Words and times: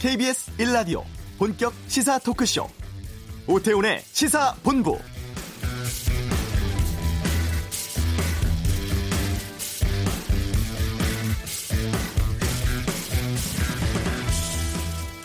KBS 0.00 0.56
1라디오 0.56 1.04
본격 1.38 1.74
시사 1.86 2.18
토크쇼 2.20 2.66
오태훈의 3.46 4.00
시사본부 4.00 4.98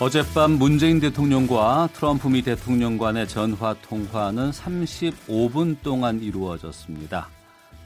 어젯밤 0.02 0.52
문재인 0.52 1.00
대통령과 1.00 1.88
트럼프 1.94 2.28
미 2.28 2.42
대통령 2.42 2.98
간의 2.98 3.30
전화 3.30 3.74
통화는 3.82 4.52
35분 4.52 5.78
동안 5.84 6.20
이루어졌습니다. 6.22 7.30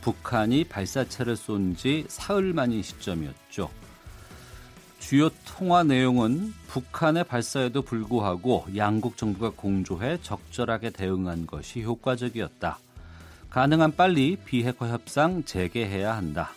북한이 0.02 0.64
발사체를 0.64 1.36
쏜 1.36 1.76
지 1.76 2.06
사흘 2.08 2.54
만인 2.54 2.82
시점이었죠. 2.82 3.70
주요 5.00 5.30
통화 5.46 5.84
내용은 5.84 6.54
북한의 6.68 7.24
발사에도 7.24 7.82
불구하고 7.82 8.68
양국 8.76 9.18
정부가 9.18 9.52
공조해 9.56 10.20
적절하게 10.22 10.92
대응한 10.92 11.48
것이 11.48 11.82
효과적이었다. 11.82 12.78
가능한 13.50 13.96
빨리 13.96 14.36
비핵화 14.36 14.88
협상 14.90 15.44
재개해야 15.44 16.16
한다. 16.16 16.52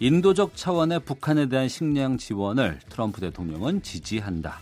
인도적 0.00 0.56
차원의 0.56 1.00
북한에 1.00 1.48
대한 1.48 1.68
식량 1.68 2.18
지원을 2.18 2.80
트럼프 2.88 3.20
대통령은 3.20 3.82
지지한다. 3.82 4.58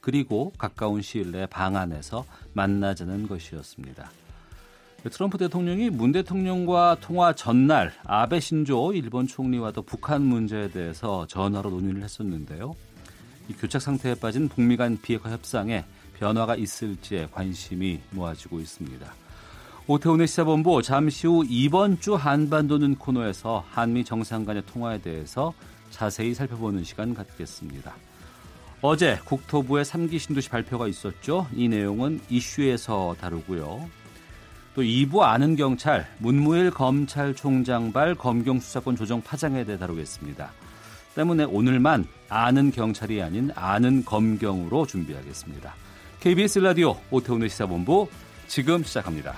그리고 0.00 0.52
가까운 0.58 1.00
시일 1.00 1.30
내에 1.30 1.46
방안에서 1.46 2.24
만나자는 2.54 3.28
것이었습니다. 3.28 4.10
트럼프 5.10 5.36
대통령이 5.36 5.90
문 5.90 6.12
대통령과 6.12 6.98
통화 7.00 7.32
전날 7.32 7.92
아베 8.04 8.38
신조 8.38 8.92
일본 8.92 9.26
총리와도 9.26 9.82
북한 9.82 10.22
문제에 10.22 10.68
대해서 10.68 11.26
전화로 11.26 11.70
논의를 11.70 12.04
했었는데요. 12.04 12.74
이 13.48 13.52
교착 13.54 13.82
상태에 13.82 14.14
빠진 14.14 14.48
북미 14.48 14.76
간 14.76 14.96
비핵화 15.02 15.30
협상에 15.30 15.84
변화가 16.18 16.54
있을지에 16.54 17.26
관심이 17.32 18.00
모아지고 18.10 18.60
있습니다. 18.60 19.12
오태훈의 19.88 20.28
시사본부 20.28 20.82
잠시 20.82 21.26
후 21.26 21.44
이번 21.48 21.98
주 21.98 22.14
한반도는 22.14 22.94
코너에서 22.94 23.64
한미 23.70 24.04
정상 24.04 24.44
간의 24.44 24.62
통화에 24.66 24.98
대해서 24.98 25.52
자세히 25.90 26.32
살펴보는 26.32 26.84
시간 26.84 27.12
갖겠습니다. 27.12 27.92
어제 28.80 29.18
국토부의 29.24 29.84
3기 29.84 30.20
신도시 30.20 30.48
발표가 30.48 30.86
있었죠. 30.86 31.48
이 31.54 31.68
내용은 31.68 32.20
이슈에서 32.30 33.16
다루고요. 33.20 34.01
또 34.74 34.82
2부 34.82 35.20
아는 35.20 35.54
경찰, 35.54 36.06
문무일 36.18 36.70
검찰총장발 36.70 38.14
검경 38.14 38.58
수사권 38.58 38.96
조정 38.96 39.20
파장에 39.20 39.64
대해 39.64 39.78
다루겠습니다. 39.78 40.50
때문에 41.14 41.44
오늘만 41.44 42.06
아는 42.30 42.70
경찰이 42.70 43.20
아닌 43.22 43.50
아는 43.54 44.02
검경으로 44.04 44.86
준비하겠습니다. 44.86 45.74
KBS 46.20 46.60
라디오 46.60 46.96
오태훈의 47.10 47.50
시사본부 47.50 48.08
지금 48.46 48.82
시작합니다. 48.82 49.34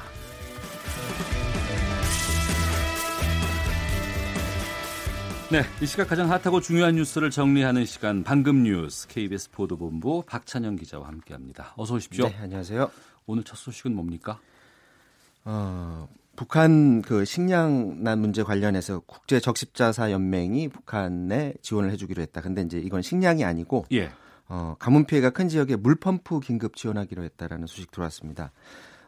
네, 5.50 5.62
이 5.80 5.86
시각 5.86 6.08
가장 6.08 6.30
핫하고 6.30 6.60
중요한 6.60 6.94
뉴스를 6.94 7.30
정리하는 7.30 7.86
시간 7.86 8.22
방금 8.22 8.62
뉴스 8.62 9.08
KBS 9.08 9.50
보도본부 9.50 10.22
박찬영 10.26 10.76
기자와 10.76 11.08
함께합니다. 11.08 11.74
어서 11.76 11.94
오십시오. 11.94 12.28
네, 12.28 12.36
안녕하세요. 12.40 12.88
오늘 13.26 13.42
첫 13.42 13.56
소식은 13.56 13.94
뭡니까? 13.94 14.38
어, 15.44 16.08
북한 16.36 17.02
그 17.02 17.24
식량난 17.24 18.18
문제 18.18 18.42
관련해서 18.42 19.00
국제 19.06 19.40
적십자사 19.40 20.10
연맹이 20.10 20.68
북한에 20.68 21.54
지원을 21.62 21.90
해주기로 21.92 22.22
했다. 22.22 22.40
근데 22.40 22.62
이제 22.62 22.78
이건 22.78 23.02
식량이 23.02 23.44
아니고 23.44 23.86
예. 23.92 24.10
어, 24.48 24.76
가뭄 24.78 25.04
피해가 25.04 25.30
큰 25.30 25.48
지역에 25.48 25.76
물 25.76 25.94
펌프 25.96 26.40
긴급 26.40 26.76
지원하기로 26.76 27.22
했다라는 27.22 27.66
소식 27.66 27.90
들어왔습니다. 27.90 28.52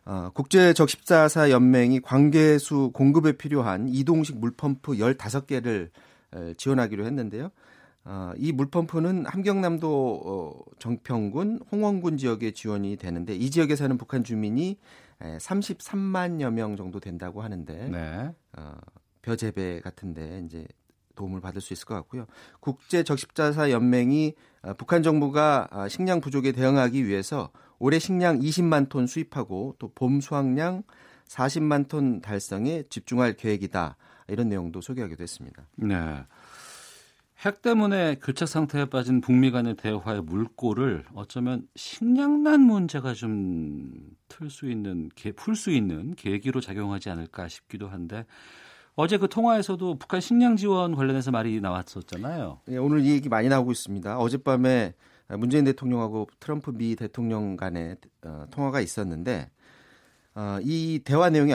어, 0.05 0.31
국제 0.35 0.73
적십자사 0.73 1.51
연맹이 1.51 2.01
관계수 2.01 2.91
공급에 2.95 3.33
필요한 3.33 3.89
이동식 3.89 4.39
물 4.39 4.53
펌프 4.53 4.93
15개를 4.93 5.91
지원하기로 6.57 7.05
했는데요. 7.07 7.51
어, 8.09 8.33
이 8.37 8.53
물펌프는 8.53 9.27
함경남도 9.27 10.23
어, 10.25 10.55
정평군 10.79 11.61
홍원군 11.73 12.19
지역에 12.19 12.53
지원이 12.53 12.97
되는데 12.97 13.35
이 13.35 13.51
지역에 13.51 13.75
사는 13.75 13.99
북한 13.99 14.23
주민이 14.23 14.79
33만여 15.21 16.53
명 16.53 16.77
정도 16.77 17.01
된다고 17.01 17.43
하는데 17.43 17.89
네. 17.89 18.35
어, 18.57 18.75
벼 19.23 19.37
재배 19.37 19.81
같은데 19.81 20.43
이제 20.45 20.67
도움을 21.15 21.41
받을 21.41 21.61
수 21.61 21.73
있을 21.73 21.87
것 21.87 21.95
같고요. 21.95 22.27
국제 22.61 23.03
적십자사 23.03 23.71
연맹이 23.71 24.35
어, 24.63 24.75
북한 24.75 25.03
정부가 25.03 25.69
어, 25.71 25.89
식량 25.89 26.21
부족에 26.21 26.53
대응하기 26.53 27.07
위해서 27.07 27.51
올해 27.79 27.99
식량 27.99 28.39
20만 28.39 28.89
톤 28.89 29.07
수입하고 29.07 29.77
또 29.79 29.91
봄 29.95 30.21
수확량 30.21 30.83
40만 31.29 31.89
톤 31.89 32.21
달성에 32.21 32.85
집중할 32.89 33.35
계획이다. 33.35 33.97
이런 34.29 34.49
내용도 34.49 34.81
소개하기도 34.81 35.23
했습니다. 35.23 35.67
네. 35.77 35.95
핵 37.45 37.63
때문에 37.63 38.17
교착 38.23 38.49
상태에 38.49 38.87
빠진 38.87 39.21
북미 39.21 39.51
간의 39.51 39.77
대화의 39.77 40.23
물꼬를 40.23 41.05
어쩌면 41.15 41.69
식량난 41.77 42.61
문제가 42.61 43.15
좀 43.15 44.17
틀 44.29 44.51
수 44.51 44.71
있는, 44.71 45.11
풀 45.37 45.57
수 45.57 45.71
있는 45.71 46.15
계기로 46.15 46.61
작용하지 46.61 47.11
않을까 47.11 47.49
싶기도 47.49 47.89
한데 47.89 48.27
어제 48.95 49.19
그 49.19 49.29
통화에서도 49.29 49.99
북한 49.99 50.21
식량 50.21 50.57
지원 50.57 50.95
관련해서 50.95 51.31
말이 51.31 51.61
나왔었잖아요. 51.61 52.61
네, 52.67 52.77
오늘 52.79 53.01
이 53.01 53.11
얘기 53.11 53.29
많이 53.29 53.49
나오고 53.49 53.73
있습니다. 53.73 54.19
어젯밤에 54.19 54.95
문재인 55.39 55.65
대통령하고 55.65 56.29
트럼프 56.41 56.73
미 56.73 56.97
대통령 56.97 57.57
간의 57.57 57.97
어, 58.25 58.47
통화가 58.51 58.81
있었는데 58.81 59.51
어, 60.35 60.59
이 60.63 61.01
대화 61.05 61.31
내용이 61.31 61.53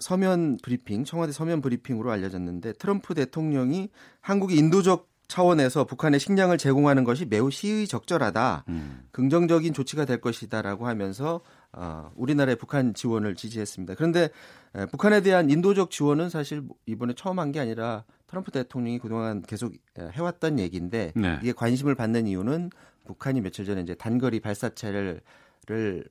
서면 0.00 0.58
브리핑, 0.62 1.04
청와대 1.04 1.32
서면 1.32 1.60
브리핑으로 1.60 2.10
알려졌는데 2.10 2.74
트럼프 2.74 3.14
대통령이 3.14 3.90
한국이 4.20 4.56
인도적 4.56 5.08
차원에서 5.28 5.84
북한에 5.84 6.18
식량을 6.18 6.58
제공하는 6.58 7.04
것이 7.04 7.24
매우 7.24 7.52
시의적절하다, 7.52 8.64
음. 8.68 9.04
긍정적인 9.12 9.72
조치가 9.72 10.04
될 10.04 10.20
것이다라고 10.20 10.88
하면서 10.88 11.40
어, 11.72 12.10
우리나라의 12.16 12.56
북한 12.56 12.94
지원을 12.94 13.36
지지했습니다. 13.36 13.94
그런데 13.94 14.30
에, 14.74 14.86
북한에 14.86 15.20
대한 15.20 15.48
인도적 15.48 15.92
지원은 15.92 16.30
사실 16.30 16.64
이번에 16.86 17.14
처음 17.16 17.38
한 17.38 17.52
게 17.52 17.60
아니라 17.60 18.02
트럼프 18.26 18.50
대통령이 18.50 18.98
그동안 18.98 19.42
계속 19.42 19.72
해왔던 19.98 20.58
얘기인데 20.58 21.12
네. 21.14 21.38
이게 21.42 21.52
관심을 21.52 21.94
받는 21.94 22.26
이유는 22.26 22.70
북한이 23.04 23.40
며칠 23.40 23.64
전에 23.64 23.82
이제 23.82 23.94
단거리 23.94 24.40
발사체를 24.40 25.20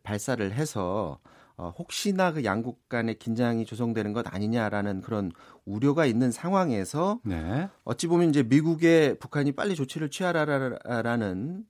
발사를 0.04 0.52
해서 0.54 1.20
어, 1.60 1.74
혹시나 1.78 2.32
그 2.32 2.46
양국 2.46 2.88
간의 2.88 3.20
긴장이 3.20 3.66
조성되는 3.66 4.14
것 4.14 4.34
아니냐라는 4.34 5.02
그런 5.02 5.34
우려가 5.66 6.06
있는 6.06 6.32
상황에서 6.32 7.20
네. 7.26 7.68
어찌 7.84 8.08
보면 8.08 8.30
이제 8.30 8.44
미국의 8.44 9.20
북한이 9.20 9.52
빨리 9.52 9.76
조치를 9.76 10.10
취하라라는 10.10 11.66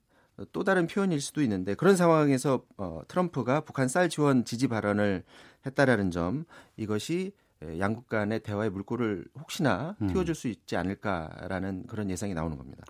또 0.51 0.63
다른 0.63 0.85
표현일 0.85 1.19
수도 1.19 1.41
있는데 1.41 1.73
그런 1.73 1.95
상황에서 1.95 2.63
어, 2.77 3.01
트럼프가 3.07 3.61
북한 3.61 3.87
쌀 3.87 4.09
지원 4.09 4.45
지지 4.45 4.67
발언을 4.67 5.23
했다라는 5.65 6.11
점 6.11 6.45
이것이 6.77 7.33
양국 7.79 8.07
간의 8.07 8.41
대화의 8.41 8.69
물꼬를 8.69 9.25
혹시나 9.39 9.97
음. 10.03 10.07
틔워줄 10.07 10.35
수 10.35 10.47
있지 10.49 10.77
않을까라는 10.77 11.87
그런 11.87 12.11
예상이 12.11 12.35
나오는 12.35 12.55
겁니다. 12.57 12.83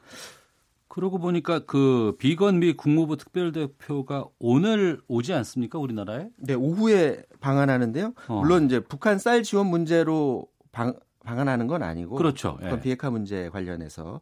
그러고 0.90 1.20
보니까 1.20 1.60
그 1.60 2.16
비건 2.18 2.60
미 2.60 2.74
국무부 2.74 3.16
특별대표가 3.16 4.26
오늘 4.40 5.00
오지 5.08 5.34
않습니까 5.34 5.78
우리나라에? 5.78 6.30
네 6.38 6.56
오후에 6.56 7.24
방한하는데요. 7.40 8.14
어. 8.28 8.42
물론 8.42 8.66
이제 8.66 8.80
북한 8.80 9.20
쌀 9.20 9.44
지원 9.44 9.68
문제로 9.68 10.48
방, 10.72 10.96
방한하는 11.24 11.68
건 11.68 11.84
아니고 11.84 12.16
그렇죠. 12.16 12.58
북한 12.60 12.78
예. 12.80 12.82
비핵화 12.82 13.12
문제 13.12 13.50
관련해서 13.50 14.20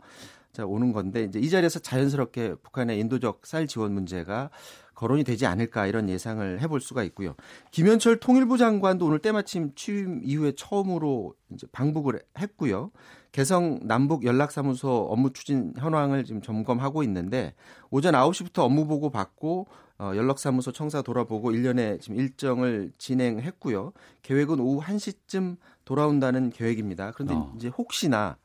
자 0.51 0.65
오는 0.65 0.91
건데 0.91 1.23
이제 1.23 1.39
이 1.39 1.49
자리에서 1.49 1.79
자연스럽게 1.79 2.55
북한의 2.55 2.99
인도적 2.99 3.45
쌀 3.45 3.65
지원 3.65 3.93
문제가 3.93 4.49
거론이 4.93 5.23
되지 5.23 5.45
않을까 5.45 5.87
이런 5.87 6.09
예상을 6.09 6.59
해볼 6.59 6.81
수가 6.81 7.03
있고요. 7.03 7.35
김현철 7.71 8.19
통일부 8.19 8.57
장관도 8.57 9.05
오늘 9.05 9.19
때마침 9.19 9.71
취임 9.75 10.21
이후에 10.23 10.53
처음으로 10.57 11.35
이제 11.53 11.65
방북을 11.71 12.19
했고요. 12.39 12.91
개성 13.31 13.79
남북 13.83 14.25
연락사무소 14.25 15.07
업무 15.09 15.31
추진 15.33 15.73
현황을 15.77 16.23
지금 16.23 16.41
점검하고 16.41 17.03
있는데 17.03 17.53
오전 17.89 18.13
9시부터 18.13 18.59
업무 18.59 18.87
보고 18.87 19.09
받고 19.09 19.67
어, 19.99 20.11
연락사무소 20.15 20.71
청사 20.71 21.01
돌아보고 21.01 21.51
1년에 21.51 21.99
지금 22.01 22.17
일정을 22.17 22.91
진행했고요. 22.97 23.93
계획은 24.21 24.59
오후 24.59 24.81
1시쯤 24.81 25.57
돌아온다는 25.85 26.49
계획입니다. 26.51 27.11
그런데 27.11 27.33
어. 27.35 27.51
이제 27.55 27.67
혹시나 27.69 28.37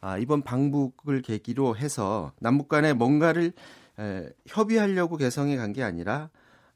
아, 0.00 0.18
이번 0.18 0.42
방북을 0.42 1.22
계기로 1.22 1.76
해서 1.76 2.32
남북 2.40 2.68
간에 2.68 2.92
뭔가를 2.92 3.52
에, 3.98 4.28
협의하려고 4.46 5.16
개성에 5.16 5.56
간 5.56 5.72
게 5.72 5.82
아니라 5.82 6.30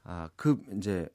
아, 0.04 0.28
그 0.36 0.60
이제 0.76 1.08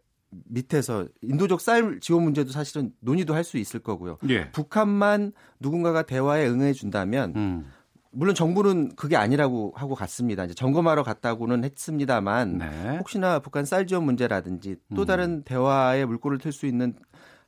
밑에서 0.45 1.07
인도적 1.21 1.61
쌀 1.61 1.99
지원 1.99 2.23
문제도 2.23 2.51
사실은 2.51 2.91
논의도 3.01 3.33
할 3.35 3.43
수 3.43 3.57
있을 3.57 3.79
거고요. 3.81 4.17
예. 4.29 4.49
북한만 4.51 5.33
누군가가 5.59 6.03
대화에 6.03 6.47
응해 6.47 6.73
준다면 6.73 7.33
음. 7.35 7.65
물론 8.13 8.35
정부는 8.35 8.95
그게 8.95 9.15
아니라고 9.15 9.73
하고 9.75 9.95
갔습니다. 9.95 10.43
이제 10.43 10.53
점검하러 10.53 11.03
갔다고는 11.03 11.63
했습니다만 11.63 12.57
네. 12.57 12.97
혹시나 12.97 13.39
북한 13.39 13.63
쌀 13.65 13.87
지원 13.87 14.03
문제라든지 14.03 14.75
또 14.95 15.03
음. 15.03 15.05
다른 15.05 15.43
대화의 15.43 16.05
물꼬를 16.05 16.37
틀 16.37 16.51
수 16.51 16.65
있는 16.65 16.93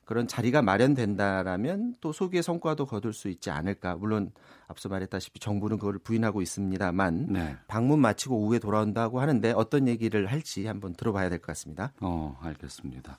그런 0.05 0.27
자리가 0.27 0.61
마련된다라면 0.61 1.95
또 2.01 2.11
소기의 2.11 2.43
성과도 2.43 2.85
거둘 2.85 3.13
수 3.13 3.29
있지 3.29 3.49
않을까. 3.49 3.95
물론 3.95 4.31
앞서 4.67 4.89
말했다시피 4.89 5.39
정부는 5.39 5.77
그걸 5.77 5.97
부인하고 5.99 6.41
있습니다만 6.41 7.27
네. 7.29 7.57
방문 7.67 7.99
마치고 7.99 8.37
오후에 8.37 8.59
돌아온다고 8.59 9.21
하는데 9.21 9.51
어떤 9.55 9.87
얘기를 9.87 10.27
할지 10.27 10.65
한번 10.67 10.93
들어봐야 10.93 11.29
될 11.29 11.39
것 11.39 11.47
같습니다. 11.47 11.93
어, 12.01 12.37
알겠습니다. 12.41 13.17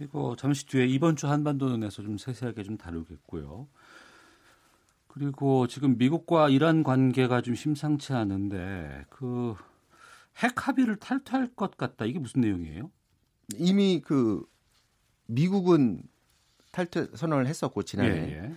이거 0.00 0.36
잠시 0.38 0.66
뒤에 0.66 0.86
이번 0.86 1.16
주 1.16 1.26
한반도는에서 1.28 2.02
좀 2.02 2.18
세세하게 2.18 2.62
좀 2.64 2.76
다루겠고요. 2.76 3.66
그리고 5.08 5.66
지금 5.66 5.96
미국과 5.96 6.50
이란 6.50 6.82
관계가 6.82 7.40
좀 7.40 7.54
심상치 7.54 8.12
않은데 8.12 9.04
그 9.08 9.54
핵 10.38 10.68
합의를 10.68 10.96
탈퇴할 10.96 11.54
것 11.54 11.78
같다. 11.78 12.04
이게 12.04 12.18
무슨 12.18 12.42
내용이에요? 12.42 12.90
이미 13.54 14.02
그 14.04 14.44
미국은 15.28 16.02
탈퇴 16.76 17.06
선언을 17.14 17.46
했었고 17.46 17.84
지난해 17.84 18.10
예, 18.10 18.44
예. 18.44 18.52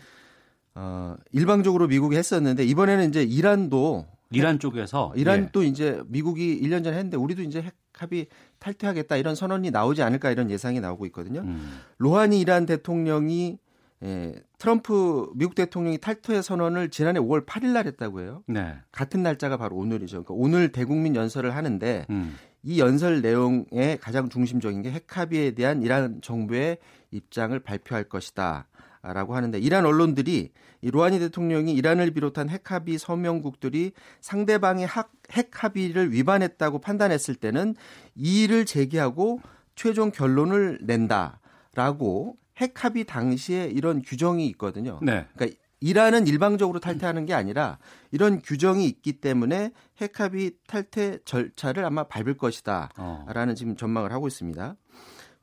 어, 0.76 1.16
일방적으로 1.32 1.88
미국이 1.88 2.18
했었는데 2.18 2.66
이번에는 2.66 3.08
이제 3.08 3.24
이란도 3.24 4.06
이란 4.32 4.60
쪽에서 4.60 5.14
이란 5.16 5.44
예. 5.44 5.50
또 5.54 5.64
이제 5.64 6.02
미국이 6.08 6.60
1년 6.62 6.84
전에 6.84 6.98
했는데 6.98 7.16
우리도 7.16 7.44
이제 7.44 7.62
핵 7.62 7.76
합의 7.94 8.28
탈퇴하겠다 8.60 9.18
이런 9.18 9.36
선언이 9.36 9.72
나오지 9.72 10.04
않을까 10.04 10.32
이런 10.32 10.50
예상이 10.50 10.80
나오고 10.80 11.06
있거든요. 11.08 11.42
음, 11.42 11.80
로하니 11.98 12.40
이란 12.40 12.66
대통령이 12.66 13.58
예, 14.04 14.34
트럼프 14.58 15.30
미국 15.36 15.56
대통령이 15.56 15.98
탈퇴 15.98 16.42
선언을 16.42 16.90
지난해 16.90 17.20
5월 17.20 17.46
8일 17.46 17.74
날 17.74 17.88
했다고 17.88 18.22
해요. 18.22 18.44
네. 18.48 18.76
같은 18.94 19.22
날짜가 19.24 19.58
바로 19.58 19.76
오늘이죠. 19.76 20.24
그러니까 20.24 20.34
오늘 20.36 20.72
대국민 20.72 21.16
연설을 21.16 21.56
하는데 21.56 22.06
음, 22.10 22.38
이 22.64 22.80
연설 22.80 23.22
내용의 23.22 23.98
가장 24.02 24.30
중심적인 24.30 24.82
게 24.82 24.90
핵 24.92 25.18
합의에 25.18 25.52
대한 25.52 25.82
이란 25.84 26.20
정부의 26.22 26.78
입장을 27.12 27.58
발표할 27.60 28.04
것이다. 28.06 28.68
라고 29.02 29.34
하는데 29.34 29.58
이란 29.60 29.86
언론들이 29.86 30.52
이 30.82 30.92
로하니 30.92 31.20
대통령이 31.20 31.74
이란을 31.74 32.12
비롯한 32.12 32.50
핵 32.50 32.70
합의 32.72 32.98
서명국들이 32.98 33.94
상대방의 34.20 34.86
학- 34.86 35.14
핵 35.32 35.64
합의를 35.64 36.12
위반했다고 36.12 36.80
판단했을 36.80 37.36
때는 37.36 37.76
이의를 38.16 38.66
제기하고 38.66 39.40
최종 39.76 40.12
결론을 40.12 40.80
낸다라고 40.82 42.36
핵 42.58 42.84
합의 42.84 43.06
당시에 43.06 43.66
이런 43.68 44.02
규정이 44.02 44.46
있거든요. 44.48 45.00
네. 45.02 45.26
그러니까 45.36 45.58
이란은 45.82 46.28
일방적으로 46.28 46.80
탈퇴하는 46.80 47.26
게 47.26 47.34
아니라 47.34 47.78
이런 48.12 48.42
규정이 48.42 48.86
있기 48.86 49.14
때문에 49.14 49.72
핵합의 50.02 50.54
탈퇴 50.68 51.20
절차를 51.26 51.86
아마 51.86 52.04
밟을 52.04 52.38
것이다. 52.38 52.90
어, 52.98 53.26
라는 53.30 53.56
지금 53.56 53.76
전망을 53.76 54.12
하고 54.12 54.28
있습니다. 54.28 54.76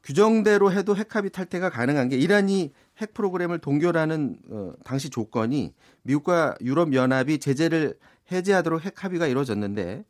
규정대로 0.02 0.70
해도 0.72 0.96
핵합의 0.96 1.30
탈퇴가 1.30 1.70
가능한 1.70 2.08
게 2.08 2.16
이란이 2.16 2.72
핵 2.98 3.12
프로그램을 3.12 3.58
동결하는 3.58 4.38
어, 4.50 4.72
당시 4.84 5.10
조건이 5.10 5.74
미국과 6.02 6.54
유럽 6.60 6.94
연합이 6.94 7.38
제재를 7.38 7.98
해제하도록 8.30 8.84
핵 8.84 9.02
합의가 9.02 9.26
이루어졌는데 9.26 10.04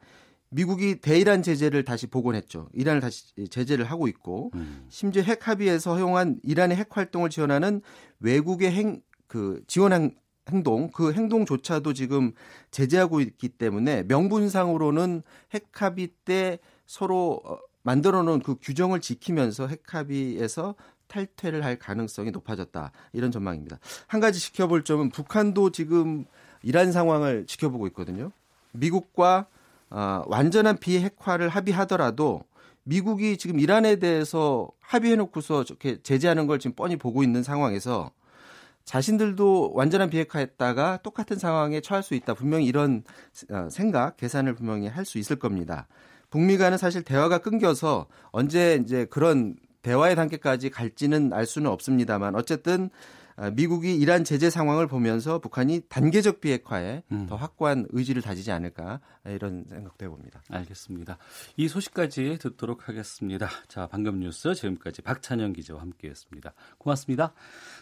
미국이 0.50 1.00
대이란 1.00 1.42
제재를 1.42 1.84
다시 1.84 2.06
복원했죠. 2.06 2.68
이란을 2.72 3.00
다시 3.00 3.34
제재를 3.48 3.84
하고 3.84 4.06
있고 4.06 4.50
음, 4.54 4.86
심지어 4.88 5.22
핵 5.22 5.48
합의에서 5.48 5.94
허용한 5.94 6.40
이란의 6.42 6.76
핵 6.76 6.96
활동을 6.96 7.30
지원하는 7.30 7.80
외국의 8.20 8.70
행, 8.72 9.00
그 9.26 9.62
지원 9.66 9.92
행, 9.92 10.14
행동 10.50 10.90
그 10.90 11.12
행동조차도 11.12 11.92
지금 11.92 12.32
제재하고 12.70 13.20
있기 13.20 13.48
때문에 13.48 14.04
명분상으로는 14.04 15.22
핵 15.54 15.66
합의 15.72 16.08
때 16.24 16.58
서로 16.86 17.40
어, 17.44 17.58
만들어 17.82 18.22
놓은 18.22 18.40
그 18.40 18.56
규정을 18.60 19.00
지키면서 19.00 19.68
핵 19.68 19.82
합의에서 19.94 20.74
탈퇴를 21.08 21.64
할 21.64 21.78
가능성이 21.78 22.30
높아졌다. 22.32 22.90
이런 23.12 23.30
전망입니다. 23.30 23.78
한 24.06 24.20
가지 24.20 24.40
지켜볼 24.40 24.84
점은 24.84 25.10
북한도 25.10 25.70
지금 25.70 26.24
이란 26.62 26.90
상황을 26.90 27.46
지켜보고 27.46 27.86
있거든요. 27.88 28.32
미국과 28.72 29.46
어, 29.90 30.24
완전한 30.26 30.78
비핵화를 30.78 31.48
합의하더라도 31.48 32.42
미국이 32.82 33.36
지금 33.36 33.58
이란에 33.58 33.96
대해서 33.96 34.68
합의해놓고서 34.80 35.64
저렇게 35.64 36.00
제재하는 36.02 36.46
걸 36.46 36.58
지금 36.58 36.74
뻔히 36.74 36.96
보고 36.96 37.22
있는 37.22 37.42
상황에서 37.42 38.10
자신들도 38.86 39.72
완전한 39.74 40.08
비핵화했다가 40.08 41.00
똑같은 41.02 41.36
상황에 41.36 41.80
처할 41.80 42.02
수 42.02 42.14
있다. 42.14 42.34
분명히 42.34 42.66
이런 42.66 43.02
어, 43.50 43.68
생각, 43.70 44.16
계산을 44.16 44.54
분명히 44.54 44.86
할 44.86 45.04
수 45.04 45.18
있을 45.18 45.36
겁니다. 45.36 45.86
북미 46.30 46.56
간은 46.56 46.78
사실 46.78 47.02
대화가 47.02 47.38
끊겨서 47.38 48.06
언제 48.30 48.80
이제 48.82 49.04
그런 49.06 49.56
대화의 49.82 50.16
단계까지 50.16 50.70
갈지는 50.70 51.32
알 51.32 51.46
수는 51.46 51.70
없습니다만 51.70 52.34
어쨌든 52.34 52.84
어, 52.86 53.25
미국이 53.54 53.94
이란 53.96 54.24
제재 54.24 54.48
상황을 54.48 54.86
보면서 54.86 55.38
북한이 55.38 55.82
단계적 55.88 56.40
비핵화에 56.40 57.02
음. 57.12 57.26
더 57.26 57.36
확고한 57.36 57.86
의지를 57.90 58.22
다지지 58.22 58.50
않을까 58.50 59.00
이런 59.26 59.64
생각도 59.68 60.06
해봅니다. 60.06 60.42
알겠습니다. 60.50 61.18
이 61.56 61.68
소식까지 61.68 62.38
듣도록 62.40 62.88
하겠습니다. 62.88 63.48
자, 63.68 63.86
방금 63.86 64.20
뉴스 64.20 64.54
지금까지 64.54 65.02
박찬영 65.02 65.52
기자와 65.52 65.82
함께했습니다. 65.82 66.54
고맙습니다. 66.78 67.34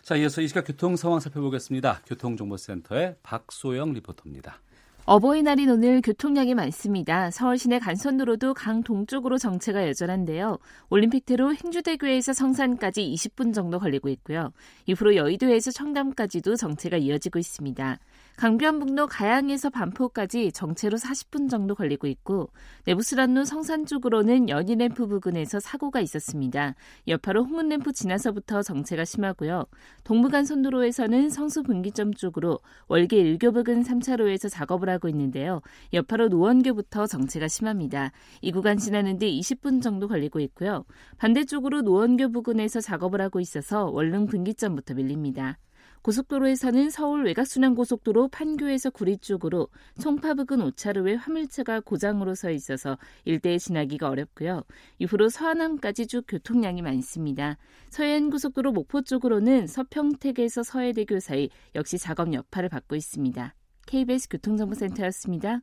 자, 0.03 0.17
이어서 0.17 0.41
이 0.41 0.49
시각 0.49 0.67
교통 0.67 0.97
상황 0.97 1.21
살펴보겠습니다. 1.21 2.03
교통정보센터의 2.07 3.17
박소영 3.23 3.93
리포터입니다. 3.93 4.61
어버이날인 5.07 5.69
오늘 5.69 6.01
교통량이 6.01 6.55
많습니다. 6.55 7.31
서울 7.31 7.59
시내 7.59 7.79
간선도로도 7.79 8.55
강 8.55 8.83
동쪽으로 8.83 9.37
정체가 9.37 9.87
여전한데요. 9.87 10.59
올림픽대로 10.89 11.55
행주대교에서 11.55 12.33
성산까지 12.33 13.03
20분 13.15 13.53
정도 13.53 13.79
걸리고 13.79 14.09
있고요. 14.09 14.51
이후로 14.87 15.17
여의도에서 15.17 15.73
청담까지도 15.73 16.57
정체가 16.57 16.97
이어지고 16.97 17.39
있습니다. 17.39 17.99
강변북로 18.37 19.07
가양에서 19.07 19.71
반포까지 19.71 20.51
정체로 20.51 20.99
40분 20.99 21.49
정도 21.49 21.77
걸리고 21.77 22.09
있고 22.09 22.51
내부스란로 22.85 23.45
성산 23.45 23.87
쪽으로는 23.87 24.49
연희램프 24.49 25.07
부근에서 25.07 25.61
사고가 25.61 26.01
있었습니다. 26.01 26.75
여파로 27.07 27.45
홍은램프 27.45 27.93
지나서부터 27.93 28.63
정체가 28.63 29.05
심하고요. 29.05 29.67
동부간선도로에서는 30.03 31.31
성수 31.31 31.63
분기점 31.63 32.13
쪽으로 32.13 32.59
월계 32.89 33.19
일교 33.19 33.53
부근 33.53 33.85
3차로에서 33.85 34.51
작업을 34.51 34.89
하고 34.89 35.09
있는데요. 35.09 35.61
여파로 35.93 36.29
노원교부터 36.29 37.07
정체가 37.07 37.47
심합니다. 37.47 38.11
이 38.43 38.51
구간 38.51 38.79
지나는데 38.79 39.31
20분 39.31 39.81
정도 39.81 40.09
걸리고 40.09 40.41
있고요. 40.41 40.85
반대쪽으로 41.19 41.83
노원교 41.83 42.33
부근에서 42.33 42.81
작업을 42.81 43.21
하고 43.21 43.39
있어서 43.39 43.87
월릉 43.87 44.27
분기점부터 44.27 44.95
밀립니다. 44.95 45.59
고속도로에서는 46.05 46.91
서울 46.91 47.25
외곽순환고속도로 47.25 48.29
판교에서 48.29 48.91
구리 48.91 49.17
쪽으로 49.17 49.69
송파 49.99 50.35
부근 50.35 50.59
5차로에 50.59 51.17
화물차가 51.19 51.81
고장으로 51.81 52.35
서 52.35 52.51
있어서 52.51 52.99
일대에 53.25 53.57
지나기가 53.57 54.11
어렵고요. 54.11 54.65
이후로 54.99 55.31
서안함까지 55.31 56.07
쭉 56.07 56.25
교통량이 56.29 56.83
많습니다. 56.83 57.57
서해안고속도로 57.89 58.73
목포 58.73 59.01
쪽으로는 59.01 59.67
서평택에서 59.67 60.63
서해대교 60.63 61.21
사이 61.21 61.49
역시 61.75 61.97
작업 61.97 62.35
여파를 62.35 62.69
받고 62.69 62.97
있습니다. 62.97 63.55
KBS 63.87 64.29
교통정보센터였습니다. 64.29 65.61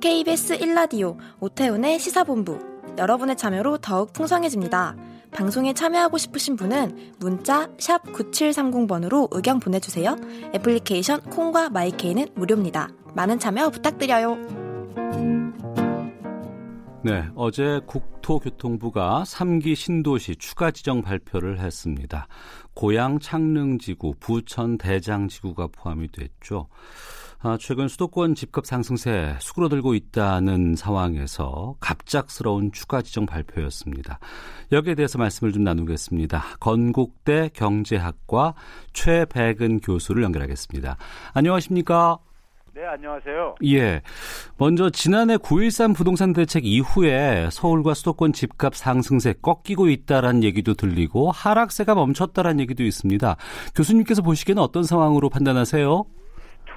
KBS 0.00 0.58
1라디오 0.60 1.18
오태훈의 1.40 1.98
시사본부 1.98 2.77
여러분의 2.98 3.36
참여로 3.36 3.78
더욱 3.78 4.12
풍성해집니다. 4.12 4.96
방송에 5.30 5.72
참여하고 5.72 6.18
싶으신 6.18 6.56
분은 6.56 7.14
문자 7.18 7.68
9730번으로 7.76 9.28
의견 9.30 9.60
보내주세요. 9.60 10.16
애플리케이션 10.54 11.20
콩과 11.22 11.70
마이케이는 11.70 12.28
무료입니다. 12.34 12.88
많은 13.14 13.38
참여 13.38 13.70
부탁드려요. 13.70 14.36
네, 17.04 17.24
어제 17.36 17.80
국토교통부가 17.86 19.22
3기 19.24 19.76
신도시 19.76 20.36
추가 20.36 20.70
지정 20.70 21.00
발표를 21.00 21.60
했습니다. 21.60 22.26
고양 22.74 23.20
창릉지구, 23.20 24.14
부천 24.18 24.78
대장지구가 24.78 25.68
포함이 25.68 26.08
됐죠. 26.10 26.68
아, 27.40 27.56
최근 27.60 27.86
수도권 27.86 28.34
집값 28.34 28.66
상승세 28.66 29.36
수그러들고 29.38 29.94
있다는 29.94 30.74
상황에서 30.74 31.76
갑작스러운 31.78 32.72
추가 32.72 33.00
지정 33.00 33.26
발표였습니다. 33.26 34.18
여기에 34.72 34.96
대해서 34.96 35.18
말씀을 35.18 35.52
좀 35.52 35.62
나누겠습니다. 35.62 36.42
건국대 36.58 37.50
경제학과 37.54 38.54
최백은 38.92 39.80
교수를 39.80 40.24
연결하겠습니다. 40.24 40.96
안녕하십니까? 41.32 42.18
네, 42.74 42.84
안녕하세요. 42.84 43.54
예. 43.66 44.02
먼저 44.56 44.90
지난해 44.90 45.36
9.13 45.36 45.94
부동산 45.94 46.32
대책 46.32 46.66
이후에 46.66 47.50
서울과 47.52 47.94
수도권 47.94 48.32
집값 48.32 48.74
상승세 48.74 49.34
꺾이고 49.40 49.88
있다라는 49.88 50.42
얘기도 50.42 50.74
들리고 50.74 51.30
하락세가 51.30 51.94
멈췄다라는 51.94 52.58
얘기도 52.60 52.82
있습니다. 52.82 53.36
교수님께서 53.76 54.22
보시기에는 54.22 54.60
어떤 54.60 54.82
상황으로 54.82 55.28
판단하세요? 55.28 56.04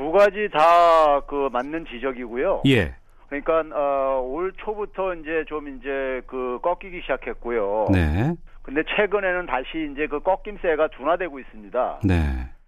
두 0.01 0.11
가지 0.11 0.49
다 0.51 1.21
그 1.27 1.49
맞는 1.53 1.85
지적이고요. 1.85 2.63
예. 2.65 2.95
그러니까 3.29 3.63
어, 3.77 4.21
올 4.21 4.51
초부터 4.57 5.13
이제 5.13 5.45
좀 5.47 5.67
이제 5.67 6.21
그 6.25 6.57
꺾이기 6.63 7.01
시작했고요. 7.01 7.87
네. 7.91 8.33
근데 8.63 8.81
최근에는 8.95 9.45
다시 9.45 9.89
이제 9.91 10.07
그 10.07 10.19
꺾임세가 10.21 10.87
둔화되고 10.87 11.39
있습니다. 11.39 11.99
네. 12.03 12.15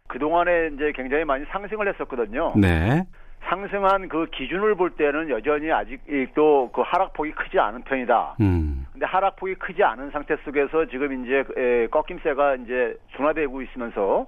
그동안에 0.08 0.70
이제 0.76 0.92
굉장히 0.96 1.26
많이 1.26 1.44
상승을 1.46 1.88
했었거든요. 1.94 2.54
네. 2.56 3.04
상승한 3.50 4.08
그 4.08 4.28
기준을 4.32 4.76
볼 4.76 4.92
때는 4.92 5.30
여전히 5.30 5.72
아직도 5.72 6.70
그 6.72 6.82
하락폭이 6.82 7.32
크지 7.32 7.60
않은 7.60 7.82
편이다. 7.84 8.36
음. 8.42 8.86
근데 8.92 9.06
하락폭이 9.08 9.56
크지 9.56 9.84
않은 9.84 10.12
상태 10.12 10.36
속에서 10.46 10.86
지금 10.86 11.26
이제 11.26 11.44
에, 11.58 11.88
꺾임세가 11.88 12.56
이제 12.58 12.96
둔화되고 13.18 13.62
있으면서 13.64 14.28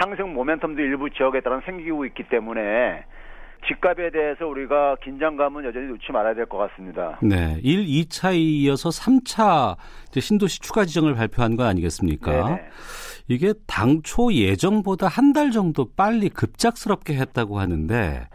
상승 0.00 0.34
모멘텀도 0.34 0.78
일부 0.78 1.10
지역에 1.10 1.40
따라 1.40 1.60
생기고 1.64 2.04
있기 2.06 2.24
때문에 2.24 3.04
집값에 3.68 4.10
대해서 4.10 4.46
우리가 4.46 4.96
긴장감은 5.04 5.64
여전히 5.64 5.86
놓지 5.86 6.10
말아야 6.10 6.34
될 6.34 6.46
것 6.46 6.58
같습니다. 6.58 7.18
네. 7.22 7.58
1, 7.62 7.84
2차에 7.84 8.36
이어서 8.36 8.88
3차 8.88 9.76
신도시 10.20 10.60
추가 10.60 10.84
지정을 10.84 11.14
발표한 11.14 11.56
거 11.56 11.62
아니겠습니까? 11.64 12.30
네네. 12.48 12.62
이게 13.28 13.54
당초 13.68 14.32
예정보다 14.32 15.06
한 15.06 15.32
달 15.32 15.50
정도 15.52 15.86
빨리 15.96 16.28
급작스럽게 16.28 17.14
했다고 17.14 17.58
하는데 17.60 18.26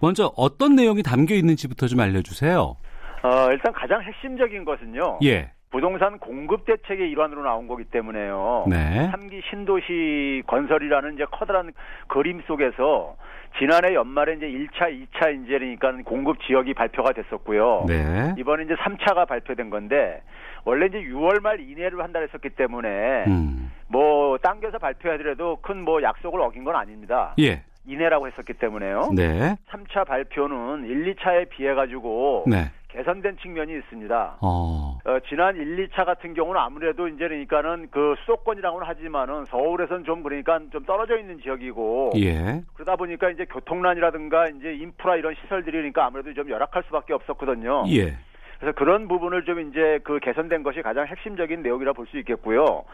먼저 0.00 0.32
어떤 0.36 0.76
내용이 0.76 1.02
담겨 1.02 1.34
있는지부터 1.34 1.88
좀 1.88 1.98
알려주세요. 2.00 2.76
어, 3.24 3.48
일단 3.50 3.72
가장 3.72 4.00
핵심적인 4.02 4.64
것은요. 4.64 5.18
예. 5.24 5.50
부동산 5.72 6.18
공급 6.18 6.66
대책의 6.66 7.10
일환으로 7.10 7.42
나온 7.42 7.66
거기 7.66 7.84
때문에요. 7.84 8.66
네. 8.68 9.10
3기 9.10 9.42
신도시 9.50 10.42
건설이라는 10.46 11.14
이제 11.14 11.24
커다란 11.32 11.72
그림 12.08 12.42
속에서 12.46 13.16
지난해 13.58 13.94
연말에 13.94 14.34
이제 14.34 14.46
1차, 14.46 14.88
2차 14.90 15.44
이제 15.44 15.58
그러니까 15.58 15.92
공급 16.04 16.40
지역이 16.42 16.74
발표가 16.74 17.12
됐었고요. 17.12 17.86
네. 17.88 18.34
이번에 18.38 18.64
이제 18.64 18.74
3차가 18.74 19.26
발표된 19.26 19.70
건데 19.70 20.22
원래 20.64 20.86
이제 20.86 20.98
6월 21.02 21.40
말 21.40 21.60
이내로 21.60 22.02
한달 22.02 22.22
했었기 22.24 22.50
때문에 22.50 23.24
음. 23.26 23.72
뭐 23.88 24.38
당겨서 24.38 24.78
발표하더라도 24.78 25.56
큰 25.62 25.82
뭐 25.82 26.02
약속을 26.02 26.40
어긴 26.40 26.64
건 26.64 26.76
아닙니다. 26.76 27.34
예. 27.40 27.62
이내라고 27.86 28.28
했었기 28.28 28.54
때문에요. 28.54 29.10
네. 29.14 29.56
3차 29.70 30.06
발표는 30.06 30.86
1, 30.86 31.14
2차에 31.14 31.48
비해 31.48 31.74
가지고 31.74 32.44
네. 32.46 32.70
개선된 32.92 33.38
측면이 33.38 33.72
있습니다. 33.78 34.38
어. 34.42 34.98
어, 35.04 35.18
지난 35.28 35.56
1, 35.56 35.88
2차 35.88 36.04
같은 36.04 36.34
경우는 36.34 36.60
아무래도 36.60 37.08
이제 37.08 37.26
그러니까는 37.26 37.88
그 37.90 38.14
수도권이라고는 38.20 38.86
하지만은 38.86 39.46
서울에선 39.46 40.04
좀 40.04 40.22
그러니까 40.22 40.60
좀 40.70 40.84
떨어져 40.84 41.18
있는 41.18 41.40
지역이고 41.40 42.12
예. 42.16 42.62
그러다 42.74 42.96
보니까 42.96 43.30
이제 43.30 43.46
교통난이라든가 43.46 44.48
이제 44.48 44.74
인프라 44.74 45.16
이런 45.16 45.34
시설들이 45.42 45.78
그러니까 45.78 46.06
아무래도 46.06 46.34
좀 46.34 46.50
열악할 46.50 46.84
수밖에 46.84 47.14
없었거든요. 47.14 47.84
예. 47.88 48.16
그래서 48.62 48.76
그런 48.76 49.08
부분을 49.08 49.44
좀 49.44 49.58
이제 49.58 49.98
그 50.04 50.20
개선된 50.20 50.62
것이 50.62 50.82
가장 50.82 51.04
핵심적인 51.04 51.62
내용이라 51.62 51.94
볼 51.94 52.06
수 52.06 52.16
있겠고요. 52.18 52.84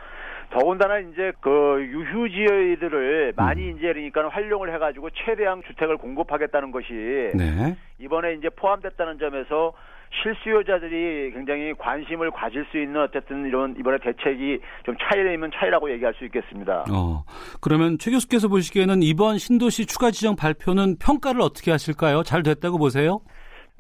더군다나 0.51 0.99
이제 1.01 1.33
그 1.41 1.51
유휴지들을 1.79 3.35
많이 3.37 3.69
이제 3.71 3.93
그러니까 3.93 4.29
활용을 4.29 4.73
해가지고 4.73 5.11
최대한 5.11 5.63
주택을 5.67 5.99
공급하겠다는 5.99 6.71
것이 6.71 6.87
네. 7.35 7.77
이번에 7.99 8.33
이제 8.35 8.49
포함됐다는 8.49 9.19
점에서 9.19 9.75
실수요자들이 10.23 11.33
굉장히 11.35 11.75
관심을 11.75 12.31
가질 12.31 12.65
수 12.71 12.79
있는 12.79 13.03
어쨌든 13.03 13.45
이런 13.47 13.77
이번에 13.79 13.99
대책이 13.99 14.61
좀 14.87 14.97
차이는 14.99 15.51
차이라고 15.53 15.91
얘기할 15.93 16.15
수 16.15 16.25
있겠습니다. 16.25 16.87
어. 16.91 17.25
그러면 17.61 17.99
최 17.99 18.11
교수께서 18.11 18.49
보시기에는 18.49 19.03
이번 19.03 19.37
신도시 19.37 19.85
추가 19.85 20.11
지정 20.11 20.35
발표는 20.35 20.97
평가를 20.99 21.43
어떻게 21.43 21.71
하실까요? 21.71 22.23
잘 22.23 22.43
됐다고 22.43 22.79
보세요? 22.79 23.21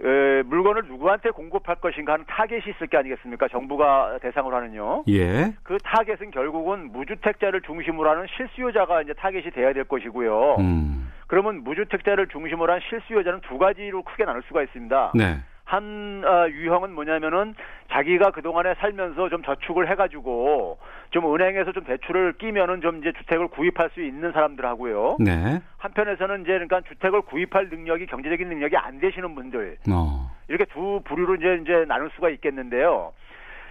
에, 0.00 0.42
물건을 0.42 0.84
누구한테 0.86 1.30
공급할 1.30 1.76
것인가 1.76 2.12
하는 2.12 2.24
타겟이 2.28 2.62
있을 2.68 2.86
게 2.86 2.96
아니겠습니까? 2.96 3.48
정부가 3.48 4.18
대상으로 4.22 4.54
하는요. 4.56 5.04
예. 5.08 5.54
그 5.64 5.76
타겟은 5.82 6.30
결국은 6.30 6.92
무주택자를 6.92 7.62
중심으로 7.62 8.08
하는 8.08 8.26
실수요자가 8.36 9.02
이제 9.02 9.12
타겟이 9.14 9.50
돼야 9.50 9.72
될 9.72 9.84
것이고요. 9.84 10.56
음. 10.60 11.10
그러면 11.26 11.62
무주택자를 11.64 12.28
중심으로 12.28 12.72
한 12.72 12.80
실수요자는 12.88 13.40
두 13.42 13.58
가지로 13.58 14.02
크게 14.02 14.24
나눌 14.24 14.42
수가 14.42 14.62
있습니다. 14.62 15.12
네. 15.14 15.38
한 15.68 16.22
어, 16.24 16.48
유형은 16.48 16.94
뭐냐면은 16.94 17.54
자기가 17.90 18.30
그 18.30 18.40
동안에 18.40 18.72
살면서 18.76 19.28
좀 19.28 19.42
저축을 19.42 19.90
해가지고 19.90 20.78
좀 21.10 21.34
은행에서 21.34 21.72
좀 21.72 21.84
대출을 21.84 22.38
끼면은 22.38 22.80
좀 22.80 22.98
이제 22.98 23.12
주택을 23.12 23.48
구입할 23.48 23.90
수 23.90 24.00
있는 24.00 24.32
사람들하고요. 24.32 25.18
네. 25.20 25.60
한편에서는 25.76 26.40
이제 26.40 26.52
그러니까 26.52 26.80
주택을 26.88 27.20
구입할 27.20 27.68
능력이 27.68 28.06
경제적인 28.06 28.48
능력이 28.48 28.78
안 28.78 28.98
되시는 28.98 29.34
분들 29.34 29.76
어. 29.92 30.30
이렇게 30.48 30.64
두 30.72 31.02
부류로 31.04 31.34
이제 31.34 31.58
이제 31.60 31.84
나눌 31.86 32.10
수가 32.14 32.30
있겠는데요. 32.30 33.12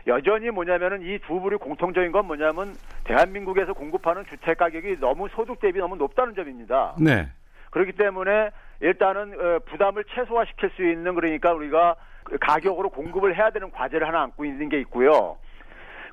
여전히 0.06 0.52
뭐냐면은 0.52 1.02
이 1.02 1.18
두 1.26 1.40
부류 1.40 1.58
공통적인 1.58 2.12
건 2.12 2.28
뭐냐면 2.28 2.76
대한민국에서 3.06 3.74
공급하는 3.74 4.24
주택 4.30 4.60
가격이 4.60 5.00
너무 5.00 5.30
소득 5.30 5.60
대비 5.60 5.80
너무 5.80 5.96
높다는 5.96 6.36
점입니다. 6.36 6.94
네. 7.00 7.28
그렇기 7.72 7.94
때문에 7.94 8.52
일단은 8.80 9.34
어, 9.34 9.60
부담을 9.66 10.04
최소화시킬 10.14 10.70
수 10.76 10.84
있는 10.84 11.16
그러니까 11.16 11.54
우리가 11.54 11.96
그 12.24 12.38
가격으로 12.40 12.90
공급을 12.90 13.36
해야 13.38 13.50
되는 13.50 13.72
과제를 13.72 14.08
하나 14.08 14.24
안고 14.24 14.46
있는 14.46 14.70
게 14.70 14.80
있고요. 14.82 15.38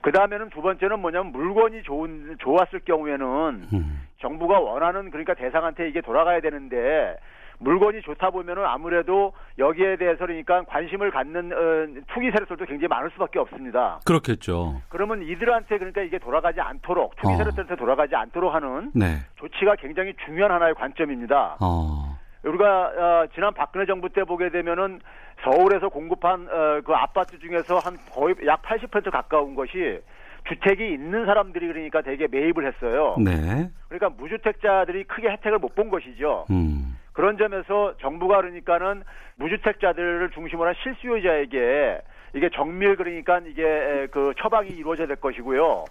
그 0.00 0.12
다음에는 0.12 0.50
두 0.50 0.60
번째는 0.60 1.00
뭐냐면 1.00 1.32
물건이 1.32 1.82
좋은 1.82 2.36
좋았을 2.38 2.80
경우에는 2.80 3.26
음. 3.72 4.06
정부가 4.20 4.60
원하는 4.60 5.10
그러니까 5.10 5.34
대상한테 5.34 5.88
이게 5.88 6.00
돌아가야 6.00 6.40
되는데 6.40 7.16
물건이 7.58 8.02
좋다 8.02 8.30
보면은 8.30 8.64
아무래도 8.66 9.32
여기에 9.58 9.96
대해서 9.96 10.26
그러니까 10.26 10.62
관심을 10.64 11.10
갖는 11.10 11.52
어, 11.52 12.02
투기 12.12 12.30
세력들도 12.30 12.64
굉장히 12.66 12.88
많을 12.88 13.10
수밖에 13.12 13.38
없습니다. 13.38 14.00
그렇겠죠. 14.04 14.82
그러면 14.88 15.22
이들한테 15.22 15.78
그러니까 15.78 16.02
이게 16.02 16.18
돌아가지 16.18 16.60
않도록 16.60 17.16
투기 17.16 17.34
어. 17.34 17.36
세력들한테 17.38 17.76
돌아가지 17.76 18.14
않도록 18.14 18.54
하는 18.54 18.90
네. 18.94 19.20
조치가 19.36 19.76
굉장히 19.76 20.14
중요한 20.24 20.52
하나의 20.52 20.74
관점입니다. 20.74 21.56
어. 21.60 22.13
우리가 22.44 22.64
어, 22.84 23.26
지난 23.34 23.54
박근혜 23.54 23.86
정부 23.86 24.08
때 24.08 24.24
보게 24.24 24.50
되면은 24.50 25.00
서울에서 25.42 25.88
공급한 25.88 26.46
어, 26.50 26.80
그 26.84 26.92
아파트 26.94 27.38
중에서 27.38 27.78
한 27.78 27.96
거의 28.12 28.34
약 28.46 28.62
80% 28.62 29.10
가까운 29.10 29.54
것이 29.54 30.00
주택이 30.48 30.92
있는 30.92 31.24
사람들이 31.24 31.66
그러니까 31.66 32.02
되게 32.02 32.26
매입을 32.28 32.66
했어요. 32.66 33.16
네. 33.18 33.70
그러니까 33.88 34.10
무주택자들이 34.10 35.04
크게 35.04 35.28
혜택을 35.30 35.58
못 35.58 35.74
본 35.74 35.88
것이죠. 35.90 36.44
음. 36.50 36.96
그런 37.12 37.38
점에서 37.38 37.94
정부가 38.00 38.36
그러니까는 38.42 39.02
무주택자들을 39.36 40.30
중심으로 40.30 40.68
한 40.68 40.74
실수요자에게 40.82 42.00
이게 42.34 42.50
정밀 42.50 42.96
그러니까 42.96 43.40
이게 43.46 43.62
에, 43.64 44.06
그 44.10 44.34
처방이 44.38 44.68
이루어져야 44.70 45.06
될 45.06 45.16
것이고요. 45.16 45.84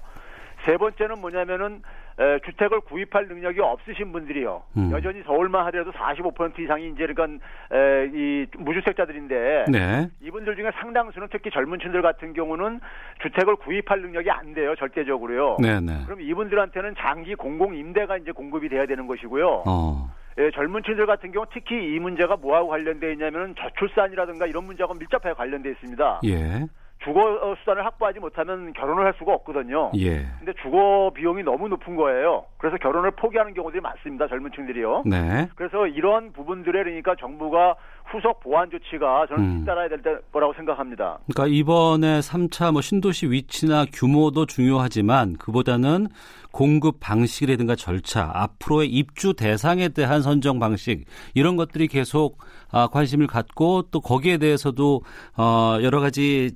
세 0.65 0.77
번째는 0.77 1.19
뭐냐면은 1.19 1.81
에, 2.19 2.39
주택을 2.45 2.81
구입할 2.81 3.27
능력이 3.27 3.59
없으신 3.59 4.11
분들이요. 4.11 4.63
음. 4.77 4.91
여전히 4.91 5.23
서울만 5.23 5.65
하더라도 5.67 5.91
45% 5.91 6.59
이상이 6.59 6.89
이제 6.89 7.07
그러니까 7.07 7.45
에, 7.71 8.11
이 8.13 8.45
무주택자들인데 8.57 9.65
네. 9.69 10.09
이분들 10.21 10.55
중에 10.55 10.71
상당수는 10.75 11.29
특히 11.31 11.49
젊은 11.49 11.79
층들 11.79 12.01
같은 12.01 12.33
경우는 12.33 12.79
주택을 13.23 13.55
구입할 13.55 14.01
능력이 14.01 14.29
안 14.29 14.53
돼요. 14.53 14.75
절대적으로요. 14.75 15.57
네, 15.59 15.79
네. 15.79 16.03
그럼 16.05 16.21
이분들한테는 16.21 16.95
장기 16.99 17.35
공공 17.35 17.75
임대가 17.75 18.17
이제 18.17 18.31
공급이 18.31 18.69
돼야 18.69 18.85
되는 18.85 19.07
것이고요. 19.07 19.63
어. 19.65 20.13
예, 20.39 20.49
젊은 20.51 20.81
층들 20.83 21.05
같은 21.05 21.31
경우 21.31 21.45
특히 21.53 21.95
이 21.95 21.99
문제가 21.99 22.35
뭐하고 22.35 22.69
관련돼 22.69 23.13
있냐면은 23.13 23.53
저출산이라든가 23.55 24.47
이런 24.47 24.63
문제하고 24.65 24.95
밀접하게 24.95 25.33
관련돼 25.33 25.69
있습니다. 25.71 26.21
예. 26.25 26.67
주거 27.03 27.19
어, 27.19 27.55
수단을 27.59 27.85
확보하지 27.85 28.19
못하면 28.19 28.73
결혼을 28.73 29.05
할 29.05 29.13
수가 29.17 29.33
없거든요. 29.33 29.91
예. 29.97 30.25
근데 30.39 30.53
주거 30.61 31.11
비용이 31.13 31.43
너무 31.43 31.67
높은 31.67 31.95
거예요. 31.95 32.45
그래서 32.57 32.77
결혼을 32.77 33.11
포기하는 33.11 33.53
경우들이 33.53 33.81
많습니다. 33.81 34.27
젊은 34.27 34.51
층들이요. 34.55 35.03
네. 35.05 35.49
그래서 35.55 35.85
이런 35.87 36.31
부분들에 36.31 36.83
그러니까 36.83 37.15
정부가 37.19 37.75
후속 38.05 38.39
보완 38.41 38.69
조치가 38.69 39.27
저는 39.27 39.43
음. 39.43 39.59
잇따라야 39.61 39.89
될 39.89 40.21
거라고 40.31 40.53
생각합니다. 40.53 41.19
그러니까 41.33 41.55
이번에 41.55 42.19
3차 42.19 42.71
뭐 42.71 42.81
신도시 42.81 43.31
위치나 43.31 43.85
규모도 43.91 44.45
중요하지만 44.45 45.33
그보다는 45.37 46.07
공급 46.51 46.99
방식이라든가 46.99 47.75
절차, 47.75 48.29
앞으로의 48.33 48.87
입주 48.89 49.33
대상에 49.33 49.89
대한 49.89 50.21
선정 50.21 50.59
방식 50.59 51.05
이런 51.33 51.55
것들이 51.55 51.87
계속 51.87 52.37
아, 52.71 52.87
관심을 52.87 53.27
갖고 53.27 53.83
또 53.91 53.99
거기에 53.99 54.37
대해서도 54.37 55.01
어, 55.37 55.77
여러 55.81 55.99
가지 55.99 56.51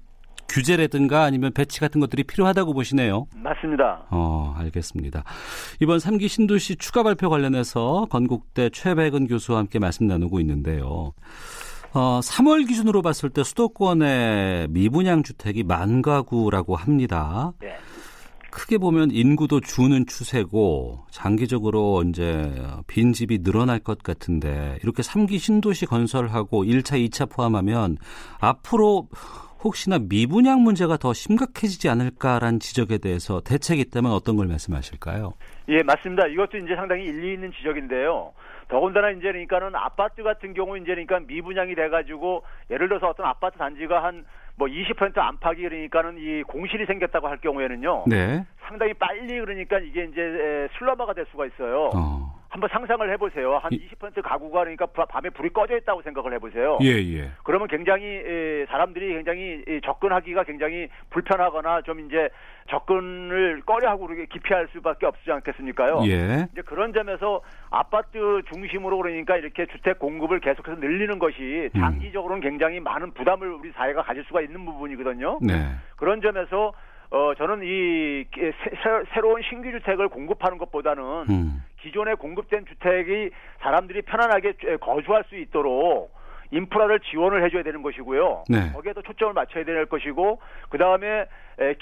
규제라든가 0.50 1.24
아니면 1.24 1.52
배치 1.54 1.80
같은 1.80 2.00
것들이 2.00 2.24
필요하다고 2.24 2.74
보시네요. 2.74 3.28
맞습니다. 3.36 4.06
어, 4.10 4.56
알겠습니다. 4.58 5.24
이번 5.80 5.98
3기 5.98 6.28
신도시 6.28 6.78
추가 6.78 7.04
발표 7.04 7.30
관련해서 7.30 8.08
건국대 8.10 8.70
최백은 8.70 9.28
교수와 9.28 9.60
함께 9.60 9.80
말씀 9.80 10.08
나누고 10.08 10.40
있는데요. 10.40 11.14
어, 11.94 12.20
3월 12.22 12.68
기준으로 12.68 13.02
봤을 13.02 13.30
때 13.30 13.44
수도권의 13.44 14.68
미분양 14.70 15.24
주택이 15.24 15.64
만 15.64 16.02
가구라고 16.02 16.76
합니다. 16.76 17.54
네. 17.60 17.76
크게 18.58 18.80
보면 18.80 19.12
인구도 19.12 19.60
주는 19.60 20.06
추세고 20.08 21.06
장기적으로 21.12 22.04
이제 22.10 22.52
빈집이 22.88 23.44
늘어날 23.44 23.78
것 23.80 24.02
같은데 24.02 24.80
이렇게 24.82 25.04
3기 25.04 25.38
신도시 25.38 25.86
건설하고 25.86 26.64
1차, 26.64 27.08
2차 27.08 27.30
포함하면 27.30 27.98
앞으로 28.40 29.10
혹시나 29.64 29.98
미분양 30.00 30.62
문제가 30.62 30.98
더 30.98 31.14
심각해지지 31.14 31.90
않을까라는 31.90 32.60
지적에 32.60 32.98
대해서 32.98 33.42
대책이 33.42 33.82
있다면 33.82 34.12
어떤 34.12 34.36
걸 34.38 34.48
말씀하실까요? 34.48 35.34
예, 35.70 35.84
맞습니다. 35.84 36.28
이것도 36.28 36.58
이제 36.58 36.76
상당히 36.76 37.06
일리 37.06 37.34
있는 37.34 37.52
지적인데요. 37.52 38.34
더군다나 38.70 39.12
이제 39.12 39.22
그러니까는 39.22 39.76
아파트 39.76 40.24
같은 40.24 40.54
경우 40.54 40.78
이제 40.78 40.88
그러니까 40.88 41.20
미분양이 41.20 41.74
돼가지고 41.76 42.44
예를 42.70 42.90
들어서 42.90 43.08
어떤 43.08 43.26
아파트 43.26 43.58
단지가 43.58 44.04
한 44.04 44.26
뭐 44.58 44.68
20% 44.68 45.18
안팎이 45.18 45.62
그러니까는 45.62 46.18
이 46.18 46.44
공실이 46.44 46.86
생겼다고 46.88 47.28
할 47.28 47.38
경우에는요. 47.38 48.06
네. 48.08 48.44
상당히 48.68 48.94
빨리 48.96 49.40
그러니까 49.40 49.78
이게 49.80 50.04
이제 50.06 50.68
슬럼화가 50.78 51.14
될 51.14 51.26
수가 51.32 51.46
있어요. 51.46 51.92
어. 51.96 52.37
한번 52.58 52.70
상상을 52.72 53.08
해보세요. 53.12 53.58
한 53.58 53.72
20% 53.72 54.24
가구가 54.24 54.62
그러니까 54.62 54.88
밤에 54.88 55.30
불이 55.30 55.50
꺼져 55.50 55.78
있다고 55.78 56.02
생각을 56.02 56.34
해보세요. 56.34 56.80
예, 56.82 56.88
예. 56.88 57.32
그러면 57.44 57.68
굉장히 57.68 58.66
사람들이 58.68 59.14
굉장히 59.14 59.64
접근하기가 59.86 60.44
굉장히 60.44 60.88
불편하거나 61.12 61.84
좀 61.84 62.00
이제 62.00 62.30
접근을 62.70 63.62
꺼려하고 63.62 64.08
그렇게 64.08 64.26
기피할 64.26 64.68
수밖에 64.74 65.06
없지 65.06 65.32
않겠습니까요? 65.32 66.02
예. 66.08 66.48
이제 66.52 66.64
그런 66.66 66.94
점에서 66.94 67.42
아파트 67.70 68.42
중심으로 68.52 68.98
그러니까 68.98 69.38
이렇게 69.38 69.68
주택 69.68 70.00
공급을 70.00 70.40
계속해서 70.40 70.80
늘리는 70.80 71.20
것이 71.20 71.70
음. 71.76 71.80
장기적으로는 71.80 72.42
굉장히 72.42 72.80
많은 72.80 73.12
부담을 73.12 73.52
우리 73.54 73.72
사회가 73.74 74.02
가질 74.02 74.24
수가 74.24 74.42
있는 74.42 74.66
부분이거든요. 74.66 75.40
네. 75.44 75.76
그런 75.96 76.22
점에서 76.22 76.74
어 77.10 77.34
저는 77.38 77.62
이 77.64 78.26
새, 79.14 79.22
로운 79.22 79.42
신규 79.50 79.72
주택을 79.72 80.10
공급하는 80.10 80.58
것보다는 80.58 81.04
음. 81.30 81.64
기존에 81.82 82.16
공급된 82.16 82.66
주택이 82.66 83.30
사람들이 83.62 84.02
편안하게 84.02 84.78
거주할 84.82 85.24
수 85.30 85.38
있도록 85.38 86.12
인프라를 86.52 87.00
지원을 87.00 87.44
해줘야 87.46 87.64
되는 87.64 87.82
것이고요. 87.82 88.46
네. 88.50 88.72
거기에도 88.72 89.02
초점을 89.02 89.34
맞춰야 89.34 89.66
될 89.66 89.86
것이고 89.86 90.40
그 90.70 90.78
다음에 90.78 91.26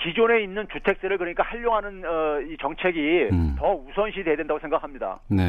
기존에 0.01 0.43
있는 0.43 0.67
주택세를 0.71 1.17
그러니까 1.17 1.43
활용하는 1.43 2.03
어, 2.05 2.41
이 2.41 2.57
정책이 2.59 3.29
음. 3.31 3.55
더 3.59 3.73
우선시 3.73 4.23
돼야 4.23 4.35
된다고 4.35 4.59
생각합니다. 4.59 5.19
네. 5.29 5.43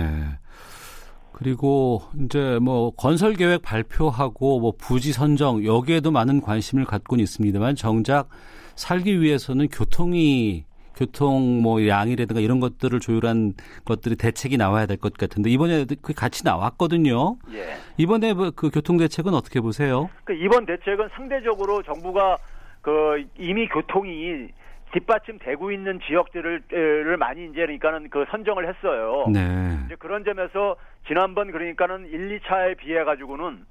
그리고 1.33 2.01
이제 2.19 2.59
뭐 2.63 2.91
건설 2.95 3.35
계획 3.35 3.61
발표하고 3.63 4.59
뭐 4.59 4.73
부지 4.79 5.13
선정 5.13 5.65
여기에도 5.65 6.11
많은 6.11 6.41
관심을 6.41 6.87
갖고는 6.87 7.23
있습니다만 7.23 7.75
정작 7.75 8.29
살기 8.77 9.21
위해서는 9.21 9.69
교통이 9.69 10.65
교통 10.95 11.61
뭐 11.61 11.87
양이라든가 11.87 12.41
이런 12.41 12.59
것들을 12.61 13.01
조율한 13.01 13.53
것들이 13.85 14.17
대책이 14.17 14.57
나와야 14.57 14.87
될 14.87 14.97
것 14.97 15.13
같은데 15.15 15.51
이번에 15.51 15.85
그 16.01 16.15
같이 16.15 16.43
나왔거든요. 16.45 17.37
예. 17.53 17.77
이번에 17.99 18.33
그 18.55 18.71
교통 18.71 18.97
대책은 18.97 19.35
어떻게 19.35 19.61
보세요? 19.61 20.09
그 20.25 20.33
이번 20.33 20.65
대책은 20.65 21.09
상대적으로 21.15 21.83
정부가 21.83 22.39
그 22.81 23.27
이미 23.39 23.69
교통이 23.69 24.49
뒷받침되고 24.93 25.71
있는 25.73 26.01
지역들을 26.07 27.17
많이 27.19 27.45
이제 27.45 27.61
그러니까는 27.61 28.09
그 28.09 28.25
선정을 28.31 28.67
했어요. 28.69 29.27
네. 29.31 29.79
이제 29.87 29.97
그런 29.99 30.25
점에서 30.25 30.77
지난번 31.07 31.51
그러니까는 31.51 32.07
1, 32.07 32.41
2차에 32.41 32.79
비해 32.79 33.05
가지고는 33.05 33.67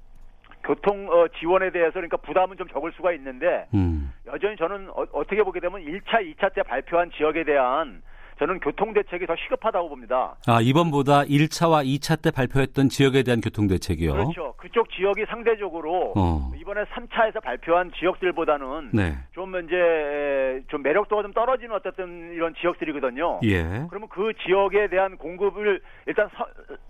교통 0.66 1.08
어, 1.08 1.28
지원에 1.38 1.70
대해서 1.70 1.92
그러니까 1.92 2.16
부담은 2.18 2.56
좀 2.56 2.66
적을 2.68 2.92
수가 2.92 3.12
있는데 3.12 3.66
음. 3.72 4.12
여전히 4.26 4.56
저는 4.56 4.90
어, 4.90 5.24
떻게 5.24 5.42
보게 5.42 5.60
되면 5.60 5.80
1차, 5.80 6.34
2차 6.34 6.52
때 6.54 6.62
발표한 6.64 7.12
지역에 7.12 7.44
대한 7.44 8.02
저는 8.38 8.60
교통 8.60 8.92
대책이 8.92 9.26
더 9.26 9.34
시급하다고 9.36 9.88
봅니다. 9.88 10.36
아, 10.46 10.60
이번보다 10.60 11.22
1차와 11.22 11.86
2차 11.86 12.20
때 12.20 12.30
발표했던 12.30 12.90
지역에 12.90 13.22
대한 13.22 13.40
교통 13.40 13.66
대책이요. 13.66 14.12
그렇죠. 14.12 14.54
그쪽 14.58 14.90
지역이 14.90 15.24
상대적으로 15.26 16.12
어. 16.16 16.52
이번에 16.60 16.82
3차에서 16.84 17.42
발표한 17.42 17.92
지역들보다는 17.98 18.90
네. 18.92 19.14
좀 19.32 19.56
이제 19.64 20.62
좀 20.68 20.82
매력도가 20.82 21.22
좀 21.22 21.32
떨어지는 21.32 21.74
어쨌든 21.74 22.32
이런 22.34 22.54
지역들이거든요. 22.60 23.40
예. 23.44 23.86
그러면 23.88 24.08
그 24.10 24.32
지역에 24.44 24.88
대한 24.88 25.16
공급을 25.16 25.80
일단 26.06 26.28
서, 26.36 26.46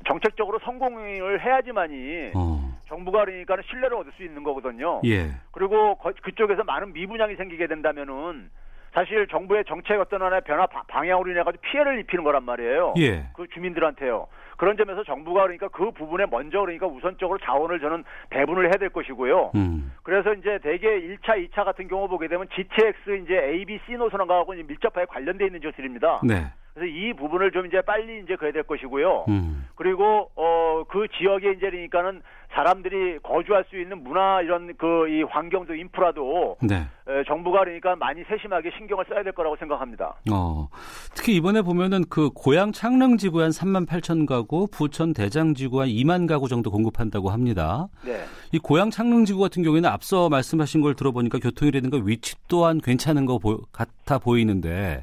정책적으로 0.09 0.59
성공을 0.65 1.45
해야지만이 1.45 2.33
어. 2.35 2.77
정부가 2.89 3.25
그러니까 3.25 3.57
신뢰를 3.71 3.97
얻을 3.99 4.13
수 4.17 4.25
있는 4.25 4.43
거거든요. 4.43 5.01
예. 5.05 5.31
그리고 5.53 5.95
거, 5.97 6.13
그쪽에서 6.23 6.65
많은 6.65 6.93
미분양이 6.93 7.37
생기게 7.37 7.69
된다면은 7.69 8.51
사실 8.97 9.27
정부의 9.27 9.63
정책 9.67 10.01
어떤 10.01 10.23
하나의 10.23 10.41
변화 10.47 10.67
방향으로 10.67 11.31
인해 11.31 11.43
가지고 11.43 11.61
피해를 11.61 12.01
입히는 12.01 12.25
거란 12.25 12.45
말이에요. 12.45 12.95
예. 12.97 13.27
그 13.35 13.47
주민들한테요. 13.53 14.27
그런 14.57 14.79
점에서 14.79 15.05
정부가 15.05 15.43
그러니까 15.43 15.69
그 15.69 15.91
부분에 15.91 16.25
먼저 16.31 16.61
그러니까 16.61 16.87
우선적으로 16.87 17.39
자원을 17.41 17.79
저는 17.79 18.05
배분을 18.31 18.65
해야 18.65 18.73
될 18.73 18.89
것이고요. 18.89 19.53
음. 19.55 19.93
그래서 20.03 20.33
이제 20.33 20.59
대개 20.63 20.89
1차, 20.89 21.47
2차 21.51 21.67
같은 21.67 21.89
경우 21.89 22.09
보게 22.09 22.27
되면 22.27 22.49
GTX 22.49 23.23
이제 23.23 23.39
A, 23.39 23.67
B, 23.67 23.79
C 23.87 23.93
노선하고 23.97 24.55
밀접하게 24.55 25.05
관련돼 25.05 25.45
있는 25.45 25.61
지역들입니다. 25.61 26.23
네. 26.25 26.47
그래서 26.77 26.93
이 26.95 27.15
부분을 27.15 27.53
좀 27.53 27.65
이제 27.65 27.81
빨리 27.81 28.21
이제 28.23 28.37
그래야 28.37 28.53
될 28.53 28.63
것이고요. 28.65 29.25
음. 29.29 29.67
그리고 29.75 30.31
어 30.37 30.67
그 30.89 31.07
지역에 31.19 31.53
이제 31.53 31.71
그러니까는 31.71 32.23
사람들이 32.53 33.19
거주할 33.23 33.65
수 33.69 33.79
있는 33.81 34.03
문화 34.03 34.41
이런 34.43 34.75
그 34.77 35.07
이 35.09 35.23
환경도 35.23 35.75
인프라도 35.75 36.57
네. 36.61 36.87
에, 37.09 37.25
정부가 37.27 37.61
그러니까 37.61 37.97
많이 37.97 38.23
세심하게 38.25 38.71
신경을 38.77 39.05
써야 39.09 39.23
될 39.23 39.33
거라고 39.33 39.57
생각합니다. 39.57 40.15
어. 40.31 40.69
특히 41.15 41.35
이번에 41.37 41.63
보면은 41.63 42.05
그 42.11 42.31
고향 42.31 42.73
창릉 42.73 43.17
지구에 43.17 43.45
한 43.45 43.51
3만 43.51 43.87
8천 43.87 44.27
가구, 44.27 44.67
부천 44.71 45.13
대장 45.13 45.55
지구에 45.55 45.81
한 45.81 45.89
2만 45.89 46.29
가구 46.29 46.49
정도 46.49 46.71
공급한다고 46.71 47.31
합니다. 47.31 47.89
네. 48.05 48.25
이 48.53 48.59
고향 48.59 48.91
창릉 48.91 49.25
지구 49.25 49.41
같은 49.41 49.63
경우에는 49.63 49.89
앞서 49.89 50.29
말씀하신 50.29 50.81
걸 50.83 50.95
들어보니까 50.95 51.39
교통이라든가 51.39 52.01
위치 52.05 52.37
또한 52.49 52.81
괜찮은 52.81 53.27
것 53.27 53.39
보, 53.39 53.59
같아 53.73 54.19
보이는데 54.19 55.03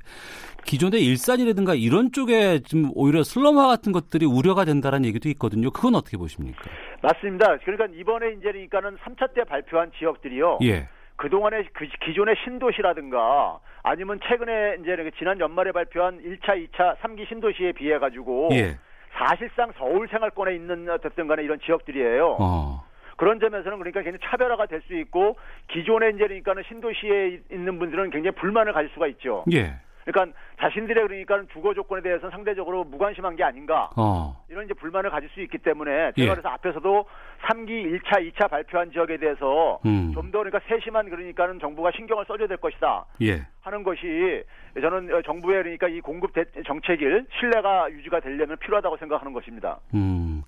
기존의 0.65 1.05
일산이라든가 1.05 1.73
이런 1.75 2.11
쪽에 2.11 2.59
좀 2.59 2.91
오히려 2.95 3.23
슬럼화 3.23 3.67
같은 3.67 3.91
것들이 3.91 4.25
우려가 4.25 4.65
된다는 4.65 5.05
얘기도 5.05 5.29
있거든요. 5.29 5.71
그건 5.71 5.95
어떻게 5.95 6.17
보십니까? 6.17 6.61
맞습니다. 7.01 7.57
그러니까 7.57 7.87
이번에 7.99 8.31
이제 8.33 8.51
그러니까는 8.51 8.97
3차 8.97 9.33
때 9.33 9.43
발표한 9.43 9.91
지역들이요. 9.97 10.59
예. 10.63 10.87
그동안의 11.15 11.67
그 11.73 11.87
기존의 12.05 12.35
신도시라든가 12.43 13.59
아니면 13.83 14.19
최근에 14.27 14.77
이제 14.81 15.11
지난 15.17 15.39
연말에 15.39 15.71
발표한 15.71 16.19
1차, 16.23 16.67
2차, 16.71 16.97
3기 16.97 17.27
신도시에 17.27 17.73
비해 17.73 17.99
가지고 17.99 18.49
예. 18.53 18.77
사실상 19.13 19.71
서울 19.77 20.07
생활권에 20.07 20.55
있는 20.55 20.89
어쨌든 20.89 21.27
간에 21.27 21.43
이런 21.43 21.59
지역들이에요. 21.59 22.37
어. 22.39 22.83
그런 23.15 23.39
점에서는 23.39 23.77
그러니까 23.77 24.01
굉장히 24.01 24.17
차별화가 24.23 24.65
될 24.65 24.81
수 24.87 24.95
있고 24.95 25.37
기존에 25.69 26.09
이제 26.09 26.25
그러니까는 26.25 26.63
신도시에 26.67 27.41
있는 27.51 27.77
분들은 27.79 28.09
굉장히 28.09 28.35
불만을 28.35 28.73
가질 28.73 28.89
수가 28.93 29.07
있죠. 29.07 29.43
예. 29.53 29.75
그러니까 30.05 30.37
자신들의 30.59 31.07
그러니까 31.07 31.43
주거 31.53 31.73
조건에 31.73 32.01
대해서는 32.01 32.31
상대적으로 32.31 32.83
무관심한 32.83 33.35
게 33.35 33.43
아닌가. 33.43 33.89
어. 33.95 34.43
이런 34.49 34.65
이제 34.65 34.73
불만을 34.73 35.09
가질 35.09 35.29
수 35.29 35.41
있기 35.41 35.57
때문에 35.59 36.11
제가 36.13 36.13
예. 36.17 36.27
그래서 36.29 36.49
앞에서도 36.49 37.05
3기 37.47 38.01
1차, 38.01 38.31
2차 38.31 38.49
발표한 38.49 38.91
지역에 38.91 39.17
대해서 39.17 39.79
음. 39.85 40.11
좀더 40.13 40.39
그러니까 40.39 40.59
세심한 40.67 41.09
그러니까는 41.09 41.59
정부가 41.59 41.91
신경을 41.95 42.25
써줘야 42.27 42.47
될 42.47 42.57
것이다 42.57 43.05
예. 43.21 43.45
하는 43.61 43.83
것이 43.83 44.43
저는 44.79 45.09
정부의 45.25 45.63
그러니까 45.63 45.87
이 45.87 46.01
공급 46.01 46.33
대, 46.33 46.45
정책일 46.65 47.25
신뢰가 47.39 47.91
유지가 47.91 48.19
되려면 48.19 48.57
필요하다고 48.57 48.97
생각하는 48.97 49.33
것입니다. 49.33 49.79
음. 49.93 50.43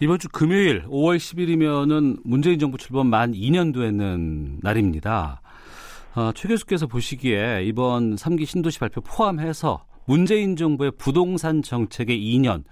이번 0.00 0.18
주 0.18 0.28
금요일 0.28 0.82
5월 0.86 1.16
10일이면은 1.16 2.18
문재인 2.24 2.58
정부 2.58 2.76
출범 2.76 3.06
만 3.06 3.32
2년 3.32 3.72
되는 3.72 4.58
날입니다. 4.60 5.40
어, 6.16 6.30
최 6.32 6.46
교수께서 6.46 6.86
보시기에 6.86 7.62
이번 7.64 8.14
3기 8.14 8.46
신도시 8.46 8.78
발표 8.78 9.00
포함해서 9.00 9.84
문재인 10.06 10.54
정부의 10.54 10.92
부동산 10.96 11.60
정책의 11.60 12.16
2년 12.16 12.62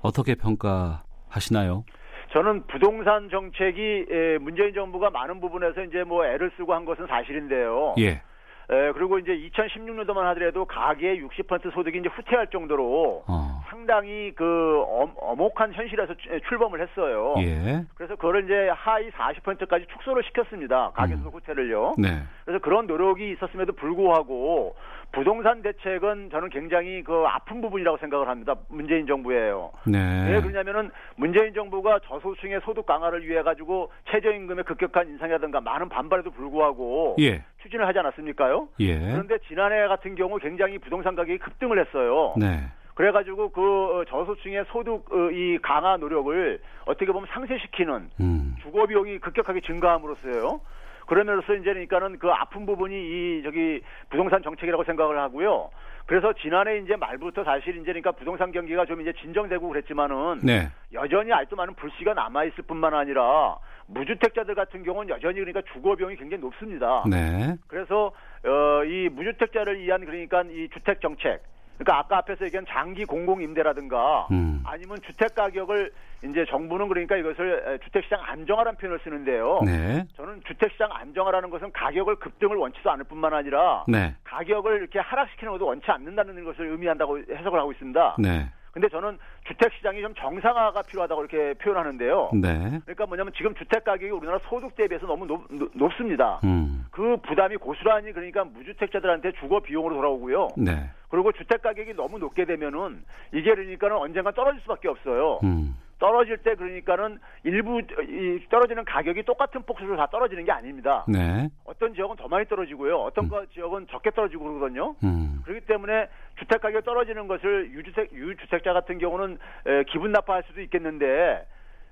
어떻게 0.00 0.34
평가하시나요? 0.34 1.84
저는 2.32 2.66
부동산 2.66 3.28
정책이 3.28 4.06
문재인 4.40 4.72
정부가 4.72 5.10
많은 5.10 5.40
부분에서 5.40 5.82
이제 5.84 6.04
뭐 6.04 6.24
애를 6.24 6.50
쓰고 6.56 6.72
한 6.72 6.86
것은 6.86 7.06
사실인데요. 7.06 7.94
예. 7.98 8.22
에, 8.68 8.92
그리고 8.92 9.18
이제 9.18 9.32
2016년도만 9.32 10.22
하더라도 10.30 10.64
가계의 10.64 11.22
60% 11.22 11.72
소득이 11.72 11.98
이제 11.98 12.08
후퇴할 12.08 12.48
정도로 12.48 13.22
어. 13.28 13.60
상당히 13.68 14.32
그 14.34 14.82
엄, 14.88 15.12
엄혹한 15.16 15.72
현실에서 15.72 16.14
추- 16.14 16.40
출범을 16.48 16.80
했어요. 16.80 17.34
예. 17.38 17.84
그래서 17.94 18.16
그거를 18.16 18.44
이제 18.44 18.68
하위 18.74 19.10
40%까지 19.10 19.86
축소를 19.92 20.24
시켰습니다. 20.24 20.90
가계소득 20.94 21.32
후퇴를요. 21.34 21.94
네. 21.98 22.22
그래서 22.44 22.60
그런 22.62 22.86
노력이 22.88 23.30
있었음에도 23.32 23.72
불구하고 23.74 24.74
부동산 25.12 25.62
대책은 25.62 26.30
저는 26.30 26.50
굉장히 26.50 27.02
그 27.04 27.24
아픈 27.26 27.60
부분이라고 27.60 27.96
생각을 27.98 28.28
합니다. 28.28 28.56
문재인 28.68 29.06
정부예요. 29.06 29.70
네. 29.86 30.32
왜 30.32 30.40
그러냐면은 30.40 30.90
문재인 31.14 31.54
정부가 31.54 32.00
저소득층의 32.00 32.60
소득 32.64 32.84
강화를 32.86 33.26
위해 33.26 33.42
가지고 33.42 33.92
최저임금의 34.10 34.64
급격한 34.64 35.06
인상이라든가 35.08 35.60
많은 35.60 35.88
반발에도 35.88 36.32
불구하고 36.32 37.16
예. 37.20 37.44
추진을 37.66 37.86
하지 37.86 37.98
않았습니까요? 37.98 38.68
예. 38.80 38.98
그런데 38.98 39.38
지난해 39.48 39.86
같은 39.88 40.14
경우 40.14 40.38
굉장히 40.38 40.78
부동산 40.78 41.14
가격이 41.14 41.38
급등을 41.38 41.84
했어요. 41.84 42.34
네. 42.36 42.64
그래가지고 42.94 43.50
그 43.50 43.60
어, 43.60 44.04
저소득층의 44.08 44.64
소득 44.72 45.12
어, 45.12 45.30
이 45.30 45.58
강화 45.60 45.96
노력을 45.98 46.58
어떻게 46.86 47.12
보면 47.12 47.28
상쇄시키는 47.32 48.10
음. 48.20 48.56
주거 48.62 48.86
비용이 48.86 49.18
급격하게 49.18 49.60
증가함으로써요. 49.60 50.60
그러면서 51.06 51.54
이제 51.54 51.72
그러니까는 51.72 52.18
그 52.18 52.28
아픈 52.30 52.66
부분이 52.66 52.94
이 52.94 53.42
저기 53.44 53.80
부동산 54.10 54.42
정책이라고 54.42 54.84
생각을 54.84 55.18
하고요. 55.18 55.70
그래서 56.06 56.32
지난해 56.34 56.78
이제 56.78 56.94
말부터 56.94 57.42
사실 57.42 57.74
이제 57.76 57.86
그러니까 57.86 58.12
부동산 58.12 58.52
경기가 58.52 58.86
좀 58.86 59.00
이제 59.00 59.12
진정되고 59.20 59.68
그랬지만은 59.68 60.40
네. 60.42 60.68
여전히 60.92 61.32
아직도 61.32 61.56
많은 61.56 61.74
불씨가 61.74 62.14
남아 62.14 62.44
있을 62.44 62.62
뿐만 62.64 62.94
아니라 62.94 63.56
무주택자들 63.88 64.54
같은 64.54 64.84
경우는 64.84 65.10
여전히 65.10 65.40
그러니까 65.40 65.62
주거 65.72 65.96
비용이 65.96 66.16
굉장히 66.16 66.40
높습니다. 66.42 67.04
네. 67.10 67.56
그래서 67.66 68.12
어, 68.44 68.84
이 68.84 69.08
무주택자를 69.08 69.80
위한 69.80 70.04
그러니까 70.04 70.42
이 70.42 70.68
주택 70.72 71.00
정책 71.00 71.42
그러니까 71.78 71.98
아까 71.98 72.18
앞에서 72.18 72.44
얘기한 72.46 72.64
장기 72.68 73.04
공공 73.04 73.42
임대라든가 73.42 74.28
음. 74.30 74.62
아니면 74.64 74.98
주택 75.06 75.34
가격을 75.34 75.92
이제 76.24 76.44
정부는 76.48 76.88
그러니까 76.88 77.16
이것을 77.16 77.78
주택 77.84 78.04
시장 78.04 78.20
안정화라는 78.22 78.78
표현을 78.78 79.00
쓰는데요. 79.04 79.60
네. 79.64 80.06
저는 80.16 80.42
주택 80.46 80.72
시장 80.72 80.90
안정화라는 80.92 81.50
것은 81.50 81.72
가격을 81.72 82.16
급등을 82.16 82.56
원치도 82.56 82.90
않을 82.90 83.04
뿐만 83.04 83.34
아니라 83.34 83.84
네. 83.86 84.14
가격을 84.24 84.78
이렇게 84.78 84.98
하락시키는 84.98 85.52
것도 85.52 85.66
원치 85.66 85.90
않는다는 85.90 86.42
것을 86.44 86.66
의미한다고 86.66 87.18
해석을 87.18 87.58
하고 87.58 87.72
있습니다. 87.72 88.16
네. 88.18 88.48
근데 88.76 88.90
저는 88.90 89.16
주택 89.48 89.72
시장이 89.72 90.02
좀 90.02 90.12
정상화가 90.16 90.82
필요하다고 90.82 91.24
이렇게 91.24 91.54
표현하는데요. 91.54 92.32
네. 92.34 92.78
그러니까 92.84 93.06
뭐냐면 93.06 93.32
지금 93.34 93.54
주택 93.54 93.84
가격이 93.84 94.10
우리나라 94.10 94.38
소득 94.50 94.76
대비해서 94.76 95.06
너무 95.06 95.24
높, 95.24 95.92
습니다 95.96 96.40
음. 96.44 96.84
그 96.90 97.16
부담이 97.26 97.56
고스란히 97.56 98.12
그러니까 98.12 98.44
무주택자들한테 98.44 99.32
주거 99.40 99.60
비용으로 99.60 99.94
돌아오고요. 99.94 100.48
네. 100.58 100.90
그리고 101.08 101.32
주택 101.32 101.62
가격이 101.62 101.94
너무 101.94 102.18
높게 102.18 102.44
되면은 102.44 103.02
이게 103.32 103.54
그러니까는 103.54 103.96
언젠가 103.96 104.30
떨어질 104.32 104.60
수밖에 104.60 104.88
없어요. 104.88 105.40
음. 105.42 105.74
떨어질 105.98 106.36
때 106.38 106.54
그러니까는 106.54 107.18
일부 107.44 107.80
이 107.80 108.46
떨어지는 108.50 108.84
가격이 108.84 109.22
똑같은 109.24 109.62
폭수로 109.62 109.96
다 109.96 110.06
떨어지는 110.06 110.44
게 110.44 110.52
아닙니다. 110.52 111.04
네. 111.08 111.48
어떤 111.64 111.94
지역은 111.94 112.16
더 112.16 112.28
많이 112.28 112.46
떨어지고요. 112.46 112.98
어떤 112.98 113.28
거 113.28 113.44
지역은 113.46 113.86
적게 113.90 114.10
떨어지고 114.10 114.44
그러거든요. 114.44 114.94
음. 115.04 115.40
그렇기 115.44 115.66
때문에 115.66 116.08
주택 116.38 116.60
가격 116.60 116.84
떨어지는 116.84 117.28
것을 117.28 117.72
유주택 117.72 118.12
유주택자 118.12 118.72
같은 118.72 118.98
경우는 118.98 119.38
에, 119.66 119.84
기분 119.84 120.12
나빠할 120.12 120.42
수도 120.46 120.60
있겠는데 120.60 121.46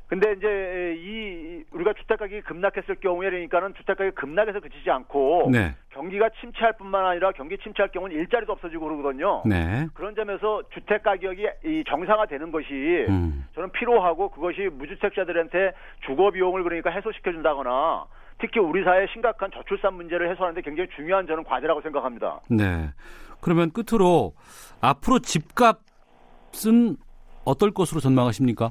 근데 0.06 0.32
이제 0.32 0.96
이 0.98 1.64
우리가 1.72 1.94
주택 1.94 2.18
가격이 2.18 2.42
급락했을 2.42 2.96
경우에 2.96 3.30
그러니까는 3.30 3.74
주택 3.74 3.96
가격이 3.96 4.14
급락해서 4.14 4.60
그치지 4.60 4.90
않고 4.90 5.48
네. 5.50 5.74
경기가 5.90 6.28
침체할 6.40 6.74
뿐만 6.76 7.06
아니라 7.06 7.32
경기 7.32 7.56
침체할 7.58 7.90
경우는 7.90 8.14
일자리도 8.16 8.52
없어지고 8.52 8.84
그러거든요. 8.84 9.42
네. 9.46 9.86
그런 9.94 10.14
점에서 10.14 10.62
주택 10.74 11.02
가격이 11.02 11.46
이 11.64 11.84
정상화되는 11.88 12.52
것이 12.52 13.06
음. 13.08 13.46
저는 13.54 13.72
필요하고 13.72 14.28
그것이 14.30 14.68
무주택자들한테 14.72 15.72
주거 16.06 16.30
비용을 16.30 16.62
그러니까 16.64 16.90
해소시켜 16.90 17.32
준다거나 17.32 18.04
특히 18.38 18.60
우리 18.60 18.84
사회의 18.84 19.08
심각한 19.12 19.50
저출산 19.52 19.94
문제를 19.94 20.30
해소하는데 20.30 20.60
굉장히 20.60 20.90
중요한 20.96 21.26
저는 21.26 21.44
과제라고 21.44 21.80
생각합니다. 21.80 22.40
네. 22.50 22.90
그러면 23.40 23.70
끝으로 23.70 24.34
앞으로 24.80 25.18
집값은 25.20 26.96
어떨 27.44 27.70
것으로 27.72 28.00
전망하십니까? 28.00 28.70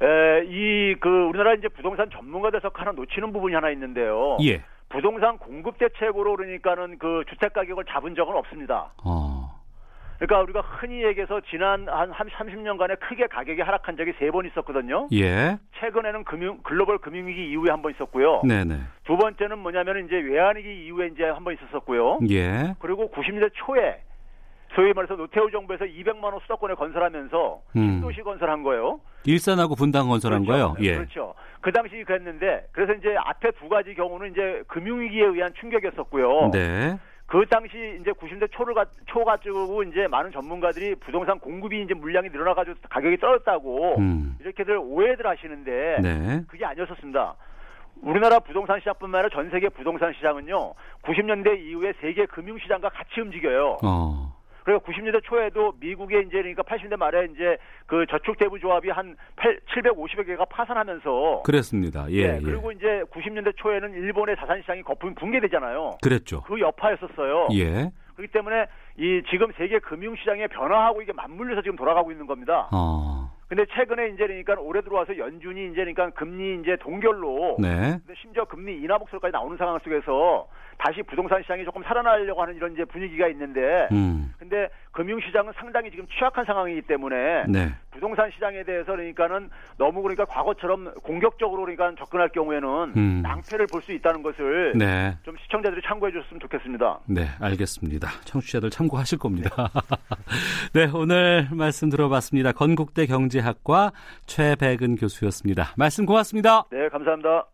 에, 0.00 0.44
이, 0.46 0.94
그, 1.00 1.08
우리나라 1.26 1.54
이제 1.54 1.68
부동산 1.68 2.08
전문가들서 2.10 2.70
하나 2.74 2.92
놓치는 2.92 3.32
부분이 3.32 3.54
하나 3.54 3.70
있는데요. 3.70 4.36
예. 4.42 4.62
부동산 4.88 5.36
공급 5.38 5.76
대책으로 5.78 6.36
그러니까는 6.36 6.98
그 6.98 7.24
주택 7.28 7.52
가격을 7.52 7.84
잡은 7.86 8.14
적은 8.14 8.34
없습니다. 8.36 8.92
어. 9.04 9.58
그러니까 10.18 10.40
우리가 10.42 10.60
흔히 10.62 11.04
얘기해서 11.04 11.40
지난 11.50 11.86
한 11.88 12.10
30년간에 12.12 12.98
크게 13.00 13.26
가격이 13.28 13.60
하락한 13.60 13.96
적이 13.96 14.12
세 14.18 14.30
번 14.30 14.46
있었거든요. 14.46 15.06
예. 15.12 15.58
최근에는 15.78 16.24
금융, 16.24 16.58
글로벌 16.62 16.98
금융 16.98 17.26
위기 17.28 17.50
이후에 17.50 17.70
한 17.70 17.82
번 17.82 17.92
있었고요. 17.92 18.42
네네. 18.44 18.80
두 19.04 19.16
번째는 19.16 19.58
뭐냐면 19.58 20.04
이제 20.06 20.16
외환 20.16 20.56
위기 20.56 20.86
이후에 20.86 21.08
이제 21.08 21.24
한 21.24 21.44
번 21.44 21.54
있었었고요. 21.54 22.18
예. 22.30 22.74
그리고 22.80 23.10
90년대 23.10 23.50
초에 23.54 24.00
소위 24.74 24.92
말해서 24.92 25.16
노태우 25.16 25.50
정부에서 25.50 25.84
200만 25.84 26.24
원 26.24 26.38
수도권을 26.40 26.76
건설하면서 26.76 27.60
음. 27.76 27.80
신도시 27.80 28.22
건설한 28.22 28.62
거예요. 28.62 29.00
일산하고 29.24 29.74
분당 29.74 30.08
건설한 30.08 30.44
그렇죠. 30.44 30.74
거요? 30.74 30.76
예. 30.80 30.96
그렇죠. 30.96 31.34
그 31.60 31.72
당시 31.72 32.04
그랬는데 32.04 32.66
그래서 32.72 32.92
이제 32.92 33.14
앞에 33.18 33.50
두 33.52 33.68
가지 33.68 33.94
경우는 33.94 34.30
이제 34.30 34.62
금융위기에 34.68 35.24
의한 35.24 35.52
충격이었었고요. 35.54 36.50
네. 36.52 36.98
그 37.26 37.44
당시 37.50 37.98
이제 38.00 38.10
90대 38.12 38.50
초를 38.52 38.74
가, 38.74 38.86
초 39.06 39.22
가지고 39.22 39.82
이제 39.82 40.06
많은 40.08 40.32
전문가들이 40.32 40.94
부동산 40.94 41.38
공급이 41.38 41.82
이제 41.82 41.92
물량이 41.92 42.30
늘어나가지고 42.30 42.76
가격이 42.88 43.18
떨어졌다고 43.18 43.98
음. 43.98 44.36
이렇게들 44.40 44.78
오해들 44.78 45.26
하시는데 45.26 45.98
네. 46.00 46.42
그게 46.48 46.64
아니었었습니다. 46.64 47.34
우리나라 48.00 48.38
부동산 48.38 48.78
시장뿐만 48.78 49.18
아니라 49.18 49.34
전 49.34 49.50
세계 49.50 49.68
부동산 49.68 50.14
시장은요 50.14 50.72
90년대 51.02 51.58
이후에 51.60 51.92
세계 52.00 52.24
금융 52.26 52.58
시장과 52.58 52.88
같이 52.90 53.20
움직여요. 53.20 53.78
어. 53.82 54.37
그리고 54.68 54.80
90년대 54.80 55.24
초에도 55.24 55.72
미국의 55.80 56.26
이제 56.26 56.42
그러니까 56.42 56.62
80년대 56.62 56.98
말에 56.98 57.28
이제 57.32 57.56
그 57.86 58.04
저축 58.10 58.36
대부 58.36 58.58
조합이 58.58 58.90
한 58.90 59.16
8, 59.36 59.60
750여 59.74 60.26
개가 60.26 60.44
파산하면서 60.44 61.44
그랬습니다. 61.46 62.04
예. 62.10 62.32
네, 62.32 62.36
예. 62.36 62.40
그리고 62.42 62.70
이제 62.70 63.02
90년대 63.10 63.56
초에는 63.56 63.94
일본의 63.94 64.36
자산 64.36 64.60
시장이 64.60 64.82
거품 64.82 65.14
붕괴되잖아요. 65.14 65.96
그랬죠. 66.02 66.42
그 66.42 66.60
여파였었어요. 66.60 67.48
예. 67.54 67.90
그렇기 68.16 68.30
때문에 68.30 68.66
이 68.98 69.22
지금 69.30 69.50
세계 69.56 69.78
금융 69.78 70.14
시장의 70.16 70.48
변화하고 70.48 71.00
이게 71.00 71.14
맞물려서 71.14 71.62
지금 71.62 71.76
돌아가고 71.76 72.12
있는 72.12 72.26
겁니다. 72.26 72.68
어. 72.70 73.32
근데 73.48 73.64
최근에 73.74 74.08
이제 74.08 74.26
그러니까 74.26 74.56
올해 74.60 74.82
들어와서 74.82 75.16
연준이 75.16 75.68
이제 75.68 75.76
그러니까 75.76 76.10
금리 76.10 76.60
이제 76.60 76.76
동결로 76.76 77.56
네. 77.58 77.98
심지어 78.20 78.44
금리 78.44 78.82
인하 78.82 78.98
목소리까지 78.98 79.32
나오는 79.32 79.56
상황 79.56 79.78
속에서 79.78 80.46
다시 80.78 81.02
부동산 81.02 81.42
시장이 81.42 81.64
조금 81.64 81.82
살아나려고 81.82 82.40
하는 82.40 82.54
이런 82.54 82.72
이제 82.72 82.84
분위기가 82.84 83.26
있는데 83.28 83.88
음. 83.90 84.32
근데 84.38 84.68
금융 84.92 85.20
시장은 85.20 85.52
상당히 85.56 85.90
지금 85.90 86.06
취약한 86.06 86.44
상황이기 86.44 86.82
때문에 86.82 87.44
네. 87.48 87.74
부동산 87.90 88.30
시장에 88.30 88.62
대해서 88.62 88.92
그러니까는 88.92 89.50
너무 89.76 90.02
그러니까 90.02 90.24
과거처럼 90.24 90.94
공격적으로 91.02 91.62
그러니까 91.62 91.92
접근할 91.98 92.28
경우에는 92.28 92.68
음. 92.96 93.22
낭패를 93.22 93.66
볼 93.66 93.78
수 93.88 93.92
있다는 93.92 94.22
것을 94.22 94.74
네. 94.76 95.16
좀 95.22 95.34
시청자들이 95.38 95.80
참고해 95.86 96.12
줬으면 96.12 96.40
좋겠습니다. 96.40 97.00
네, 97.06 97.26
알겠습니다. 97.40 98.08
청취자들 98.24 98.70
참고하실 98.70 99.18
겁니다. 99.18 99.50
네, 100.74 100.90
오늘 100.92 101.48
말씀 101.52 101.88
들어봤습니다. 101.88 102.52
건국대 102.52 103.06
경제학과 103.06 103.92
최백은 104.26 104.96
교수였습니다. 104.96 105.72
말씀 105.76 106.04
고맙습니다. 106.04 106.64
네, 106.70 106.88
감사합니다. 106.88 107.46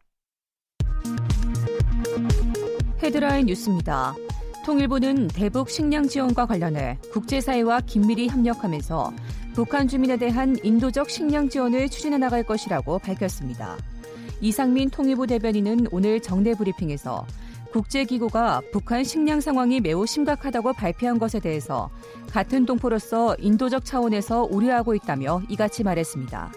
헤드라인 3.04 3.44
뉴스입니다. 3.44 4.14
통일부는 4.64 5.28
대북 5.28 5.68
식량 5.68 6.08
지원과 6.08 6.46
관련해 6.46 6.96
국제사회와 7.12 7.80
긴밀히 7.80 8.28
협력하면서 8.28 9.12
북한 9.52 9.86
주민에 9.86 10.16
대한 10.16 10.56
인도적 10.62 11.10
식량 11.10 11.50
지원을 11.50 11.90
추진해 11.90 12.16
나갈 12.16 12.42
것이라고 12.42 12.98
밝혔습니다. 13.00 13.76
이상민 14.40 14.88
통일부 14.88 15.26
대변인은 15.26 15.88
오늘 15.92 16.18
정례 16.22 16.54
브리핑에서 16.54 17.26
국제기구가 17.72 18.62
북한 18.72 19.04
식량 19.04 19.42
상황이 19.42 19.80
매우 19.80 20.06
심각하다고 20.06 20.72
발표한 20.72 21.18
것에 21.18 21.40
대해서 21.40 21.90
같은 22.30 22.64
동포로서 22.64 23.36
인도적 23.38 23.84
차원에서 23.84 24.48
우려하고 24.50 24.94
있다며 24.94 25.42
이같이 25.50 25.84
말했습니다. 25.84 26.52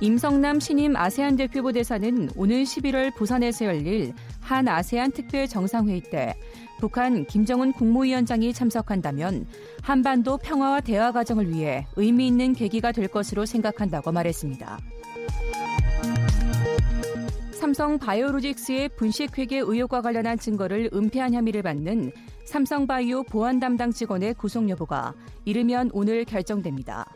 임성남 0.00 0.60
신임 0.60 0.94
아세안 0.94 1.36
대표부 1.36 1.72
대사는 1.72 2.28
오늘 2.36 2.64
11월 2.64 3.14
부산에서 3.14 3.64
열릴 3.64 4.12
한 4.40 4.68
아세안 4.68 5.12
특별 5.12 5.48
정상회의 5.48 6.02
때 6.02 6.34
북한 6.78 7.24
김정은 7.24 7.72
국무위원장이 7.72 8.52
참석한다면 8.52 9.46
한반도 9.80 10.36
평화와 10.36 10.82
대화 10.82 11.12
과정을 11.12 11.48
위해 11.48 11.86
의미 11.96 12.26
있는 12.26 12.52
계기가 12.52 12.92
될 12.92 13.08
것으로 13.08 13.46
생각한다고 13.46 14.12
말했습니다. 14.12 14.78
삼성 17.52 17.98
바이오로직스의 17.98 18.90
분식회계 18.90 19.60
의혹과 19.60 20.02
관련한 20.02 20.38
증거를 20.38 20.90
은폐한 20.92 21.32
혐의를 21.32 21.62
받는 21.62 22.12
삼성바이오 22.44 23.24
보안 23.24 23.58
담당 23.58 23.90
직원의 23.90 24.34
구속 24.34 24.68
여부가 24.68 25.14
이르면 25.46 25.90
오늘 25.94 26.26
결정됩니다. 26.26 27.06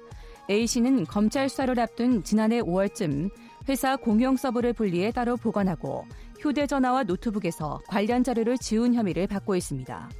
A씨는 0.50 1.04
검찰 1.04 1.48
수사를 1.48 1.78
앞둔 1.78 2.24
지난해 2.24 2.60
5월쯤 2.60 3.30
회사 3.68 3.96
공용 3.96 4.36
서버를 4.36 4.72
분리해 4.72 5.12
따로 5.12 5.36
보관하고 5.36 6.04
휴대전화와 6.40 7.04
노트북에서 7.04 7.80
관련 7.86 8.24
자료를 8.24 8.58
지운 8.58 8.94
혐의를 8.94 9.28
받고 9.28 9.54
있습니다. 9.54 10.10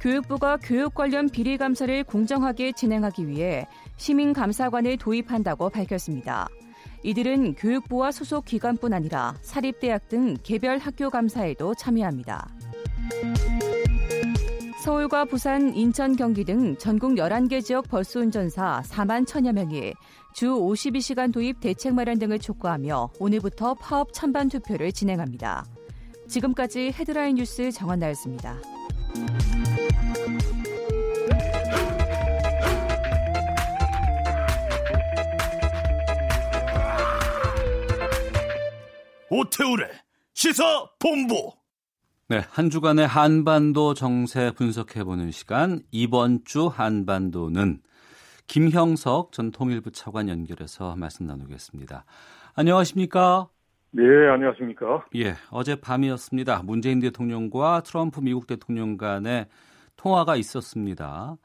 교육부가 0.00 0.56
교육 0.56 0.94
관련 0.94 1.28
비리 1.28 1.58
감사를 1.58 2.04
공정하게 2.04 2.72
진행하기 2.72 3.28
위해 3.28 3.66
시민 3.96 4.32
감사관을 4.32 4.96
도입한다고 4.96 5.68
밝혔습니다. 5.68 6.48
이들은 7.02 7.54
교육부와 7.56 8.10
소속 8.10 8.44
기관뿐 8.44 8.92
아니라 8.92 9.34
사립대학 9.42 10.08
등 10.08 10.36
개별 10.42 10.78
학교 10.78 11.10
감사에도 11.10 11.74
참여합니다. 11.74 12.48
서울과 14.86 15.24
부산, 15.24 15.74
인천, 15.74 16.14
경기 16.14 16.44
등 16.44 16.76
전국 16.76 17.14
11개 17.14 17.60
지역 17.60 17.88
버스 17.88 18.18
운전사 18.18 18.84
4만 18.86 19.26
천여 19.26 19.52
명이 19.52 19.94
주 20.32 20.46
52시간 20.46 21.32
도입 21.32 21.58
대책 21.58 21.92
마련 21.92 22.20
등을 22.20 22.38
촉구하며 22.38 23.10
오늘부터 23.18 23.74
파업 23.74 24.12
찬반 24.12 24.48
투표를 24.48 24.92
진행합니다. 24.92 25.64
지금까지 26.28 26.92
헤드라인 26.96 27.34
뉴스 27.34 27.72
정한나였습니다. 27.72 28.58
오태우래 39.30 39.90
시사 40.32 40.88
본부. 41.00 41.65
네, 42.28 42.42
한 42.50 42.70
주간의 42.70 43.06
한반도 43.06 43.94
정세 43.94 44.50
분석해보는 44.50 45.30
시간 45.30 45.82
이번 45.92 46.40
주 46.44 46.66
한반도는 46.66 47.82
김형석 48.48 49.30
전 49.30 49.52
통일부 49.52 49.92
차관 49.92 50.28
연결해서 50.28 50.96
말씀 50.96 51.24
나누겠습니다. 51.24 52.04
안녕하십니까? 52.56 53.48
네, 53.92 54.02
안녕하십니까? 54.28 55.06
예, 55.14 55.34
어제 55.52 55.76
밤이었습니다. 55.76 56.64
문재인 56.64 56.98
대통령과 56.98 57.84
트럼프 57.84 58.18
미국 58.18 58.48
대통령 58.48 58.96
간의 58.96 59.46
통화가 59.94 60.34
있었습니다. 60.34 61.36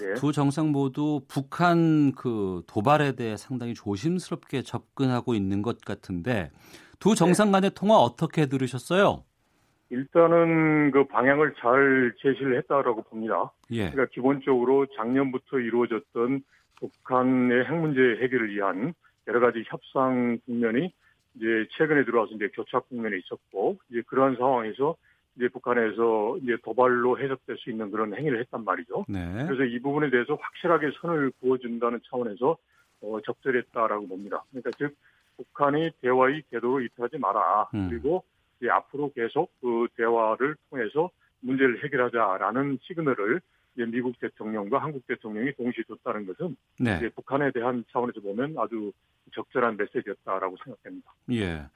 네. 0.00 0.14
두 0.14 0.32
정상 0.32 0.72
모두 0.72 1.20
북한 1.28 2.10
그 2.16 2.64
도발에 2.66 3.12
대해 3.12 3.36
상당히 3.36 3.74
조심스럽게 3.74 4.62
접근하고 4.62 5.36
있는 5.36 5.62
것 5.62 5.80
같은데 5.82 6.50
두 6.98 7.14
정상 7.14 7.52
간의 7.52 7.70
네. 7.70 7.74
통화 7.74 7.98
어떻게 7.98 8.46
들으셨어요? 8.46 9.22
일단은 9.90 10.90
그 10.90 11.04
방향을 11.04 11.54
잘 11.60 12.12
제시를 12.18 12.58
했다라고 12.58 13.02
봅니다. 13.02 13.52
예. 13.70 13.90
그러니까 13.90 14.06
기본적으로 14.06 14.86
작년부터 14.96 15.60
이루어졌던 15.60 16.42
북한의 16.80 17.64
핵 17.64 17.74
문제 17.74 18.00
해결을 18.22 18.50
위한 18.50 18.94
여러 19.28 19.40
가지 19.40 19.64
협상 19.66 20.38
국면이 20.44 20.92
이제 21.34 21.66
최근에 21.72 22.04
들어와서 22.04 22.32
이제 22.34 22.48
교착 22.48 22.88
국면에 22.88 23.16
있었고 23.18 23.78
이제 23.90 24.02
그러한 24.06 24.36
상황에서 24.36 24.96
이제 25.36 25.48
북한에서 25.48 26.38
이제 26.42 26.56
도발로 26.64 27.18
해석될 27.18 27.58
수 27.58 27.70
있는 27.70 27.90
그런 27.90 28.14
행위를 28.14 28.40
했단 28.40 28.64
말이죠. 28.64 29.04
네. 29.08 29.44
그래서 29.46 29.64
이 29.64 29.78
부분에 29.80 30.10
대해서 30.10 30.34
확실하게 30.34 30.92
선을 31.00 31.32
그어준다는 31.40 32.00
차원에서 32.08 32.56
어, 33.02 33.20
적절했다라고 33.24 34.08
봅니다. 34.08 34.42
그러니까 34.50 34.70
즉 34.78 34.96
북한이 35.36 35.90
대화의 36.00 36.42
궤도로 36.50 36.80
이탈하지 36.80 37.18
마라. 37.18 37.68
음. 37.74 37.88
그리고 37.90 38.24
앞으로 38.70 39.12
계속 39.12 39.50
그 39.60 39.86
대화를 39.96 40.56
통해서 40.70 41.10
문제를 41.40 41.84
해결하자라는 41.84 42.78
시그널을 42.82 43.40
미국 43.90 44.18
대통령과 44.18 44.78
한국 44.78 45.06
대통령이 45.06 45.52
동시에 45.54 45.84
줬다는 45.86 46.26
것은 46.26 46.56
네. 46.80 47.08
북한에 47.10 47.50
대한 47.52 47.84
차원에서 47.92 48.20
보면 48.20 48.54
아주 48.58 48.90
적절한 49.34 49.76
메시지였다라고 49.76 50.56
생각합니다. 50.64 51.12
예. 51.32 51.66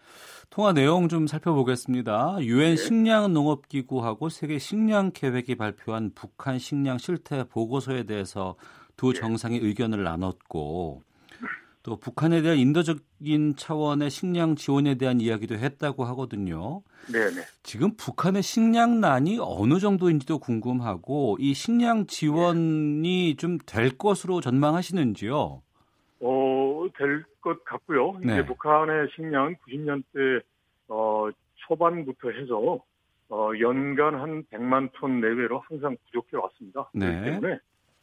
통화 0.48 0.72
내용 0.72 1.08
좀 1.08 1.26
살펴보겠습니다. 1.26 2.38
유엔 2.40 2.70
네. 2.70 2.76
식량 2.76 3.34
농업 3.34 3.68
기구하고 3.68 4.30
세계 4.30 4.58
식량 4.58 5.10
계획이 5.12 5.56
발표한 5.56 6.12
북한 6.14 6.58
식량 6.58 6.96
실태 6.96 7.44
보고서에 7.44 8.04
대해서 8.04 8.56
두 8.96 9.12
네. 9.12 9.20
정상이 9.20 9.58
의견을 9.58 10.02
나눴고 10.02 11.02
또 11.82 11.96
북한에 11.96 12.42
대한 12.42 12.58
인도적인 12.58 13.56
차원의 13.56 14.10
식량 14.10 14.54
지원에 14.54 14.96
대한 14.96 15.20
이야기도 15.20 15.56
했다고 15.56 16.04
하거든요. 16.04 16.82
네네. 17.12 17.42
지금 17.62 17.96
북한의 17.96 18.42
식량난이 18.42 19.38
어느 19.40 19.78
정도인지도 19.78 20.38
궁금하고 20.38 21.36
이 21.40 21.54
식량 21.54 22.06
지원이 22.06 23.02
네. 23.02 23.36
좀될 23.36 23.96
것으로 23.98 24.40
전망하시는지요? 24.40 25.62
어, 26.20 26.86
될 26.96 27.24
것 27.40 27.64
같고요. 27.64 28.18
네. 28.22 28.34
이제 28.34 28.46
북한의 28.46 29.08
식량 29.14 29.54
90년대 29.56 30.42
어, 30.88 31.28
초반부터 31.66 32.30
해서 32.30 32.82
어, 33.28 33.50
연간 33.60 34.14
한 34.14 34.44
100만 34.44 34.90
톤 34.94 35.20
내외로 35.20 35.60
항상 35.60 35.96
부족해 36.06 36.36
왔습니다. 36.36 36.90
네. 36.94 37.06
그렇기 37.06 37.24
때문에 37.24 37.58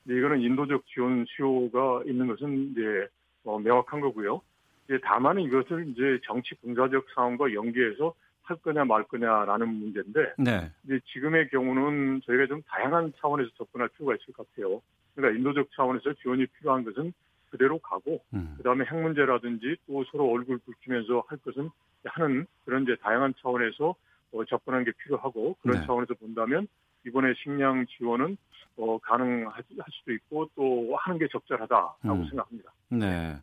이거는 0.06 0.42
인도적 0.42 0.86
지원 0.88 1.26
수요가 1.28 2.02
있는 2.06 2.28
것은 2.28 2.72
이제 2.72 3.08
어, 3.48 3.58
명확한 3.60 4.02
거고요. 4.02 4.42
이제 4.86 5.00
다만 5.04 5.40
이것을 5.40 5.88
이제 5.90 6.20
정치 6.24 6.54
군사적 6.56 7.08
상황과 7.16 7.54
연계해서 7.54 8.14
할 8.44 8.58
거냐 8.58 8.86
말 8.86 9.04
거냐라는 9.04 9.68
문제인데 9.68 10.34
네. 10.38 10.72
이제 10.86 11.00
지금의 11.12 11.50
경우는 11.50 12.22
저희가 12.26 12.48
좀 12.48 12.62
다양한 12.68 13.14
차원에서 13.20 13.50
접근할 13.58 13.90
필요가 13.90 14.16
있을 14.16 14.34
것 14.34 14.50
같아요. 14.50 14.82
그러니까 15.16 15.38
인도적 15.38 15.70
차원에서 15.76 16.14
지원이 16.22 16.46
필요한 16.48 16.84
것은 16.84 17.14
그대로 17.50 17.80
가고 17.80 18.22
음. 18.34 18.54
그다음에 18.58 18.86
핵 18.86 18.96
문제라든지 18.96 19.78
또 19.88 20.04
서로 20.12 20.30
얼굴 20.30 20.60
붉히면서 20.60 21.24
할 21.28 21.38
것은 21.40 21.70
하는 22.06 22.46
그런 22.66 22.84
이제 22.84 22.96
다양한 23.02 23.34
차원에서 23.42 23.96
어, 24.34 24.46
접근하는 24.46 24.86
게 24.86 24.92
필요하고 25.04 25.56
그런 25.62 25.80
네. 25.80 25.86
차원에서 25.86 26.14
본다면 26.16 26.68
이번에 27.06 27.34
식량 27.36 27.86
지원은 27.86 28.38
어, 28.78 28.98
가능할 29.00 29.64
수도 29.92 30.14
있고 30.14 30.50
또 30.56 30.96
하는 30.98 31.20
게 31.20 31.28
적절하다라고 31.32 31.96
음. 32.06 32.26
생각합니다. 32.30 32.72
네. 32.90 33.38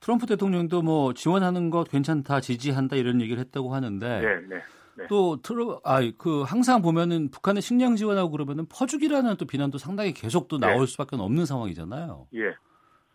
트럼프 0.00 0.26
대통령도 0.26 0.82
뭐 0.82 1.14
지원하는 1.14 1.70
것 1.70 1.88
괜찮다, 1.88 2.40
지지한다 2.40 2.96
이런 2.96 3.20
얘기를 3.20 3.40
했다고 3.40 3.72
하는데 3.72 4.20
네, 4.20 4.40
네. 4.48 4.62
네. 4.96 5.06
또 5.08 5.40
트러 5.40 5.80
아그 5.84 6.42
항상 6.42 6.82
보면은 6.82 7.30
북한의 7.30 7.62
식량 7.62 7.96
지원하고 7.96 8.30
그러면은 8.30 8.66
퍼주기라는 8.66 9.36
또 9.36 9.46
비난도 9.46 9.78
상당히 9.78 10.12
계속 10.12 10.48
또 10.48 10.58
나올 10.58 10.80
네. 10.80 10.86
수밖에 10.86 11.16
없는 11.16 11.46
상황이잖아요. 11.46 12.26
예. 12.34 12.54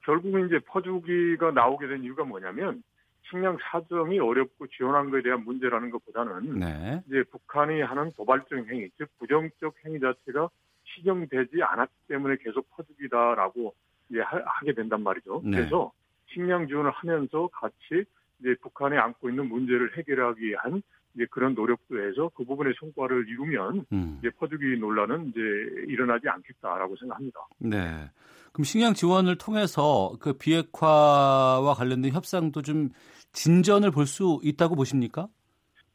결국은 0.03 0.47
이제 0.47 0.59
퍼주기가 0.59 1.51
나오게 1.51 1.87
된 1.87 2.03
이유가 2.03 2.23
뭐냐면 2.23 2.81
식량 3.29 3.57
사정이 3.61 4.19
어렵고 4.19 4.67
지원한 4.67 5.09
것에 5.11 5.21
대한 5.21 5.43
문제라는 5.43 5.91
것보다는 5.91 6.59
네. 6.59 7.03
이제 7.07 7.23
북한이 7.29 7.81
하는 7.81 8.11
도발적 8.13 8.67
행위, 8.69 8.89
즉 8.97 9.09
부정적 9.19 9.75
행위 9.85 9.99
자체가 9.99 10.49
시정되지 10.97 11.61
않았기 11.61 11.93
때문에 12.07 12.37
계속 12.43 12.69
퍼주기다라고 12.75 13.73
이제 14.09 14.19
하, 14.21 14.39
게 14.65 14.73
된단 14.73 15.03
말이죠. 15.03 15.41
네. 15.43 15.57
그래서 15.57 15.91
식량 16.33 16.67
지원을 16.67 16.91
하면서 16.91 17.47
같이 17.53 18.05
이제 18.39 18.55
북한에 18.61 18.97
안고 18.97 19.29
있는 19.29 19.47
문제를 19.47 19.97
해결하기 19.97 20.41
위한 20.41 20.81
이제 21.15 21.25
그런 21.31 21.55
노력도 21.55 21.99
해서 21.99 22.29
그 22.35 22.43
부분의 22.43 22.73
성과를 22.79 23.27
이루면 23.27 23.85
음. 23.91 24.17
이제 24.19 24.29
퍼주기 24.37 24.77
논란은 24.79 25.29
이제 25.29 25.39
일어나지 25.87 26.29
않겠다라고 26.29 26.95
생각합니다. 26.97 27.39
네. 27.59 27.79
그럼 28.51 28.63
식량 28.63 28.93
지원을 28.93 29.37
통해서 29.37 30.13
그 30.19 30.33
비핵화와 30.33 31.73
관련된 31.73 32.11
협상도 32.11 32.61
좀 32.61 32.89
진전을 33.33 33.91
볼 33.91 34.05
수 34.05 34.39
있다고 34.43 34.75
보십니까? 34.75 35.27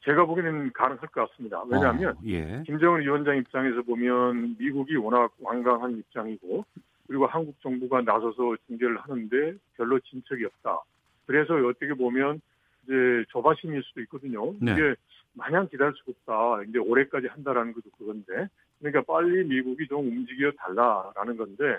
제가 0.05 0.25
보기에는 0.25 0.73
가능할 0.73 1.09
것 1.09 1.31
같습니다. 1.31 1.63
왜냐하면 1.69 2.13
어, 2.13 2.21
예. 2.27 2.63
김정은 2.67 3.01
위원장 3.03 3.37
입장에서 3.37 3.83
보면 3.83 4.57
미국이 4.59 4.97
워낙 4.97 5.33
완강한 5.41 5.97
입장이고 5.99 6.65
그리고 7.07 7.27
한국 7.27 7.61
정부가 7.61 8.01
나서서 8.03 8.57
징계를 8.67 8.99
하는데 8.99 9.55
별로 9.77 10.01
진척이 10.01 10.45
없다. 10.45 10.81
그래서 11.27 11.55
어떻게 11.55 11.95
보면 11.95 12.41
이제 12.85 13.25
조바심일 13.29 13.83
수도 13.85 14.01
있거든요. 14.03 14.53
네. 14.61 14.73
이게 14.73 14.95
마냥 15.35 15.69
기다릴 15.69 15.95
수 15.95 16.11
없다. 16.11 16.63
이제 16.69 16.79
올해까지 16.79 17.29
한다라는 17.29 17.73
것도 17.73 17.91
그건데 17.97 18.49
그러니까 18.81 19.03
빨리 19.03 19.45
미국이 19.45 19.87
좀 19.87 20.07
움직여 20.07 20.51
달라라는 20.59 21.37
건데 21.37 21.79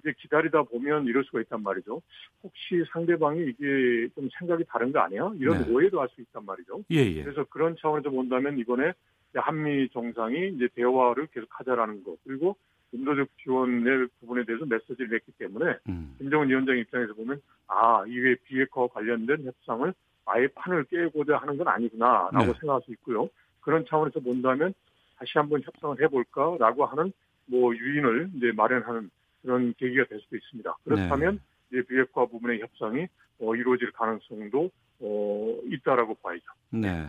이제 0.00 0.12
기다리다 0.18 0.62
보면 0.64 1.06
이럴 1.06 1.24
수가 1.24 1.40
있단 1.42 1.62
말이죠. 1.62 2.00
혹시 2.42 2.82
상대방이 2.92 3.40
이게 3.50 4.08
좀 4.14 4.28
생각이 4.38 4.64
다른 4.68 4.92
거 4.92 5.00
아니야? 5.00 5.30
이런 5.36 5.62
네. 5.64 5.70
오해도 5.72 6.00
할 6.00 6.08
수 6.10 6.20
있단 6.22 6.44
말이죠. 6.44 6.82
예, 6.90 6.96
예. 6.96 7.22
그래서 7.22 7.44
그런 7.44 7.76
차원에서 7.80 8.10
본다면 8.10 8.58
이번에 8.58 8.92
한미 9.34 9.88
정상이 9.90 10.48
이제 10.48 10.68
대화를 10.74 11.28
계속하자라는 11.28 12.02
거 12.02 12.16
그리고 12.24 12.56
인도적 12.92 13.28
지원의 13.44 14.08
부분에 14.18 14.44
대해서 14.44 14.64
메시지를 14.66 15.08
냈기 15.10 15.30
때문에 15.38 15.76
음. 15.88 16.16
김정은 16.18 16.48
위원장 16.48 16.76
입장에서 16.76 17.14
보면 17.14 17.40
아 17.68 18.02
이게 18.08 18.34
비핵화와 18.46 18.88
관련된 18.88 19.44
협상을 19.44 19.94
아예 20.26 20.48
판을 20.48 20.84
깨고자 20.84 21.36
하는 21.36 21.56
건 21.56 21.68
아니구나라고 21.68 22.52
네. 22.52 22.58
생각할 22.58 22.82
수 22.84 22.90
있고요. 22.92 23.28
그런 23.60 23.84
차원에서 23.86 24.18
본다면 24.20 24.74
다시 25.16 25.32
한번 25.34 25.62
협상을 25.62 26.00
해볼까라고 26.02 26.86
하는 26.86 27.12
뭐 27.46 27.74
유인을 27.74 28.30
이제 28.34 28.50
마련하는 28.52 29.10
그런 29.42 29.74
계기가 29.78 30.04
될 30.06 30.20
수도 30.20 30.36
있습니다. 30.36 30.76
그렇다면 30.84 31.40
이제 31.70 31.82
비핵화 31.88 32.26
부분의 32.26 32.60
협상이 32.60 33.06
어, 33.40 33.54
이루어질 33.54 33.90
가능성도 33.92 34.70
어, 35.00 35.58
있다라고 35.66 36.14
봐야죠. 36.16 36.44
네. 36.70 37.08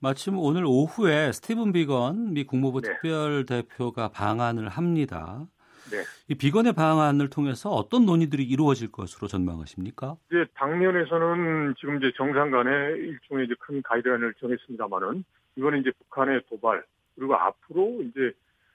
마침 0.00 0.36
오늘 0.36 0.64
오후에 0.66 1.32
스티븐 1.32 1.72
비건 1.72 2.34
미 2.34 2.44
국무부 2.44 2.80
네. 2.80 2.88
특별 2.88 3.46
대표가 3.46 4.08
방한을 4.08 4.68
합니다. 4.68 5.46
네. 5.90 6.02
이 6.28 6.34
비건의 6.34 6.72
방안을 6.72 7.30
통해서 7.30 7.70
어떤 7.70 8.06
논의들이 8.06 8.44
이루어질 8.44 8.90
것으로 8.90 9.28
전망하십니까? 9.28 10.16
이제 10.28 10.46
당면에서는 10.54 11.74
지금 11.78 11.98
이제 11.98 12.12
정상 12.16 12.50
간에 12.50 12.70
일종의 12.96 13.46
이제 13.46 13.54
큰 13.60 13.82
가이드라인을 13.82 14.34
정했습니다만은 14.40 15.24
이거는 15.56 15.80
이제 15.80 15.90
북한의 15.92 16.42
도발 16.48 16.84
그리고 17.14 17.34
앞으로 17.36 18.02
이제 18.02 18.32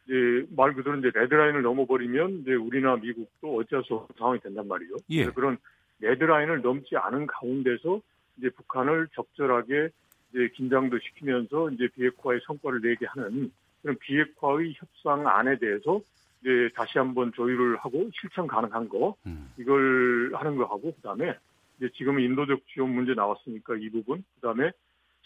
이제 0.09 0.45
말 0.55 0.73
그대로 0.73 0.97
이제 0.97 1.11
레드라인을 1.13 1.61
넘어버리면 1.61 2.39
이제 2.39 2.55
우리나 2.55 2.95
미국도 2.95 3.57
어쩔 3.57 3.83
수 3.83 3.93
없는 3.93 4.07
상황이 4.17 4.39
된단 4.39 4.67
말이죠. 4.67 4.95
예. 5.11 5.25
그런 5.25 5.57
레드라인을 5.99 6.61
넘지 6.61 6.97
않은 6.97 7.27
가운데서 7.27 8.01
이제 8.37 8.49
북한을 8.49 9.07
적절하게 9.13 9.89
이제 10.31 10.49
긴장도 10.55 10.97
시키면서 10.97 11.69
이제 11.71 11.87
비핵화의 11.95 12.39
성과를 12.45 12.81
내게 12.81 13.05
하는 13.05 13.51
그런 13.83 13.97
비핵화의 13.99 14.73
협상안에 14.77 15.59
대해서 15.59 16.01
이제 16.41 16.69
다시 16.73 16.97
한번 16.97 17.31
조율을 17.33 17.77
하고 17.77 18.09
실천 18.19 18.47
가능한 18.47 18.89
거 18.89 19.15
음. 19.27 19.51
이걸 19.57 20.31
하는 20.33 20.55
거 20.55 20.63
하고 20.63 20.91
그다음에 20.95 21.35
이제 21.77 21.89
지금 21.95 22.19
인도적 22.19 22.61
지원 22.73 22.95
문제 22.95 23.13
나왔으니까 23.13 23.75
이 23.79 23.89
부분 23.89 24.23
그다음에 24.35 24.71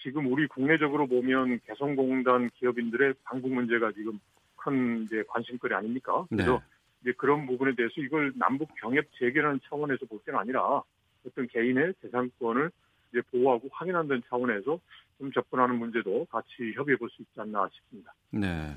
지금 0.01 0.29
우리 0.29 0.47
국내적으로 0.47 1.07
보면 1.07 1.61
개성공단 1.65 2.49
기업인들의 2.55 3.13
방북 3.23 3.53
문제가 3.53 3.93
지금 3.93 4.19
큰 4.63 5.03
이제 5.03 5.23
관심거리 5.27 5.73
아닙니까? 5.73 6.25
그래서 6.29 6.53
네. 6.53 6.59
이제 7.01 7.13
그런 7.17 7.45
부분에 7.45 7.75
대해서 7.75 7.93
이걸 7.97 8.31
남북 8.35 8.69
경협 8.79 9.05
재개라는 9.19 9.59
차원에서 9.67 10.05
볼 10.05 10.19
때는 10.25 10.39
아니라 10.39 10.81
어떤 11.25 11.47
개인의 11.47 11.93
재산권을 12.01 12.71
이제 13.11 13.21
보호하고 13.31 13.69
확인한다는 13.71 14.23
차원에서 14.29 14.79
좀 15.17 15.31
접근하는 15.31 15.77
문제도 15.77 16.25
같이 16.25 16.73
협의해 16.75 16.97
볼 16.97 17.09
수 17.09 17.21
있지 17.21 17.39
않나 17.39 17.69
싶습니다. 17.73 18.13
네. 18.31 18.75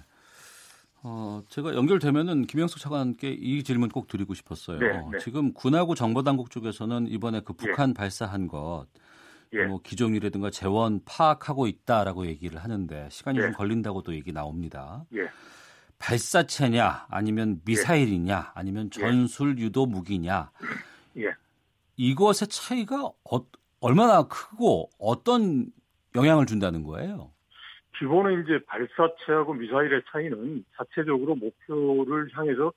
어, 1.02 1.42
제가 1.48 1.74
연결되면은 1.74 2.46
김영숙 2.46 2.80
차관께 2.80 3.30
이 3.30 3.62
질문 3.62 3.88
꼭 3.88 4.08
드리고 4.08 4.34
싶었어요. 4.34 4.78
네, 4.78 5.02
네. 5.12 5.18
지금 5.18 5.52
군하고 5.52 5.94
정보당국 5.94 6.50
쪽에서는 6.50 7.06
이번에 7.06 7.40
그 7.44 7.52
북한 7.52 7.94
발사한 7.94 8.48
것, 8.48 8.86
예. 9.52 9.66
뭐 9.66 9.80
기종이라든가 9.82 10.50
재원 10.50 11.00
파악하고 11.04 11.68
있다라고 11.68 12.26
얘기를 12.26 12.58
하는데 12.58 13.08
시간이 13.10 13.38
예. 13.38 13.42
좀 13.42 13.52
걸린다고도 13.52 14.14
얘기 14.14 14.32
나옵니다. 14.32 15.04
예. 15.96 15.98
발사체냐, 15.98 17.06
아니면 17.10 17.60
미사일이냐, 17.64 18.52
아니면 18.54 18.90
전술 18.90 19.58
유도 19.58 19.86
무기냐, 19.86 20.50
예. 21.18 21.34
이것의 21.96 22.48
차이가 22.50 23.04
어, 23.04 23.46
얼마나 23.80 24.22
크고 24.24 24.90
어떤 24.98 25.66
영향을 26.14 26.46
준다는 26.46 26.82
거예요? 26.82 27.32
기본은 27.98 28.42
이제 28.42 28.58
발사체하고 28.66 29.54
미사일의 29.54 30.02
차이는 30.10 30.64
자체적으로 30.76 31.34
목표를 31.34 32.28
향해서 32.32 32.72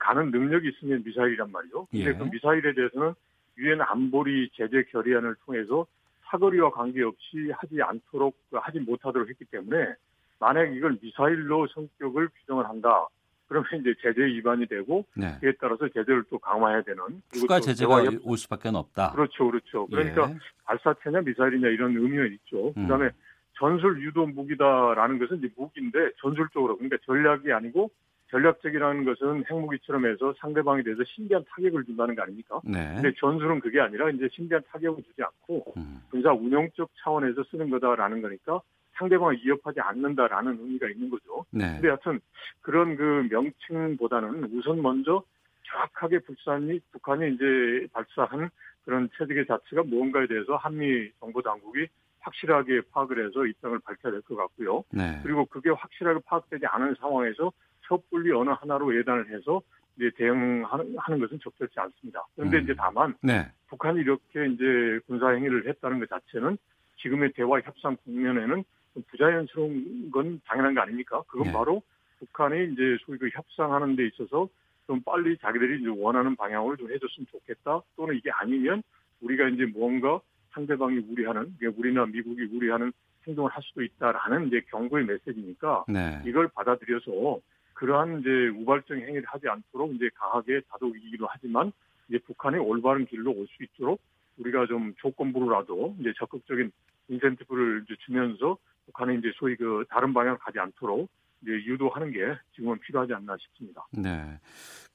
가는 0.00 0.30
능력이 0.30 0.70
있으면 0.70 1.02
미사일이란 1.04 1.52
말이죠. 1.52 1.86
근데 1.90 2.06
예. 2.06 2.12
그 2.14 2.24
미사일에 2.24 2.74
대해서는 2.74 3.14
유엔 3.58 3.80
안보리 3.82 4.50
제재 4.54 4.84
결의안을 4.90 5.36
통해서 5.44 5.86
사거리와 6.30 6.70
관계없이 6.70 7.52
하지 7.52 7.82
않도록 7.82 8.36
하지 8.52 8.80
못하도록 8.80 9.28
했기 9.28 9.44
때문에 9.44 9.94
만약 10.40 10.64
이걸 10.74 10.96
미사일로 11.00 11.66
성격을 11.68 12.28
규정을 12.40 12.68
한다. 12.68 13.06
그러면 13.46 13.68
이제 13.80 13.94
제재 14.02 14.22
위반이 14.24 14.66
되고 14.66 15.04
네. 15.14 15.36
그에 15.40 15.52
따라서 15.60 15.86
제재를 15.88 16.24
또 16.30 16.38
강화해야 16.38 16.82
되는 16.82 17.02
추가 17.32 17.56
또 17.56 17.66
제재가 17.66 18.02
대화 18.02 18.12
협- 18.12 18.20
올 18.24 18.38
수밖에 18.38 18.70
없다. 18.70 19.12
그렇죠, 19.12 19.50
그렇죠. 19.50 19.86
그러니까 19.86 20.30
예. 20.30 20.36
발사체냐 20.64 21.20
미사일이냐 21.20 21.68
이런 21.68 21.94
의미가 21.96 22.24
있죠. 22.26 22.68
음. 22.76 22.82
그다음에 22.84 23.10
전술 23.58 24.02
유도 24.02 24.26
무기다라는 24.26 25.18
것은 25.18 25.38
이제 25.38 25.48
무기인데 25.56 26.12
전술적으로 26.18 26.76
그러니까 26.76 26.96
전략이 27.04 27.52
아니고 27.52 27.90
전략적이라는 28.30 29.04
것은 29.04 29.44
핵무기처럼 29.48 30.06
해서 30.06 30.34
상대방에 30.38 30.82
대해서 30.82 31.04
신비한 31.04 31.44
타격을 31.50 31.84
준다는 31.84 32.16
거 32.16 32.22
아닙니까? 32.22 32.60
네. 32.64 32.94
근데 32.94 33.12
전술은 33.20 33.60
그게 33.60 33.78
아니라 33.80 34.10
이제 34.10 34.26
신비한 34.32 34.62
타격을 34.72 35.04
주지 35.04 35.22
않고 35.22 35.74
음. 35.76 36.00
군사 36.10 36.32
운영적 36.32 36.90
차원에서 37.04 37.44
쓰는 37.50 37.70
거다라는 37.70 38.22
거니까 38.22 38.60
상대방을 38.94 39.40
위협하지 39.42 39.80
않는다라는 39.80 40.58
의미가 40.60 40.88
있는 40.88 41.10
거죠. 41.10 41.44
네. 41.50 41.74
근데 41.74 41.88
하여튼 41.88 42.20
그런 42.62 42.96
그 42.96 43.26
명칭보다는 43.30 44.44
우선 44.52 44.82
먼저 44.82 45.22
정확하게 45.64 46.20
북한이 46.20 46.80
북한이 46.92 47.34
이제 47.34 47.86
발사한 47.92 48.50
그런 48.84 49.08
체제의 49.16 49.46
자체가 49.46 49.82
무언가에 49.84 50.26
대해서 50.26 50.56
한미 50.56 51.10
정보 51.18 51.42
당국이 51.42 51.86
확실하게 52.20 52.82
파악을 52.90 53.26
해서 53.26 53.44
입장을 53.46 53.78
밝혀야 53.80 54.12
될 54.12 54.22
것 54.22 54.36
같고요. 54.36 54.84
네. 54.90 55.20
그리고 55.22 55.44
그게 55.46 55.70
확실하게 55.70 56.20
파악되지 56.24 56.66
않은 56.66 56.96
상황에서 56.98 57.52
섣불리 57.88 58.32
어느 58.32 58.50
하나로 58.50 58.96
예단을 58.98 59.30
해서 59.30 59.60
이제 59.96 60.10
대응하는 60.16 60.96
하는 60.98 61.20
것은 61.20 61.38
적절치 61.42 61.78
않습니다. 61.78 62.24
그런데 62.34 62.58
음. 62.58 62.62
이제 62.64 62.74
다만 62.76 63.14
네. 63.22 63.46
북한이 63.68 64.00
이렇게 64.00 64.46
이제 64.46 65.00
군사 65.06 65.30
행위를 65.30 65.68
했다는 65.68 66.00
것 66.00 66.08
자체는 66.08 66.56
지금의 66.96 67.32
대화 67.34 67.60
협상 67.60 67.96
국면에는 68.04 68.54
좀 68.56 68.64
부자연스러운 69.02 70.10
건 70.10 70.40
당연한 70.46 70.74
거 70.74 70.80
아닙니까? 70.82 71.22
그건 71.26 71.48
네. 71.48 71.52
바로 71.52 71.82
북한이 72.18 72.72
이제 72.72 72.96
소위 73.04 73.18
그 73.18 73.28
협상하는 73.32 73.96
데 73.96 74.06
있어서 74.06 74.48
좀 74.86 75.00
빨리 75.02 75.36
자기들이 75.38 75.80
이제 75.80 75.88
원하는 75.88 76.36
방향으로 76.36 76.76
좀 76.76 76.90
해줬으면 76.90 77.26
좋겠다. 77.30 77.80
또는 77.96 78.16
이게 78.16 78.30
아니면 78.32 78.82
우리가 79.20 79.48
이제 79.48 79.64
무언가 79.64 80.20
상대방이 80.52 80.98
우려하는, 81.10 81.56
우리나 81.76 82.06
미국이 82.06 82.42
우려하는 82.44 82.92
행동을 83.26 83.50
할 83.50 83.62
수도 83.62 83.82
있다라는 83.82 84.48
이제 84.48 84.60
경고의 84.68 85.06
메시지니까 85.06 85.84
네. 85.88 86.22
이걸 86.26 86.48
받아들여서 86.48 87.40
그러한 87.72 88.20
이제 88.20 88.48
우발적 88.48 88.96
행위를 88.98 89.24
하지 89.26 89.48
않도록 89.48 89.94
이제 89.94 90.08
강하게 90.14 90.60
다독이기도 90.70 91.26
하지만 91.28 91.72
이제 92.08 92.18
북한이 92.18 92.58
올바른 92.58 93.06
길로 93.06 93.32
올 93.32 93.46
수 93.48 93.62
있도록 93.64 94.00
우리가 94.38 94.66
좀 94.66 94.94
조건부로라도 94.98 95.96
이제 96.00 96.12
적극적인 96.18 96.70
인센티브를 97.08 97.84
이제 97.84 97.94
주면서 98.04 98.56
북한이 98.86 99.18
이제 99.18 99.30
소위 99.36 99.56
그 99.56 99.84
다른 99.88 100.12
방향으로 100.12 100.38
가지 100.38 100.58
않도록 100.58 101.08
이제 101.42 101.52
유도하는 101.52 102.10
게 102.10 102.20
지금은 102.54 102.78
필요하지 102.80 103.12
않나 103.14 103.36
싶습니다. 103.38 103.86
네. 103.92 104.40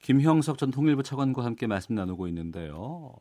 김형석 0.00 0.58
전 0.58 0.70
통일부 0.70 1.02
차관과 1.02 1.44
함께 1.44 1.66
말씀 1.66 1.94
나누고 1.94 2.28
있는데요. 2.28 3.14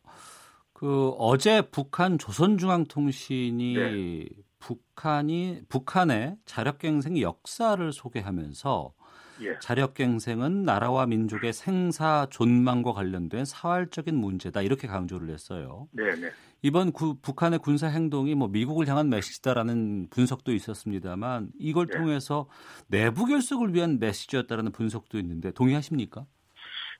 그 0.74 1.10
어제 1.18 1.62
북한 1.62 2.18
조선중앙통신이 2.18 3.74
네. 3.74 4.26
북한이 4.60 5.64
북한의 5.70 6.38
자력갱생 6.46 7.20
역사를 7.22 7.92
소개하면서 7.92 8.94
예. 9.42 9.58
자력갱생은 9.60 10.64
나라와 10.64 11.06
민족의 11.06 11.54
생사 11.54 12.28
존망과 12.30 12.94
관련된 12.94 13.46
사활적인 13.46 14.16
문제다 14.16 14.62
이렇게 14.62 14.88
강조를 14.88 15.30
했어요. 15.30 15.88
네, 15.92 16.04
네. 16.16 16.30
이번 16.62 16.92
구- 16.92 17.16
북한의 17.22 17.60
군사 17.60 17.88
행동이 17.88 18.36
뭐 18.36 18.48
미국을 18.50 18.88
향한 18.88 19.10
메시지다라는 19.10 20.08
분석도 20.10 20.52
있었습니다만 20.54 21.50
이걸 21.58 21.88
네. 21.88 21.98
통해서 21.98 22.48
내부 22.88 23.26
결속을 23.26 23.74
위한 23.74 24.00
메시지였다라는 24.00 24.72
분석도 24.74 25.18
있는데 25.20 25.52
동의하십니까? 25.52 26.26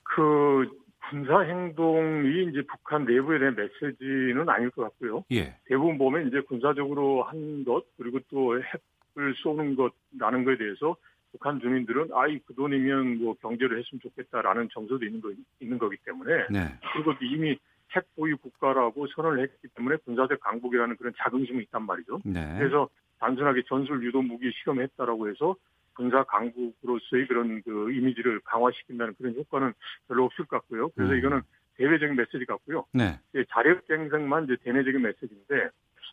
그 0.04 0.66
군사 1.10 1.40
행동이 1.42 2.50
이제 2.50 2.62
북한 2.68 3.04
내부에 3.06 3.40
대한 3.40 3.56
메시지는 3.56 4.48
아닐 4.48 4.70
것 4.70 4.84
같고요. 4.84 5.24
예. 5.32 5.56
대부분 5.66 5.98
보면 5.98 6.28
이제 6.28 6.40
군사적으로 6.42 7.24
한 7.24 7.64
것 7.66 7.84
그리고 7.98 8.20
또 8.30 8.56
핵을 8.56 9.34
쏘는 9.44 9.76
것라는 9.76 10.46
거에 10.46 10.58
대해서 10.58 10.96
북한 11.32 11.60
주민들은 11.60 12.10
아이 12.14 12.40
그 12.40 12.54
돈이면 12.54 13.20
뭐 13.20 13.36
경제를 13.36 13.80
했으면 13.80 14.02
좋겠다라는 14.02 14.70
정서도 14.74 15.06
있는 15.06 15.22
거 15.22 15.32
있는 15.60 15.78
거기 15.78 15.98
때문에 15.98 16.48
네. 16.50 16.80
그리고 16.94 17.14
또 17.18 17.26
이미 17.26 17.58
핵 17.96 18.04
보유 18.16 18.38
국가라고 18.38 19.08
선언을 19.08 19.42
했기 19.44 19.68
때문에 19.76 19.98
군사적 20.06 20.40
강국이라는 20.40 20.96
그런 20.98 21.14
자긍심이 21.18 21.64
있단 21.64 21.84
말이죠. 21.84 22.20
네. 22.24 22.56
그래서 22.58 22.90
단순하게 23.20 23.64
전술 23.68 24.04
유도 24.04 24.22
무기 24.22 24.52
실험했다라고 24.52 25.30
해서 25.30 25.56
군사 25.96 26.24
강국으로서의 26.24 27.28
그런 27.28 27.62
그 27.64 27.92
이미지를 27.92 28.40
강화시킨다는 28.46 29.16
그런 29.18 29.36
효과는 29.36 29.74
별로 30.08 30.26
없을 30.26 30.46
것 30.46 30.60
같고요. 30.62 30.90
그래서 30.90 31.14
음. 31.14 31.18
이거는 31.18 31.42
대외적인 31.76 32.16
메시지 32.16 32.46
같고요. 32.46 32.86
네. 32.94 33.20
이제 33.30 33.44
자력갱생만 33.50 34.46
이제 34.46 34.56
대내적인 34.64 35.02
메시지인데 35.02 35.70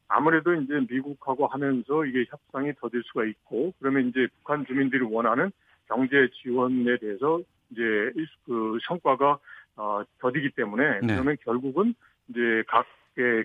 아무래도 0.08 0.54
이제 0.54 0.74
미국하고 0.88 1.46
하면서 1.46 2.04
이게 2.04 2.24
협상이 2.28 2.72
더딜 2.74 3.02
수가 3.04 3.24
있고 3.24 3.72
그러면 3.80 4.08
이제 4.08 4.28
북한 4.38 4.64
주민들이 4.66 5.02
원하는 5.02 5.50
경제 5.88 6.28
지원에 6.42 6.96
대해서 6.98 7.40
이제 7.70 7.82
이- 8.16 8.26
그 8.44 8.78
성과가 8.86 9.38
어, 9.76 10.02
더디기 10.20 10.50
때문에 10.50 11.00
네. 11.00 11.06
그러면 11.14 11.36
결국은 11.42 11.94
이제 12.28 12.62
각 12.66 12.86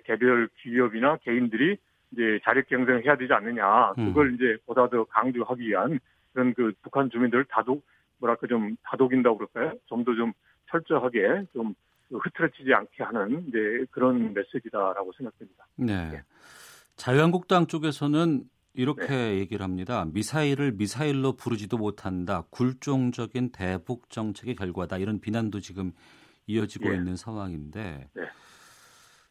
개별 0.06 0.50
기업이나 0.62 1.18
개인들이 1.18 1.78
이제 2.12 2.40
자력 2.44 2.68
경쟁을 2.68 3.06
해야 3.06 3.16
되지 3.16 3.32
않느냐. 3.34 3.94
음. 3.98 4.08
그걸 4.08 4.34
이제 4.34 4.58
보다 4.66 4.88
더 4.90 5.04
강조하기 5.06 5.68
위한 5.68 6.00
그런 6.34 6.54
그 6.54 6.74
북한 6.82 7.10
주민들 7.10 7.46
다독 7.46 7.84
뭐랄까 8.20 8.48
좀 8.48 8.76
다독인다고 8.84 9.38
그럴까요? 9.38 9.78
좀 9.88 10.04
더좀 10.04 10.34
철저하게 10.70 11.44
좀 11.54 11.74
흐트러지지 12.12 12.74
않게 12.74 13.04
하는 13.04 13.46
이제 13.48 13.86
그런 13.92 14.34
메시지다라고 14.34 15.12
생각됩니다. 15.18 15.68
네. 15.76 16.10
네. 16.10 16.24
자유한국당 16.96 17.68
쪽에서는 17.68 18.44
이렇게 18.74 19.40
얘기를 19.40 19.64
합니다. 19.64 20.06
미사일을 20.14 20.74
미사일로 20.74 21.34
부르지도 21.34 21.78
못한다. 21.78 22.44
굴종적인 22.52 23.52
대북 23.52 24.10
정책의 24.10 24.56
결과다. 24.56 24.98
이런 24.98 25.20
비난도 25.20 25.60
지금 25.60 25.92
이어지고 26.48 26.92
예. 26.92 26.96
있는 26.96 27.16
상황인데 27.16 28.10
네. 28.14 28.22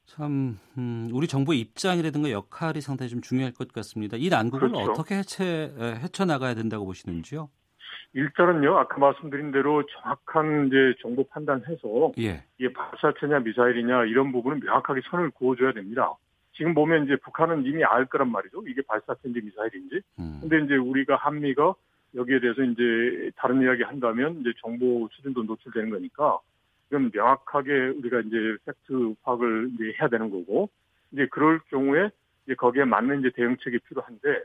참 0.05 0.59
음, 0.77 1.09
우리 1.13 1.29
정부의 1.29 1.61
입장이라든가 1.61 2.31
역할이 2.31 2.81
상당히 2.81 3.11
좀 3.11 3.21
중요할 3.21 3.53
것 3.53 3.73
같습니다. 3.73 4.17
이 4.17 4.29
난국을 4.29 4.71
그렇죠. 4.71 4.91
어떻게 4.91 5.17
해체 5.17 5.73
헤쳐 6.03 6.25
나가야 6.25 6.55
된다고 6.55 6.85
보시는지요? 6.85 7.49
일단은요, 8.13 8.77
아까 8.77 8.99
말씀드린 8.99 9.53
대로 9.53 9.85
정확한 9.87 10.67
이제 10.67 10.95
정보 11.01 11.25
판단해서 11.29 12.13
예. 12.19 12.43
이게 12.59 12.73
발사체냐 12.73 13.41
미사일이냐 13.41 14.07
이런 14.07 14.33
부분은 14.33 14.61
명확하게 14.61 15.03
선을 15.11 15.31
그어줘야 15.31 15.73
됩니다. 15.73 16.15
지금 16.53 16.75
보면 16.75 17.05
이제 17.05 17.17
북한은 17.17 17.65
이미 17.65 17.85
알 17.85 18.07
거란 18.07 18.31
말이죠. 18.31 18.65
이게 18.67 18.83
발사체인지 18.83 19.41
미사일인지. 19.43 20.01
음. 20.19 20.39
근데 20.41 20.61
이제 20.65 20.77
우리가 20.77 21.17
한미가 21.17 21.75
여기에 22.17 22.41
대해서 22.41 22.63
이제 22.63 23.31
다른 23.37 23.63
이야기 23.63 23.83
한다면 23.85 24.41
이제 24.41 24.53
정보 24.61 25.09
수준도 25.13 25.45
노출되는 25.45 25.91
거니까 25.91 26.39
이건 26.91 27.11
명확하게 27.15 27.71
우리가 27.99 28.21
이제 28.21 28.57
팩트 28.67 29.15
파악을 29.23 29.71
이제 29.75 29.95
해야 30.01 30.09
되는 30.09 30.31
거고 30.31 30.69
이제 31.13 31.27
그럴 31.31 31.61
경우에 31.71 32.11
이제 32.45 32.55
거기에 32.57 32.85
맞는 32.85 33.21
이제 33.21 33.31
대응책이 33.37 33.79
필요한데 33.89 34.43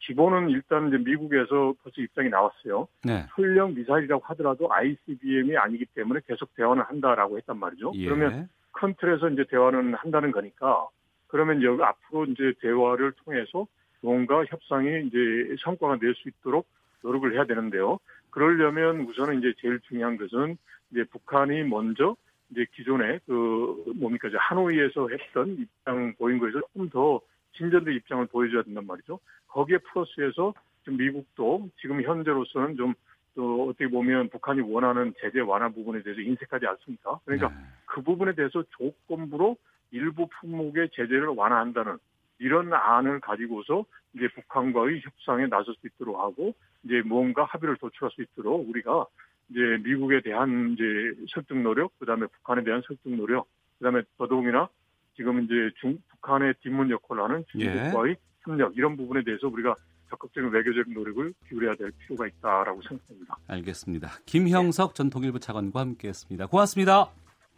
기본은 0.00 0.50
일단 0.50 0.88
이제 0.88 0.98
미국에서 0.98 1.74
벌써 1.82 2.00
입장이 2.00 2.28
나왔어요. 2.28 2.86
네. 3.04 3.26
설령 3.34 3.74
미사일이라고 3.74 4.22
하더라도 4.26 4.72
ICBM이 4.72 5.56
아니기 5.56 5.86
때문에 5.86 6.20
계속 6.26 6.54
대화는 6.54 6.82
한다라고 6.82 7.36
했단 7.38 7.58
말이죠. 7.58 7.92
예. 7.94 8.04
그러면 8.04 8.48
큰 8.72 8.94
틀에서 9.00 9.30
이제 9.30 9.44
대화는 9.48 9.94
한다는 9.94 10.32
거니까 10.32 10.86
그러면 11.28 11.62
여기 11.62 11.82
앞으로 11.82 12.26
이제 12.26 12.52
대화를 12.60 13.12
통해서 13.24 13.66
뭔가 14.02 14.44
협상이 14.44 15.06
이제 15.06 15.56
성과가 15.60 15.96
낼 16.00 16.14
수 16.14 16.28
있도록 16.28 16.66
노력을 17.02 17.32
해야 17.34 17.44
되는데요. 17.44 17.98
그러려면 18.30 19.00
우선은 19.00 19.38
이제 19.38 19.54
제일 19.60 19.80
중요한 19.80 20.16
것은 20.18 20.56
이제 20.90 21.04
북한이 21.04 21.64
먼저 21.64 22.16
이제 22.50 22.66
기존에 22.74 23.18
그 23.26 23.84
뭡니까 23.96 24.28
이제 24.28 24.36
하노이에서 24.38 25.08
했던 25.08 25.56
입장 25.58 26.14
보인 26.18 26.38
거에서 26.38 26.60
조금 26.60 26.88
더 26.90 27.20
진전된 27.56 27.94
입장을 27.94 28.24
보여줘야 28.26 28.62
된단 28.62 28.86
말이죠. 28.86 29.18
거기에 29.48 29.78
플러스해서 29.78 30.54
좀 30.84 30.96
미국도 30.96 31.70
지금 31.80 32.02
현재로서는 32.02 32.76
좀 32.76 32.94
또 33.36 33.68
어떻게 33.68 33.86
보면 33.86 34.30
북한이 34.30 34.62
원하는 34.62 35.12
제재 35.20 35.40
완화 35.40 35.68
부분에 35.68 36.02
대해서 36.02 36.20
인색하지 36.20 36.66
않습니까? 36.66 37.20
그러니까 37.24 37.50
네. 37.50 37.54
그 37.84 38.00
부분에 38.02 38.34
대해서 38.34 38.64
조건부로 38.70 39.56
일부 39.92 40.26
품목의 40.40 40.88
제재를 40.94 41.28
완화한다는 41.28 41.98
이런 42.38 42.72
안을 42.72 43.20
가지고서 43.20 43.84
이제 44.14 44.26
북한과의 44.34 45.02
협상에 45.02 45.46
나설 45.46 45.74
수 45.74 45.86
있도록 45.86 46.18
하고 46.18 46.54
이제 46.82 47.02
뭔가 47.02 47.44
합의를 47.44 47.76
도출할 47.76 48.10
수 48.12 48.22
있도록 48.22 48.68
우리가 48.68 49.04
이제 49.50 49.60
미국에 49.84 50.22
대한 50.22 50.72
이제 50.72 50.82
설득 51.28 51.58
노력, 51.58 51.96
그다음에 51.98 52.26
북한에 52.26 52.64
대한 52.64 52.82
설득 52.86 53.14
노력, 53.14 53.46
그다음에 53.78 54.02
더더욱이나 54.16 54.68
지금 55.16 55.42
이제 55.44 55.54
중 55.80 55.98
북한의 56.10 56.54
뒷문 56.62 56.90
역할을 56.90 57.24
하는 57.24 57.44
중국과의 57.50 58.16
협력 58.42 58.76
이런 58.76 58.96
부분에 58.96 59.22
대해서 59.24 59.48
우리가 59.48 59.74
적극적인 60.10 60.50
외교적 60.50 60.88
노력을 60.92 61.32
기울여야 61.48 61.74
될 61.74 61.90
필요가 61.98 62.26
있다라고 62.26 62.80
생각합니다. 62.82 63.36
알겠습니다. 63.48 64.10
김형석 64.26 64.94
전 64.94 65.10
통일부 65.10 65.40
차관과 65.40 65.80
함께했습니다. 65.80 66.46
고맙습니다. 66.46 67.10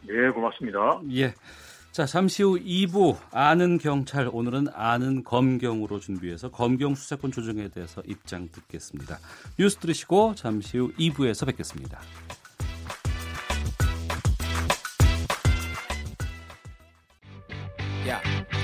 네, 0.07 0.29
고맙습니다. 0.31 1.01
예. 1.11 1.33
자, 1.91 2.05
잠시 2.05 2.43
후 2.43 2.59
2부 2.59 3.17
아는 3.31 3.77
경찰 3.77 4.29
오늘은 4.31 4.67
아는 4.73 5.23
검경으로 5.23 5.99
준비해서 5.99 6.49
검경 6.49 6.95
수사권 6.95 7.31
조정에 7.31 7.67
대해서 7.69 8.01
입장 8.05 8.47
듣겠습니다. 8.51 9.17
뉴스 9.57 9.77
들으시고 9.77 10.35
잠시 10.35 10.77
후 10.77 10.91
2부에서 10.93 11.47
뵙겠습니다. 11.47 11.99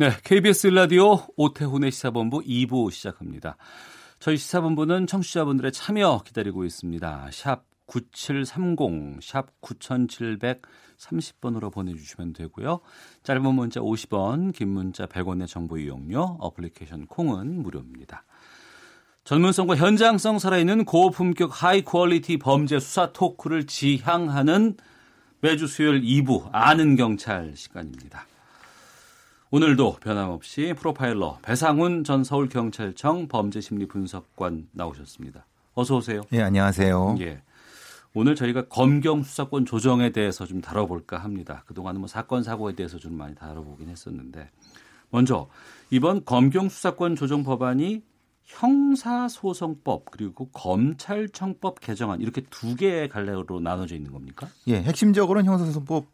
네, 0.00 0.08
KBS 0.24 0.68
라디오 0.68 1.26
오태훈의 1.36 1.90
시사본부 1.90 2.40
2부 2.40 2.90
시작합니다. 2.90 3.58
저희 4.18 4.38
시사본부는 4.38 5.06
청취자분들의 5.06 5.72
참여 5.72 6.22
기다리고 6.24 6.64
있습니다. 6.64 7.28
샵 7.30 7.64
9730, 7.84 9.18
샵 9.20 9.60
9730번으로 9.60 11.70
보내주시면 11.70 12.32
되고요. 12.32 12.80
짧은 13.24 13.54
문자 13.54 13.80
50원, 13.80 14.54
긴 14.54 14.70
문자 14.70 15.04
100원의 15.04 15.46
정보 15.46 15.76
이용료, 15.76 16.38
어플리케이션 16.40 17.06
콩은 17.06 17.62
무료입니다. 17.62 18.24
전문성과 19.24 19.76
현장성 19.76 20.38
살아있는 20.38 20.86
고품격 20.86 21.62
high 21.62 21.82
quality 21.82 22.38
범죄 22.38 22.80
수사 22.80 23.12
토크를 23.12 23.66
지향하는 23.66 24.78
매주 25.42 25.66
수요일 25.66 26.00
2부 26.00 26.48
아는 26.52 26.96
경찰 26.96 27.52
시간입니다. 27.54 28.29
오늘도 29.52 29.96
변함없이 30.00 30.74
프로파일러 30.78 31.38
배상훈 31.42 32.04
전 32.04 32.22
서울경찰청 32.22 33.26
범죄심리분석관 33.26 34.68
나오셨습니다. 34.70 35.44
어서 35.74 35.96
오세요. 35.96 36.22
예, 36.32 36.42
안녕하세요. 36.42 37.16
예. 37.18 37.42
오늘 38.14 38.36
저희가 38.36 38.68
검경 38.68 39.24
수사권 39.24 39.66
조정에 39.66 40.10
대해서 40.10 40.46
좀 40.46 40.60
다뤄볼까 40.60 41.18
합니다. 41.18 41.64
그동안은 41.66 42.00
뭐 42.00 42.06
사건 42.06 42.44
사고에 42.44 42.76
대해서 42.76 42.98
좀 42.98 43.14
많이 43.14 43.34
다뤄보긴 43.34 43.88
했었는데 43.88 44.50
먼저 45.10 45.48
이번 45.90 46.24
검경 46.24 46.68
수사권 46.68 47.16
조정 47.16 47.42
법안이 47.42 48.04
형사소송법 48.44 50.12
그리고 50.12 50.48
검찰청법 50.52 51.80
개정안 51.80 52.20
이렇게 52.20 52.42
두 52.50 52.76
개의 52.76 53.08
갈래로 53.08 53.58
나눠져 53.60 53.96
있는 53.96 54.12
겁니까? 54.12 54.46
예, 54.68 54.80
핵심적으로는 54.80 55.48
형사소송법 55.50 56.06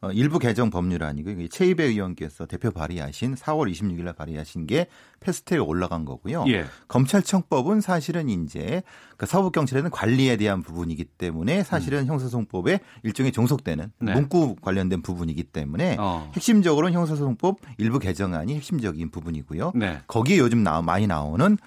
어, 0.00 0.12
일부 0.12 0.38
개정 0.38 0.70
법률안이고 0.70 1.30
이게 1.30 1.48
최이배 1.48 1.84
의원께서 1.84 2.46
대표 2.46 2.70
발의하신 2.70 3.34
4월 3.34 3.70
26일 3.72 4.04
날 4.04 4.14
발의하신 4.14 4.66
게 4.66 4.86
패스트트랙 5.20 5.68
올라간 5.68 6.04
거고요. 6.04 6.44
예. 6.48 6.66
검찰청법은 6.86 7.80
사실은 7.80 8.28
이제 8.28 8.82
그 9.16 9.26
사법 9.26 9.52
경찰에는 9.52 9.90
관리에 9.90 10.36
대한 10.36 10.62
부분이기 10.62 11.04
때문에 11.04 11.64
사실은 11.64 12.06
형사소송법에 12.06 12.80
일종의 13.02 13.32
종속되는 13.32 13.84
음. 13.84 14.04
네. 14.04 14.14
문구 14.14 14.56
관련된 14.60 15.02
부분이기 15.02 15.42
때문에 15.44 15.96
어. 15.98 16.30
핵심적으로는 16.34 16.92
형사소송법 16.94 17.58
일부 17.78 17.98
개정안이 17.98 18.54
핵심적인 18.54 19.10
부분이고요. 19.10 19.72
네. 19.74 19.98
거기에 20.06 20.38
요즘 20.38 20.62
나, 20.62 20.80
많이 20.80 21.08
나오는 21.08 21.58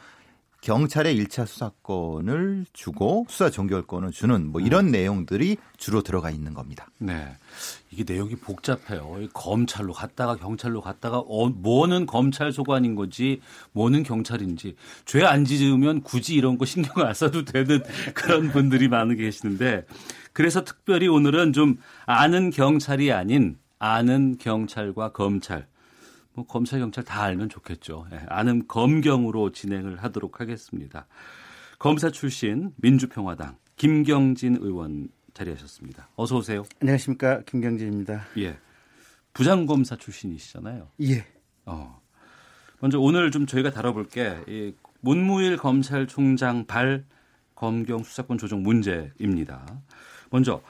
경찰의 0.61 1.17
1차 1.17 1.47
수사권을 1.47 2.67
주고 2.71 3.25
수사 3.27 3.49
종결권을 3.49 4.11
주는 4.11 4.47
뭐 4.51 4.61
이런 4.61 4.91
내용들이 4.91 5.57
주로 5.77 6.03
들어가 6.03 6.29
있는 6.29 6.53
겁니다. 6.53 6.87
네. 6.99 7.35
이게 7.89 8.03
내용이 8.07 8.35
복잡해요. 8.35 9.17
이 9.21 9.29
검찰로 9.33 9.91
갔다가 9.91 10.35
경찰로 10.35 10.81
갔다가 10.81 11.17
어, 11.17 11.49
뭐는 11.49 12.05
검찰 12.05 12.51
소관인 12.51 12.93
거지 12.93 13.41
뭐는 13.71 14.03
경찰인지 14.03 14.75
죄 15.05 15.23
안 15.23 15.45
지으면 15.45 16.01
굳이 16.01 16.35
이런 16.35 16.57
거 16.57 16.65
신경 16.65 17.05
안 17.05 17.13
써도 17.13 17.43
되는 17.43 17.81
그런 18.13 18.51
분들이 18.51 18.87
많은 18.87 19.17
계시는데 19.17 19.85
그래서 20.33 20.63
특별히 20.63 21.07
오늘은 21.07 21.53
좀 21.53 21.77
아는 22.05 22.51
경찰이 22.51 23.11
아닌 23.11 23.57
아는 23.79 24.37
경찰과 24.37 25.11
검찰 25.11 25.67
뭐 26.33 26.45
검찰 26.45 26.79
경찰 26.79 27.03
다 27.03 27.23
알면 27.23 27.49
좋겠죠. 27.49 28.07
예, 28.13 28.19
아는 28.27 28.67
검경으로 28.67 29.51
진행을 29.51 30.03
하도록 30.03 30.39
하겠습니다. 30.39 31.07
검사 31.79 32.09
출신 32.09 32.71
민주평화당 32.77 33.57
김경진 33.75 34.57
의원 34.61 35.09
자리하셨습니다. 35.33 36.09
어서 36.15 36.37
오세요. 36.37 36.63
안녕하십니까 36.81 37.41
김경진입니다. 37.43 38.25
예. 38.37 38.57
부장검사 39.33 39.95
출신이시잖아요. 39.95 40.87
예. 41.03 41.25
어. 41.65 41.99
먼저 42.79 42.99
오늘 42.99 43.31
좀 43.31 43.45
저희가 43.45 43.71
다뤄볼 43.71 44.07
게 44.09 44.37
이 44.47 44.73
문무일 45.01 45.57
검찰총장 45.57 46.65
발 46.65 47.05
검경 47.55 48.03
수사권 48.03 48.37
조정 48.37 48.61
문제입니다. 48.63 49.65
먼저 50.29 50.61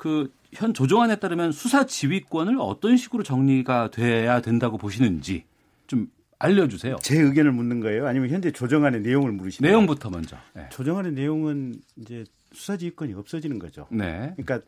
그 0.00 0.32
현 0.52 0.74
조정안에 0.74 1.16
따르면 1.16 1.52
수사 1.52 1.86
지휘권을 1.86 2.56
어떤 2.58 2.96
식으로 2.96 3.22
정리가 3.22 3.90
돼야 3.90 4.40
된다고 4.40 4.78
보시는지 4.78 5.44
좀 5.86 6.10
알려주세요. 6.38 6.96
제 7.02 7.18
의견을 7.20 7.52
묻는 7.52 7.80
거예요? 7.80 8.06
아니면 8.06 8.30
현재 8.30 8.50
조정안의 8.50 9.02
내용을 9.02 9.32
물으시나요? 9.32 9.70
내용부터 9.70 10.10
먼저. 10.10 10.36
네. 10.54 10.68
조정안의 10.70 11.12
내용은 11.12 11.80
이제 11.96 12.24
수사지휘권이 12.52 13.14
없어지는 13.14 13.58
거죠. 13.58 13.86
네. 13.90 14.34
그러니까 14.36 14.60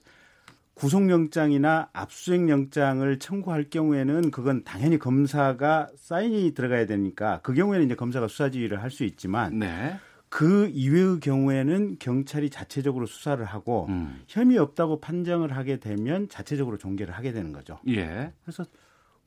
구속영장이나 0.74 1.88
압수수색영장을 1.92 3.18
청구할 3.18 3.64
경우에는 3.70 4.30
그건 4.30 4.64
당연히 4.64 4.98
검사가 4.98 5.88
사인이 5.96 6.54
들어가야 6.54 6.86
되니까 6.86 7.40
그 7.42 7.54
경우에는 7.54 7.86
이제 7.86 7.94
검사가 7.94 8.28
수사지휘를 8.28 8.82
할 8.82 8.90
수 8.90 9.04
있지만 9.04 9.58
네. 9.58 9.96
그 10.32 10.70
이외의 10.72 11.20
경우에는 11.20 11.98
경찰이 11.98 12.48
자체적으로 12.48 13.04
수사를 13.04 13.44
하고 13.44 13.84
음. 13.90 14.22
혐의 14.28 14.56
없다고 14.56 14.98
판정을 14.98 15.54
하게 15.54 15.76
되면 15.78 16.26
자체적으로 16.30 16.78
종결을 16.78 17.12
하게 17.12 17.32
되는 17.32 17.52
거죠. 17.52 17.78
예. 17.88 18.32
그래서 18.42 18.64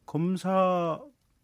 검사 0.08 0.99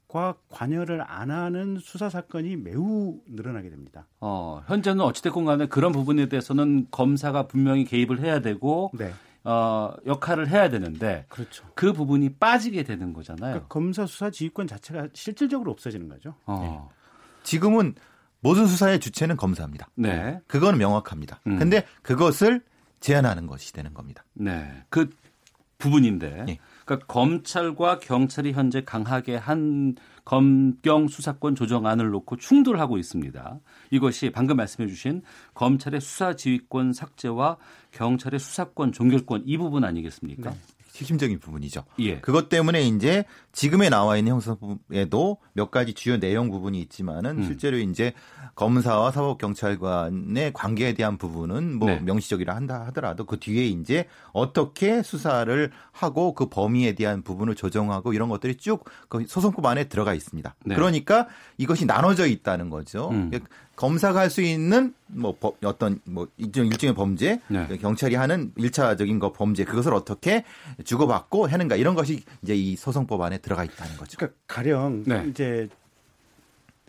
과 0.08 0.34
관여를 0.50 1.04
안 1.08 1.30
하는 1.30 1.78
수사 1.80 2.10
사건이 2.10 2.58
매우 2.58 3.20
늘어나게 3.28 3.70
됩니다. 3.70 4.08
어, 4.20 4.64
현재는 4.66 5.00
어찌됐건 5.02 5.46
간에 5.46 5.68
그런 5.68 5.92
부분에 5.92 6.28
대해서는 6.28 6.88
검사가 6.90 7.48
분명히 7.48 7.86
개입을 7.86 8.20
해야 8.20 8.42
되고 8.42 8.92
네. 8.96 9.14
어, 9.44 9.94
역할을 10.08 10.50
해야 10.50 10.70
되는데 10.70 11.28
그렇죠. 11.30 11.66
그 11.76 11.94
부분이 11.94 12.34
빠지게 12.34 12.82
되는 12.82 13.14
거잖아요. 13.14 13.52
그러니까 13.52 13.68
검사 13.68 14.08
수사 14.08 14.32
지휘권 14.32 14.66
자체가 14.66 15.10
실질적으로 15.14 15.72
없어지는 15.72 16.10
거죠. 16.10 16.34
어. 16.48 16.90
지금은 17.44 17.96
모든 18.42 18.68
수사의 18.68 19.00
주체는 19.00 19.38
검사입니다. 19.38 19.88
네. 19.96 20.40
그거는 20.48 20.80
명확합니다. 20.80 21.40
음. 21.48 21.58
근데 21.58 21.86
그것을 22.02 22.62
제한하는 23.00 23.48
것이 23.48 23.74
되는 23.74 23.94
겁니다. 23.94 24.24
네. 24.34 24.84
그 24.90 25.10
부분인데. 25.78 26.46
예. 26.48 26.60
그러니까 26.86 27.08
검찰과 27.08 28.00
경찰이 28.00 28.54
현재 28.54 28.84
강하게 28.84 29.36
한 29.36 29.96
검경 30.24 31.08
수사권 31.08 31.56
조정안을 31.56 32.10
놓고 32.12 32.38
충돌하고 32.38 32.98
있습니다. 32.98 33.60
이것이 33.90 34.30
방금 34.32 34.58
말씀해 34.58 34.88
주신 34.88 35.22
검찰의 35.56 36.00
수사 36.02 36.36
지휘권 36.36 36.94
삭제와 36.94 37.58
경찰의 37.92 38.40
수사권 38.40 38.92
종결권 38.92 39.44
이 39.46 39.58
부분 39.58 39.84
아니겠습니까? 39.84 40.54
핵심적인 40.98 41.40
부분이죠. 41.40 41.84
예. 42.00 42.20
그것 42.20 42.50
때문에 42.50 42.84
이제 42.84 43.26
지금에 43.54 43.90
나와 43.90 44.18
있는 44.18 44.34
형사법에도 44.34 45.38
몇 45.54 45.72
가지 45.72 45.94
주요 45.94 46.20
내용 46.20 46.52
부분이 46.52 46.80
있지만은 46.82 47.40
음. 47.40 47.44
실제로 47.44 47.78
이제 47.78 48.14
검사와 48.56 49.12
사법경찰관의 49.12 50.54
관계에 50.54 50.94
대한 50.94 51.18
부분은 51.18 51.80
뭐 51.80 51.90
네. 51.90 52.00
명시적이라 52.00 52.56
한다 52.56 52.86
하더라도 52.88 53.26
그 53.26 53.40
뒤에 53.40 53.66
이제 53.66 54.08
어떻게 54.34 55.02
수사를 55.02 55.72
하고 55.92 56.34
그 56.34 56.48
범위에 56.48 56.94
대한 56.94 57.22
부분을 57.22 57.56
조정하고 57.56 58.14
이런 58.14 58.30
것들이 58.30 58.56
쭉그 58.56 59.26
소송법 59.28 59.66
안에 59.66 59.86
들어가 59.86 60.14
있습니다. 60.14 60.56
네. 60.66 60.76
그러니까 60.76 61.28
이것이 61.58 61.86
나눠져 61.86 62.28
있다는 62.28 62.70
거죠. 62.70 63.10
음. 63.10 63.32
검사가 63.82 64.20
할 64.20 64.30
수 64.30 64.42
있는 64.44 64.94
뭐 65.08 65.36
법- 65.40 65.58
어떤 65.66 66.00
뭐 66.06 66.28
일종 66.38 66.68
일종의 66.68 66.94
범죄, 66.94 67.42
네. 67.48 67.68
경찰이 67.78 68.14
하는 68.14 68.52
일차적인 68.56 69.18
거 69.18 69.34
범죄 69.34 69.66
그것을 69.66 69.92
어떻게 69.96 70.46
주고받고 70.86 71.48
하는가 71.48 71.76
이런 71.78 71.96
것이 71.96 72.24
이제 72.44 72.54
이 72.56 72.76
소송법 72.76 73.20
안에 73.22 73.40
들어가 73.40 73.64
있다는 73.64 73.98
거죠. 73.98 74.18
그러니까 74.20 74.38
가령 74.46 75.04
네. 75.08 75.26
이제 75.30 75.68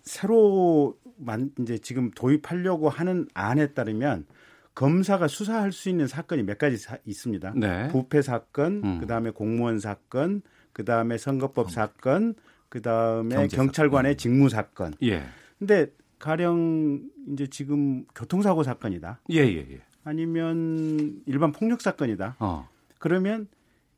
새로 0.02 0.96
만 1.16 1.50
이제 1.60 1.78
지금 1.78 2.10
도입하려고 2.10 2.90
하는 2.90 3.26
안에 3.32 3.68
따르면 3.72 4.26
검사가 4.74 5.28
수사할 5.28 5.72
수 5.72 5.88
있는 5.88 6.06
사건이 6.06 6.42
몇 6.42 6.58
가지 6.58 6.76
사- 6.76 6.98
있습니다. 7.06 7.54
네. 7.56 7.88
부패 7.88 8.20
사건, 8.20 8.82
음. 8.84 9.00
그다음에 9.00 9.30
공무원 9.30 9.78
사건, 9.80 10.42
그다음에 10.74 11.16
선거법 11.16 11.70
사건, 11.70 12.34
그다음에 12.68 13.48
경찰관의 13.48 14.12
사건. 14.12 14.18
직무 14.18 14.48
사건. 14.50 14.94
예. 15.02 15.22
근데 15.58 15.86
가령 16.22 17.02
이제 17.32 17.48
지금 17.48 18.04
교통사고 18.14 18.62
사건이다. 18.62 19.18
예, 19.32 19.38
예, 19.38 19.66
예. 19.72 19.80
아니면 20.04 21.20
일반 21.26 21.50
폭력 21.50 21.80
사건이다. 21.80 22.36
어. 22.38 22.68
그러면 23.00 23.48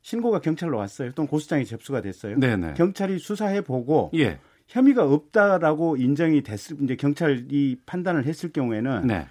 신고가 0.01 0.39
경찰로 0.39 0.75
왔어요. 0.75 1.11
또는 1.11 1.27
고소장이 1.27 1.65
접수가 1.65 2.01
됐어요. 2.01 2.39
네네. 2.39 2.73
경찰이 2.73 3.19
수사해 3.19 3.61
보고 3.61 4.09
예. 4.15 4.39
혐의가 4.67 5.05
없다라고 5.05 5.97
인정이 5.97 6.41
됐을 6.41 6.77
이제 6.81 6.95
경찰이 6.95 7.77
판단을 7.85 8.25
했을 8.25 8.51
경우에는 8.51 9.05
네. 9.05 9.27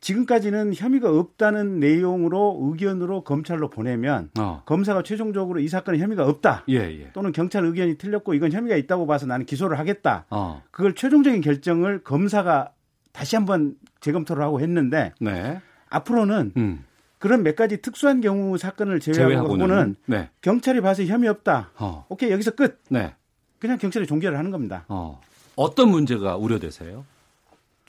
지금까지는 0.00 0.72
혐의가 0.74 1.10
없다는 1.10 1.78
내용으로 1.78 2.58
의견으로 2.62 3.22
검찰로 3.22 3.68
보내면 3.68 4.30
어. 4.38 4.62
검사가 4.64 5.02
최종적으로 5.02 5.60
이 5.60 5.68
사건에 5.68 5.98
혐의가 5.98 6.26
없다 6.26 6.64
예, 6.70 6.76
예. 6.76 7.10
또는 7.12 7.32
경찰 7.32 7.64
의견이 7.64 7.98
틀렸고 7.98 8.34
이건 8.34 8.52
혐의가 8.52 8.76
있다고 8.76 9.06
봐서 9.06 9.26
나는 9.26 9.44
기소를 9.44 9.78
하겠다 9.78 10.24
어. 10.30 10.62
그걸 10.70 10.94
최종적인 10.94 11.42
결정을 11.42 12.02
검사가 12.02 12.72
다시 13.12 13.36
한번 13.36 13.74
재검토를 14.00 14.42
하고 14.42 14.60
했는데 14.60 15.12
네. 15.20 15.60
앞으로는 15.90 16.52
음. 16.56 16.84
그런 17.18 17.42
몇 17.42 17.54
가지 17.54 17.82
특수한 17.82 18.22
경우 18.22 18.56
사건을 18.56 19.00
제외하고는 19.00 19.96
네. 20.06 20.30
경찰이 20.40 20.80
봐서 20.80 21.04
혐의 21.04 21.28
없다 21.28 21.72
어. 21.78 22.06
오케이 22.08 22.30
여기서 22.30 22.52
끝 22.52 22.82
네. 22.88 23.14
그냥 23.58 23.76
경찰이 23.76 24.06
종결을 24.06 24.38
하는 24.38 24.50
겁니다. 24.50 24.86
어. 24.88 25.20
어떤 25.54 25.90
문제가 25.90 26.36
우려되세요? 26.36 27.04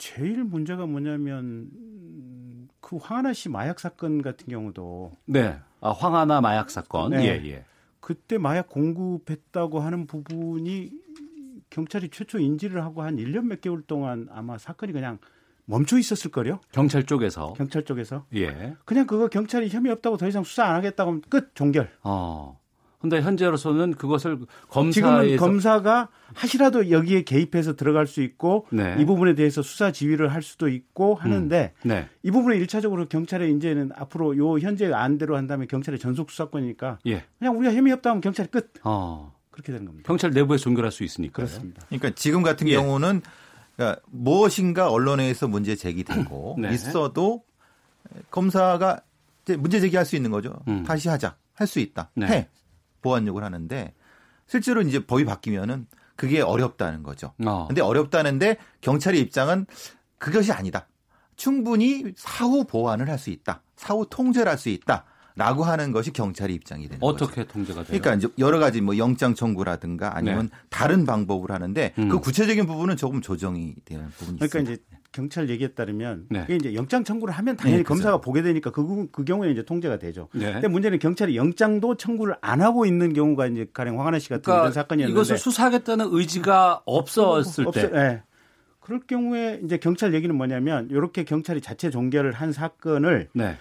제일 0.02 0.44
문제가 0.44 0.88
뭐냐면 0.88 1.70
음, 1.76 2.68
그 2.80 2.98
황하나 2.98 3.34
씨 3.34 3.50
마약 3.50 3.80
사건 3.80 4.24
같은 4.24 4.48
경우도 4.48 5.12
네. 5.26 5.60
아, 5.80 5.92
황하나 5.92 6.42
마약 6.42 6.72
사건. 6.72 7.12
네. 7.12 7.24
예, 7.26 7.50
예. 7.52 7.66
그때 8.00 8.40
마약 8.40 8.68
공급했다고 8.68 9.80
하는 9.80 10.08
부분이 10.08 10.90
경찰이 11.70 12.10
최초 12.10 12.40
인지를 12.40 12.84
하고 12.84 13.04
한 13.04 13.18
1년 13.18 13.46
몇 13.46 13.62
개월 13.62 13.84
동안 13.84 14.28
아마 14.32 14.58
사건이 14.58 14.92
그냥 14.92 15.20
멈춰 15.66 16.00
있었을 16.00 16.32
거요. 16.32 16.60
경찰 16.72 17.04
쪽에서. 17.06 17.54
경찰 17.54 17.86
쪽에서 17.86 18.26
예. 18.34 18.76
그냥 18.86 19.06
그거 19.06 19.28
경찰이 19.28 19.70
혐의 19.70 19.92
없다고 19.92 20.18
더 20.18 20.28
이상 20.28 20.44
수사 20.44 20.66
안 20.66 20.78
하겠다고 20.78 21.12
하면 21.12 21.22
끝 21.30 21.54
종결. 21.54 21.92
어. 22.02 22.60
근데 23.02 23.20
현재로서는 23.22 23.96
그것을 23.96 24.40
검사에서 24.70 24.92
지금은 24.92 25.38
검사가 25.38 26.10
하시라도 26.34 26.92
여기에 26.92 27.24
개입해서 27.24 27.76
들어갈 27.76 28.06
수 28.06 28.22
있고 28.22 28.68
네. 28.72 28.96
이 29.00 29.06
부분에 29.06 29.34
대해서 29.34 29.62
수사 29.62 29.92
지휘를 29.92 30.32
할 30.32 30.42
수도 30.44 30.70
있고 30.70 31.16
하는데 31.16 31.74
네. 31.84 32.08
이 32.24 32.32
부분에 32.32 32.58
일차적으로 32.58 33.08
경찰의 33.08 33.54
이제는 33.56 33.92
앞으로 33.96 34.38
요 34.38 34.60
현재 34.60 34.92
안대로 34.94 35.36
한다면 35.36 35.68
경찰의 35.68 36.00
전속 36.00 36.30
수사권이니까 36.30 37.00
예. 37.08 37.26
그냥 37.40 37.58
우리가 37.58 37.74
혐의 37.74 37.92
없다 37.94 38.12
하면 38.12 38.22
경찰이 38.22 38.50
끝 38.50 38.72
어. 38.84 39.34
그렇게 39.50 39.72
되는 39.72 39.86
겁니다. 39.86 40.08
경찰 40.08 40.32
내부에서 40.32 40.64
종결할 40.66 40.92
수 40.92 41.04
있으니까. 41.04 41.34
그렇습니다. 41.34 41.82
그러니까 41.88 42.12
지금 42.16 42.44
같은 42.44 42.68
예. 42.68 42.74
경우는 42.76 43.22
그러니까 43.76 44.02
무엇인가 44.12 44.92
언론에서 44.92 45.48
문제 45.48 45.76
제기되고 45.76 46.58
네. 46.60 46.74
있어도 46.74 47.44
검사가 48.30 49.02
문제 49.58 49.80
제기할 49.80 50.06
수 50.06 50.16
있는 50.16 50.30
거죠. 50.32 50.54
음. 50.68 50.84
다시 50.84 51.10
하자. 51.10 51.36
할 51.54 51.68
수 51.68 51.80
있다. 51.80 52.10
네. 52.16 52.28
해. 52.28 52.50
보완 53.02 53.28
요구를 53.28 53.46
하는데 53.46 53.94
실제로 54.48 54.82
이제 54.82 55.06
법이 55.06 55.26
바뀌면은 55.26 55.88
그게 56.16 56.42
어렵다는 56.42 57.04
거죠. 57.04 57.34
어. 57.46 57.66
근데 57.68 57.82
어렵다는데 57.82 58.58
경찰의 58.82 59.20
입장은 59.22 59.66
그것이 60.18 60.52
아니다. 60.52 60.88
충분히 61.36 62.14
사후 62.16 62.66
보완을 62.66 63.10
할 63.10 63.18
수 63.18 63.30
있다. 63.32 63.62
사후 63.76 64.06
통제를 64.10 64.50
할 64.52 64.58
수 64.58 64.70
있다. 64.70 65.06
라고 65.36 65.64
하는 65.64 65.94
것이 65.94 66.12
경찰의 66.12 66.54
입장이 66.58 66.88
되는 66.90 67.00
거죠. 67.00 67.26
어떻게 67.26 67.46
통제가 67.48 67.84
돼요? 67.86 67.98
그러니까 68.00 68.16
이제 68.16 68.28
여러 68.38 68.60
가지 68.60 68.82
뭐 68.82 68.98
영장 68.98 69.34
청구라든가 69.34 70.16
아니면 70.16 70.50
다른 70.70 71.06
방법을 71.06 71.52
하는데 71.52 71.94
음. 71.98 72.10
그 72.10 72.20
구체적인 72.20 72.68
부분은 72.68 72.98
조금 72.98 73.22
조정이 73.22 73.74
되는 73.86 74.10
부분이 74.18 74.40
그러니까 74.40 74.60
있습니다. 74.60 74.74
이제 74.74 75.01
경찰 75.12 75.50
얘기에 75.50 75.70
따르면 75.70 76.28
네. 76.30 76.42
그게 76.42 76.56
이제 76.56 76.74
영장 76.74 77.04
청구를 77.04 77.34
하면 77.34 77.58
당연히 77.58 77.80
네. 77.80 77.84
검사가 77.84 78.22
보게 78.22 78.42
되니까 78.42 78.72
그, 78.72 78.84
부- 78.86 79.08
그 79.12 79.26
경우에 79.26 79.52
이제 79.52 79.64
통제가 79.64 80.00
되죠. 80.00 80.30
네. 80.34 80.54
근데 80.54 80.68
문제는 80.70 81.00
경찰이 81.00 81.36
영장도 81.36 81.96
청구를 81.98 82.36
안 82.42 82.62
하고 82.62 82.86
있는 82.86 83.12
경우가 83.14 83.48
이제 83.48 83.68
가령 83.74 84.00
황하나 84.00 84.20
씨 84.20 84.30
같은 84.30 84.44
그러니까 84.44 84.64
이런 84.64 84.74
사건이었는데 84.74 85.12
이것을 85.14 85.38
수사하겠다는 85.38 86.08
의지가 86.12 86.84
없었을 86.86 87.68
없- 87.68 87.74
때. 87.74 87.84
없- 87.86 87.94
예. 87.96 88.24
그럴 88.80 89.02
경우에 89.02 89.60
이제 89.64 89.78
경찰 89.78 90.14
얘기는 90.14 90.34
뭐냐면 90.36 90.88
이렇게 90.90 91.24
경찰이 91.24 91.62
자체 91.62 91.90
종결을 91.90 92.32
한 92.32 92.52
사건을 92.54 93.28
네. 93.34 93.58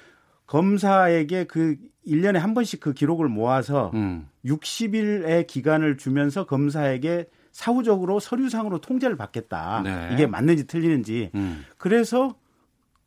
검사에게 0.47 1.45
그 1.45 1.77
1년에 2.07 2.35
한 2.39 2.55
번씩 2.55 2.81
그 2.81 2.93
기록을 2.93 3.29
모아서 3.29 3.91
음. 3.95 4.29
60일의 4.45 5.47
기간을 5.47 5.97
주면서 5.97 6.47
검사에게 6.47 7.27
사후적으로 7.53 8.21
서류상으로 8.21 8.79
통제를 8.81 9.17
받겠다. 9.17 9.83
네. 9.83 10.11
이게 10.13 10.27
맞는지 10.27 10.67
틀리는지. 10.67 11.31
음. 11.35 11.65
그래서 11.79 12.35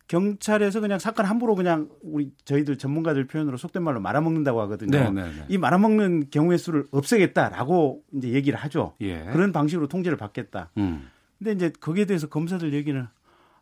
경찰에서 0.08 0.80
그냥 0.82 1.00
사건 1.00 1.26
함부로 1.26 1.56
그냥 1.56 1.90
우리 2.02 2.32
저희들 2.46 2.78
전문가들 2.78 3.26
표현으로 3.26 3.58
속된 3.58 3.82
말로 3.84 4.00
말아먹는다고 4.02 4.62
하거든요. 4.62 4.92
네, 4.92 5.10
네, 5.10 5.24
네. 5.24 5.46
이 5.48 5.58
말아먹는 5.58 6.30
경우의 6.30 6.60
수를 6.60 6.86
없애겠다라고 6.92 8.04
이제 8.14 8.30
얘기를 8.30 8.60
하죠. 8.60 8.94
예. 9.02 9.24
그런 9.32 9.52
방식으로 9.52 9.88
통제를 9.88 10.18
받겠다. 10.18 10.70
음. 10.78 11.10
근데 11.40 11.54
이제 11.54 11.72
거기에 11.80 12.06
대해서 12.06 12.28
검사들 12.28 12.74
얘기는 12.74 13.08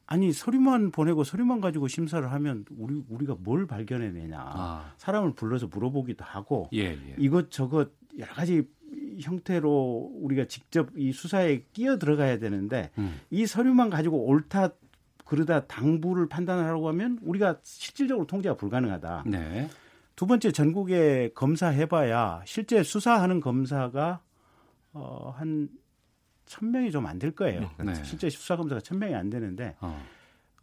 아니 0.08 0.34
서류만 0.34 0.92
보내고 0.92 1.24
서류만 1.24 1.62
가지고 1.62 1.88
심사를 1.88 2.30
하면 2.30 2.66
우리 2.78 3.02
우리가 3.08 3.38
뭘 3.40 3.66
발견해내냐. 3.66 4.38
아. 4.38 4.92
사람을 4.98 5.36
불러서 5.36 5.68
물어보기도 5.68 6.26
하고 6.26 6.70
예, 6.74 6.92
예. 6.92 7.16
이것 7.18 7.50
저것 7.50 7.92
여러 8.20 8.34
가지 8.34 8.68
형태로 9.20 10.12
우리가 10.22 10.46
직접 10.46 10.90
이 10.96 11.12
수사에 11.12 11.64
끼어 11.74 11.98
들어가야 11.98 12.40
되는데 12.40 12.92
음. 12.98 13.20
이 13.30 13.46
서류만 13.46 13.90
가지고 13.90 14.26
옳다 14.26 14.70
그러다 15.26 15.66
당부를 15.68 16.28
판단하라고 16.28 16.90
하면 16.90 17.18
우리가 17.22 17.60
실질적으로 17.64 18.28
통제가 18.28 18.56
불가능하다. 18.56 19.24
네. 19.28 19.70
두 20.16 20.28
번째 20.28 20.52
전국에 20.52 21.32
검사 21.34 21.68
해봐야 21.70 22.42
실제 22.46 22.84
수사하는 22.84 23.40
검사가 23.40 24.22
어, 24.94 25.34
한 25.38 25.70
천명이 26.46 26.92
좀 26.92 27.06
안 27.08 27.18
될 27.18 27.32
거예요. 27.32 27.72
네. 27.84 27.94
실제 28.04 28.30
수사 28.30 28.58
검사가 28.58 28.82
천명이 28.82 29.16
안 29.16 29.30
되는데 29.30 29.76
어. 29.80 29.98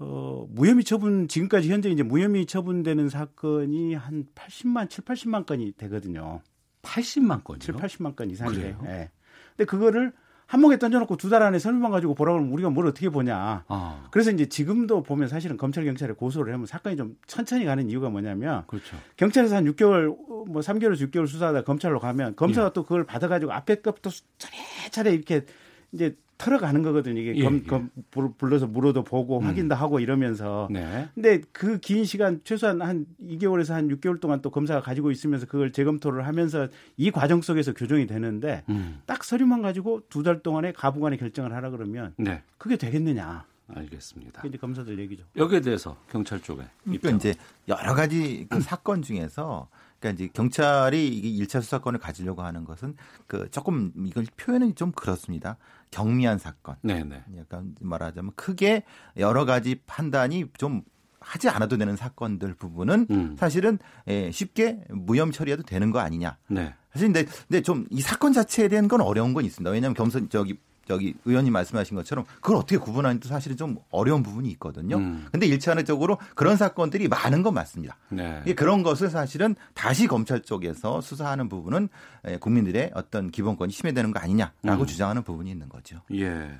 어, 0.01 0.47
무혐의 0.51 0.85
처분 0.85 1.27
지금까지 1.29 1.71
현재 1.73 1.89
이제 1.89 2.03
무혐의 2.03 2.45
처분되는 2.47 3.09
사건이 3.09 3.95
한 3.95 4.27
80만 4.35 4.91
7, 4.91 5.05
80만 5.05 5.47
건이 5.47 5.73
되거든요. 5.79 6.43
80만 6.89 7.45
건이요? 7.45 7.59
7, 7.61 7.75
80만 7.75 8.17
건 8.17 8.31
이상인데. 8.31 8.61
그래요? 8.61 8.83
예. 8.87 9.11
근데 9.57 9.65
그거를 9.67 10.13
한목에 10.47 10.79
던져놓고 10.79 11.17
두 11.19 11.29
달 11.29 11.43
안에 11.43 11.59
서류만 11.59 11.91
가지고 11.91 12.15
보라 12.15 12.33
그러면 12.33 12.51
우리가 12.53 12.71
뭘 12.71 12.87
어떻게 12.87 13.11
보냐. 13.11 13.65
아. 13.69 14.09
그래서 14.11 14.31
이제 14.31 14.47
지금도 14.47 15.03
보면 15.03 15.29
사실은 15.29 15.59
검찰 15.59 15.85
경찰에 15.85 16.15
고소를 16.15 16.55
하면 16.55 16.65
사건이 16.65 16.97
좀 16.97 17.17
천천히 17.27 17.67
가는 17.67 17.89
이유가 17.91 18.09
뭐냐면 18.09 18.65
그렇죠. 18.67 18.97
경찰에서 19.17 19.57
한 19.57 19.65
6개월 19.67 20.07
뭐 20.49 20.63
3개월에서 20.63 21.11
6개월 21.11 21.27
수사하다 21.27 21.65
검찰로 21.65 22.01
가면 22.01 22.35
검사가 22.37 22.69
예. 22.69 22.73
또 22.73 22.83
그걸 22.85 23.05
받아가지고 23.05 23.53
앞에 23.53 23.77
것부터 23.83 24.09
차례차례 24.39 25.13
이렇게 25.13 25.45
이제 25.93 26.17
털어가는 26.39 26.83
거거든요. 26.85 27.21
이게 27.21 27.35
예, 27.37 27.43
검, 27.43 27.57
예. 27.57 27.63
검 27.65 27.91
불- 28.13 28.33
불러서 28.39 28.69
물어도 28.69 29.03
보고 29.03 29.41
음. 29.41 29.45
확인도 29.47 29.75
하고 29.75 29.99
이러면서. 29.99 30.69
네. 30.71 31.09
근데 31.15 31.41
그 31.53 31.79
긴 31.81 32.05
시간 32.05 32.41
최소한 32.45 32.81
한 32.81 33.07
2개월에서 33.21 33.73
한 33.73 33.89
6개월 33.89 34.21
동안 34.21 34.41
또 34.41 34.51
검사가 34.51 34.81
가지고 34.81 35.11
있으면서 35.11 35.47
그걸 35.47 35.73
재검토를 35.73 36.27
하면서 36.29 36.69
이 36.97 37.11
과정 37.11 37.43
속에서 37.43 37.73
교정이 37.75 38.07
되는데 38.07 38.63
음. 38.69 39.01
딱 39.07 39.25
서류만 39.25 39.63
가지고 39.63 40.03
두 40.09 40.23
달 40.23 40.41
동안에 40.41 40.73
가부간에 40.73 41.17
결정을 41.17 41.53
하라 41.53 41.71
그러면 41.71 42.15
네. 42.17 42.43
그게 42.57 42.77
되겠느냐. 42.77 43.45
알겠습니다. 43.71 44.43
이제 44.47 44.57
검사들 44.57 44.99
얘기죠. 44.99 45.25
여기에 45.37 45.61
대해서 45.61 45.97
경찰 46.11 46.41
쪽에 46.41 46.63
그러니까 46.85 47.11
이제 47.11 47.35
여러 47.69 47.95
가지 47.95 48.47
그 48.49 48.61
사건 48.63 49.03
중에서 49.03 49.69
그러니까 50.01 50.23
이제 50.25 50.31
경찰이 50.33 51.07
이게 51.09 51.45
1차 51.45 51.61
수사권을 51.61 51.99
가지려고 52.01 52.43
하는 52.43 52.65
것은 52.65 52.95
그 53.27 53.51
조금 53.51 53.93
이걸 54.07 54.25
표현은 54.39 54.75
좀 54.75 54.93
그렇습니다. 54.93 55.59
경미한 55.91 56.39
사건. 56.39 56.77
네, 56.83 57.03
네. 57.05 57.23
약간 57.39 57.75
말하자면 57.81 58.33
크게 58.37 58.85
여러 59.17 59.45
가지 59.45 59.81
판단이 59.87 60.47
좀 60.57 60.83
하지 61.21 61.49
않아도 61.49 61.77
되는 61.77 61.97
사건들 61.97 62.55
부분은 62.55 63.07
음. 63.11 63.37
사실은 63.39 63.79
예, 64.07 64.31
쉽게 64.31 64.85
무혐 64.89 65.33
처리해도 65.33 65.63
되는 65.65 65.91
거 65.91 65.99
아니냐. 65.99 66.37
네. 66.49 66.75
사실 66.93 67.09
근데, 67.09 67.25
근데 67.25 67.61
좀 67.63 67.87
이 67.91 68.01
사건 68.01 68.33
자체에 68.33 68.69
대한 68.69 68.89
건 68.89 69.01
어려운 69.01 69.35
건 69.35 69.45
있습니다. 69.45 69.71
왜냐하면 69.71 69.95
겸손 69.95 70.29
저기 70.31 70.59
저기 70.89 71.15
의원님 71.27 71.53
말씀하신 71.53 71.97
것처럼 71.97 72.25
그걸 72.37 72.57
어떻게 72.57 72.79
구분하는지 72.79 73.29
사실은 73.29 73.59
좀 73.59 73.77
어려운 73.91 74.23
부분이 74.23 74.49
있거든요. 74.53 74.97
음. 74.97 75.27
근데 75.31 75.47
일차적으로 75.47 76.17
그런 76.35 76.57
사건들이 76.57 77.09
많은 77.09 77.43
건 77.43 77.53
맞습니다. 77.53 77.99
네. 78.09 78.43
그런 78.55 78.83
것을 78.83 79.11
사실은 79.11 79.55
다시 79.75 80.07
검찰 80.07 80.41
쪽에서 80.41 81.03
수사하는 81.03 81.51
부분은 81.51 81.91
예, 82.27 82.39
국민들의 82.39 82.93
어떤 82.95 83.31
기본권이 83.31 83.71
침해되는 83.71 84.13
거 84.13 84.19
아니냐라고 84.19 84.83
음. 84.83 84.87
주장하는 84.87 85.23
부분이 85.23 85.51
있는 85.51 85.69
거죠. 85.69 86.01
예. 86.15 86.59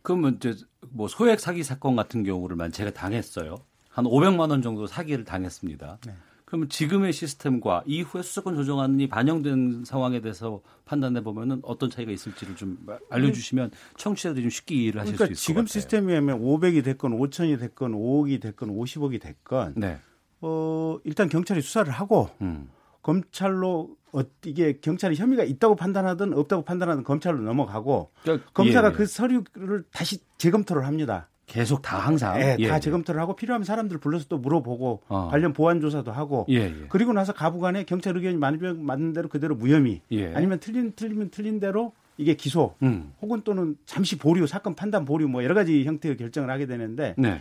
그러면 0.00 0.36
이제 0.36 0.56
뭐 0.90 1.06
소액 1.06 1.38
사기 1.38 1.62
사건 1.62 1.96
같은 1.96 2.24
경우를만 2.24 2.72
제가 2.72 2.92
당했어요. 2.92 3.56
한 3.90 4.06
500만 4.06 4.50
원 4.50 4.62
정도 4.62 4.86
사기를 4.86 5.24
당했습니다. 5.24 5.98
네. 6.06 6.14
그러면 6.54 6.68
지금의 6.68 7.12
시스템과 7.12 7.82
이후에 7.84 8.22
수사권 8.22 8.54
조정안이 8.54 9.08
반영된 9.08 9.84
상황에 9.84 10.20
대해서 10.20 10.60
판단해 10.84 11.20
보면은 11.20 11.60
어떤 11.64 11.90
차이가 11.90 12.12
있을지를 12.12 12.54
좀 12.54 12.78
알려주시면 13.10 13.72
청취자들이 13.96 14.42
좀 14.44 14.50
쉽게 14.50 14.76
이해를 14.76 15.00
하실 15.00 15.16
그러니까 15.16 15.26
수 15.26 15.32
있을 15.32 15.42
지금 15.42 15.62
것 15.62 15.68
같아요. 15.68 15.80
시스템이면 15.80 16.40
500이 16.40 16.84
됐건 16.84 17.18
5천이 17.18 17.58
됐건 17.58 17.92
5억이 17.92 18.40
됐건 18.40 18.68
50억이 18.70 19.20
됐건 19.20 19.74
네. 19.76 19.98
어, 20.42 20.98
일단 21.02 21.28
경찰이 21.28 21.60
수사를 21.60 21.92
하고 21.92 22.30
음. 22.40 22.68
검찰로 23.02 23.96
어, 24.12 24.20
이게 24.44 24.78
경찰이 24.80 25.16
혐의가 25.16 25.42
있다고 25.42 25.74
판단하든 25.74 26.34
없다고 26.34 26.62
판단하든 26.62 27.02
검찰로 27.02 27.40
넘어가고 27.40 28.12
그러니까 28.22 28.48
검사가 28.52 28.88
예, 28.88 28.92
예. 28.92 28.96
그 28.96 29.06
서류를 29.06 29.84
다시 29.92 30.20
재검토를 30.38 30.86
합니다. 30.86 31.28
계속 31.46 31.82
다 31.82 31.98
항상 31.98 32.40
예, 32.40 32.56
예, 32.58 32.68
다 32.68 32.76
예. 32.76 32.80
재검토를 32.80 33.20
하고 33.20 33.36
필요하면 33.36 33.64
사람들 33.64 33.98
불러서 33.98 34.26
또 34.28 34.38
물어보고 34.38 35.02
어. 35.08 35.28
관련 35.30 35.52
보완 35.52 35.80
조사도 35.80 36.10
하고 36.10 36.46
예, 36.48 36.54
예. 36.54 36.74
그리고 36.88 37.12
나서 37.12 37.32
가부간에 37.32 37.84
경찰 37.84 38.16
의견이 38.16 38.36
맞으면 38.36 38.84
맞는 38.84 39.12
대로 39.12 39.28
그대로 39.28 39.54
무혐의 39.54 40.00
예. 40.12 40.32
아니면 40.34 40.58
틀린 40.58 40.92
틀리면 40.96 41.30
틀린 41.30 41.60
대로 41.60 41.92
이게 42.16 42.34
기소 42.34 42.74
음. 42.82 43.12
혹은 43.20 43.42
또는 43.42 43.76
잠시 43.84 44.16
보류 44.16 44.46
사건 44.46 44.74
판단 44.74 45.04
보류 45.04 45.28
뭐 45.28 45.44
여러 45.44 45.54
가지 45.54 45.84
형태의 45.84 46.16
결정을 46.16 46.48
하게 46.50 46.66
되는데 46.66 47.14
네. 47.18 47.40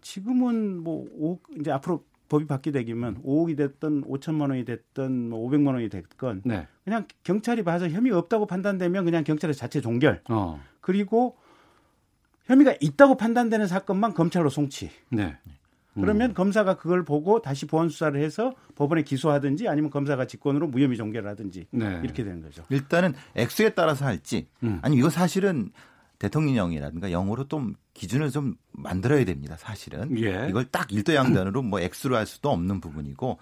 지금은 0.00 0.82
뭐 0.82 1.06
5, 1.18 1.38
이제 1.60 1.70
앞으로 1.70 2.04
법이 2.28 2.46
바뀌게 2.46 2.84
되면 2.84 3.22
5억이 3.22 3.56
됐든 3.56 4.04
5천만 4.04 4.50
원이 4.50 4.64
됐든 4.64 5.30
뭐 5.30 5.48
500만 5.48 5.68
원이 5.68 5.88
됐건 5.88 6.42
네. 6.44 6.66
그냥 6.84 7.06
경찰이 7.22 7.62
봐서 7.62 7.88
혐의 7.88 8.12
없다고 8.12 8.46
판단되면 8.46 9.04
그냥 9.04 9.24
경찰의 9.24 9.54
자체 9.54 9.80
종결 9.80 10.22
어. 10.28 10.60
그리고 10.80 11.36
혐의가 12.44 12.74
있다고 12.80 13.16
판단되는 13.16 13.66
사건만 13.66 14.14
검찰로 14.14 14.50
송치. 14.50 14.90
네. 15.10 15.36
그러면 15.94 16.34
검사가 16.34 16.76
그걸 16.76 17.04
보고 17.04 17.40
다시 17.40 17.66
보완 17.66 17.88
수사를 17.88 18.20
해서 18.20 18.52
법원에 18.74 19.02
기소하든지 19.02 19.68
아니면 19.68 19.90
검사가 19.90 20.26
직권으로 20.26 20.66
무혐의 20.66 20.96
종결을 20.96 21.30
하든지 21.30 21.68
네. 21.70 22.00
이렇게 22.02 22.24
되는 22.24 22.42
거죠. 22.42 22.64
일단은 22.68 23.14
액수에 23.34 23.70
따라서 23.70 24.04
할지 24.04 24.48
음. 24.64 24.80
아니 24.82 24.96
이거 24.96 25.08
사실은 25.08 25.70
대통령령이라든가 26.18 27.12
영어로 27.12 27.46
좀 27.48 27.74
기준을 27.92 28.30
좀 28.30 28.56
만들어야 28.72 29.24
됩니다. 29.24 29.56
사실은 29.56 30.18
예. 30.18 30.46
이걸 30.48 30.64
딱 30.64 30.92
일도양단으로 30.92 31.62
뭐 31.62 31.80
액수로 31.80 32.16
할 32.16 32.26
수도 32.26 32.50
없는 32.50 32.80
부분이고 32.80 33.38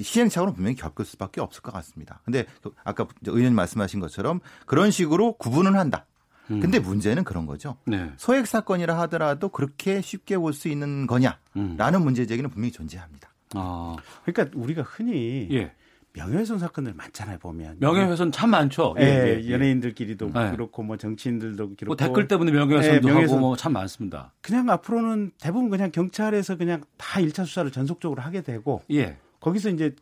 시행착오는 0.00 0.54
분명히 0.54 0.76
겪을 0.76 1.04
수밖에 1.04 1.40
없을 1.40 1.62
것 1.62 1.72
같습니다. 1.72 2.20
근데 2.24 2.46
아까 2.84 3.06
의원님 3.24 3.54
말씀하신 3.54 4.00
것처럼 4.00 4.40
그런 4.66 4.90
식으로 4.90 5.34
구분은 5.34 5.76
한다. 5.76 6.06
근데 6.60 6.78
문제는 6.80 7.22
그런 7.24 7.46
거죠. 7.46 7.76
음. 7.84 7.90
네. 7.92 8.12
소액 8.16 8.46
사건이라 8.46 8.98
하더라도 9.00 9.48
그렇게 9.50 10.00
쉽게 10.00 10.36
볼 10.36 10.52
수 10.52 10.68
있는 10.68 11.06
거냐라는 11.06 11.38
음. 12.00 12.02
문제 12.02 12.26
제기는 12.26 12.50
분명히 12.50 12.72
존재합니다. 12.72 13.30
아. 13.54 13.96
그러니까 14.24 14.58
우리가 14.58 14.82
흔히 14.82 15.48
예. 15.52 15.72
명예훼손 16.12 16.58
사건들 16.58 16.92
많잖아요 16.94 17.38
보면. 17.38 17.76
명예훼손 17.78 18.32
참 18.32 18.50
많죠. 18.50 18.96
예, 18.98 19.04
예, 19.04 19.40
예. 19.44 19.52
연예인들끼리도 19.52 20.30
네. 20.34 20.50
그렇고 20.50 20.82
뭐 20.82 20.96
정치인들도 20.96 21.56
그렇고 21.76 21.86
뭐 21.86 21.94
댓글 21.96 22.26
때문에 22.26 22.50
명예훼손도 22.50 22.96
예, 22.96 23.00
명예훼손. 23.12 23.36
하고 23.38 23.46
뭐 23.46 23.56
참 23.56 23.72
많습니다. 23.74 24.32
그냥 24.42 24.68
앞으로는 24.70 25.30
대부분 25.40 25.70
그냥 25.70 25.92
경찰에서 25.92 26.56
그냥 26.56 26.82
다 26.96 27.20
1차 27.20 27.46
수사를 27.46 27.70
전속적으로 27.70 28.22
하게 28.22 28.40
되고 28.42 28.82
예. 28.90 29.18
거기서 29.38 29.70
이제 29.70 29.94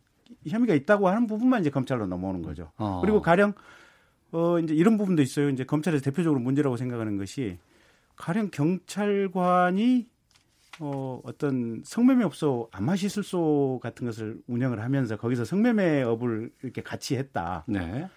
혐의가 0.46 0.72
있다고 0.74 1.08
하는 1.08 1.26
부분만 1.26 1.60
이제 1.60 1.68
검찰로 1.70 2.06
넘어오는 2.06 2.40
거죠. 2.42 2.70
어. 2.78 3.00
그리고 3.02 3.20
가령 3.20 3.52
어 4.32 4.58
이제 4.58 4.74
이런 4.74 4.96
부분도 4.98 5.22
있어요. 5.22 5.48
이제 5.48 5.64
검찰에서 5.64 6.02
대표적으로 6.04 6.40
문제라고 6.40 6.76
생각하는 6.76 7.16
것이 7.16 7.58
가령 8.16 8.50
경찰관이 8.50 10.06
어 10.80 11.20
어떤 11.24 11.82
성매매 11.84 12.24
업소 12.24 12.68
안마시 12.72 13.08
술소 13.08 13.80
같은 13.82 14.06
것을 14.06 14.40
운영을 14.46 14.80
하면서 14.82 15.16
거기서 15.16 15.44
성매매 15.44 16.02
업을 16.02 16.50
이렇게 16.62 16.82
같이 16.82 17.16
했다. 17.16 17.64
네. 17.66 18.08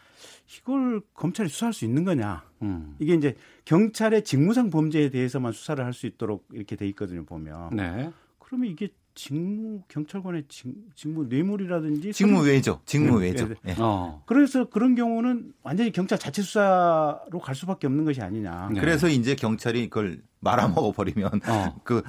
이걸 0.60 1.02
검찰이 1.14 1.48
수사할 1.50 1.74
수 1.74 1.86
있는 1.86 2.04
거냐? 2.04 2.44
음. 2.62 2.96
이게 3.00 3.14
이제 3.14 3.36
경찰의 3.66 4.24
직무상 4.24 4.70
범죄에 4.70 5.10
대해서만 5.10 5.54
수사를 5.54 5.84
할 5.84 5.94
수 5.94 6.06
있도록 6.08 6.46
이렇게 6.52 6.76
돼 6.76 6.88
있거든요, 6.90 7.24
보면. 7.26 7.76
네. 7.76 8.12
그러면 8.38 8.70
이게 8.70 8.90
직무 9.14 9.82
경찰관의 9.88 10.46
직, 10.48 10.74
직무 10.96 11.26
뇌물이라든지 11.26 12.14
직무 12.14 12.42
외죠. 12.44 12.82
직무 12.86 13.20
외죠. 13.20 13.48
네, 13.48 13.56
예. 13.68 13.76
어. 13.80 14.24
그래서 14.26 14.70
그런 14.70 14.96
경우는 14.96 15.54
완전히 15.64 15.92
경찰 15.92 16.18
자체 16.18 16.42
수사로 16.42 17.40
갈 17.42 17.56
수밖에 17.56 17.88
없는 17.88 18.06
것이 18.06 18.22
아니냐. 18.22 18.70
네. 18.74 18.80
그래서 18.80 19.08
이제 19.08 19.36
경찰이 19.36 19.90
그걸 19.90 20.22
말아먹어 20.40 20.92
버리면 20.92 21.42
어. 21.48 21.82
그 21.84 22.04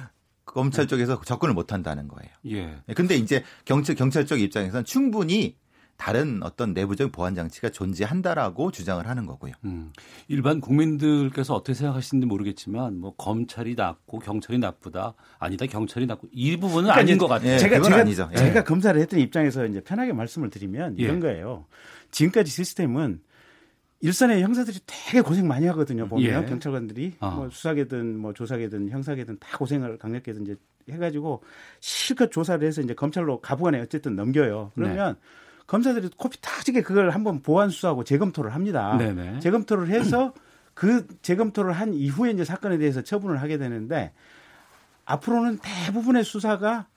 검찰 0.45 0.87
쪽에서 0.87 1.19
접근을 1.21 1.53
못 1.53 1.73
한다는 1.73 2.07
거예요. 2.07 2.31
예. 2.47 2.93
근데 2.93 3.15
이제 3.15 3.43
경찰 3.65 3.95
경찰 3.95 4.25
쪽 4.25 4.39
입장에서는 4.39 4.85
충분히 4.85 5.57
다른 5.97 6.41
어떤 6.43 6.73
내부적인 6.73 7.11
보안 7.11 7.35
장치가 7.35 7.69
존재한다라고 7.69 8.71
주장을 8.71 9.05
하는 9.07 9.25
거고요. 9.25 9.53
음, 9.63 9.93
일반 10.27 10.59
국민들께서 10.59 11.53
어떻게 11.53 11.73
생각하시는지 11.73 12.25
모르겠지만 12.27 12.99
뭐 12.99 13.15
검찰이 13.15 13.75
낫고 13.75 14.19
경찰이 14.19 14.59
나쁘다 14.59 15.13
아니다 15.39 15.65
경찰이 15.65 16.05
낫고 16.05 16.27
이 16.31 16.57
부분은 16.57 16.89
그러니까 16.89 16.95
아닌 16.99 17.15
이제 17.15 17.17
것 17.19 17.27
같아요. 17.27 17.53
예, 17.53 17.57
제가 17.57 17.77
그건 17.77 17.91
제가, 17.91 18.01
아니죠. 18.01 18.29
예. 18.33 18.37
제가 18.37 18.63
검사를 18.63 18.99
했던 18.99 19.19
입장에서 19.19 19.65
이제 19.65 19.81
편하게 19.81 20.13
말씀을 20.13 20.49
드리면 20.49 20.99
예. 20.99 21.03
이런 21.03 21.19
거예요. 21.19 21.65
지금까지 22.11 22.51
시스템은 22.51 23.21
일선의 24.01 24.41
형사들이 24.41 24.79
되게 24.85 25.21
고생 25.21 25.47
많이 25.47 25.65
하거든요. 25.67 26.09
보면 26.09 26.25
예. 26.25 26.49
경찰관들이 26.49 27.13
아. 27.21 27.29
뭐 27.29 27.49
수사계든 27.49 28.17
뭐 28.17 28.33
조사계든 28.33 28.89
형사계든 28.89 29.37
다 29.39 29.57
고생을 29.57 29.97
강력계든 29.97 30.41
이제 30.41 30.55
해가지고 30.89 31.41
실컷 31.79 32.29
조사를 32.29 32.67
해서 32.67 32.81
이제 32.81 32.93
검찰로 32.93 33.39
가부간에 33.39 33.79
어쨌든 33.79 34.17
넘겨요. 34.17 34.73
그러면 34.75 35.15
검사들이 35.67 36.09
코피 36.17 36.39
타지게 36.41 36.81
그걸 36.81 37.11
한번 37.11 37.41
보완 37.41 37.69
수사하고 37.69 38.03
재검토를 38.03 38.53
합니다. 38.53 38.97
네네. 38.97 39.39
재검토를 39.39 39.89
해서 39.89 40.33
그 40.73 41.07
재검토를 41.21 41.73
한 41.73 41.93
이후에 41.93 42.31
이제 42.31 42.43
사건에 42.43 42.77
대해서 42.77 43.01
처분을 43.01 43.41
하게 43.41 43.57
되는데 43.57 44.11
앞으로는 45.05 45.59
대부분의 45.61 46.23
수사가 46.23 46.87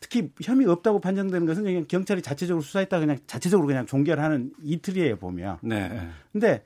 특히 0.00 0.30
혐의 0.42 0.66
없다고 0.66 1.00
판정되는 1.00 1.46
것은 1.46 1.64
그냥 1.64 1.84
경찰이 1.88 2.22
자체적으로 2.22 2.62
수사했다 2.62 3.00
그냥 3.00 3.18
자체적으로 3.26 3.66
그냥 3.66 3.86
종결하는 3.86 4.52
이틀이에요 4.62 5.16
보면. 5.16 5.58
네. 5.62 6.08
근데 6.32 6.62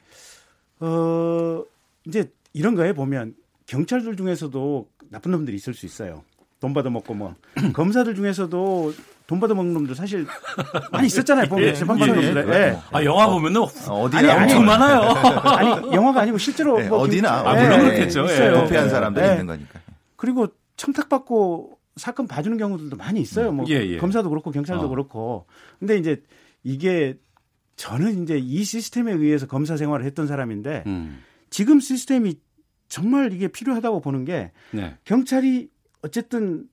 어 0.81 1.63
이제 2.07 2.31
이런 2.53 2.75
거에 2.75 2.93
보면 2.93 3.35
경찰들 3.67 4.17
중에서도 4.17 4.89
나쁜 5.11 5.33
놈들이 5.33 5.57
있을 5.57 5.75
수 5.75 5.87
있어요. 5.87 6.25
돈 6.61 6.75
받아먹고 6.75 7.15
뭐 7.15 7.35
검사들 7.73 8.15
중에서도 8.15 8.93
돈 9.31 9.39
받아먹는 9.39 9.72
놈들 9.74 9.95
사실 9.95 10.26
많이 10.91 11.07
있었잖아요. 11.07 11.47
보면 11.51 11.68
예, 11.68 11.72
재판처럼 11.72 12.20
예, 12.20 12.33
놈들. 12.33 12.53
예. 12.53 12.59
예. 12.59 12.78
아 12.91 13.05
영화 13.05 13.28
보면은 13.28 13.61
어디나 13.89 14.43
엄청 14.43 14.66
많아요. 14.66 15.03
아니 15.55 15.93
영화가 15.95 16.22
아니고 16.22 16.37
실제로 16.37 16.81
네, 16.81 16.89
뭐 16.89 16.99
어디나 16.99 17.39
김- 17.45 17.47
아, 17.47 17.55
물론 17.55 17.81
그렇겠죠. 17.83 18.26
예. 18.28 18.51
도피한 18.51 18.91
사람들이 18.91 19.24
예. 19.24 19.31
있는 19.35 19.47
거니까. 19.47 19.78
그리고 20.16 20.49
청탁받고 20.76 21.78
사건 21.95 22.26
봐주는 22.26 22.59
경우들도 22.59 22.97
많이 22.97 23.20
있어요. 23.20 23.53
뭐 23.53 23.66
예, 23.68 23.74
예. 23.74 23.99
검사도 23.99 24.31
그렇고 24.31 24.51
경찰도 24.51 24.87
어. 24.87 24.89
그렇고. 24.89 25.47
근데 25.78 25.97
이제 25.97 26.20
이게 26.64 27.16
저는 27.76 28.24
이제 28.24 28.37
이 28.37 28.64
시스템에 28.64 29.12
의해서 29.12 29.47
검사 29.47 29.76
생활을 29.76 30.05
했던 30.07 30.26
사람인데 30.26 30.83
음, 30.89 31.22
지금 31.51 31.78
시스템이 31.78 32.35
정말 32.89 33.33
이게 33.33 33.47
필요하다고 33.47 34.01
보는 34.01 34.24
게 34.24 34.51
네. 34.72 34.97
경찰이 35.05 35.68
어쨌든 36.03 36.64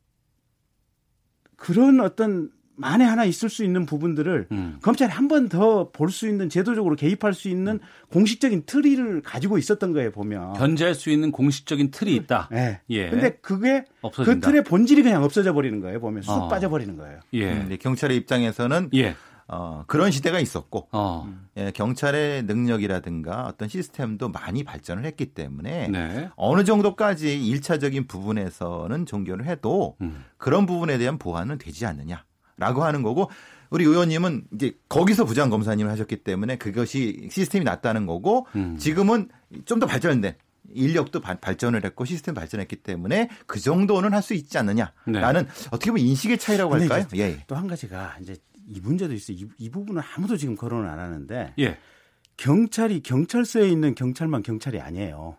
그런 1.57 1.99
어떤 1.99 2.49
만에 2.79 3.03
하나 3.03 3.25
있을 3.25 3.49
수 3.49 3.63
있는 3.63 3.87
부분들을 3.87 4.47
음. 4.51 4.77
검찰이 4.83 5.11
한 5.11 5.27
번 5.27 5.49
더 5.49 5.91
볼 5.91 6.11
수 6.11 6.27
있는 6.27 6.47
제도적으로 6.47 6.95
개입할 6.95 7.33
수 7.33 7.49
있는 7.49 7.79
공식적인 8.11 8.63
틀을 8.67 9.21
가지고 9.23 9.57
있었던 9.57 9.93
거예요 9.93 10.11
보면. 10.11 10.53
견제할 10.53 10.93
수 10.93 11.09
있는 11.09 11.31
공식적인 11.31 11.89
틀이 11.89 12.15
있다. 12.15 12.49
네. 12.51 12.79
예. 12.91 13.09
근데 13.09 13.31
그게 13.41 13.81
그 13.81 13.87
없어진다. 14.01 14.47
틀의 14.47 14.63
본질이 14.63 15.01
그냥 15.01 15.23
없어져 15.23 15.53
버리는 15.53 15.79
거예요. 15.81 15.99
보면 15.99 16.21
쑥 16.21 16.31
어. 16.33 16.47
빠져 16.49 16.69
버리는 16.69 16.95
거예요. 16.95 17.19
예. 17.33 17.51
음, 17.51 17.75
경찰의 17.81 18.15
입장에서는 18.17 18.91
예. 18.93 19.15
어, 19.49 19.83
그런 19.87 20.11
시대가 20.11 20.39
있었고 20.39 20.89
어. 20.91 21.33
예, 21.55 21.71
경찰의 21.71 22.43
능력이라든가 22.43 23.45
어떤 23.47 23.69
시스템도 23.69 24.29
많이 24.29 24.63
발전을 24.63 25.05
했기 25.05 25.27
때문에 25.27 25.87
네. 25.87 26.29
어느 26.35 26.63
정도까지 26.63 27.45
일차적인 27.47 28.07
부분에서는 28.07 29.05
종결을 29.05 29.45
해도 29.45 29.95
음. 30.01 30.23
그런 30.37 30.65
부분에 30.65 30.97
대한 30.97 31.17
보완은 31.17 31.57
되지 31.59 31.85
않느냐라고 31.85 32.83
하는 32.83 33.03
거고 33.03 33.31
우리 33.69 33.83
의원님은 33.85 34.45
이제 34.53 34.73
거기서 34.89 35.25
부장 35.25 35.49
검사님을 35.49 35.91
하셨기 35.91 36.23
때문에 36.23 36.57
그것이 36.57 37.27
시스템이 37.31 37.63
낫다는 37.65 38.05
거고 38.05 38.47
음. 38.55 38.77
지금은 38.77 39.29
좀 39.65 39.79
더 39.79 39.85
발전된 39.85 40.35
인력도 40.73 41.21
발- 41.21 41.39
발전을 41.39 41.85
했고 41.85 42.03
시스템 42.03 42.33
발전했기 42.35 42.75
때문에 42.77 43.29
그 43.45 43.57
정도는 43.59 44.13
할 44.13 44.21
수 44.21 44.33
있지 44.33 44.57
않느냐 44.57 44.91
라는 45.05 45.45
네. 45.45 45.51
어떻게 45.71 45.91
보면 45.91 46.05
인식의 46.05 46.37
차이라고 46.39 46.73
할까요? 46.81 47.05
예. 47.15 47.19
예. 47.21 47.43
또한 47.47 47.67
가지가 47.67 48.17
이제 48.21 48.35
이 48.67 48.79
문제도 48.81 49.13
있어요. 49.13 49.37
이, 49.37 49.47
이 49.57 49.69
부분은 49.69 50.01
아무도 50.15 50.37
지금 50.37 50.55
거론을 50.55 50.87
안 50.87 50.99
하는데 50.99 51.53
예. 51.59 51.77
경찰이 52.37 53.01
경찰서에 53.01 53.67
있는 53.69 53.95
경찰만 53.95 54.43
경찰이 54.43 54.79
아니에요. 54.79 55.35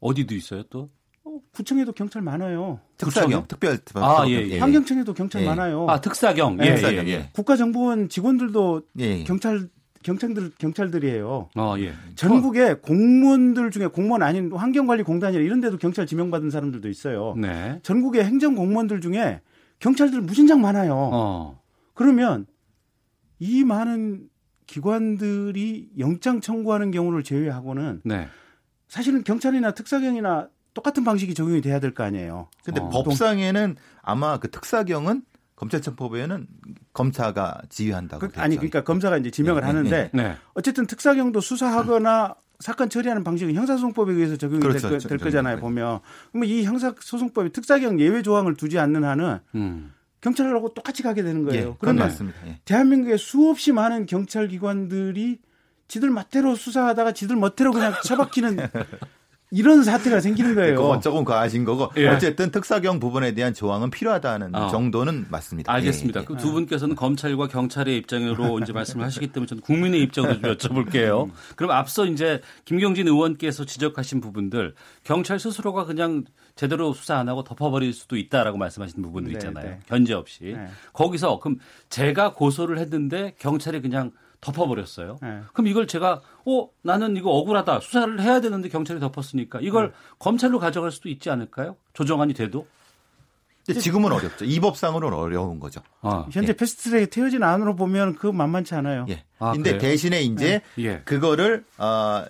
어디도 0.00 0.34
있어요 0.34 0.62
또? 0.64 0.90
어, 1.24 1.38
구청에도 1.52 1.92
경찰 1.92 2.22
많아요. 2.22 2.80
특사경, 2.96 3.46
특별 3.48 3.78
아, 3.94 4.24
예, 4.28 4.32
예. 4.48 4.58
환경청에도 4.58 5.14
경찰 5.14 5.42
예. 5.42 5.46
많아요. 5.46 5.86
아 5.88 6.00
특사경. 6.00 6.58
예, 6.60 6.74
특사경, 6.74 7.06
예, 7.06 7.10
예. 7.10 7.14
예. 7.14 7.30
국가정보원 7.32 8.08
직원들도 8.08 8.82
예, 9.00 9.04
예. 9.20 9.24
경찰 9.24 9.68
경찰들 10.02 10.52
경찰들이에요. 10.58 11.48
어, 11.56 11.74
예. 11.78 11.92
전국에 12.14 12.74
공무원들 12.74 13.70
중에 13.70 13.86
공무원 13.86 14.22
아닌 14.22 14.52
환경관리공단이나 14.52 15.42
이런 15.42 15.60
데도 15.60 15.78
경찰 15.78 16.06
지명받은 16.06 16.50
사람들도 16.50 16.88
있어요. 16.88 17.34
네. 17.38 17.80
전국의 17.82 18.24
행정 18.24 18.54
공무원들 18.54 19.00
중에 19.00 19.40
경찰들 19.78 20.20
무진장 20.20 20.60
많아요. 20.60 20.94
어. 20.94 21.60
그러면 21.94 22.46
이 23.44 23.62
많은 23.62 24.28
기관들이 24.66 25.90
영장 25.98 26.40
청구하는 26.40 26.90
경우를 26.90 27.22
제외하고는 27.22 28.00
네. 28.04 28.28
사실은 28.88 29.22
경찰이나 29.22 29.72
특사경이나 29.72 30.48
똑같은 30.72 31.04
방식이 31.04 31.34
적용이 31.34 31.60
돼야 31.60 31.78
될 31.78 31.92
거 31.92 32.04
아니에요. 32.04 32.48
근데 32.64 32.80
어. 32.80 32.88
법상에는 32.88 33.76
아마 34.02 34.38
그 34.38 34.50
특사경은 34.50 35.22
검찰청법에는 35.56 36.46
검사가 36.94 37.60
지휘한다고 37.68 38.26
그, 38.26 38.32
돼 38.32 38.40
아니. 38.40 38.56
그러니까 38.56 38.82
검사가 38.82 39.18
이제 39.18 39.30
지명을 39.30 39.60
네, 39.60 39.66
하는데 39.66 40.10
네. 40.14 40.36
어쨌든 40.54 40.86
특사경도 40.86 41.40
수사하거나 41.40 42.34
사건 42.60 42.88
처리하는 42.88 43.24
방식은 43.24 43.54
형사소송법에 43.54 44.12
의해서 44.14 44.36
적용이 44.36 44.60
그렇죠. 44.60 44.88
될, 44.88 44.90
거, 44.90 44.90
될 44.90 45.00
적용이 45.18 45.18
거잖아요. 45.24 45.56
되죠. 45.56 45.66
보면 45.66 46.00
그러면 46.32 46.48
이 46.48 46.64
형사소송법이 46.64 47.52
특사경 47.52 48.00
예외 48.00 48.22
조항을 48.22 48.54
두지 48.54 48.78
않는 48.78 49.04
한은 49.04 49.38
음. 49.56 49.92
경찰하고 50.24 50.72
똑같이 50.72 51.02
가게 51.02 51.22
되는 51.22 51.44
거예요. 51.44 51.68
예, 51.70 51.76
그러면 51.78 52.06
맞습니다. 52.06 52.38
예. 52.46 52.58
대한민국에 52.64 53.18
수없이 53.18 53.72
많은 53.72 54.06
경찰 54.06 54.48
기관들이 54.48 55.38
지들 55.86 56.08
멋대로 56.10 56.56
수사하다가 56.56 57.12
지들 57.12 57.36
멋대로 57.36 57.72
그냥 57.72 57.92
처박히는 58.02 58.56
이런 59.54 59.84
사태가 59.84 60.20
생기는 60.20 60.56
거예요. 60.56 60.74
그건 60.74 61.00
조금 61.00 61.24
과하신 61.24 61.64
거고 61.64 61.92
예. 61.96 62.08
어쨌든 62.08 62.50
특사경 62.50 62.98
부분에 62.98 63.32
대한 63.34 63.54
조항은 63.54 63.90
필요하다는 63.90 64.54
어. 64.54 64.68
정도는 64.68 65.26
맞습니다. 65.30 65.72
알겠습니다. 65.72 66.20
예, 66.20 66.22
예. 66.22 66.26
그두 66.26 66.50
분께서는 66.52 66.96
검찰과 66.96 67.46
경찰의 67.46 67.96
입장으로 67.98 68.58
이제 68.58 68.72
말씀을 68.72 69.04
하시기 69.04 69.28
때문에 69.28 69.46
저는 69.46 69.62
국민의 69.62 70.00
입장으로 70.02 70.56
좀 70.56 70.74
여쭤볼게요. 70.74 71.30
그럼 71.54 71.70
앞서 71.70 72.04
이제 72.04 72.40
김경진 72.64 73.06
의원께서 73.06 73.64
지적하신 73.64 74.20
부분들 74.20 74.74
경찰 75.04 75.38
스스로가 75.38 75.84
그냥 75.84 76.24
제대로 76.56 76.92
수사 76.92 77.16
안 77.16 77.28
하고 77.28 77.44
덮어버릴 77.44 77.92
수도 77.92 78.16
있다라고 78.16 78.58
말씀하신 78.58 79.02
부분들 79.02 79.32
네, 79.32 79.38
있잖아요. 79.38 79.64
네. 79.64 79.78
견제 79.86 80.14
없이. 80.14 80.54
네. 80.56 80.66
거기서 80.92 81.38
그럼 81.38 81.58
제가 81.90 82.32
고소를 82.32 82.78
했는데 82.78 83.34
경찰이 83.38 83.80
그냥 83.82 84.10
덮어버렸어요. 84.44 85.18
네. 85.22 85.40
그럼 85.52 85.66
이걸 85.66 85.86
제가 85.86 86.20
어 86.44 86.68
나는 86.82 87.16
이거 87.16 87.30
억울하다 87.30 87.80
수사를 87.80 88.20
해야 88.20 88.40
되는데 88.40 88.68
경찰이 88.68 89.00
덮었으니까 89.00 89.60
이걸 89.62 89.88
네. 89.88 89.94
검찰로 90.18 90.58
가져갈 90.58 90.92
수도 90.92 91.08
있지 91.08 91.30
않을까요? 91.30 91.76
조정안이 91.94 92.34
돼도. 92.34 92.66
근데 93.66 93.80
지금은 93.80 94.12
어렵죠. 94.12 94.44
이 94.44 94.60
법상으로는 94.60 95.16
어려운 95.16 95.58
거죠. 95.58 95.80
아, 96.02 96.26
현재 96.30 96.54
패스트트랙 96.54 97.08
태워진 97.08 97.42
안으로 97.42 97.74
보면 97.76 98.16
그 98.16 98.26
만만치 98.26 98.74
않아요. 98.74 99.06
예. 99.08 99.24
아, 99.38 99.52
근데 99.52 99.70
그래요? 99.70 99.80
대신에 99.80 100.20
이제 100.20 100.60
예. 100.76 101.00
그거를 101.06 101.64
어 101.78 102.24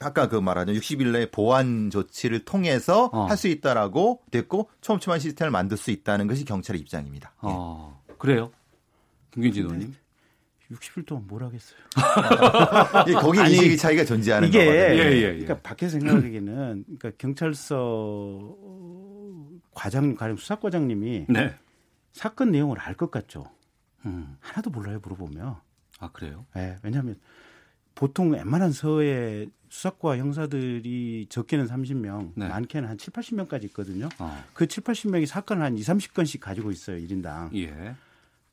아까 0.00 0.28
그 0.28 0.36
말하는 0.36 0.74
60일 0.74 1.12
내에 1.12 1.30
보완 1.30 1.90
조치를 1.90 2.46
통해서 2.46 3.10
어. 3.12 3.26
할수 3.26 3.48
있다라고 3.48 4.20
됐고 4.30 4.70
촘촘한 4.80 5.20
시스템을 5.20 5.50
만들 5.50 5.76
수 5.76 5.90
있다는 5.90 6.26
것이 6.26 6.46
경찰의 6.46 6.80
입장입니다. 6.80 7.34
예. 7.44 7.48
어, 7.50 8.00
그래요? 8.18 8.50
김균진 9.32 9.64
의원님. 9.64 9.94
60일 10.70 11.06
동안 11.06 11.26
뭘 11.26 11.42
하겠어요. 11.44 11.78
예, 13.08 13.12
거기 13.12 13.38
아니, 13.40 13.54
인식의 13.54 13.76
차이가 13.76 14.04
존재하는 14.04 14.48
이게 14.48 14.64
거거든요. 14.64 14.82
예, 15.02 15.12
예, 15.12 15.16
예. 15.16 15.26
그러니까 15.32 15.58
밖에서 15.60 15.98
생각하기에는 16.00 16.84
그러니까 16.98 17.10
경찰서 17.18 18.56
과장 19.72 20.14
가령 20.14 20.36
수사과장님이 20.36 21.26
네. 21.28 21.54
사건 22.12 22.50
내용을 22.52 22.78
알 22.80 22.94
것 22.94 23.10
같죠. 23.10 23.44
음. 24.06 24.36
하나도 24.40 24.70
몰라요 24.70 25.00
물어보면. 25.02 25.56
아 26.00 26.10
그래요? 26.12 26.46
예, 26.56 26.78
왜냐하면 26.82 27.16
보통 27.94 28.30
웬만한 28.32 28.72
서에 28.72 29.46
수사과 29.68 30.16
형사들이 30.18 31.26
적게는 31.28 31.66
30명, 31.66 32.32
네. 32.36 32.48
많게는 32.48 32.88
한 32.88 32.96
7, 32.98 33.12
80명까지 33.12 33.64
있거든요. 33.64 34.08
어. 34.18 34.44
그 34.52 34.66
7, 34.66 34.84
80명이 34.84 35.26
사건을 35.26 35.62
한 35.64 35.76
2, 35.76 35.80
30건씩 35.82 36.40
가지고 36.40 36.70
있어요, 36.70 36.96
1인당. 36.98 37.54
예. 37.56 37.94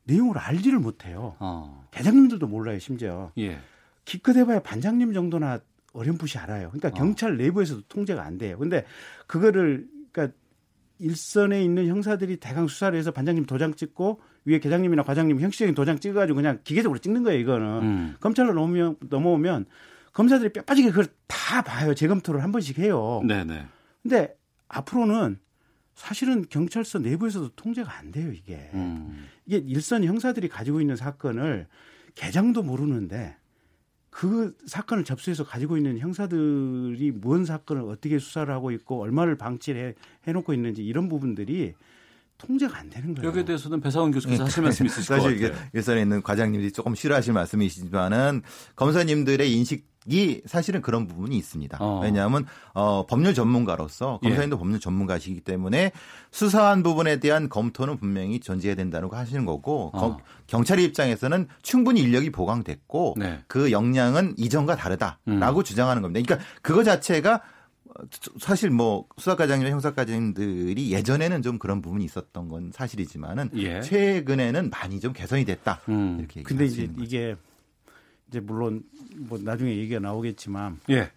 내용을 0.03 0.37
알지를 0.37 0.79
못해요. 0.79 1.35
어. 1.39 1.87
대장님들도 1.91 2.47
몰라요, 2.47 2.79
심지어. 2.79 3.31
예. 3.37 3.59
기껏 4.05 4.35
해봐야 4.35 4.61
반장님 4.61 5.13
정도나 5.13 5.59
어렴풋이 5.93 6.37
알아요. 6.37 6.69
그러니까 6.69 6.89
어. 6.89 6.91
경찰 6.91 7.37
내부에서도 7.37 7.81
통제가 7.87 8.23
안 8.23 8.37
돼요. 8.37 8.57
근데 8.57 8.85
그거를 9.27 9.87
그러니까 10.11 10.35
일선에 10.99 11.63
있는 11.63 11.87
형사들이 11.87 12.37
대강 12.37 12.67
수사를 12.67 12.97
해서 12.97 13.11
반장님 13.11 13.45
도장 13.45 13.73
찍고 13.73 14.21
위에 14.45 14.59
계장님이나 14.59 15.03
과장님 15.03 15.39
형식적인 15.39 15.75
도장 15.75 15.99
찍어가지고 15.99 16.35
그냥 16.35 16.59
기계적으로 16.63 16.99
찍는 16.99 17.23
거예요. 17.23 17.39
이거는 17.39 17.65
음. 17.81 18.15
검찰로 18.19 18.53
넘으면 18.53 18.97
넘어오면 19.09 19.65
검사들이 20.13 20.53
뼈 20.53 20.61
빠지게 20.61 20.89
그걸 20.89 21.07
다 21.27 21.61
봐요. 21.61 21.93
재검토를 21.93 22.43
한 22.43 22.51
번씩 22.51 22.79
해요. 22.79 23.21
네네. 23.27 23.65
근데 24.03 24.35
앞으로는 24.67 25.39
사실은 26.01 26.45
경찰서 26.49 26.97
내부에서도 26.97 27.49
통제가 27.49 27.99
안 27.99 28.11
돼요. 28.11 28.31
이게 28.33 28.71
음. 28.73 29.27
이게 29.45 29.57
일선 29.57 30.03
형사들이 30.03 30.49
가지고 30.49 30.81
있는 30.81 30.95
사건을 30.95 31.67
계장도 32.15 32.63
모르는데 32.63 33.37
그 34.09 34.57
사건을 34.65 35.03
접수해서 35.03 35.45
가지고 35.45 35.77
있는 35.77 35.99
형사들이 35.99 37.11
뭔 37.11 37.45
사건을 37.45 37.83
어떻게 37.83 38.17
수사를 38.17 38.51
하고 38.51 38.71
있고 38.71 38.99
얼마를 38.99 39.37
방치를 39.37 39.89
해, 39.89 39.93
해놓고 40.27 40.55
있는지 40.55 40.83
이런 40.83 41.07
부분들이 41.07 41.75
통제가 42.39 42.79
안 42.79 42.89
되는 42.89 43.13
거예요. 43.13 43.29
여기에 43.29 43.45
대해서는 43.45 43.79
배상원 43.79 44.11
교수께서 44.11 44.45
하실 44.45 44.63
말씀 44.63 44.87
있으실 44.87 45.07
것 45.07 45.21
사실 45.21 45.39
같아요. 45.39 45.61
이게 45.61 45.69
일선에 45.77 46.01
있는 46.01 46.23
과장님들이 46.23 46.71
조금 46.71 46.95
싫어하실 46.95 47.33
말씀이시지만은 47.33 48.41
검사님들의 48.75 49.53
인식 49.53 49.90
이 50.07 50.41
사실은 50.45 50.81
그런 50.81 51.07
부분이 51.07 51.37
있습니다. 51.37 51.77
어. 51.79 51.99
왜냐하면 52.01 52.45
어, 52.73 53.05
법률 53.05 53.33
전문가로서 53.35 54.19
예. 54.23 54.29
검사님도 54.29 54.57
법률 54.57 54.79
전문가시기 54.79 55.41
때문에 55.41 55.91
수사한 56.31 56.81
부분에 56.81 57.19
대한 57.19 57.49
검토는 57.49 57.97
분명히 57.97 58.39
전제해야 58.39 58.75
된다는 58.75 59.09
거 59.09 59.17
하시는 59.17 59.45
거고 59.45 59.91
어. 59.93 59.99
거- 59.99 60.19
경찰의 60.47 60.85
입장에서는 60.85 61.47
충분히 61.61 62.01
인력이 62.01 62.31
보강됐고 62.31 63.15
네. 63.19 63.39
그 63.47 63.71
역량은 63.71 64.35
이전과 64.37 64.75
다르다라고 64.75 65.59
음. 65.59 65.63
주장하는 65.63 66.01
겁니다. 66.01 66.25
그러니까 66.25 66.47
그거 66.63 66.83
자체가 66.83 67.41
사실 68.39 68.69
뭐 68.71 69.05
수사과장이나 69.17 69.69
형사과장들이 69.69 70.91
예전에는 70.93 71.41
좀 71.41 71.59
그런 71.59 71.81
부분이 71.81 72.03
있었던 72.05 72.47
건 72.47 72.71
사실이지만은 72.73 73.49
예. 73.57 73.81
최근에는 73.81 74.69
많이 74.71 74.99
좀 74.99 75.13
개선이 75.13 75.45
됐다 75.45 75.81
음. 75.89 76.17
이렇게 76.19 76.41
근데 76.41 76.63
얘기할 76.63 76.67
이제 76.67 76.75
수 76.75 76.81
있는 76.81 76.95
거죠. 76.95 77.05
이게 77.05 77.35
이제 78.31 78.39
물론 78.39 78.83
뭐 79.17 79.37
나중에 79.37 79.75
얘기가 79.75 79.99
나오겠지만 79.99 80.79
예. 80.89 81.11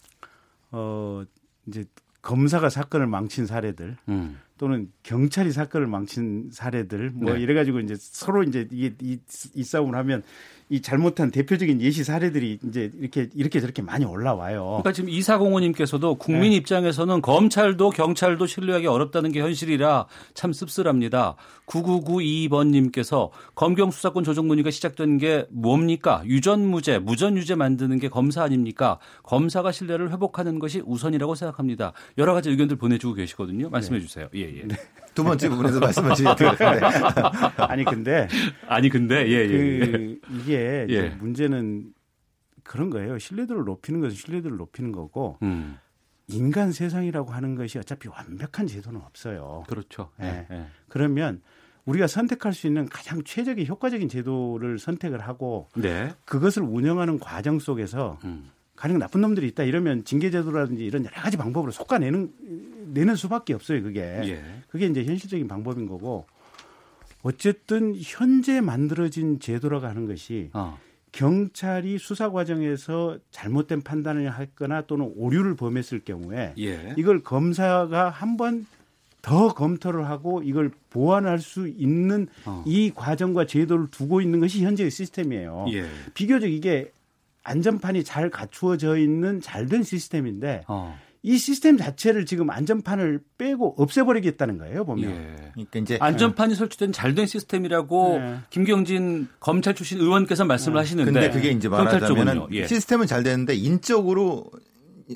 어 0.72 1.24
이제 1.66 1.84
검사가 2.22 2.68
사건을 2.68 3.06
망친 3.06 3.46
사례들 3.46 3.96
음. 4.08 4.40
또는 4.58 4.90
경찰이 5.04 5.52
사건을 5.52 5.86
망친 5.86 6.50
사례들 6.52 7.10
뭐 7.10 7.34
네. 7.34 7.40
이래 7.40 7.54
가지고 7.54 7.78
이제 7.80 7.94
서로 7.96 8.42
이제 8.42 8.66
이게 8.72 8.94
이, 9.00 9.18
이 9.54 9.62
싸움을 9.62 9.94
하면 9.94 10.24
이 10.70 10.80
잘못한 10.80 11.30
대표적인 11.30 11.80
예시 11.82 12.04
사례들이 12.04 12.58
이제 12.66 12.90
이렇게 12.98 13.28
이렇게 13.34 13.60
저렇게 13.60 13.82
많이 13.82 14.04
올라와요. 14.04 14.64
그러니까 14.64 14.92
지금 14.92 15.10
이사공호님께서도 15.10 16.14
국민 16.14 16.50
네. 16.50 16.56
입장에서는 16.56 17.20
검찰도 17.20 17.90
경찰도 17.90 18.46
신뢰하기 18.46 18.86
어렵다는 18.86 19.30
게 19.30 19.40
현실이라 19.40 20.06
참 20.32 20.52
씁쓸합니다. 20.52 21.36
9992번님께서 21.66 23.30
검경 23.54 23.90
수사권 23.90 24.24
조정 24.24 24.48
논의가 24.48 24.70
시작된 24.70 25.18
게 25.18 25.46
뭡니까? 25.50 26.22
유전무죄, 26.24 26.98
무전유죄 26.98 27.56
만드는 27.56 27.98
게 27.98 28.08
검사 28.08 28.42
아닙니까? 28.42 28.98
검사가 29.22 29.70
신뢰를 29.70 30.12
회복하는 30.12 30.58
것이 30.58 30.82
우선이라고 30.84 31.34
생각합니다. 31.34 31.92
여러 32.16 32.32
가지 32.32 32.48
의견들 32.48 32.76
보내주고 32.76 33.14
계시거든요. 33.14 33.68
말씀해 33.68 34.00
주세요. 34.00 34.28
예, 34.34 34.40
예. 34.40 34.66
두 35.14 35.24
번째 35.24 35.48
부분에서 35.48 35.80
말씀하시면 35.80 36.36
되겠는데 36.36 36.86
아니 37.68 37.84
근데 37.84 38.28
아니 38.66 38.88
근데 38.88 39.26
예, 39.28 39.32
예. 39.32 39.52
예. 39.52 39.90
그 39.90 40.20
이게 40.30 40.86
이제 40.88 40.96
예. 40.96 41.08
문제는 41.10 41.92
그런 42.62 42.90
거예요. 42.90 43.18
신뢰도를 43.18 43.64
높이는 43.64 44.00
것은 44.00 44.16
신뢰도를 44.16 44.56
높이는 44.56 44.90
거고 44.90 45.38
음, 45.42 45.78
인간 46.28 46.72
세상이라고 46.72 47.30
하는 47.30 47.54
것이 47.54 47.78
어차피 47.78 48.08
완벽한 48.08 48.66
제도는 48.66 49.00
없어요. 49.00 49.64
그렇죠. 49.68 50.10
예. 50.20 50.46
예. 50.50 50.66
그러면 50.88 51.42
우리가 51.84 52.06
선택할 52.06 52.54
수 52.54 52.66
있는 52.66 52.88
가장 52.88 53.22
최적의 53.22 53.68
효과적인 53.68 54.08
제도를 54.08 54.78
선택을 54.78 55.20
하고 55.20 55.68
네. 55.76 56.14
그것을 56.24 56.62
운영하는 56.62 57.18
과정 57.18 57.58
속에서 57.58 58.18
음. 58.24 58.50
가령 58.76 58.98
나쁜 58.98 59.20
놈들이 59.20 59.46
있다 59.48 59.62
이러면 59.64 60.04
징계 60.04 60.30
제도라든지 60.30 60.84
이런 60.84 61.04
여러 61.04 61.14
가지 61.14 61.36
방법으로 61.36 61.72
속아내는 61.72 62.92
내는 62.92 63.16
수밖에 63.16 63.54
없어요. 63.54 63.82
그게 63.82 64.00
예. 64.00 64.42
그게 64.68 64.86
이제 64.86 65.04
현실적인 65.04 65.48
방법인 65.48 65.86
거고 65.86 66.26
어쨌든 67.22 67.94
현재 67.96 68.60
만들어진 68.60 69.40
제도라고 69.40 69.86
하는 69.86 70.06
것이 70.06 70.50
어. 70.52 70.78
경찰이 71.12 71.98
수사 71.98 72.30
과정에서 72.30 73.18
잘못된 73.30 73.82
판단을 73.82 74.38
했거나 74.38 74.82
또는 74.82 75.12
오류를 75.16 75.54
범했을 75.54 76.00
경우에 76.00 76.54
예. 76.58 76.94
이걸 76.96 77.22
검사가 77.22 78.10
한 78.10 78.36
번 78.36 78.66
더 79.24 79.54
검토를 79.54 80.06
하고 80.06 80.42
이걸 80.42 80.70
보완할 80.90 81.38
수 81.38 81.66
있는 81.66 82.28
어. 82.44 82.62
이 82.66 82.92
과정과 82.94 83.46
제도를 83.46 83.86
두고 83.90 84.20
있는 84.20 84.38
것이 84.38 84.62
현재의 84.62 84.90
시스템이에요. 84.90 85.64
예. 85.72 85.86
비교적 86.12 86.48
이게 86.48 86.92
안전판이 87.44 88.04
잘 88.04 88.30
갖추어져 88.30 88.96
있는 88.96 89.40
잘된 89.40 89.82
시스템인데 89.82 90.64
어. 90.66 90.98
이 91.22 91.38
시스템 91.38 91.78
자체를 91.78 92.26
지금 92.26 92.50
안전판을 92.50 93.20
빼고 93.38 93.76
없애버리겠다는 93.78 94.58
거예요, 94.58 94.84
보면. 94.84 95.10
예. 95.10 95.50
그러니까 95.54 95.78
이제 95.78 95.96
안전판이 95.98 96.54
설치된 96.54 96.92
잘된 96.92 97.24
시스템이라고 97.26 98.18
네. 98.18 98.36
김경진 98.50 99.28
검찰 99.40 99.74
출신 99.74 100.00
의원께서 100.00 100.44
말씀을 100.44 100.78
하시는데 100.78 101.10
근데 101.10 101.30
그게 101.30 101.48
이제 101.50 101.70
말하자면? 101.70 102.48
예. 102.52 102.66
시스템은 102.66 103.06
잘 103.06 103.22
되는데 103.22 103.54
인적으로 103.54 104.50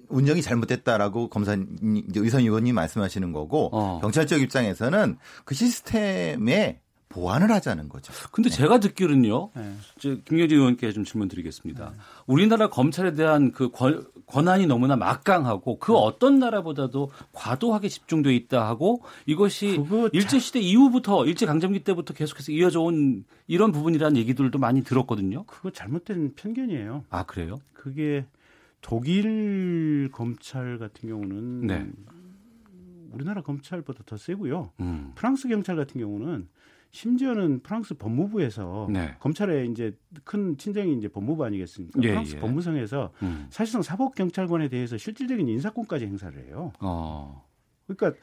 운영이 0.09 0.41
잘못됐다라고 0.41 1.29
검사님 1.29 2.05
이제 2.09 2.21
의선 2.21 2.41
의원님 2.41 2.75
말씀하시는 2.75 3.33
거고 3.33 3.69
어. 3.73 3.99
경찰 4.01 4.27
쪽 4.27 4.41
입장에서는 4.41 5.19
그 5.45 5.55
시스템에 5.55 6.81
보완을 7.09 7.51
하자는 7.51 7.89
거죠. 7.89 8.13
근데 8.33 8.51
제가 8.51 8.81
듣기로는요. 8.81 9.51
네. 9.55 9.75
저 9.99 10.11
김경진 10.11 10.59
의원께 10.59 10.93
좀 10.93 11.05
질문 11.05 11.29
드리겠습니다. 11.29 11.95
우리나라 12.27 12.69
검찰에 12.69 13.15
대한 13.15 13.51
그 13.53 13.71
권, 13.71 14.07
권한이 14.27 14.67
너무나 14.67 14.97
막강하고 14.97 15.79
그 15.79 15.95
어떤 15.95 16.39
나라보다도 16.39 17.11
과도하게 17.33 17.89
집중돼 17.89 18.35
있다 18.35 18.69
하고 18.69 19.03
이것이 19.27 19.83
일제 20.13 20.39
시대 20.39 20.61
이후부터 20.61 21.25
일제 21.25 21.47
강점기 21.47 21.81
때부터 21.81 22.13
계속해서 22.13 22.53
이어져 22.53 22.81
온 22.81 23.25
이런 23.47 23.73
부분이라는 23.73 24.17
얘기들도 24.19 24.59
많이 24.59 24.83
들었거든요. 24.83 25.45
그거 25.45 25.71
잘못된 25.71 26.35
편견이에요. 26.35 27.05
아 27.09 27.25
그래요? 27.25 27.61
그게 27.73 28.27
독일 28.83 30.11
검찰 30.13 30.79
같은 30.79 31.09
경우는 31.09 31.67
네. 31.67 31.87
우리나라 33.13 33.41
검찰보다 33.41 34.05
더 34.05 34.19
세고요. 34.19 34.73
음. 34.81 35.13
프랑스 35.15 35.49
경찰 35.49 35.77
같은 35.77 36.01
경우는 36.01 36.49
심지어는 36.91 37.61
프랑스 37.63 37.95
법무부에서 37.95 38.89
네. 38.91 39.15
검찰의 39.21 39.71
이제 39.71 39.97
큰 40.25 40.57
친정이 40.57 40.97
이제 40.97 41.09
법무부 41.09 41.45
아니겠습니까? 41.45 42.01
예, 42.03 42.09
프랑스 42.09 42.37
예. 42.37 42.41
법무성에서 42.41 43.13
음. 43.23 43.47
사실상 43.51 43.83
사법 43.83 44.15
경찰관에 44.15 44.69
대해서 44.69 44.97
실질적인 44.97 45.49
인사권까지 45.49 46.07
행사를 46.07 46.37
해요. 46.47 46.73
어. 46.81 47.47
그러니까 47.87 48.19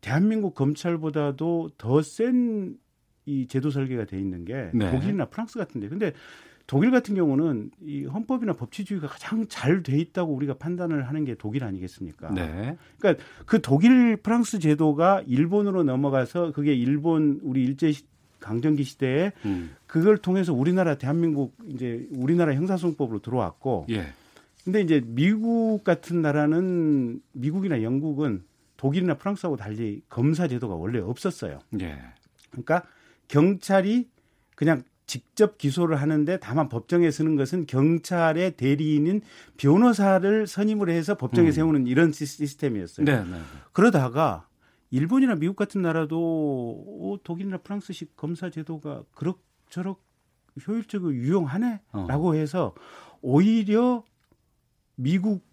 대한민국 0.00 0.54
검찰보다도 0.54 1.70
더 1.78 2.02
센 2.02 2.78
이 3.26 3.46
제도 3.46 3.70
설계가 3.70 4.06
돼 4.06 4.18
있는 4.18 4.46
게 4.46 4.70
네. 4.72 4.90
독일이나 4.90 5.26
프랑스 5.26 5.58
같은데 5.58 5.88
근데 5.88 6.12
독일 6.70 6.92
같은 6.92 7.16
경우는 7.16 7.72
이 7.82 8.04
헌법이나 8.04 8.52
법치주의가 8.52 9.08
가장 9.08 9.44
잘 9.48 9.82
돼 9.82 9.98
있다고 9.98 10.32
우리가 10.32 10.54
판단을 10.54 11.08
하는 11.08 11.24
게 11.24 11.34
독일 11.34 11.64
아니겠습니까? 11.64 12.32
네. 12.32 12.76
그러니까 13.00 13.24
그 13.44 13.60
독일 13.60 14.16
프랑스 14.18 14.60
제도가 14.60 15.24
일본으로 15.26 15.82
넘어가서 15.82 16.52
그게 16.52 16.72
일본 16.72 17.40
우리 17.42 17.64
일제 17.64 17.90
시- 17.90 18.04
강점기 18.38 18.84
시대에 18.84 19.32
음. 19.46 19.72
그걸 19.88 20.16
통해서 20.18 20.54
우리나라 20.54 20.94
대한민국 20.96 21.56
이제 21.66 22.06
우리나라 22.12 22.54
형사소송법으로 22.54 23.18
들어왔고 23.18 23.86
예. 23.90 24.06
근데 24.62 24.80
이제 24.80 25.02
미국 25.04 25.82
같은 25.82 26.22
나라는 26.22 27.20
미국이나 27.32 27.82
영국은 27.82 28.44
독일이나 28.76 29.14
프랑스하고 29.14 29.56
달리 29.56 30.02
검사 30.08 30.46
제도가 30.46 30.76
원래 30.76 31.00
없었어요. 31.00 31.58
예. 31.80 31.98
그러니까 32.50 32.84
경찰이 33.26 34.08
그냥 34.54 34.84
직접 35.10 35.58
기소를 35.58 36.00
하는데 36.00 36.38
다만 36.38 36.68
법정에 36.68 37.10
서는 37.10 37.34
것은 37.34 37.66
경찰의 37.66 38.52
대리인인 38.56 39.22
변호사를 39.56 40.46
선임을 40.46 40.88
해서 40.88 41.16
법정에 41.16 41.48
음. 41.48 41.52
세우는 41.52 41.86
이런 41.88 42.12
시- 42.12 42.26
시스템이었어요. 42.26 43.04
네. 43.04 43.24
네. 43.24 43.40
그러다가 43.72 44.46
일본이나 44.92 45.34
미국 45.34 45.56
같은 45.56 45.82
나라도 45.82 46.84
어, 47.02 47.18
독일이나 47.24 47.56
프랑스식 47.58 48.16
검사 48.16 48.50
제도가 48.50 49.02
그럭저럭 49.16 50.00
효율적으로 50.68 51.12
유용하네라고 51.12 52.28
어. 52.28 52.34
해서 52.34 52.72
오히려 53.20 54.04
미국, 54.94 55.44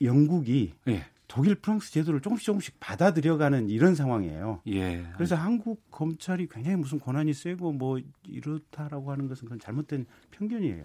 영국이 0.00 0.74
예. 0.86 1.04
독일, 1.32 1.54
프랑스 1.54 1.92
제도를 1.92 2.20
조금씩 2.20 2.44
조금씩 2.44 2.80
받아들여가는 2.80 3.70
이런 3.70 3.94
상황이에요. 3.94 4.62
예. 4.66 5.06
그래서 5.14 5.36
한국 5.36 5.88
검찰이 5.92 6.48
굉장히 6.48 6.76
무슨 6.76 6.98
권한이 6.98 7.34
세고 7.34 7.70
뭐 7.72 8.00
이렇다라고 8.26 9.12
하는 9.12 9.28
것은 9.28 9.44
그건 9.44 9.60
잘못된 9.60 10.06
편견이에요. 10.32 10.84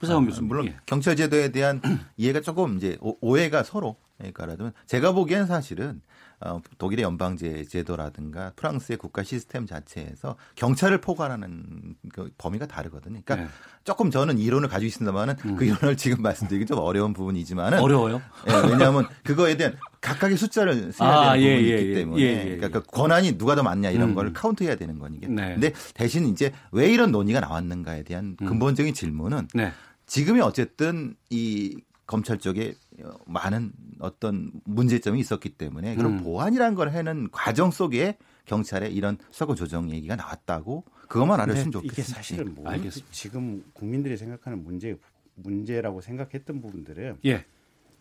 부사원 0.00 0.24
아, 0.24 0.26
교수님. 0.26 0.48
물론 0.48 0.66
예. 0.66 0.76
경찰 0.84 1.14
제도에 1.14 1.52
대한 1.52 1.80
이해가 2.16 2.40
조금 2.40 2.76
이제 2.76 2.98
오- 3.00 3.16
오해가 3.20 3.62
서로 3.62 3.94
그러니까 4.30 4.72
제가 4.86 5.12
보기엔 5.12 5.46
사실은 5.46 6.00
어, 6.44 6.60
독일의 6.78 7.04
연방제 7.04 7.66
제도라든가 7.66 8.52
프랑스의 8.56 8.98
국가 8.98 9.22
시스템 9.22 9.64
자체에서 9.64 10.36
경찰을 10.56 11.00
포괄하는 11.00 11.94
그 12.12 12.30
범위가 12.36 12.66
다르거든요. 12.66 13.20
그러니까 13.24 13.36
네. 13.36 13.46
조금 13.84 14.10
저는 14.10 14.38
이론을 14.38 14.68
가지고 14.68 14.88
있습니다만은 14.88 15.34
음. 15.44 15.56
그 15.56 15.64
이론을 15.64 15.96
지금 15.96 16.20
말씀드리기 16.22 16.66
좀 16.66 16.78
어려운 16.78 17.12
부분이지만은 17.12 17.78
어려워요. 17.78 18.20
예, 18.48 18.70
왜냐하면 18.70 19.06
그거에 19.22 19.56
대한 19.56 19.76
각각의 20.00 20.36
숫자를 20.36 20.92
써야 20.92 21.10
아, 21.10 21.32
되는 21.34 21.46
예, 21.46 21.54
부분이 21.54 21.70
예, 21.70 21.78
있기 21.78 21.90
예. 21.90 21.94
때문에 21.94 22.22
예, 22.22 22.26
예, 22.26 22.56
그러니까 22.56 22.80
그 22.80 22.86
권한이 22.86 23.38
누가 23.38 23.54
더 23.54 23.62
많냐 23.62 23.90
이런 23.90 24.10
음. 24.10 24.14
걸 24.16 24.32
카운트해야 24.32 24.74
되는 24.74 24.98
거니까. 24.98 25.28
네. 25.28 25.52
근데 25.52 25.72
대신 25.94 26.26
이제 26.26 26.52
왜 26.72 26.92
이런 26.92 27.12
논의가 27.12 27.38
나왔는가에 27.38 28.02
대한 28.02 28.36
음. 28.42 28.46
근본적인 28.46 28.94
질문은 28.94 29.46
네. 29.54 29.72
지금이 30.06 30.40
어쨌든 30.40 31.14
이 31.30 31.76
검찰 32.06 32.38
쪽에 32.38 32.74
많은 33.26 33.72
어떤 33.98 34.50
문제점이 34.64 35.20
있었기 35.20 35.50
때문에 35.50 35.94
그런 35.96 36.18
음. 36.18 36.22
보완이라는 36.22 36.74
걸 36.74 36.92
하는 36.92 37.28
과정 37.30 37.70
속에 37.70 38.18
경찰의 38.46 38.94
이런 38.94 39.18
수사권 39.30 39.56
조정 39.56 39.90
얘기가 39.90 40.16
나왔다고 40.16 40.84
그것만 41.08 41.40
알았으면 41.40 41.72
좋겠습니다. 41.72 41.92
이게 41.92 42.02
사실은 42.02 42.54
뭐 42.54 42.68
알겠습니다. 42.68 43.12
지금 43.12 43.64
국민들이 43.72 44.16
생각하는 44.16 44.62
문제 44.64 44.96
문제라고 45.34 46.00
생각했던 46.00 46.60
부분들은 46.60 47.18
예. 47.24 47.44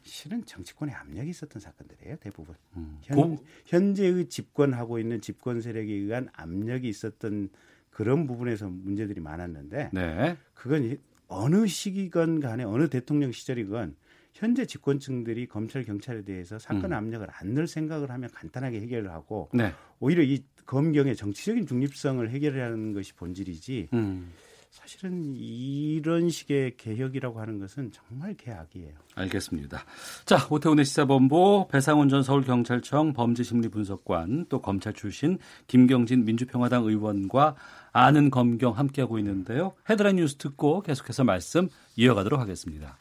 실은 0.03 0.43
정치권의 0.45 0.95
압력이 0.95 1.29
있었던 1.29 1.61
사건들이에요 1.61 2.15
대부분 2.17 2.55
음. 2.75 2.97
현, 3.03 3.37
현재의 3.65 4.27
집권하고 4.29 4.99
있는 4.99 5.21
집권 5.21 5.61
세력에 5.61 5.93
의한 5.93 6.27
압력이 6.33 6.89
있었던 6.89 7.49
그런 7.89 8.25
부분에서 8.25 8.67
문제들이 8.67 9.21
많았는데 9.21 9.91
네. 9.93 10.37
그건 10.53 10.97
어느 11.27 11.67
시기건 11.67 12.39
간에 12.39 12.63
어느 12.63 12.89
대통령 12.89 13.31
시절이건 13.31 13.95
현재 14.33 14.65
집권층들이 14.65 15.47
검찰 15.47 15.83
경찰에 15.83 16.23
대해서 16.23 16.57
사건 16.57 16.85
음. 16.85 16.93
압력을 16.93 17.27
안 17.31 17.53
넣을 17.53 17.67
생각을 17.67 18.11
하면 18.11 18.29
간단하게 18.31 18.81
해결을 18.81 19.11
하고 19.11 19.49
네. 19.53 19.73
오히려 19.99 20.23
이 20.23 20.43
검경의 20.65 21.15
정치적인 21.15 21.67
중립성을 21.67 22.29
해결하는 22.29 22.93
것이 22.93 23.13
본질이지 23.13 23.89
음. 23.93 24.31
사실은 24.71 25.35
이런 25.35 26.29
식의 26.29 26.77
개혁이라고 26.77 27.41
하는 27.41 27.59
것은 27.59 27.91
정말 27.91 28.33
개악이에요. 28.35 28.93
알겠습니다. 29.15 29.83
자, 30.25 30.47
오태훈의 30.49 30.85
시사본부 30.85 31.67
배상훈 31.69 32.07
전 32.07 32.23
서울경찰청 32.23 33.11
범죄심리분석관 33.11 34.45
또 34.47 34.61
검찰 34.61 34.93
출신 34.93 35.37
김경진 35.67 36.23
민주평화당 36.23 36.85
의원과 36.85 37.55
아는 37.91 38.31
검경 38.31 38.77
함께하고 38.77 39.19
있는데요. 39.19 39.73
헤드라인 39.89 40.15
뉴스 40.15 40.37
듣고 40.37 40.81
계속해서 40.83 41.25
말씀 41.25 41.67
이어가도록 41.97 42.39
하겠습니다. 42.39 42.97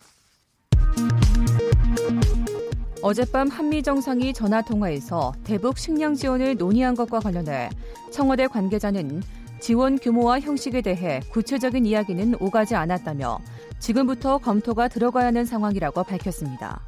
어젯밤 3.02 3.48
한미 3.48 3.82
정상이 3.82 4.34
전화 4.34 4.60
통화에서 4.60 5.32
대북 5.42 5.78
식량 5.78 6.14
지원을 6.14 6.56
논의한 6.56 6.94
것과 6.94 7.20
관련해 7.20 7.70
청와대 8.12 8.46
관계자는 8.46 9.22
지원 9.58 9.98
규모와 9.98 10.40
형식에 10.40 10.82
대해 10.82 11.20
구체적인 11.30 11.86
이야기는 11.86 12.34
오가지 12.40 12.74
않았다며 12.74 13.38
지금부터 13.78 14.38
검토가 14.38 14.88
들어가야 14.88 15.26
하는 15.26 15.46
상황이라고 15.46 16.02
밝혔습니다. 16.04 16.80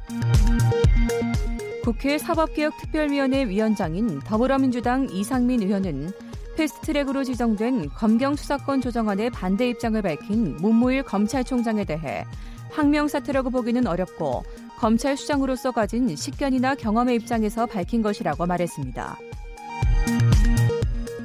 국회 1.83 2.17
사법개혁특별위원회 2.17 3.47
위원장인 3.49 4.19
더불어민주당 4.19 5.07
이상민 5.09 5.63
의원은 5.63 6.11
패스트트랙으로 6.55 7.23
지정된 7.23 7.89
검경 7.89 8.35
수사권 8.35 8.81
조정안에 8.81 9.31
반대 9.31 9.69
입장을 9.69 9.99
밝힌 10.01 10.55
문무일 10.57 11.03
검찰총장에 11.03 11.83
대해 11.85 12.23
항명 12.71 13.07
사태라고 13.07 13.49
보기는 13.49 13.85
어렵고 13.87 14.43
검찰 14.77 15.15
수장으로서 15.15 15.71
가진 15.71 16.15
식견이나 16.15 16.75
경험의 16.75 17.15
입장에서 17.15 17.65
밝힌 17.65 18.01
것이라고 18.01 18.45
말했습니다. 18.45 19.17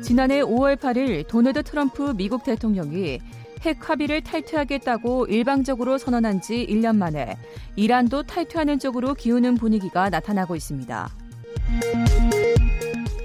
지난해 0.02 0.40
5월 0.40 0.76
8일 0.76 1.26
도널드 1.26 1.64
트럼프 1.64 2.14
미국 2.16 2.44
대통령이 2.44 3.20
핵 3.62 3.90
합의를 3.90 4.22
탈퇴하겠다고 4.22 5.26
일방적으로 5.26 5.98
선언한 5.98 6.40
지 6.40 6.66
1년 6.68 6.96
만에 6.96 7.36
이란도 7.76 8.22
탈퇴하는 8.22 8.78
쪽으로 8.78 9.14
기우는 9.14 9.56
분위기가 9.56 10.08
나타나고 10.08 10.54
있습니다. 10.56 11.10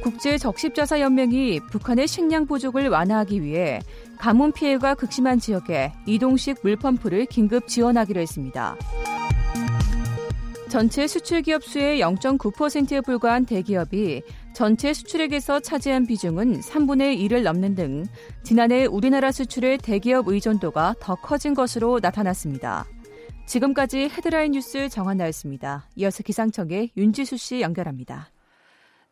국제 0.01 0.37
적십자사 0.37 0.99
연맹이 0.99 1.61
북한의 1.71 2.07
식량 2.07 2.45
부족을 2.45 2.89
완화하기 2.89 3.41
위해 3.41 3.79
가뭄 4.17 4.51
피해가 4.51 4.95
극심한 4.95 5.39
지역에 5.39 5.93
이동식 6.05 6.57
물펌프를 6.63 7.25
긴급 7.27 7.67
지원하기로 7.67 8.19
했습니다. 8.19 8.75
전체 10.73 11.05
수출 11.05 11.43
기업 11.43 11.63
수의 11.63 12.01
0.9%에 12.01 13.01
불과한 13.01 13.45
대기업이 13.45 14.23
전체 14.55 14.91
수출액에서 14.91 15.59
차지한 15.59 16.07
비중은 16.07 16.61
3분의 16.61 17.15
1을 17.29 17.43
넘는 17.43 17.75
등 17.75 18.05
지난해 18.41 18.85
우리나라 18.85 19.31
수출의 19.31 19.77
대기업 19.77 20.27
의존도가 20.27 20.95
더 20.99 21.13
커진 21.13 21.53
것으로 21.53 21.99
나타났습니다. 22.01 22.87
지금까지 23.45 24.09
헤드라인 24.17 24.53
뉴스 24.53 24.89
정한나였습니다. 24.89 25.89
이어서 25.95 26.23
기상청의 26.23 26.89
윤지수 26.97 27.37
씨 27.37 27.61
연결합니다. 27.61 28.32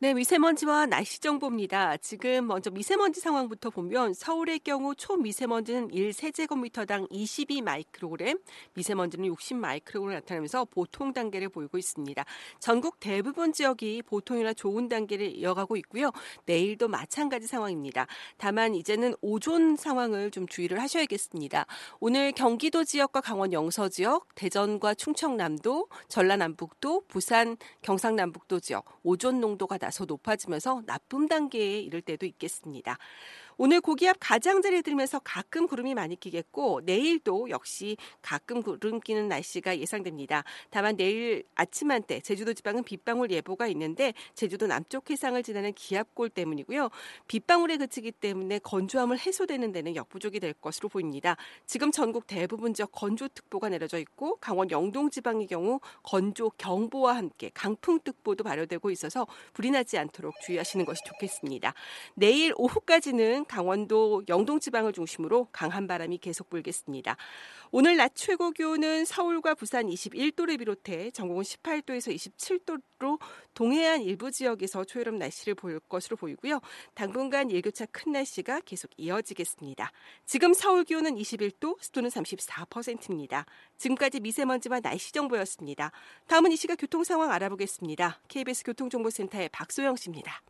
네, 0.04 0.16
미세먼지와 0.16 0.88
날씨 0.88 1.20
정보입니다. 1.20 1.98
지금 1.98 2.48
먼저 2.48 2.72
미세먼지 2.72 3.22
상황부터 3.22 3.70
보면 3.70 4.16
서울의 4.16 4.62
경우 4.62 4.96
초미세먼지는 4.96 5.90
1세제곱미터당 5.90 7.06
22 7.12 7.62
마이크로그램, 7.62 8.40
미세먼지는 8.74 9.28
60 9.28 9.58
마이크로그램 9.58 10.16
나타나면서 10.16 10.66
보통 10.66 11.14
단계를 11.14 11.50
보이고 11.50 11.78
있습니다. 11.78 12.26
전국 12.60 13.00
대부분 13.00 13.54
지역이 13.54 14.02
보통이나 14.02 14.56
좋은 14.56 14.90
단계를 14.90 15.36
이어가고 15.36 15.78
있고요. 15.78 16.10
내일도 16.48 16.88
마찬가지 16.88 17.46
상황입니다. 17.46 18.08
다만 18.38 18.74
이제는 18.74 19.14
오존 19.22 19.76
상황을 19.76 20.32
좀 20.32 20.48
주의를 20.48 20.82
하셔야겠습니다. 20.82 21.68
오늘 22.00 22.32
경기도 22.32 22.84
지역과 22.84 23.22
강원 23.22 23.54
영서 23.54 23.88
지역, 23.88 24.34
대전과 24.34 24.96
충청남도, 24.96 25.90
전라남북도, 26.08 27.04
부산, 27.08 27.56
경상남북도 27.84 28.62
지역 28.62 28.86
오존 29.04 29.40
농도가 29.40 29.78
낮 29.78 29.91
다소 29.92 30.06
높아지면서 30.06 30.84
나쁨 30.86 31.28
단계에 31.28 31.82
이를 31.82 32.02
때도 32.02 32.26
있겠습니다. 32.26 32.98
오늘 33.58 33.82
고기압 33.82 34.18
가장자리에 34.20 34.82
들면서 34.82 35.20
가끔 35.20 35.68
구름이 35.68 35.94
많이 35.94 36.16
끼겠고 36.20 36.82
내일도 36.84 37.50
역시 37.50 37.98
가끔 38.22 38.62
구름 38.62 39.00
끼는 39.00 39.28
날씨가 39.28 39.78
예상됩니다. 39.80 40.44
다만 40.70 40.96
내일 40.98 41.44
아침 41.56 41.92
한때 41.92 42.20
제주도 42.22 42.54
지방은 42.54 42.84
빗방울 42.84 43.32
예보가 43.32 43.68
있는데 43.68 44.14
제주도 44.34 44.68
남쪽 44.68 45.10
해상을 45.10 45.42
지나는 45.44 45.74
기압골 45.74 46.30
때문이고요. 46.30 46.90
빗방울에 47.28 47.78
그치기 47.78 48.14
때문에 48.14 48.60
건조함을 48.60 49.20
해소되는 49.20 49.72
데는 49.72 49.96
역부족이 49.96 50.40
될 50.40 50.54
것으로 50.54 50.90
보입니다. 50.90 51.36
지금 51.66 51.92
전국 51.92 52.28
대부분 52.28 52.74
지역 52.74 52.92
건조특보가 52.92 53.70
내려져 53.70 54.00
있고 54.00 54.38
강원 54.38 54.72
영동 54.72 55.10
지방의 55.10 55.48
경우 55.48 55.80
건조 56.04 56.52
경보와 56.58 57.16
함께 57.16 57.52
강풍특보도 57.54 58.44
발효되고 58.44 58.90
있어서 58.92 59.28
불이 59.54 59.72
나지 59.72 59.98
않도록 59.98 60.34
주의하시는 60.42 60.86
것이 60.86 61.02
좋겠습니다. 61.06 61.74
내일 62.16 62.54
오후까지는 62.58 63.41
강원도 63.46 64.24
영동 64.30 64.60
지방을 64.60 64.94
중심으로 64.94 65.48
강한 65.52 65.88
바람이 65.88 66.18
계속 66.20 66.50
불겠습니다. 66.50 67.18
오늘 67.72 67.96
낮 67.96 68.12
최고 68.16 68.52
기온은 68.52 69.06
서울과 69.06 69.56
부산 69.56 69.88
21도를 69.88 70.60
비롯해 70.60 71.12
전국은 71.12 71.44
18도에서 71.44 72.14
27도로 72.14 73.20
동해안 73.54 74.02
일부 74.02 74.30
지역에서 74.30 74.84
초여름 74.84 75.18
날씨를 75.18 75.56
보일 75.56 75.80
것으로 75.80 76.18
보이고요. 76.18 76.60
당분간 76.94 77.50
일교차 77.50 77.86
큰 77.88 78.12
날씨가 78.12 78.62
계속 78.62 78.92
이어지겠습니다. 78.98 79.92
지금 80.26 80.54
서울 80.54 80.84
기온은 80.84 81.16
21도, 81.16 81.82
습도는 81.82 82.10
34%입니다. 82.10 83.46
지금까지 83.78 84.20
미세먼지와 84.20 84.82
날씨 84.82 85.14
정보였습니다. 85.14 85.92
다음은 86.28 86.52
이 86.52 86.58
시각 86.58 86.76
교통 86.76 87.04
상황 87.04 87.32
알아보겠습니다. 87.32 88.20
KBS 88.28 88.64
교통정보센터의 88.66 89.50
박소영 89.50 89.96
씨입니다. 89.96 90.42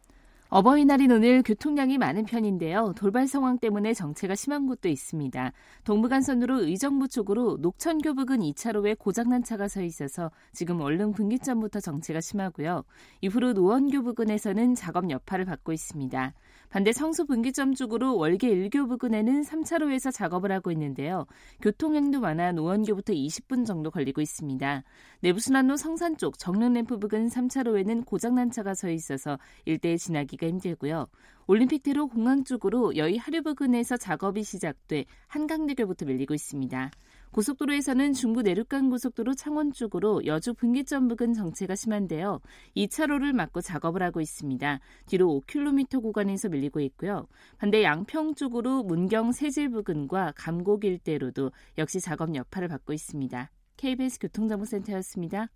어버이날인 0.54 1.10
오늘 1.14 1.43
교통량이 1.43 1.97
많은 1.97 2.26
편인데요. 2.26 2.91
돌발 2.97 3.26
상황 3.26 3.58
때문에 3.58 3.93
정체가 3.93 4.36
심한 4.36 4.68
곳도 4.68 4.89
있습니다. 4.89 5.54
동부간선으로 5.86 6.64
의정부 6.66 7.08
쪽으로 7.08 7.56
녹천교 7.62 8.16
부근 8.16 8.39
2차로에 8.39 8.99
고장난 8.99 9.43
차가 9.43 9.70
서 9.70 9.82
있어서 9.82 10.30
지금 10.52 10.82
얼른 10.82 11.14
분기점부터 11.14 11.80
정체가 11.80 12.20
심하고요. 12.20 12.84
이후로 13.22 13.54
노원교 13.54 14.04
부근에서는 14.04 14.76
작업 14.76 15.10
여파를 15.10 15.45
받고 15.45 15.72
있습니다. 15.72 16.34
반대 16.72 16.93
성수 16.93 17.26
분기점 17.26 17.76
쪽으로 17.76 18.15
월계 18.15 18.47
1교 18.47 18.88
부근에는 18.88 19.41
3차로에서 19.41 20.09
작업을 20.09 20.53
하고 20.53 20.72
있는데요. 20.72 21.26
교통량도 21.61 22.22
많아 22.22 22.53
노원교부터 22.53 23.11
20분 23.11 23.65
정도 23.65 23.91
걸리고 23.91 24.22
있습니다. 24.22 24.84
내부순환로 25.19 25.76
성산 25.76 26.15
쪽 26.15 26.39
정릉램프 26.39 26.97
부근 26.97 27.28
3차로에는 27.28 28.05
고장난 28.05 28.51
차가 28.51 28.74
서 28.74 28.89
있어서 28.89 29.38
일대에 29.65 29.97
지나기가 29.97 30.47
힘들고요. 30.47 31.07
올림픽대로 31.47 32.07
공항 32.07 32.45
쪽으로 32.45 32.95
여의 32.95 33.17
하류 33.17 33.43
부근에서 33.43 33.97
작업이 33.97 34.41
시작돼 34.41 35.03
한강대교부터 35.28 36.05
밀리고 36.05 36.34
있습니다. 36.34 36.89
고속도로에서는 37.32 38.13
중부 38.13 38.41
내륙간 38.41 38.89
고속도로 38.89 39.36
창원 39.36 39.71
쪽으로 39.71 40.25
여주 40.25 40.53
분기점 40.53 41.07
부근 41.07 41.34
정체가 41.34 41.75
심한데요. 41.75 42.41
2차로를 42.75 43.32
막고 43.34 43.61
작업을 43.61 44.03
하고 44.03 44.19
있습니다. 44.19 44.79
뒤로 45.05 45.41
5km 45.47 46.01
구간에서 46.01 46.49
밀리고 46.49 46.82
있고요. 46.82 47.27
반대 47.57 47.84
양평 47.84 48.36
쪽으로 48.36 48.84
문경 48.84 49.32
세질 49.32 49.69
부근과 49.69 50.34
감곡 50.36 50.84
일대로도 50.84 51.51
역시 51.77 52.01
작업 52.01 52.36
여파를 52.36 52.67
받고 52.67 52.91
있습니다. 52.93 53.49
KBS 53.77 54.19
교통정보센터였습니다. 54.19 55.47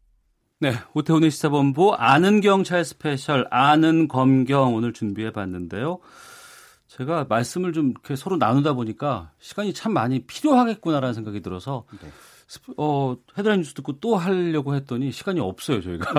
네, 0.61 0.71
오태훈의 0.93 1.31
시사본부 1.31 1.95
아는 1.95 2.39
경찰 2.39 2.85
special 2.85 3.45
아는 3.51 4.07
검경 4.07 4.75
오늘 4.75 4.93
준비해 4.93 5.31
봤는데요. 5.31 5.99
제가 6.97 7.25
말씀을 7.27 7.73
좀 7.73 7.89
이렇게 7.89 8.15
서로 8.15 8.37
나누다 8.37 8.73
보니까 8.73 9.31
시간이 9.39 9.73
참 9.73 9.93
많이 9.93 10.19
필요하겠구나라는 10.25 11.13
생각이 11.13 11.41
들어서 11.41 11.83
네. 12.01 12.09
어, 12.77 13.17
헤드라인 13.37 13.61
뉴스 13.61 13.73
듣고 13.73 13.99
또 13.99 14.15
하려고 14.15 14.75
했더니 14.75 15.11
시간이 15.11 15.39
없어요, 15.39 15.81
저희가. 15.81 16.13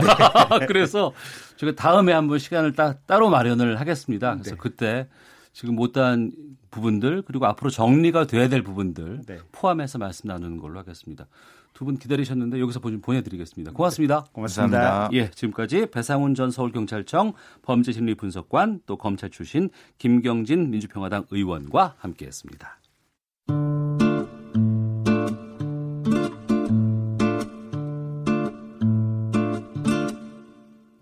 네. 0.59 0.67
그래서 0.67 1.13
제가 1.57 1.75
다음에 1.75 2.13
한번 2.13 2.39
시간을 2.39 2.73
따, 2.73 2.99
따로 3.07 3.31
마련을 3.31 3.81
하겠습니다. 3.81 4.35
그래서 4.35 4.51
네. 4.51 4.57
그때 4.59 5.09
지금 5.57 5.75
못한 5.75 6.33
부분들 6.71 7.23
그리고 7.23 7.47
앞으로 7.47 7.71
정리가 7.71 8.27
돼야 8.27 8.47
될 8.51 8.63
부분들 8.63 9.23
네. 9.27 9.39
포함해서 9.53 9.97
말씀 9.97 10.29
나누는 10.29 10.59
걸로 10.59 10.79
하겠습니다. 10.79 11.27
두 11.73 11.87
분 11.87 11.97
기다리셨는데 11.97 12.61
여기서 12.61 12.79
보내드리겠습니다. 12.81 13.73
고맙습니다. 13.73 14.25
네. 14.25 14.31
고맙습니다. 14.33 15.09
예, 15.15 15.31
지금까지 15.31 15.87
배상훈 15.87 16.35
전 16.35 16.51
서울경찰청 16.51 17.33
범죄심리분석관 17.63 18.81
또 18.85 18.99
검찰 18.99 19.31
출신 19.31 19.71
김경진 19.97 20.71
민주평화당 20.71 21.25
의원과 21.31 21.95
함께했습니다. 22.01 22.79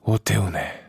오태훈의 0.03 0.84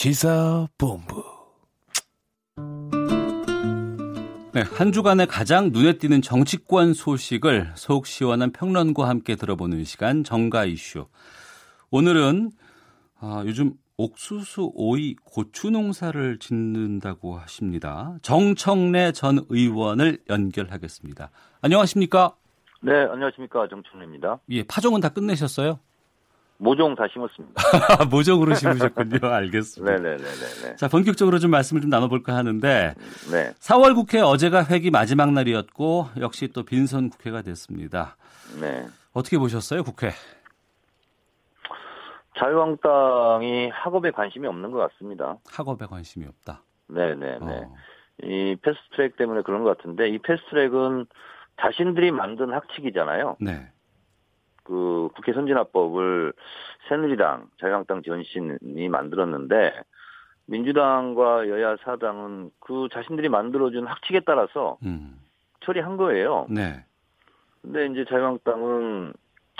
시사본부. 0.00 1.22
네, 4.54 4.62
한 4.62 4.92
주간의 4.92 5.26
가장 5.26 5.72
눈에 5.72 5.98
띄는 5.98 6.22
정치권 6.22 6.94
소식을 6.94 7.72
속 7.74 8.06
시원한 8.06 8.50
평론과 8.50 9.06
함께 9.06 9.36
들어보는 9.36 9.84
시간 9.84 10.24
정가 10.24 10.64
이슈. 10.64 11.06
오늘은 11.90 12.50
아, 13.20 13.42
요즘 13.44 13.74
옥수수, 13.98 14.70
오이, 14.72 15.16
고추 15.22 15.68
농사를 15.68 16.38
짓는다고 16.38 17.36
하십니다. 17.36 18.16
정청래 18.22 19.12
전 19.12 19.44
의원을 19.50 20.20
연결하겠습니다. 20.30 21.30
안녕하십니까? 21.60 22.36
네, 22.80 22.92
안녕하십니까. 22.94 23.68
정청래입니다. 23.68 24.40
예, 24.48 24.62
파종은 24.62 25.02
다 25.02 25.10
끝내셨어요? 25.10 25.78
모종 26.60 26.94
다 26.94 27.06
심었습니다. 27.10 27.54
모종으로 28.10 28.54
심으셨군요. 28.54 29.18
알겠습니다. 29.26 29.96
네네네. 29.96 30.76
자, 30.76 30.88
본격적으로 30.88 31.38
좀 31.38 31.50
말씀을 31.50 31.80
좀 31.80 31.88
나눠볼까 31.88 32.36
하는데, 32.36 32.94
네. 33.32 33.50
4월 33.60 33.94
국회 33.94 34.20
어제가 34.20 34.66
회기 34.66 34.90
마지막 34.90 35.32
날이었고, 35.32 36.08
역시 36.20 36.48
또 36.48 36.62
빈선 36.62 37.08
국회가 37.08 37.40
됐습니다. 37.40 38.16
네. 38.60 38.86
어떻게 39.14 39.38
보셨어요, 39.38 39.82
국회? 39.82 40.10
자유한국당이 42.38 43.70
학업에 43.70 44.10
관심이 44.10 44.46
없는 44.46 44.70
것 44.70 44.78
같습니다. 44.90 45.38
학업에 45.50 45.86
관심이 45.86 46.26
없다. 46.26 46.62
네네네. 46.88 47.38
어. 47.40 47.74
이 48.22 48.56
패스트트랙 48.60 49.16
때문에 49.16 49.40
그런 49.42 49.64
것 49.64 49.78
같은데, 49.78 50.10
이 50.10 50.18
패스트트랙은 50.18 51.06
자신들이 51.58 52.10
만든 52.10 52.52
학칙이잖아요. 52.52 53.36
네. 53.40 53.70
그 54.70 55.08
국회 55.16 55.32
선진화법을 55.32 56.32
새누리당, 56.88 57.48
자유한국당 57.60 58.02
전신이 58.02 58.88
만들었는데 58.88 59.72
민주당과 60.46 61.48
여야 61.48 61.76
사당은 61.78 62.52
그 62.60 62.88
자신들이 62.92 63.28
만들어준 63.28 63.86
학칙에 63.86 64.20
따라서 64.20 64.78
음. 64.84 65.18
처리한 65.64 65.96
거예요. 65.96 66.46
네. 66.48 66.84
근데 67.62 67.86
이제 67.86 68.04
자유한국당은 68.08 69.12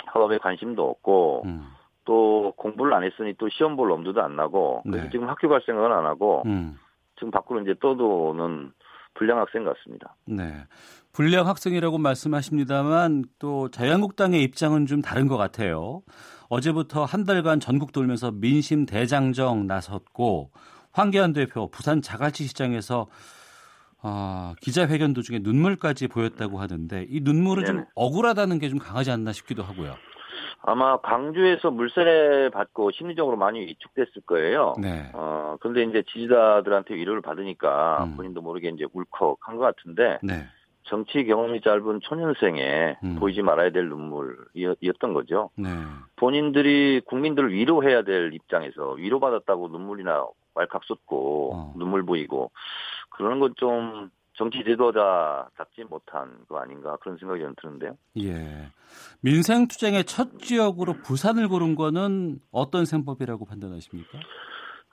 학업에 0.07 0.39
관심도 0.39 0.89
없고 0.89 1.43
음. 1.45 1.67
또 2.05 2.53
공부를 2.57 2.95
안 2.95 3.03
했으니 3.03 3.35
또 3.35 3.49
시험 3.49 3.77
볼 3.77 3.91
엄두도 3.91 4.23
안 4.23 4.37
나고 4.37 4.83
그래서 4.85 5.05
네. 5.05 5.11
지금 5.11 5.29
학교 5.29 5.49
갈 5.49 5.61
생각은 5.67 5.91
안 5.91 6.07
하고 6.07 6.45
음. 6.47 6.79
지금 7.17 7.33
밖으로 7.33 7.61
이제 7.63 7.75
떠도는 7.81 8.73
불량 9.15 9.39
학생 9.39 9.65
같습니다. 9.65 10.17
네. 10.27 10.65
불량 11.13 11.47
학생이라고 11.49 11.99
말씀하십니다만 11.99 13.25
또 13.39 13.69
자유한국당의 13.71 14.43
입장은 14.45 14.87
좀 14.87 15.03
다른 15.03 15.27
것 15.27 15.37
같아요. 15.37 16.03
어제부터 16.49 17.05
한 17.05 17.25
달간 17.25 17.61
전국 17.61 17.93
돌면서 17.93 18.31
민심 18.31 18.87
대장정 18.87 19.67
나섰고 19.67 20.53
황교안 20.93 21.33
대표 21.33 21.69
부산 21.71 22.01
자갈치 22.03 22.47
시장에서 22.47 23.09
아, 24.03 24.55
기자회견 24.63 25.13
도중에 25.13 25.41
눈물까지 25.43 26.09
보였다고 26.09 26.59
하는데 26.59 27.07
이 27.11 27.21
눈물은 27.21 27.65
좀 27.67 27.77
네네. 27.77 27.89
억울하다는 27.95 28.59
게 28.59 28.71
좀 28.71 28.79
강하지 28.79 29.11
않나 29.11 29.33
싶기도 29.33 29.63
하고요. 29.63 29.95
아마 30.63 30.99
광주에서 30.99 31.71
물세례 31.71 32.51
받고 32.51 32.91
심리적으로 32.93 33.37
많이 33.37 33.61
위축됐을 33.61 34.23
거예요. 34.27 34.75
네. 34.79 35.11
어, 35.15 35.57
그런데 35.61 35.83
이제 35.85 36.03
지지자들한테 36.13 36.95
위로를 36.95 37.23
받으니까 37.23 38.05
음. 38.05 38.17
본인도 38.17 38.43
모르게 38.43 38.69
이제 38.69 38.85
울컥한 38.93 39.57
것 39.57 39.63
같은데 39.63 40.19
네. 40.23 40.45
정치 40.85 41.25
경험이 41.25 41.61
짧은 41.63 42.01
초년생에 42.03 42.99
음. 43.05 43.17
보이지 43.19 43.43
말아야 43.43 43.71
될 43.71 43.89
눈물이었던 43.89 45.15
거죠. 45.15 45.51
네. 45.57 45.69
본인들이 46.17 47.03
국민들을 47.07 47.53
위로해야 47.53 48.03
될 48.03 48.35
입장에서 48.35 48.93
위로받았다고 48.93 49.69
눈물이나 49.69 50.27
왈칵 50.55 50.85
쏟고 50.85 51.55
어. 51.55 51.75
눈물 51.77 52.05
보이고 52.05 52.51
그러는 53.11 53.41
건 53.41 53.55
좀 53.57 54.11
정치 54.41 54.65
지도자답지 54.65 55.85
못한 55.85 56.47
거 56.49 56.57
아닌가 56.57 56.97
그런 57.03 57.19
생각이 57.19 57.43
좀 57.43 57.55
드는데요. 57.61 57.99
예. 58.21 58.71
민생 59.21 59.69
투쟁의 59.69 60.05
첫 60.05 60.39
지역으로 60.39 60.95
부산을 61.05 61.47
고른 61.47 61.75
거는 61.75 62.39
어떤 62.51 62.87
셈법이라고 62.87 63.45
판단하십니까? 63.45 64.19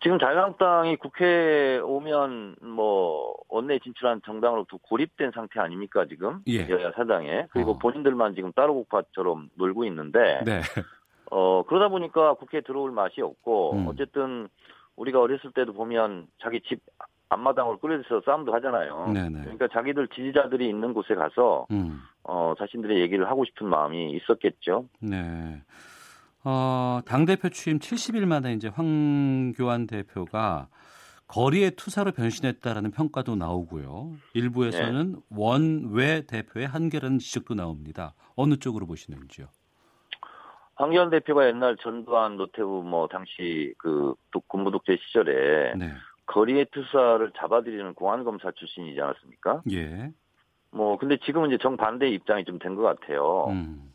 지금 0.01 0.19
자유한국당이 0.19 0.97
국회에 0.97 1.77
오면 1.77 2.57
뭐 2.61 3.35
원내 3.47 3.79
진출한 3.79 4.21
정당으로부터 4.25 4.79
고립된 4.81 5.31
상태 5.33 5.61
아닙니까 5.61 6.05
지금 6.09 6.41
예. 6.49 6.67
여야 6.67 6.91
사당에 6.91 7.47
그리고 7.51 7.71
어. 7.71 7.77
본인들만 7.77 8.35
지금 8.35 8.51
따로 8.51 8.73
국파처럼 8.73 9.49
놀고 9.55 9.85
있는데 9.85 10.43
네. 10.43 10.61
어 11.31 11.63
그러다 11.63 11.87
보니까 11.87 12.33
국회에 12.33 12.59
들어올 12.61 12.91
맛이 12.91 13.21
없고 13.21 13.75
음. 13.75 13.87
어쨌든 13.87 14.49
우리가 14.97 15.21
어렸을 15.21 15.53
때도 15.53 15.71
보면 15.71 16.27
자기 16.43 16.59
집 16.67 16.81
앞마당으로 17.29 17.79
끌어서 17.79 18.21
싸움도 18.25 18.53
하잖아요. 18.55 19.11
네네. 19.13 19.41
그러니까 19.41 19.67
자기들 19.71 20.07
지지자들이 20.09 20.67
있는 20.69 20.93
곳에 20.93 21.13
가서 21.15 21.67
음. 21.71 21.99
어 22.23 22.53
자신들의 22.57 23.01
얘기를 23.01 23.29
하고 23.29 23.43
싶은 23.45 23.67
마음이 23.67 24.11
있었겠죠. 24.11 24.85
네. 25.01 25.61
어, 26.43 27.01
당대표 27.05 27.49
취임 27.49 27.79
70일 27.79 28.25
만에 28.25 28.53
이제 28.53 28.69
황교안 28.69 29.85
대표가 29.87 30.69
거리의 31.27 31.71
투사로 31.71 32.13
변신했다라는 32.13 32.91
평가도 32.91 33.35
나오고요. 33.35 34.13
일부에서는 34.33 35.11
네. 35.13 35.19
원외 35.29 36.21
대표의 36.25 36.67
한계라는 36.67 37.19
지적도 37.19 37.53
나옵니다. 37.53 38.13
어느 38.37 38.55
쪽으로 38.55 38.85
보시는지요? 38.85 39.47
황교안 40.75 41.09
대표가 41.09 41.47
옛날 41.47 41.75
전두환, 41.81 42.37
노태우 42.37 42.81
뭐 42.83 43.07
당시 43.07 43.73
그 43.79 44.13
독- 44.31 44.47
군부 44.47 44.71
독재 44.71 44.95
시절에 45.07 45.73
네. 45.75 45.91
거리의 46.27 46.67
투사를 46.71 47.31
잡아들이는 47.37 47.93
공안검사 47.95 48.51
출신이지 48.51 49.01
않았습니까? 49.01 49.61
예. 49.71 50.11
뭐 50.71 50.97
근데 50.97 51.17
지금은 51.17 51.49
이제 51.49 51.57
정반대 51.57 52.09
입장이 52.09 52.43
좀 52.45 52.59
된 52.59 52.75
것 52.75 52.83
같아요. 52.83 53.45
음. 53.49 53.91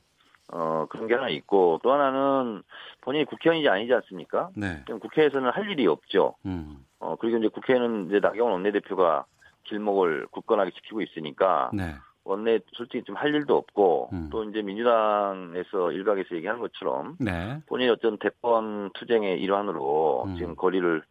어 0.53 0.87
그런 0.91 1.07
게 1.07 1.15
하나 1.15 1.29
있고 1.31 1.81
또 1.83 1.93
하나는 1.93 2.63
본인이 3.01 3.25
국회의원이지 3.25 3.69
아니지 3.69 3.95
않습니까? 3.95 4.51
네. 4.57 4.83
국회에서는 4.87 5.51
할 5.51 5.71
일이 5.71 5.87
없죠. 5.87 6.35
음. 6.47 6.85
어 6.99 7.17
그리고 7.17 7.39
이제 7.39 7.49
국회는 7.49 8.07
이제 8.09 8.21
나경원 8.21 8.53
원내대표가 8.55 9.25
길목을 9.65 10.27
굳건하게 10.31 10.73
지키고 10.73 11.01
있으니까 11.03 11.71
네. 11.73 11.95
원내 12.25 12.61
솔직히 12.73 13.03
좀 13.05 13.17
할 13.17 13.35
일도 13.35 13.57
없고 13.57 14.11
음. 14.13 14.29
또 14.31 14.45
이제 14.45 14.63
민주당에서 14.63 15.93
일각에서 15.93 16.35
얘기하는 16.37 16.61
것처럼 16.61 17.17
네. 17.21 17.61
본인이 17.67 17.91
어떤 17.91 18.19
대권 18.19 18.91
투쟁의 18.95 19.41
일환으로 19.41 20.25
음. 20.27 20.37
지금 20.37 20.57
거리를 20.57 21.03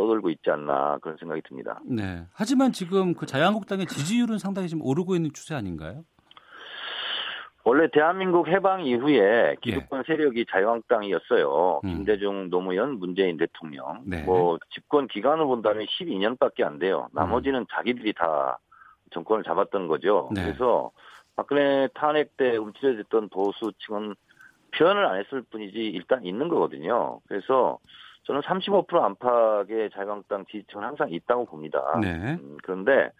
떠돌고 0.00 0.30
있지 0.30 0.50
않나 0.50 0.98
그런 1.02 1.18
생각이 1.18 1.42
듭니다. 1.42 1.80
네. 1.84 2.24
하지만 2.32 2.72
지금 2.72 3.12
그 3.14 3.26
자유한국당의 3.26 3.86
지지율은 3.86 4.38
상당히 4.38 4.68
지금 4.68 4.82
오르고 4.82 5.14
있는 5.14 5.30
추세 5.34 5.54
아닌가요? 5.54 6.04
원래 7.64 7.88
대한민국 7.92 8.48
해방 8.48 8.86
이후에 8.86 9.56
기득권 9.60 10.04
세력이 10.06 10.46
자유한국당이었어요. 10.50 11.80
김대중, 11.82 12.48
노무현, 12.48 12.98
문재인 12.98 13.36
대통령. 13.36 14.02
네. 14.06 14.22
뭐 14.22 14.58
집권 14.70 15.06
기간을 15.06 15.44
본다면 15.44 15.84
12년밖에 15.84 16.62
안 16.62 16.78
돼요. 16.78 17.08
나머지는 17.12 17.66
자기들이 17.70 18.14
다 18.14 18.58
정권을 19.12 19.44
잡았던 19.44 19.88
거죠. 19.88 20.30
네. 20.32 20.44
그래서 20.44 20.90
박근혜 21.36 21.88
탄핵 21.94 22.36
때 22.38 22.56
움츠려졌던 22.56 23.28
보수층은 23.28 24.14
표현을 24.74 25.04
안 25.04 25.18
했을 25.18 25.42
뿐이지 25.42 25.78
일단 25.78 26.24
있는 26.24 26.48
거거든요. 26.48 27.20
그래서 27.28 27.78
저는 28.24 28.40
35% 28.42 28.94
안팎의 28.94 29.90
자유한국당 29.90 30.44
지지층은 30.46 30.84
항상 30.84 31.10
있다고 31.10 31.46
봅니다. 31.46 31.98
네. 32.00 32.36
음, 32.40 32.56
그런데 32.62 33.10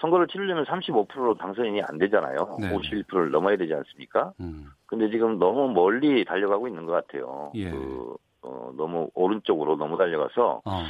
선거를 0.00 0.26
치르려면 0.28 0.64
35%로 0.64 1.34
당선인이 1.34 1.82
안 1.82 1.98
되잖아요. 1.98 2.56
네. 2.60 2.70
51%를 2.70 3.30
넘어야 3.30 3.56
되지 3.56 3.74
않습니까? 3.74 4.32
음. 4.40 4.70
근데 4.86 5.10
지금 5.10 5.38
너무 5.38 5.68
멀리 5.72 6.24
달려가고 6.24 6.68
있는 6.68 6.86
것 6.86 6.92
같아요. 6.92 7.52
예. 7.54 7.70
그, 7.70 8.16
어, 8.42 8.72
너무 8.76 9.10
오른쪽으로 9.14 9.76
너무 9.76 9.98
달려가서 9.98 10.62
어. 10.64 10.82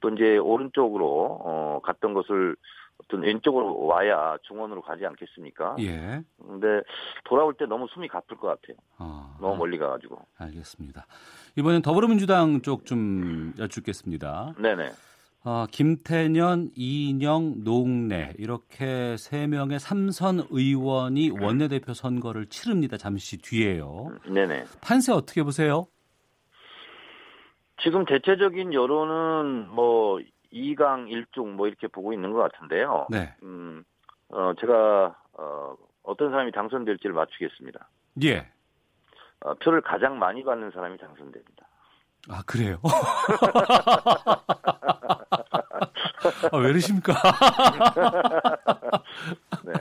또 0.00 0.10
이제 0.10 0.36
오른쪽으로 0.38 1.38
어, 1.44 1.80
갔던 1.84 2.14
것을 2.14 2.56
어떤 3.04 3.22
왼쪽으로 3.22 3.84
와야 3.86 4.36
중원으로 4.42 4.82
가지 4.82 5.04
않겠습니까? 5.06 5.76
예. 5.80 6.22
근데 6.44 6.82
돌아올 7.24 7.54
때 7.54 7.66
너무 7.66 7.86
숨이 7.92 8.08
가쁠 8.08 8.36
것 8.36 8.48
같아요. 8.48 8.76
어. 8.98 9.36
너무 9.40 9.56
멀리 9.56 9.78
가가지고. 9.78 10.18
알겠습니다. 10.38 11.06
이번엔 11.56 11.82
더불어민주당 11.82 12.62
쪽 12.62 12.84
좀 12.84 13.52
여쭙겠습니다. 13.58 14.54
네네. 14.58 14.90
어, 15.44 15.64
김태년, 15.70 16.70
이인영, 16.74 17.62
노웅래 17.62 18.32
이렇게 18.38 19.16
세 19.16 19.46
명의 19.46 19.78
삼선 19.78 20.48
의원이 20.50 21.30
원내대표 21.30 21.94
선거를 21.94 22.46
치릅니다. 22.46 22.96
잠시 22.96 23.38
뒤에요. 23.38 24.08
네네. 24.26 24.64
판세 24.80 25.12
어떻게 25.12 25.44
보세요? 25.44 25.86
지금 27.80 28.04
대체적인 28.04 28.72
여론은 28.72 29.68
뭐 29.68 30.18
2강 30.56 31.08
1중 31.08 31.52
뭐 31.52 31.68
이렇게 31.68 31.86
보고 31.86 32.12
있는 32.12 32.32
것 32.32 32.38
같은데요. 32.50 33.06
네. 33.10 33.34
음, 33.42 33.84
어, 34.30 34.52
제가 34.60 35.16
어, 35.34 35.74
어떤 36.02 36.30
사람이 36.30 36.52
당선될지를 36.52 37.14
맞추겠습니다. 37.14 37.88
예. 38.24 38.48
어, 39.40 39.54
표를 39.54 39.82
가장 39.82 40.18
많이 40.18 40.42
받는 40.42 40.70
사람이 40.70 40.96
당선됩니다. 40.98 41.66
아 42.28 42.42
그래요? 42.46 42.80
아, 46.50 46.56
왜 46.56 46.70
이러십니까? 46.70 47.14
네. 49.64 49.72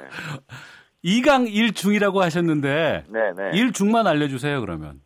2강 1.03 1.49
1중이라고 1.51 2.19
하셨는데 2.19 3.05
네 3.07 3.33
네. 3.33 3.51
1중만 3.51 4.05
알려주세요 4.05 4.61
그러면. 4.61 5.01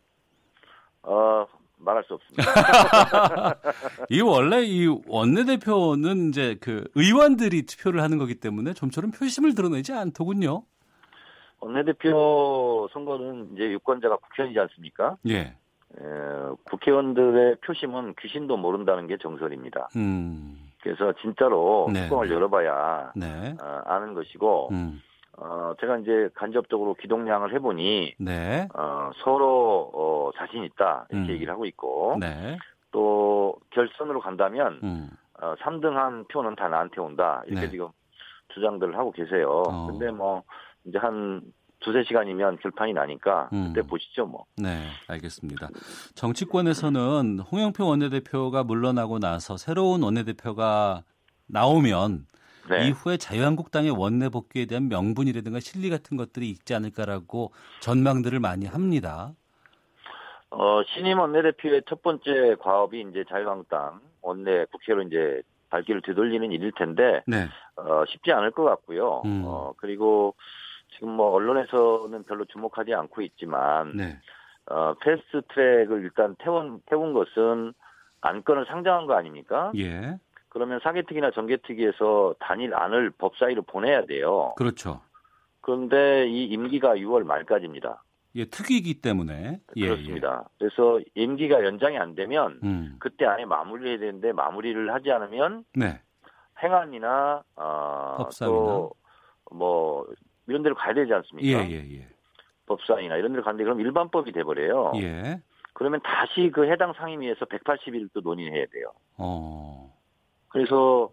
어, 1.02 1.46
말할 1.80 2.04
수 2.04 2.14
없습니다. 2.14 2.44
이 4.10 4.20
원래 4.20 4.62
이 4.62 4.86
원내대표는 5.06 6.28
이제 6.28 6.56
그 6.60 6.84
의원들이 6.94 7.66
투표를 7.66 8.02
하는 8.02 8.18
거기 8.18 8.34
때문에 8.34 8.74
좀처럼 8.74 9.10
표심을 9.10 9.54
드러내지 9.54 9.92
않더군요. 9.92 10.62
원내대표 11.60 12.88
선거는 12.92 13.50
이제 13.54 13.64
유권자가 13.64 14.16
국회의원이지 14.16 14.60
않습니까? 14.60 15.16
예. 15.28 15.38
에, 15.38 15.54
국회의원들의 16.64 17.56
표심은 17.64 18.14
귀신도 18.18 18.56
모른다는 18.56 19.06
게 19.06 19.16
정설입니다. 19.18 19.88
음. 19.96 20.70
그래서 20.82 21.12
진짜로 21.20 21.88
네, 21.92 22.04
뚜껑을 22.04 22.28
네. 22.28 22.34
열어봐야 22.34 23.12
네. 23.14 23.54
어, 23.60 23.82
아는 23.84 24.14
것이고 24.14 24.68
음. 24.72 25.02
어, 25.40 25.72
제가 25.80 25.98
이제 25.98 26.28
간접적으로 26.34 26.94
기동량을 26.94 27.54
해보니 27.54 28.14
네. 28.18 28.68
어, 28.74 29.10
서로 29.24 29.90
어, 29.94 30.30
자신 30.36 30.64
있다 30.64 31.06
이렇게 31.10 31.28
음. 31.28 31.34
얘기를 31.34 31.52
하고 31.52 31.64
있고 31.64 32.16
네. 32.20 32.58
또 32.92 33.56
결선으로 33.70 34.20
간다면 34.20 34.80
음. 34.82 35.08
어, 35.40 35.54
3등 35.60 35.92
한 35.94 36.24
표는 36.28 36.56
다 36.56 36.68
나한테 36.68 37.00
온다 37.00 37.42
이렇게 37.46 37.62
네. 37.62 37.70
지금 37.70 37.88
주장들을 38.54 38.96
하고 38.98 39.12
계세요. 39.12 39.48
어. 39.66 39.86
근데 39.86 40.10
뭐 40.10 40.42
이제 40.84 40.98
한 40.98 41.40
두세 41.80 42.04
시간이면 42.04 42.58
결판이 42.58 42.92
나니까 42.92 43.48
음. 43.54 43.72
그때 43.72 43.86
보시죠 43.86 44.26
뭐. 44.26 44.44
네, 44.58 44.88
알겠습니다. 45.08 45.68
정치권에서는 46.14 47.40
홍영표 47.40 47.86
원내대표가 47.86 48.64
물러나고 48.64 49.18
나서 49.18 49.56
새로운 49.56 50.02
원내대표가 50.02 51.02
나오면 51.46 52.26
네. 52.70 52.88
이후에 52.88 53.16
자유한국당의 53.16 53.90
원내 53.90 54.28
복귀에 54.28 54.66
대한 54.66 54.88
명분이라든가 54.88 55.60
실리 55.60 55.90
같은 55.90 56.16
것들이 56.16 56.48
있지 56.48 56.74
않을까라고 56.74 57.52
전망들을 57.80 58.38
많이 58.40 58.66
합니다. 58.66 59.32
어, 60.50 60.82
신임 60.84 61.18
원내대표의 61.18 61.82
첫 61.88 62.02
번째 62.02 62.56
과업이 62.60 63.04
이제 63.10 63.24
자유한국당 63.28 64.00
원내 64.22 64.66
국회로 64.66 65.02
이제 65.02 65.42
발길을 65.70 66.02
되돌리는 66.02 66.50
일일 66.50 66.72
텐데 66.72 67.22
네. 67.26 67.48
어, 67.76 68.04
쉽지 68.08 68.32
않을 68.32 68.50
것 68.50 68.64
같고요. 68.64 69.22
음. 69.24 69.42
어, 69.46 69.72
그리고 69.76 70.34
지금 70.94 71.10
뭐 71.10 71.30
언론에서는 71.32 72.24
별로 72.24 72.44
주목하지 72.46 72.92
않고 72.94 73.22
있지만 73.22 73.96
네. 73.96 74.18
어, 74.66 74.94
패스트 75.00 75.42
트랙을 75.54 76.02
일단 76.02 76.34
태운 76.38 76.80
태운 76.86 77.12
것은 77.12 77.72
안건을 78.20 78.66
상정한 78.66 79.06
거 79.06 79.14
아닙니까? 79.14 79.72
예. 79.76 80.18
그러면 80.50 80.80
사개특위나 80.82 81.30
정개특위에서 81.30 82.34
단일 82.40 82.74
안을 82.74 83.10
법사위로 83.10 83.62
보내야 83.62 84.04
돼요. 84.04 84.52
그렇죠. 84.56 85.00
그런데 85.60 86.28
이 86.28 86.44
임기가 86.44 86.96
6월 86.96 87.24
말까지입니다. 87.24 88.02
예, 88.34 88.44
특위이기 88.44 89.00
때문에. 89.00 89.60
예, 89.76 89.88
그렇습니다. 89.88 90.48
그래서 90.58 91.00
임기가 91.14 91.64
연장이 91.64 91.98
안 91.98 92.14
되면 92.14 92.58
예. 92.62 92.66
음. 92.66 92.96
그때 92.98 93.26
안에 93.26 93.44
마무리해야 93.44 93.98
되는데 93.98 94.32
마무리를 94.32 94.92
하지 94.92 95.10
않으면 95.10 95.64
네. 95.74 96.00
행안이나 96.62 97.42
어. 97.56 98.28
또뭐 99.50 100.06
이런 100.46 100.62
데로 100.62 100.74
가야 100.74 100.94
되지 100.94 101.12
않습니까? 101.12 101.64
예, 101.64 101.70
예, 101.70 101.98
예. 101.98 102.08
법사위나 102.66 103.16
이런 103.16 103.32
데로 103.32 103.44
가는데 103.44 103.64
그럼 103.64 103.80
일반법이 103.80 104.32
돼버려요. 104.32 104.92
예. 104.96 105.40
그러면 105.74 106.00
다시 106.02 106.50
그 106.52 106.68
해당 106.70 106.92
상임위에서 106.92 107.44
180일 107.46 108.10
또 108.12 108.20
논의해야 108.20 108.66
돼요. 108.66 108.92
어. 109.16 109.92
그래서 110.50 111.10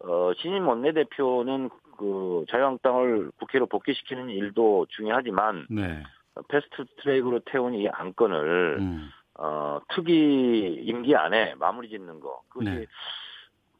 어, 0.00 0.32
신임 0.40 0.68
원내대표는 0.68 1.70
그 1.98 2.44
자유한국당을 2.50 3.30
국회로 3.38 3.66
복귀시키는 3.66 4.28
일도 4.28 4.86
중요하지만 4.90 5.66
네. 5.70 6.02
패스트 6.48 6.84
트랙으로 7.02 7.40
태운 7.46 7.74
이 7.74 7.88
안건을 7.88 8.76
음. 8.78 9.08
어, 9.38 9.80
특위 9.94 10.82
임기 10.82 11.16
안에 11.16 11.54
마무리 11.56 11.88
짓는 11.88 12.20
거 12.20 12.42
그것이 12.48 12.70
네. 12.70 12.86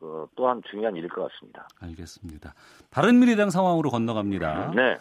어, 0.01 0.27
또한 0.35 0.63
중요한 0.71 0.97
일일 0.97 1.09
것 1.09 1.31
같습니다. 1.31 1.69
알겠습니다. 1.81 2.55
바른미래당 2.91 3.51
상황으로 3.51 3.91
건너갑니다. 3.91 4.73
네. 4.75 4.97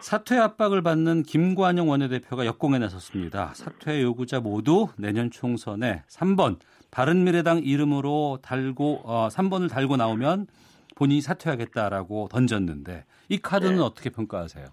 사퇴 0.00 0.36
압박을 0.36 0.82
받는 0.82 1.22
김관영 1.22 1.88
원내대표가 1.88 2.44
역공에 2.44 2.78
나섰습니다. 2.78 3.54
사퇴 3.54 4.02
요구자 4.02 4.40
모두 4.40 4.88
내년 4.98 5.30
총선에 5.30 6.02
3번 6.08 6.58
바른미래당 6.94 7.58
이름으로 7.64 8.38
달고 8.40 9.00
어, 9.04 9.28
3번을 9.28 9.68
달고 9.68 9.96
나오면 9.96 10.46
본인이 10.94 11.20
사퇴하겠다라고 11.22 12.28
던졌는데 12.28 13.04
이 13.28 13.38
카드는 13.38 13.76
네. 13.78 13.82
어떻게 13.82 14.10
평가하세요? 14.10 14.66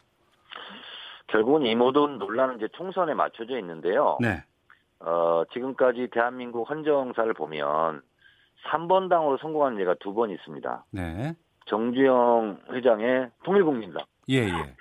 결국은 1.28 1.66
이 1.66 1.74
모든 1.74 2.20
논란은 2.20 2.58
이제 2.58 2.68
총선에 2.74 3.16
맞춰져 3.16 3.58
있는데요. 3.58 4.20
네. 4.22 4.44
어, 5.00 5.42
지금까지 5.52 6.10
대한민국 6.14 6.70
헌정사를 6.70 7.34
보면 7.34 8.04
3번 8.70 9.10
당으로 9.10 9.40
성공한 9.40 9.80
예가 9.80 9.96
두 9.96 10.14
번 10.14 10.30
있습니다. 10.30 10.86
네. 10.92 11.34
정주영 11.66 12.60
회장의 12.72 13.32
통일국민당 13.44 14.04
예, 14.30 14.44
예. 14.48 14.76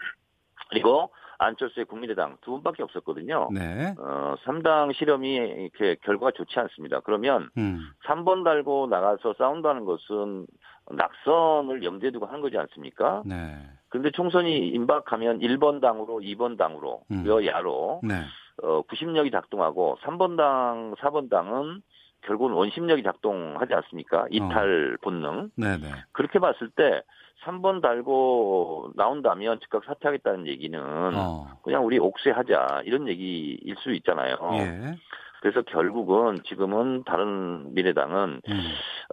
그리고 0.69 1.11
안철수의 1.41 1.87
국민의당 1.87 2.37
두 2.43 2.53
분밖에 2.53 2.83
없었거든요. 2.83 3.49
네. 3.53 3.95
어, 3.99 4.35
3당 4.45 4.95
실험이 4.95 5.37
이렇게 5.37 5.97
결과가 6.03 6.33
좋지 6.33 6.59
않습니다. 6.61 7.01
그러면 7.01 7.49
음. 7.57 7.81
3번 8.07 8.45
달고 8.45 8.89
나가서 8.89 9.35
싸운다는 9.39 9.87
것은 9.87 10.47
낙선을 10.91 11.83
염두에 11.83 12.11
두고 12.11 12.27
하는 12.27 12.43
거지 12.43 12.59
않습니까? 12.59 13.23
네. 13.25 13.57
그런데 13.89 14.11
총선이 14.11 14.69
임박하면 14.69 15.41
1번 15.41 15.81
당으로 15.81 16.21
2번 16.21 16.59
당으로 16.59 17.03
음. 17.11 17.25
여야로 17.27 18.01
네. 18.03 18.15
어, 18.63 18.83
구심력이 18.83 19.31
작동하고 19.31 19.97
3번 20.03 20.37
당, 20.37 20.95
4번 20.99 21.31
당은 21.31 21.83
결국은 22.23 22.53
원심력이 22.53 23.03
작동하지 23.03 23.73
않습니까? 23.75 24.27
이탈 24.31 24.99
본능. 25.03 25.51
네, 25.57 25.79
네. 25.79 25.89
그렇게 26.13 26.39
봤을 26.39 26.71
때 26.71 27.03
3번 27.45 27.81
달고 27.81 28.93
나온다면 28.97 29.61
즉각 29.61 29.85
사퇴하겠다는 29.85 30.47
얘기는 30.47 30.79
어. 30.81 31.47
그냥 31.63 31.85
우리 31.85 31.99
옥쇄하자 31.99 32.83
이런 32.85 33.09
얘기일 33.09 33.75
수 33.79 33.93
있잖아요. 33.93 34.37
예. 34.55 34.97
그래서 35.41 35.63
결국은 35.63 36.39
지금은 36.45 37.05
다른 37.05 37.75
미래당은 37.75 38.43
음. 38.47 38.61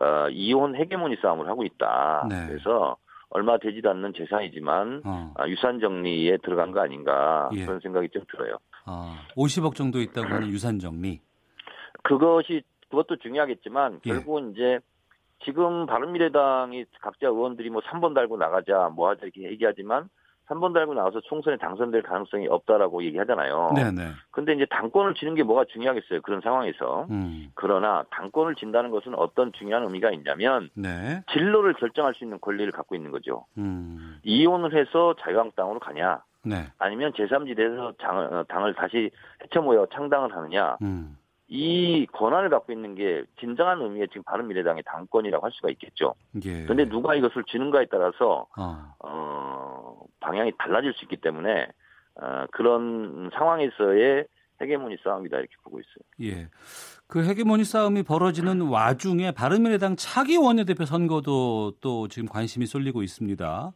어, 0.02 0.30
이혼 0.30 0.76
헤게모니 0.76 1.18
싸움을 1.22 1.48
하고 1.48 1.64
있다. 1.64 2.28
네. 2.30 2.48
그래서 2.48 2.98
얼마 3.30 3.58
되지도 3.58 3.90
않는 3.90 4.14
재산이지만 4.14 5.04
어. 5.06 5.34
아, 5.38 5.48
유산 5.48 5.80
정리에 5.80 6.38
들어간 6.44 6.72
거 6.72 6.82
아닌가 6.82 7.50
예. 7.54 7.66
그런 7.66 7.80
생각이 7.80 8.10
좀 8.10 8.24
들어요. 8.30 8.58
아, 8.86 9.22
50억 9.36 9.76
정도 9.76 10.02
있다고 10.02 10.28
하는 10.28 10.50
유산 10.50 10.80
정리. 10.80 11.22
그것이 12.04 12.62
그것도 12.90 13.18
중요하겠지만 13.18 14.02
예. 14.06 14.10
결국은 14.10 14.52
이제 14.52 14.80
지금 15.44 15.86
바른미래당이 15.86 16.86
각자 17.02 17.28
의원들이 17.28 17.70
뭐 17.70 17.82
3번 17.82 18.16
달고 18.16 18.38
나가자 18.38 18.90
뭐 18.94 19.10
하자 19.10 19.22
이렇게 19.24 19.44
얘기하지만 19.44 20.10
3번 20.48 20.74
달고 20.74 20.94
나와서 20.94 21.20
총선에 21.22 21.58
당선될 21.58 22.04
가능성이 22.04 22.48
없다라고 22.48 23.04
얘기하잖아요. 23.04 23.74
네, 23.76 23.92
네. 23.92 24.12
근데 24.32 24.54
이제 24.54 24.66
당권을 24.70 25.14
지는 25.16 25.36
게 25.36 25.44
뭐가 25.44 25.66
중요하겠어요. 25.66 26.22
그런 26.22 26.42
상황에서. 26.42 27.06
음. 27.10 27.50
그러나 27.54 28.06
당권을 28.12 28.56
진다는 28.56 28.90
것은 28.92 29.14
어떤 29.16 29.52
중요한 29.54 29.84
의미가 29.84 30.12
있냐면 30.12 30.70
네. 30.74 31.22
진로를 31.34 31.74
결정할 31.74 32.14
수 32.16 32.24
있는 32.24 32.40
권리를 32.40 32.72
갖고 32.72 32.96
있는 32.96 33.12
거죠. 33.12 33.46
음. 33.58 34.20
이혼을 34.24 34.74
해서 34.74 35.16
자유한국당으로 35.20 35.80
가냐 35.80 36.24
네. 36.44 36.68
아니면 36.78 37.12
제3지대에서 37.14 37.98
당을, 37.98 38.34
어, 38.34 38.44
당을 38.48 38.74
다시 38.76 39.12
해쳐 39.44 39.62
모여 39.62 39.86
창당을 39.94 40.34
하느냐 40.34 40.78
음. 40.82 41.18
이 41.50 42.06
권한을 42.12 42.50
갖고 42.50 42.74
있는 42.74 42.94
게 42.96 43.24
진정한 43.40 43.82
의미의 43.82 44.10
지금 44.10 44.24
바른미래당의 44.24 44.84
당권이라고 44.84 45.46
할 45.46 45.52
수가 45.54 45.70
있겠죠. 45.72 46.14
예. 46.44 46.64
그런데 46.64 46.86
누가 46.90 47.16
이것을 47.16 47.44
쥐는가에 47.46 47.86
따라서 47.90 48.48
어. 48.58 48.94
어, 49.00 50.00
방향이 50.20 50.52
달라질 50.58 50.94
수 50.94 51.06
있기 51.06 51.18
때문에 51.18 51.68
어, 52.16 52.46
그런 52.52 53.30
상황에서의 53.34 54.26
헤게모니 54.60 54.98
싸움이다 55.04 55.38
이렇게 55.38 55.54
보고 55.64 55.80
있어요. 55.80 56.34
예. 56.34 56.50
그 57.08 57.24
헤게모니 57.24 57.64
싸움이 57.64 58.04
벌어지는 58.04 58.62
와중에 58.62 59.32
바른미래당 59.32 59.96
차기 59.96 60.36
원내대표 60.36 60.86
선거도 60.86 61.74
또 61.80 62.08
지금 62.08 62.28
관심이 62.28 62.66
쏠리고 62.66 63.04
있습니다. 63.04 63.72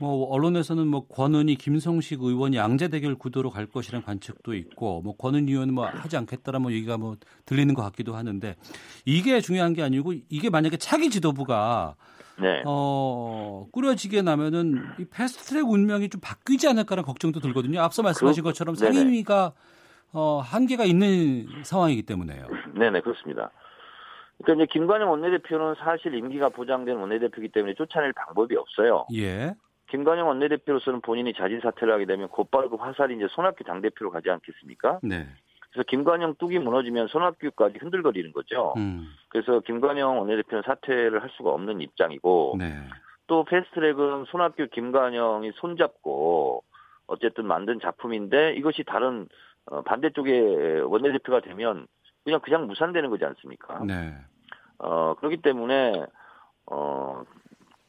뭐 0.00 0.26
언론에서는 0.32 0.86
뭐 0.88 1.06
권은희, 1.06 1.54
김성식 1.56 2.20
의원이 2.22 2.56
양자 2.56 2.88
대결 2.88 3.14
구도로 3.14 3.50
갈 3.50 3.66
것이라는 3.66 4.04
관측도 4.04 4.54
있고 4.54 5.02
뭐 5.02 5.16
권은희 5.16 5.52
의원은 5.52 5.72
뭐 5.74 5.86
하지 5.86 6.16
않겠다라 6.16 6.58
뭐 6.58 6.72
얘기가 6.72 6.98
뭐 6.98 7.16
들리는 7.46 7.72
것 7.74 7.82
같기도 7.82 8.14
하는데 8.16 8.56
이게 9.04 9.40
중요한 9.40 9.72
게 9.72 9.82
아니고 9.82 10.14
이게 10.28 10.50
만약에 10.50 10.78
차기 10.78 11.10
지도부가 11.10 11.94
네. 12.40 12.62
어, 12.66 13.66
꾸려지게 13.70 14.22
나면은 14.22 14.82
이 14.98 15.04
패스트트랙 15.04 15.68
운명이 15.68 16.08
좀 16.08 16.20
바뀌지 16.20 16.66
않을까라는 16.66 17.04
걱정도 17.06 17.38
들거든요. 17.38 17.80
앞서 17.80 18.02
말씀하신 18.02 18.42
그- 18.42 18.48
것처럼. 18.50 18.74
상임위가 18.74 19.52
어, 20.12 20.40
한계가 20.40 20.84
있는 20.84 21.46
상황이기 21.62 22.02
때문에요. 22.02 22.46
네네 22.76 23.00
그렇습니다. 23.02 23.50
그러니까 24.42 24.64
이제 24.64 24.72
김관영 24.72 25.08
원내대표는 25.10 25.76
사실 25.78 26.14
임기가 26.14 26.48
보장된 26.48 26.96
원내대표이기 26.96 27.52
때문에 27.52 27.74
쫓아낼 27.74 28.12
방법이 28.12 28.56
없어요. 28.56 29.06
예. 29.14 29.54
김관영 29.94 30.26
원내대표로서는 30.26 31.02
본인이 31.02 31.32
자진 31.34 31.60
사퇴를 31.60 31.94
하게 31.94 32.04
되면 32.04 32.28
곧바로 32.28 32.68
그 32.68 32.74
화살이 32.74 33.14
이제 33.14 33.28
손학규 33.30 33.62
당대표로 33.62 34.10
가지 34.10 34.28
않겠습니까? 34.28 34.98
네. 35.04 35.28
그래서 35.70 35.84
김관영 35.86 36.34
뚝이 36.34 36.58
무너지면 36.58 37.06
손학규까지 37.06 37.78
흔들거리는 37.78 38.32
거죠. 38.32 38.74
음. 38.76 39.06
그래서 39.28 39.60
김관영 39.60 40.18
원내대표는 40.18 40.64
사퇴를 40.66 41.22
할 41.22 41.30
수가 41.36 41.50
없는 41.50 41.80
입장이고 41.80 42.56
네. 42.58 42.74
또 43.28 43.44
패스트트랙은 43.44 44.24
손학규, 44.24 44.66
김관영이 44.72 45.52
손잡고 45.54 46.64
어쨌든 47.06 47.46
만든 47.46 47.78
작품인데 47.78 48.54
이것이 48.54 48.82
다른 48.82 49.28
어, 49.66 49.82
반대쪽의 49.82 50.82
원내대표가 50.82 51.38
되면 51.38 51.86
그냥 52.24 52.40
그냥 52.40 52.66
무산되는 52.66 53.10
거지 53.10 53.24
않습니까? 53.26 53.84
네. 53.84 54.12
어, 54.78 55.14
그렇기 55.14 55.36
때문에 55.36 56.04
어, 56.66 57.22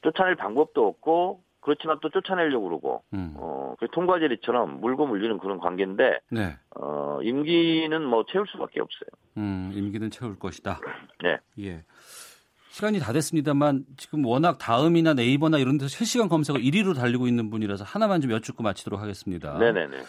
쫓아낼 0.04 0.36
방법도 0.36 0.86
없고 0.88 1.42
그렇지만 1.66 1.98
또 2.00 2.10
쫓아내려고 2.10 2.70
그러고 2.70 3.04
음. 3.14 3.34
어, 3.38 3.76
그 3.80 3.88
통과제리처럼 3.92 4.80
물고 4.82 5.08
물리는 5.08 5.40
그런 5.40 5.58
관계인데 5.58 6.20
네. 6.30 6.56
어, 6.80 7.20
임기는 7.24 8.06
뭐 8.06 8.24
채울 8.32 8.46
수밖에 8.48 8.80
없어요. 8.80 9.10
음, 9.38 9.72
임기는 9.74 10.12
채울 10.12 10.38
것이다. 10.38 10.80
네. 11.24 11.38
예. 11.60 11.84
시간이 12.70 13.00
다 13.00 13.12
됐습니다만 13.14 13.86
지금 13.98 14.26
워낙 14.26 14.60
다음이나 14.60 15.16
네이버나 15.16 15.58
이런 15.58 15.80
데서 15.80 15.88
실시간 15.88 16.30
검색어 16.30 16.58
1위로 16.58 16.94
달리고 16.94 17.28
있는 17.28 17.50
분이라서 17.50 17.84
하나만 17.84 18.22
좀 18.22 18.32
여쭙고 18.32 18.62
마치도록 18.62 19.02
하겠습니다. 19.02 19.58
네네네. 19.58 20.04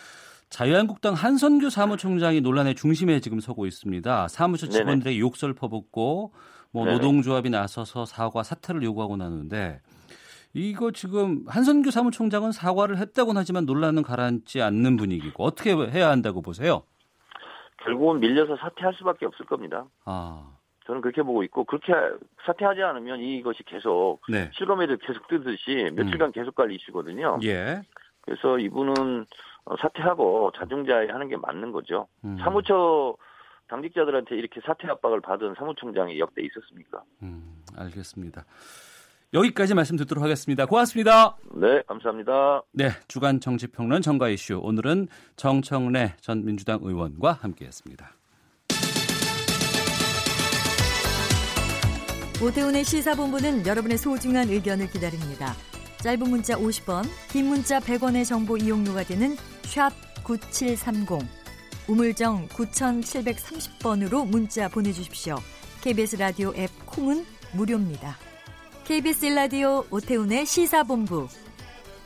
자유한국당 0.50 1.14
한선규 1.14 1.70
사무총장이 1.70 2.42
논란의 2.42 2.74
중심에 2.74 3.20
지금 3.20 3.40
서고 3.40 3.66
있습니다. 3.66 4.28
사무처. 4.28 4.68
직원들에게 4.68 5.18
욕설 5.20 5.54
퍼붓고 5.54 6.32
뭐 6.72 6.84
네네. 6.84 6.96
노동조합이 6.96 7.48
나서서 7.48 8.04
사과 8.04 8.42
사퇴를 8.42 8.82
요구하고 8.82 9.16
나는데 9.16 9.80
이거 10.56 10.90
지금 10.90 11.44
한선규 11.46 11.90
사무총장은 11.90 12.50
사과를 12.50 12.96
했다고는 12.96 13.38
하지만 13.38 13.66
논란은 13.66 14.02
가라앉지 14.02 14.62
않는 14.62 14.96
분위기고 14.96 15.44
어떻게 15.44 15.74
해야 15.74 16.08
한다고 16.08 16.40
보세요? 16.40 16.82
결국은 17.84 18.20
밀려서 18.20 18.56
사퇴할 18.56 18.94
수밖에 18.94 19.26
없을 19.26 19.44
겁니다. 19.44 19.84
아, 20.06 20.56
저는 20.86 21.02
그렇게 21.02 21.22
보고 21.22 21.42
있고 21.42 21.64
그렇게 21.64 21.92
사퇴하지 22.46 22.82
않으면 22.82 23.20
이것이 23.20 23.64
계속 23.64 24.20
네. 24.30 24.50
실검에도 24.54 24.96
계속 24.96 25.28
뜨듯이 25.28 25.90
며칠간 25.92 26.32
계속 26.32 26.54
갈 26.54 26.72
이슈거든요. 26.72 27.38
예. 27.44 27.82
그래서 28.22 28.58
이분은 28.58 29.26
어, 29.66 29.76
사퇴하고 29.76 30.52
자중자애하는 30.56 31.28
게 31.28 31.36
맞는 31.36 31.72
거죠. 31.72 32.06
음. 32.24 32.38
사무처 32.40 33.14
당직자들한테 33.68 34.36
이렇게 34.36 34.60
사퇴 34.64 34.88
압박을 34.88 35.20
받은 35.20 35.54
사무총장이 35.58 36.18
역대 36.18 36.42
있었습니까? 36.42 37.02
음, 37.22 37.62
알겠습니다. 37.76 38.44
여기까지 39.32 39.74
말씀 39.74 39.96
듣도록 39.96 40.22
하겠습니다. 40.22 40.66
고맙습니다. 40.66 41.36
네, 41.54 41.82
감사합니다. 41.88 42.62
네, 42.72 42.90
주간 43.08 43.40
정치평론 43.40 44.02
정가 44.02 44.28
이슈. 44.28 44.58
오늘은 44.62 45.08
정청래 45.36 46.14
전 46.20 46.44
민주당 46.44 46.80
의원과 46.82 47.32
함께했습니다. 47.32 48.12
오태훈의 52.42 52.84
시사본부는 52.84 53.66
여러분의 53.66 53.96
소중한 53.96 54.48
의견을 54.48 54.90
기다립니다. 54.90 55.54
짧은 56.02 56.28
문자 56.28 56.54
50원, 56.54 57.04
긴 57.30 57.46
문자 57.46 57.80
100원의 57.80 58.26
정보 58.26 58.56
이용료가 58.56 59.04
되는 59.04 59.34
샵 59.62 59.90
9730, 60.22 61.26
우물정 61.88 62.48
9730번으로 62.48 64.28
문자 64.28 64.68
보내주십시오. 64.68 65.36
KBS 65.80 66.16
라디오 66.16 66.52
앱 66.56 66.68
콩은 66.84 67.24
무료입니다. 67.54 68.25
KBS 68.86 69.26
라디오 69.26 69.84
오태훈의 69.90 70.46
시사본부. 70.46 71.26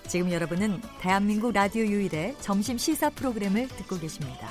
지금 0.09 0.33
여러분은 0.33 0.81
대한민국 0.99 1.53
라디오 1.53 1.85
유일의 1.85 2.37
점심 2.41 2.79
시사 2.79 3.11
프로그램을 3.11 3.69
듣고 3.69 3.99
계십니다. 3.99 4.49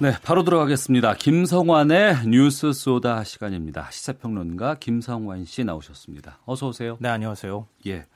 네, 0.00 0.12
바로 0.22 0.44
들어가겠습니다. 0.44 1.14
김성환의 1.14 2.28
뉴스 2.28 2.72
소다 2.72 3.24
시간입니다. 3.24 3.90
시사평론가 3.90 4.76
김성환 4.76 5.44
씨 5.44 5.64
나오셨습니다. 5.64 6.38
어서 6.44 6.68
오세요. 6.68 6.96
네, 7.00 7.08
안녕하세요. 7.08 7.66
예. 7.88 8.06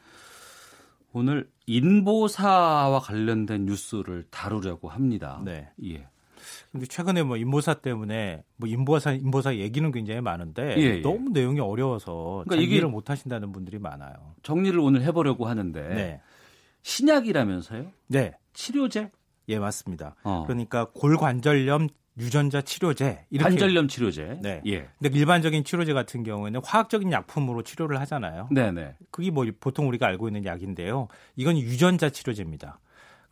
오늘 1.12 1.50
인보사와 1.66 3.00
관련된 3.00 3.66
뉴스를 3.66 4.26
다루려고 4.30 4.88
합니다. 4.88 5.42
네. 5.44 5.68
예. 5.84 6.06
근데 6.72 6.86
최근에 6.86 7.22
뭐 7.22 7.36
인보사 7.36 7.74
때문에 7.74 8.42
뭐 8.56 8.66
인보사 8.68 9.12
인보사 9.12 9.54
얘기는 9.56 9.92
굉장히 9.92 10.22
많은데 10.22 10.74
예, 10.78 10.82
예. 10.82 11.00
너무 11.02 11.28
내용이 11.30 11.60
어려워서 11.60 12.44
그러니까 12.46 12.56
정리를 12.56 12.76
이게- 12.78 12.86
못 12.86 13.10
하신다는 13.10 13.52
분들이 13.52 13.78
많아요. 13.78 14.14
정리를 14.42 14.78
오늘 14.80 15.02
해보려고 15.02 15.46
하는데 15.46 15.80
네. 15.82 16.20
신약이라면서요? 16.82 17.86
네. 18.08 18.32
치료제? 18.54 19.10
예, 19.48 19.58
맞습니다. 19.58 20.14
어. 20.24 20.44
그러니까 20.46 20.86
골관절염 20.94 21.88
유전자 22.18 22.60
치료제 22.60 23.24
이렇게 23.30 23.48
관절염 23.48 23.88
치료제. 23.88 24.38
네. 24.42 24.60
예. 24.66 24.86
근데 25.00 25.18
일반적인 25.18 25.64
치료제 25.64 25.92
같은 25.94 26.22
경우에는 26.24 26.60
화학적인 26.62 27.10
약품으로 27.10 27.62
치료를 27.62 27.98
하잖아요. 28.00 28.48
네네. 28.50 28.96
그게 29.10 29.30
뭐 29.30 29.46
보통 29.60 29.88
우리가 29.88 30.06
알고 30.08 30.28
있는 30.28 30.44
약인데요. 30.44 31.08
이건 31.36 31.56
유전자 31.58 32.10
치료제입니다. 32.10 32.78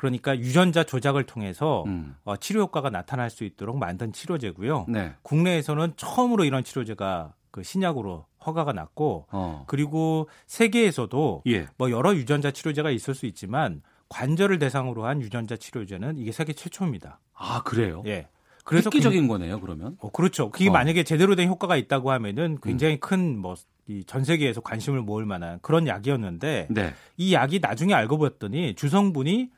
그러니까 0.01 0.39
유전자 0.39 0.83
조작을 0.83 1.25
통해서 1.25 1.85
음. 1.87 2.17
어, 2.25 2.35
치료 2.35 2.63
효과가 2.63 2.89
나타날 2.89 3.29
수 3.29 3.45
있도록 3.45 3.77
만든 3.77 4.15
치료제고요. 4.15 4.87
네. 4.89 5.13
국내에서는 5.21 5.93
처음으로 5.99 6.45
이런 6.45 6.65
치료제가 6.65 7.35
그 7.51 7.63
신약으로 7.63 8.25
허가가 8.47 8.73
났고 8.73 9.27
어. 9.31 9.65
그리고 9.67 10.31
세계에서도 10.47 11.43
예. 11.49 11.67
뭐 11.77 11.91
여러 11.91 12.15
유전자 12.15 12.51
치료제가 12.51 12.91
있을 12.91 13.15
수 13.15 13.27
있지만 13.27 13.83
관절을 14.09 14.59
대상으로 14.59 15.05
한 15.05 15.21
유전자 15.21 15.59
치료제는 15.59 16.17
이게 16.17 16.33
세계 16.33 16.55
최초입니다. 16.55 17.21
아, 17.35 17.63
그래요? 17.63 18.03
예. 18.07 18.27
획기적인 18.73 19.29
거네요, 19.29 19.61
그러면. 19.61 19.99
어, 20.01 20.11
그렇죠. 20.11 20.51
그게 20.51 20.71
어. 20.71 20.73
만약에 20.73 21.03
제대로 21.05 21.37
된 21.37 21.47
효과가 21.47 21.77
있다고 21.77 22.11
하면은 22.11 22.57
굉장히 22.63 22.99
큰뭐 23.01 23.55
이 23.89 24.03
전 24.07 24.25
세계에서 24.25 24.63
관심을 24.63 25.03
모을 25.03 25.27
만한 25.27 25.59
그런 25.61 25.87
약이었는데 25.87 26.69
네. 26.71 26.95
이 27.19 27.35
약이 27.35 27.59
나중에 27.61 27.93
알고 27.93 28.19
봤더니 28.19 28.77
주성분이 28.77 29.51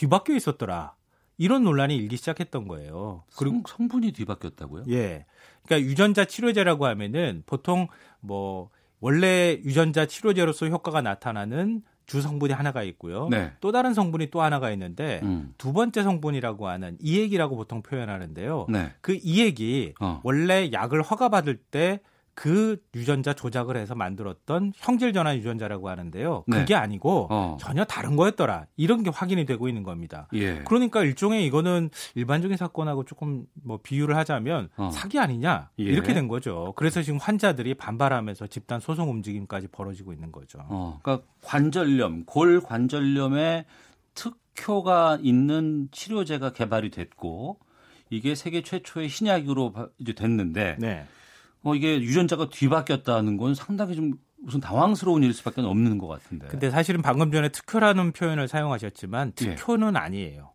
뒤바뀌어 0.00 0.34
있었더라. 0.34 0.94
이런 1.36 1.62
논란이 1.62 1.94
일기 1.94 2.16
시작했던 2.16 2.68
거예요. 2.68 3.24
그리고 3.36 3.62
성, 3.66 3.88
분이 3.88 4.12
뒤바뀌었다고요? 4.12 4.84
예. 4.88 5.26
그러니까 5.62 5.88
유전자 5.88 6.24
치료제라고 6.24 6.86
하면은 6.86 7.42
보통 7.44 7.86
뭐 8.20 8.70
원래 9.00 9.60
유전자 9.62 10.06
치료제로서 10.06 10.68
효과가 10.68 11.02
나타나는 11.02 11.82
주 12.06 12.22
성분이 12.22 12.54
하나가 12.54 12.82
있고요. 12.82 13.28
네. 13.28 13.52
또 13.60 13.72
다른 13.72 13.92
성분이 13.92 14.30
또 14.30 14.40
하나가 14.40 14.70
있는데 14.72 15.20
음. 15.22 15.52
두 15.58 15.74
번째 15.74 16.02
성분이라고 16.02 16.66
하는 16.66 16.96
이액이라고 17.00 17.54
보통 17.56 17.82
표현하는데요. 17.82 18.66
네. 18.70 18.92
그 19.02 19.18
이액이 19.22 19.94
어. 20.00 20.20
원래 20.24 20.70
약을 20.72 21.02
허가받을 21.02 21.58
때 21.58 22.00
그 22.40 22.78
유전자 22.94 23.34
조작을 23.34 23.76
해서 23.76 23.94
만들었던 23.94 24.72
형질 24.74 25.12
전환 25.12 25.36
유전자라고 25.36 25.90
하는데요. 25.90 26.44
네. 26.46 26.56
그게 26.60 26.74
아니고 26.74 27.26
어. 27.28 27.58
전혀 27.60 27.84
다른 27.84 28.16
거였더라. 28.16 28.64
이런 28.78 29.02
게 29.02 29.10
확인이 29.10 29.44
되고 29.44 29.68
있는 29.68 29.82
겁니다. 29.82 30.26
예. 30.32 30.60
그러니까 30.64 31.02
일종의 31.02 31.44
이거는 31.44 31.90
일반적인 32.14 32.56
사건하고 32.56 33.04
조금 33.04 33.44
뭐 33.62 33.78
비유를 33.82 34.16
하자면 34.16 34.70
어. 34.78 34.88
사기 34.90 35.18
아니냐 35.18 35.68
예. 35.80 35.82
이렇게 35.82 36.14
된 36.14 36.28
거죠. 36.28 36.72
그래서 36.76 37.02
지금 37.02 37.18
환자들이 37.18 37.74
반발하면서 37.74 38.46
집단 38.46 38.80
소송 38.80 39.10
움직임까지 39.10 39.68
벌어지고 39.68 40.14
있는 40.14 40.32
거죠. 40.32 40.60
어, 40.70 40.98
그러니까 41.02 41.26
관절염, 41.42 42.24
골 42.24 42.62
관절염에 42.62 43.66
특효가 44.14 45.18
있는 45.20 45.88
치료제가 45.92 46.54
개발이 46.54 46.90
됐고 46.90 47.58
이게 48.08 48.34
세계 48.34 48.62
최초의 48.62 49.10
신약으로 49.10 49.72
바- 49.72 49.88
이제 49.98 50.14
됐는데 50.14 50.76
네. 50.78 51.04
어, 51.62 51.74
이게 51.74 52.00
유전자가 52.00 52.48
뒤바뀌었다는 52.48 53.36
건 53.36 53.54
상당히 53.54 53.94
좀 53.94 54.14
무슨 54.42 54.60
당황스러운 54.60 55.22
일 55.22 55.34
수밖에 55.34 55.60
없는 55.60 55.98
것 55.98 56.08
같은데. 56.08 56.46
근데 56.48 56.70
사실은 56.70 57.02
방금 57.02 57.30
전에 57.30 57.50
특효라는 57.50 58.12
표현을 58.12 58.48
사용하셨지만 58.48 59.32
예. 59.42 59.54
특효는 59.54 59.96
아니에요. 59.96 60.52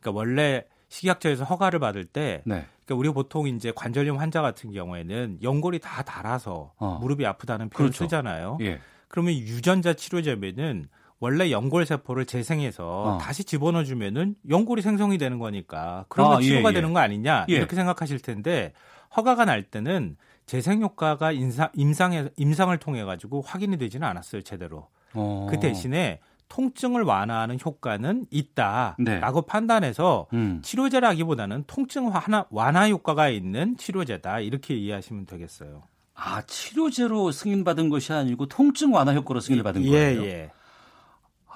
그러니까 0.00 0.18
원래 0.18 0.64
식약처에서 0.88 1.44
허가를 1.44 1.80
받을 1.80 2.04
때 2.04 2.42
네. 2.44 2.66
그러니까 2.84 2.94
우리 2.94 3.10
보통 3.10 3.48
이제 3.48 3.72
관절염 3.74 4.18
환자 4.18 4.42
같은 4.42 4.70
경우에는 4.70 5.38
연골이 5.42 5.80
다 5.80 6.02
닳아서 6.02 6.72
어. 6.76 6.98
무릎이 7.00 7.26
아프다는 7.26 7.68
표현 7.70 7.88
을 7.88 7.90
그렇죠. 7.90 8.04
쓰잖아요. 8.04 8.58
예. 8.60 8.78
그러면 9.08 9.34
유전자 9.34 9.94
치료제면은 9.94 10.86
원래 11.18 11.50
연골 11.50 11.86
세포를 11.86 12.26
재생해서 12.26 13.02
어. 13.02 13.18
다시 13.18 13.44
집어넣어 13.44 13.84
주면은 13.84 14.36
연골이 14.48 14.82
생성이 14.82 15.18
되는 15.18 15.38
거니까 15.38 16.04
그러면 16.08 16.36
아, 16.36 16.40
치료가 16.40 16.68
예, 16.68 16.70
예. 16.70 16.74
되는 16.74 16.92
거 16.92 17.00
아니냐 17.00 17.46
예. 17.48 17.54
이렇게 17.54 17.74
생각하실 17.74 18.20
텐데 18.20 18.72
허가가 19.16 19.44
날 19.44 19.62
때는 19.62 20.16
재생 20.46 20.82
효과가 20.82 21.32
인상, 21.32 21.68
임상에 21.74 22.28
임상을 22.36 22.76
통해 22.78 23.04
가지고 23.04 23.42
확인이 23.42 23.78
되지는 23.78 24.06
않았어요 24.06 24.42
제대로. 24.42 24.88
어. 25.14 25.46
그 25.50 25.58
대신에 25.60 26.20
통증을 26.48 27.02
완화하는 27.02 27.58
효과는 27.64 28.26
있다라고 28.30 28.96
네. 29.02 29.46
판단해서 29.46 30.26
음. 30.34 30.60
치료제라기보다는 30.62 31.64
통증 31.66 32.08
완화, 32.08 32.46
완화 32.50 32.88
효과가 32.88 33.28
있는 33.28 33.76
치료제다 33.76 34.40
이렇게 34.40 34.74
이해하시면 34.76 35.26
되겠어요. 35.26 35.82
아, 36.14 36.42
치료제로 36.42 37.32
승인받은 37.32 37.88
것이 37.88 38.12
아니고 38.12 38.46
통증 38.46 38.94
완화 38.94 39.14
효과로 39.14 39.40
승인을 39.40 39.64
받은 39.64 39.84
예, 39.84 39.90
거예요. 39.90 40.24
예. 40.24 40.50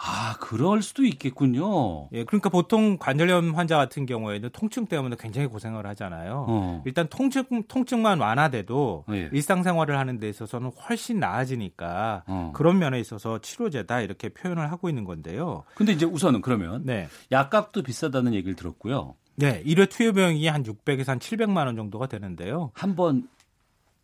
아, 0.00 0.36
그럴 0.38 0.80
수도 0.80 1.04
있겠군요. 1.04 2.08
예, 2.12 2.22
그러니까 2.24 2.48
보통 2.50 2.98
관절염 2.98 3.56
환자 3.56 3.76
같은 3.76 4.06
경우에는 4.06 4.50
통증 4.52 4.86
때문에 4.86 5.16
굉장히 5.18 5.48
고생을 5.48 5.86
하잖아요. 5.88 6.46
어. 6.48 6.82
일단 6.86 7.08
통증 7.08 7.44
통증만 7.66 8.20
완화돼도 8.20 9.06
예. 9.10 9.28
일상생활을 9.32 9.98
하는 9.98 10.20
데 10.20 10.28
있어서는 10.28 10.70
훨씬 10.88 11.18
나아지니까 11.18 12.22
어. 12.28 12.52
그런 12.54 12.78
면에 12.78 13.00
있어서 13.00 13.40
치료제다 13.40 14.00
이렇게 14.02 14.28
표현을 14.28 14.70
하고 14.70 14.88
있는 14.88 15.02
건데요. 15.04 15.64
근데 15.74 15.92
이제 15.92 16.06
우선은 16.06 16.42
그러면 16.42 16.82
네. 16.84 17.08
약값도 17.32 17.82
비싸다는 17.82 18.34
얘기를 18.34 18.54
들었고요. 18.54 19.16
네, 19.34 19.62
1회 19.64 19.90
투여 19.90 20.12
비용이 20.12 20.46
한 20.46 20.62
600에서 20.62 21.08
한 21.08 21.18
700만 21.18 21.66
원 21.66 21.74
정도가 21.76 22.06
되는데요. 22.06 22.70
한 22.74 22.94
번 22.94 23.28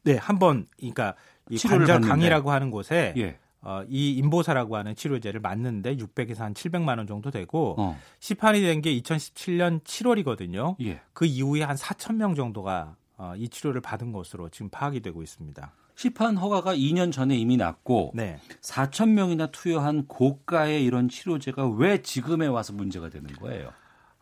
네, 0.03 0.16
한 0.16 0.39
번 0.41 0.66
그러니까 0.77 1.15
이 1.51 1.57
관절. 1.59 2.01
강이라고 2.01 2.51
하는 2.51 2.71
곳에 2.71 3.15
예. 3.16 3.39
어, 3.65 3.82
이 3.89 4.12
인보사라고 4.19 4.77
하는 4.77 4.95
치료제를 4.95 5.41
맞는데 5.41 5.97
600에서 5.97 6.39
한 6.41 6.55
700만 6.55 6.99
원 6.99 7.07
정도 7.07 7.31
되고 7.31 7.74
어. 7.78 7.99
시판이 8.20 8.61
된 8.61 8.82
게 8.82 8.95
2017년 9.01 9.82
7월이거든요. 9.82 10.77
예. 10.85 11.01
그 11.12 11.24
이후에 11.24 11.62
한 11.62 11.77
4천 11.77 12.16
명 12.16 12.35
정도가 12.35 12.97
어, 13.16 13.32
이 13.36 13.49
치료를 13.49 13.81
받은 13.81 14.12
것으로 14.12 14.49
지금 14.51 14.69
파악이 14.69 15.01
되고 15.01 15.23
있습니다. 15.23 15.73
시판 15.97 16.36
허가가 16.36 16.74
2년 16.74 17.12
전에 17.12 17.36
이미 17.36 17.57
났고 17.57 18.11
네. 18.15 18.39
4천 18.61 19.11
명이나 19.11 19.47
투여한 19.47 20.07
고가의 20.09 20.85
이런 20.85 21.09
치료제가 21.09 21.69
왜 21.69 22.03
지금에 22.03 22.47
와서 22.49 22.73
문제가 22.73 23.09
되는 23.09 23.31
거예요? 23.35 23.70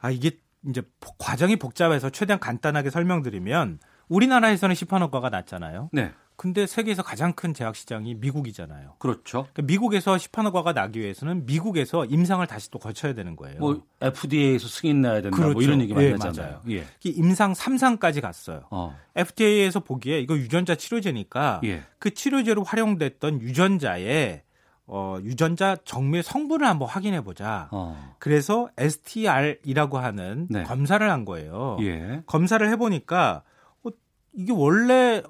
아 0.01 0.11
이게 0.11 0.33
이제 0.69 0.83
복- 1.01 1.17
과정이 1.19 1.57
복잡해서 1.57 2.11
최대한 2.11 2.39
간단하게 2.39 2.91
설명드리면 2.91 3.79
우리나라에서는 4.09 4.75
시판 4.75 5.01
허가가 5.03 5.31
났잖아요. 5.31 5.89
네. 5.93 6.13
근데 6.43 6.67
세계에서 6.67 7.05
가장 7.05 7.35
큰 7.35 7.55
제약 7.55 7.77
시장이 7.77 8.17
미국이잖아요. 8.17 8.97
그렇죠. 8.99 9.47
그러니까 9.53 9.63
미국에서 9.63 10.19
시판 10.19 10.45
허가가 10.47 10.73
나기 10.73 10.99
위해서는 10.99 11.47
미국에서 11.47 12.05
임상을 12.05 12.45
다시 12.49 12.69
또 12.73 12.81
거쳐야 12.81 13.15
되는 13.15 13.37
거예요. 13.37 13.61
뭐 13.61 13.81
FDA에서 14.01 14.67
승인 14.67 15.03
나야 15.03 15.23
된다 15.23 15.37
그렇죠. 15.37 15.53
뭐 15.53 15.63
이런 15.63 15.81
얘기 15.81 15.95
많이 15.95 16.09
예, 16.09 16.11
하잖아요. 16.15 16.51
맞아요. 16.51 16.63
예. 16.69 16.85
이 17.05 17.11
임상 17.11 17.53
3상까지 17.53 18.21
갔어요. 18.21 18.65
어. 18.73 18.99
FDA에서 19.15 19.79
보기에 19.79 20.19
이거 20.19 20.37
유전자 20.37 20.75
치료제니까 20.75 21.61
예. 21.63 21.85
그 22.01 22.13
치료제로 22.13 22.65
활용됐던 22.65 23.41
유전자의 23.41 24.43
어, 24.87 25.19
유전자 25.23 25.77
정밀 25.85 26.25
성분을 26.25 26.67
한번 26.67 26.89
확인해 26.89 27.23
보자. 27.23 27.69
어. 27.71 28.17
그래서 28.19 28.69
STR이라고 28.79 29.99
하는 29.99 30.49
네. 30.51 30.65
검사를 30.65 31.09
한 31.09 31.25
거예요. 31.25 31.77
예. 31.83 32.25
검사를 32.27 32.69
해 32.69 32.75
보니까 32.75 33.45
어, 33.85 33.91
이게 34.33 34.51
원래 34.53 35.23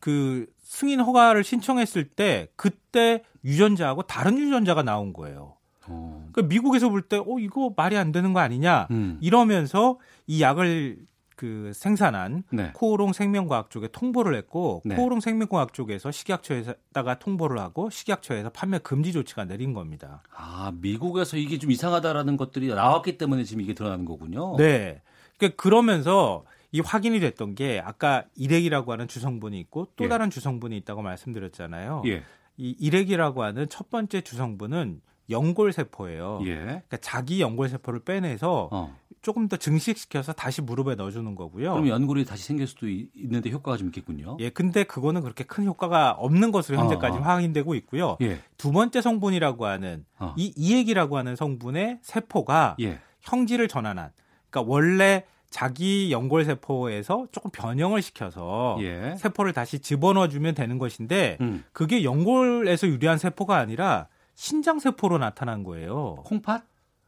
그 0.00 0.46
승인 0.66 1.00
허가를 1.00 1.44
신청했을 1.44 2.04
때 2.08 2.48
그때 2.56 3.22
유전자하고 3.44 4.02
다른 4.02 4.36
유전자가 4.36 4.82
나온 4.82 5.12
거예요. 5.12 5.54
어. 5.86 6.26
그러니까 6.32 6.42
미국에서 6.52 6.88
볼 6.88 7.02
때 7.08 7.18
어 7.18 7.38
이거 7.38 7.72
말이 7.76 7.96
안 7.96 8.10
되는 8.10 8.32
거 8.32 8.40
아니냐 8.40 8.88
음. 8.90 9.18
이러면서 9.22 9.98
이 10.26 10.42
약을 10.42 10.98
그 11.36 11.70
생산한 11.74 12.42
네. 12.50 12.70
코오롱 12.74 13.12
생명과학 13.12 13.70
쪽에 13.70 13.88
통보를 13.88 14.34
했고 14.34 14.82
네. 14.84 14.96
코오롱 14.96 15.20
생명과학 15.20 15.72
쪽에서 15.72 16.10
식약처에다가 16.10 17.18
통보를 17.20 17.58
하고 17.60 17.88
식약처에서 17.90 18.50
판매 18.50 18.78
금지 18.78 19.12
조치가 19.12 19.44
내린 19.44 19.72
겁니다. 19.72 20.22
아, 20.34 20.72
미국에서 20.80 21.36
이게 21.36 21.58
좀 21.58 21.70
이상하다라는 21.70 22.36
것들이 22.36 22.68
나왔기 22.68 23.18
때문에 23.18 23.44
지금 23.44 23.62
이게 23.62 23.72
드러나는 23.74 24.04
거군요. 24.04 24.56
네. 24.56 25.02
그러니까 25.38 25.62
그러면서 25.62 26.44
이 26.76 26.80
확인이 26.80 27.20
됐던 27.20 27.54
게 27.54 27.80
아까 27.82 28.24
일액이라고 28.34 28.92
하는 28.92 29.08
주성분이 29.08 29.58
있고 29.60 29.86
또 29.96 30.04
예. 30.04 30.08
다른 30.08 30.28
주성분이 30.28 30.76
있다고 30.76 31.00
말씀드렸잖아요. 31.00 32.02
예. 32.06 32.22
이 32.58 32.76
일액이라고 32.78 33.42
하는 33.42 33.66
첫 33.70 33.88
번째 33.88 34.20
주성분은 34.20 35.00
연골 35.30 35.72
세포예요. 35.72 36.40
예. 36.44 36.54
그러니까 36.56 36.98
자기 37.00 37.40
연골 37.40 37.70
세포를 37.70 38.00
빼내서 38.00 38.68
어. 38.70 38.94
조금 39.22 39.48
더 39.48 39.56
증식시켜서 39.56 40.34
다시 40.34 40.60
무릎에 40.60 40.96
넣어주는 40.96 41.34
거고요. 41.34 41.72
그럼 41.72 41.88
연골이 41.88 42.26
다시 42.26 42.44
생길 42.44 42.66
수도 42.66 42.88
있- 42.90 43.08
있는데 43.16 43.50
효과가 43.50 43.78
좀 43.78 43.88
있겠군요. 43.88 44.36
예, 44.40 44.50
근데 44.50 44.84
그거는 44.84 45.22
그렇게 45.22 45.44
큰 45.44 45.64
효과가 45.64 46.12
없는 46.12 46.52
것으로 46.52 46.76
현재까지 46.78 47.16
어, 47.16 47.20
어. 47.22 47.24
확인되고 47.24 47.74
있고요. 47.76 48.18
예. 48.20 48.38
두 48.58 48.70
번째 48.70 49.00
성분이라고 49.00 49.64
하는 49.64 50.04
어. 50.18 50.34
이 50.36 50.52
이액이라고 50.56 51.16
하는 51.16 51.34
성분의 51.36 52.00
세포가 52.02 52.76
예. 52.82 53.00
형질을 53.22 53.66
전환한, 53.66 54.10
그러니까 54.50 54.70
원래 54.70 55.24
자기 55.56 56.12
연골 56.12 56.44
세포에서 56.44 57.28
조금 57.32 57.50
변형을 57.50 58.02
시켜서 58.02 58.76
예. 58.80 59.14
세포를 59.16 59.54
다시 59.54 59.78
집어넣어 59.78 60.28
주면 60.28 60.54
되는 60.54 60.76
것인데 60.76 61.38
음. 61.40 61.64
그게 61.72 62.04
연골에서 62.04 62.88
유래한 62.88 63.16
세포가 63.16 63.56
아니라 63.56 64.06
신장 64.34 64.78
세포로 64.78 65.16
나타난 65.16 65.64
거예요. 65.64 66.16
콩팥? 66.26 66.62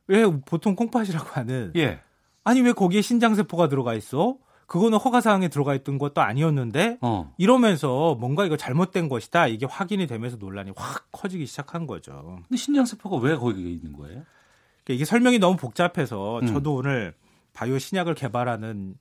왜 0.06 0.24
보통 0.46 0.76
콩팥이라고 0.76 1.28
하는 1.32 1.72
예. 1.76 2.00
아니 2.42 2.62
왜 2.62 2.72
거기에 2.72 3.02
신장 3.02 3.34
세포가 3.34 3.68
들어가 3.68 3.92
있어? 3.92 4.38
그거는 4.66 4.96
허가 4.96 5.20
사항에 5.20 5.48
들어가 5.48 5.74
있던 5.74 5.98
것도 5.98 6.22
아니었는데 6.22 6.96
어. 7.02 7.34
이러면서 7.36 8.14
뭔가 8.14 8.46
이거 8.46 8.56
잘못된 8.56 9.10
것이다 9.10 9.48
이게 9.48 9.66
확인이 9.66 10.06
되면서 10.06 10.38
논란이 10.38 10.72
확 10.74 11.06
커지기 11.12 11.44
시작한 11.44 11.86
거죠. 11.86 12.38
근데 12.48 12.56
신장 12.56 12.86
세포가 12.86 13.18
왜 13.18 13.36
거기에 13.36 13.70
있는 13.70 13.92
거예요? 13.92 14.22
그러니까 14.84 14.94
이게 14.94 15.04
설명이 15.04 15.38
너무 15.38 15.58
복잡해서 15.58 16.40
음. 16.40 16.46
저도 16.46 16.76
오늘 16.76 17.12
바이오 17.58 17.78
신약을 17.78 18.14
개발하는 18.14 18.94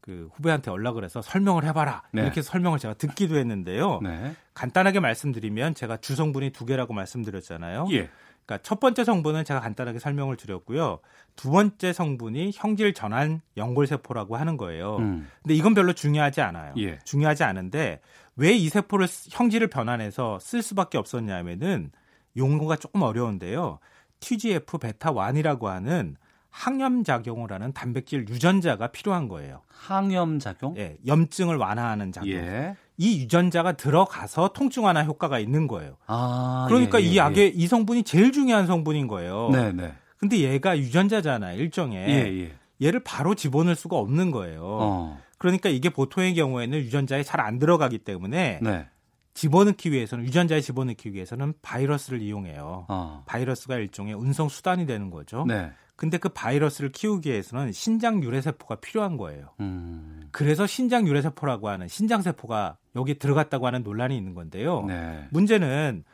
그 0.00 0.28
후배한테 0.34 0.70
연락을 0.70 1.02
해서 1.02 1.20
설명을 1.20 1.64
해봐라 1.64 2.02
네. 2.12 2.22
이렇게 2.22 2.42
설명을 2.42 2.78
제가 2.78 2.94
듣기도 2.94 3.36
했는데요. 3.36 4.00
네. 4.02 4.34
간단하게 4.54 5.00
말씀드리면 5.00 5.74
제가 5.74 5.96
주성분이 5.96 6.50
두 6.50 6.64
개라고 6.64 6.92
말씀드렸잖아요. 6.92 7.88
예. 7.90 8.08
그러니까 8.46 8.62
첫 8.62 8.78
번째 8.78 9.02
성분은 9.02 9.44
제가 9.44 9.58
간단하게 9.60 9.98
설명을 9.98 10.36
드렸고요. 10.36 11.00
두 11.34 11.50
번째 11.50 11.92
성분이 11.92 12.52
형질 12.54 12.94
전환 12.94 13.40
연골 13.56 13.88
세포라고 13.88 14.36
하는 14.36 14.56
거예요. 14.58 14.98
음. 14.98 15.28
근데 15.42 15.54
이건 15.54 15.74
별로 15.74 15.92
중요하지 15.92 16.40
않아요. 16.42 16.74
예. 16.78 16.98
중요하지 17.04 17.42
않은데 17.42 18.00
왜 18.36 18.52
이 18.52 18.68
세포를 18.68 19.08
쓰- 19.08 19.28
형질을 19.32 19.68
변환해서 19.68 20.38
쓸 20.38 20.62
수밖에 20.62 20.98
없었냐면은 20.98 21.90
용어가 22.36 22.76
조금 22.76 23.02
어려운데요. 23.02 23.80
TGF 24.20 24.78
베타 24.78 25.12
1이라고 25.12 25.64
하는 25.64 26.16
항염 26.54 27.02
작용을 27.02 27.50
하는 27.52 27.72
단백질 27.72 28.28
유전자가 28.28 28.86
필요한 28.86 29.26
거예요. 29.26 29.62
항염 29.66 30.38
작용? 30.38 30.76
예, 30.78 30.96
염증을 31.04 31.56
완화하는 31.56 32.12
작용. 32.12 32.30
예. 32.32 32.76
이 32.96 33.20
유전자가 33.20 33.72
들어가서 33.72 34.52
통증 34.52 34.84
완화 34.84 35.02
효과가 35.02 35.40
있는 35.40 35.66
거예요. 35.66 35.96
아, 36.06 36.66
그러니까 36.68 37.02
예, 37.02 37.06
예, 37.06 37.08
이 37.08 37.16
약의 37.16 37.56
이 37.56 37.66
성분이 37.66 38.04
제일 38.04 38.30
중요한 38.30 38.68
성분인 38.68 39.08
거예요. 39.08 39.50
네, 39.50 39.72
네. 39.72 39.94
근데 40.16 40.38
얘가 40.38 40.78
유전자잖아요, 40.78 41.58
일종의. 41.60 42.08
예, 42.08 42.14
예. 42.44 42.54
얘를 42.86 43.00
바로 43.00 43.34
집어넣을 43.34 43.74
수가 43.74 43.96
없는 43.96 44.30
거예요. 44.30 44.62
어. 44.64 45.18
그러니까 45.38 45.68
이게 45.68 45.90
보통의 45.90 46.36
경우에는 46.36 46.78
유전자에 46.78 47.24
잘 47.24 47.40
안 47.40 47.58
들어가기 47.58 47.98
때문에 47.98 48.60
네. 48.62 48.86
집어넣기 49.34 49.90
위해서는 49.90 50.24
유전자에 50.24 50.60
집어넣기 50.60 51.12
위해서는 51.14 51.54
바이러스를 51.62 52.22
이용해요. 52.22 52.86
어. 52.88 53.24
바이러스가 53.26 53.76
일종의 53.76 54.14
운송 54.14 54.48
수단이 54.48 54.86
되는 54.86 55.10
거죠. 55.10 55.44
네. 55.48 55.72
근데 55.96 56.18
그 56.18 56.28
바이러스를 56.28 56.90
키우기 56.90 57.30
위해서는 57.30 57.72
신장 57.72 58.22
유래세포가 58.22 58.76
필요한 58.76 59.16
거예요. 59.16 59.50
음. 59.60 60.28
그래서 60.32 60.66
신장 60.66 61.06
유래세포라고 61.06 61.68
하는 61.68 61.86
신장세포가 61.86 62.76
여기 62.96 63.18
들어갔다고 63.18 63.66
하는 63.66 63.82
논란이 63.82 64.16
있는 64.16 64.34
건데요. 64.34 64.84
네. 64.86 65.28
문제는 65.30 66.04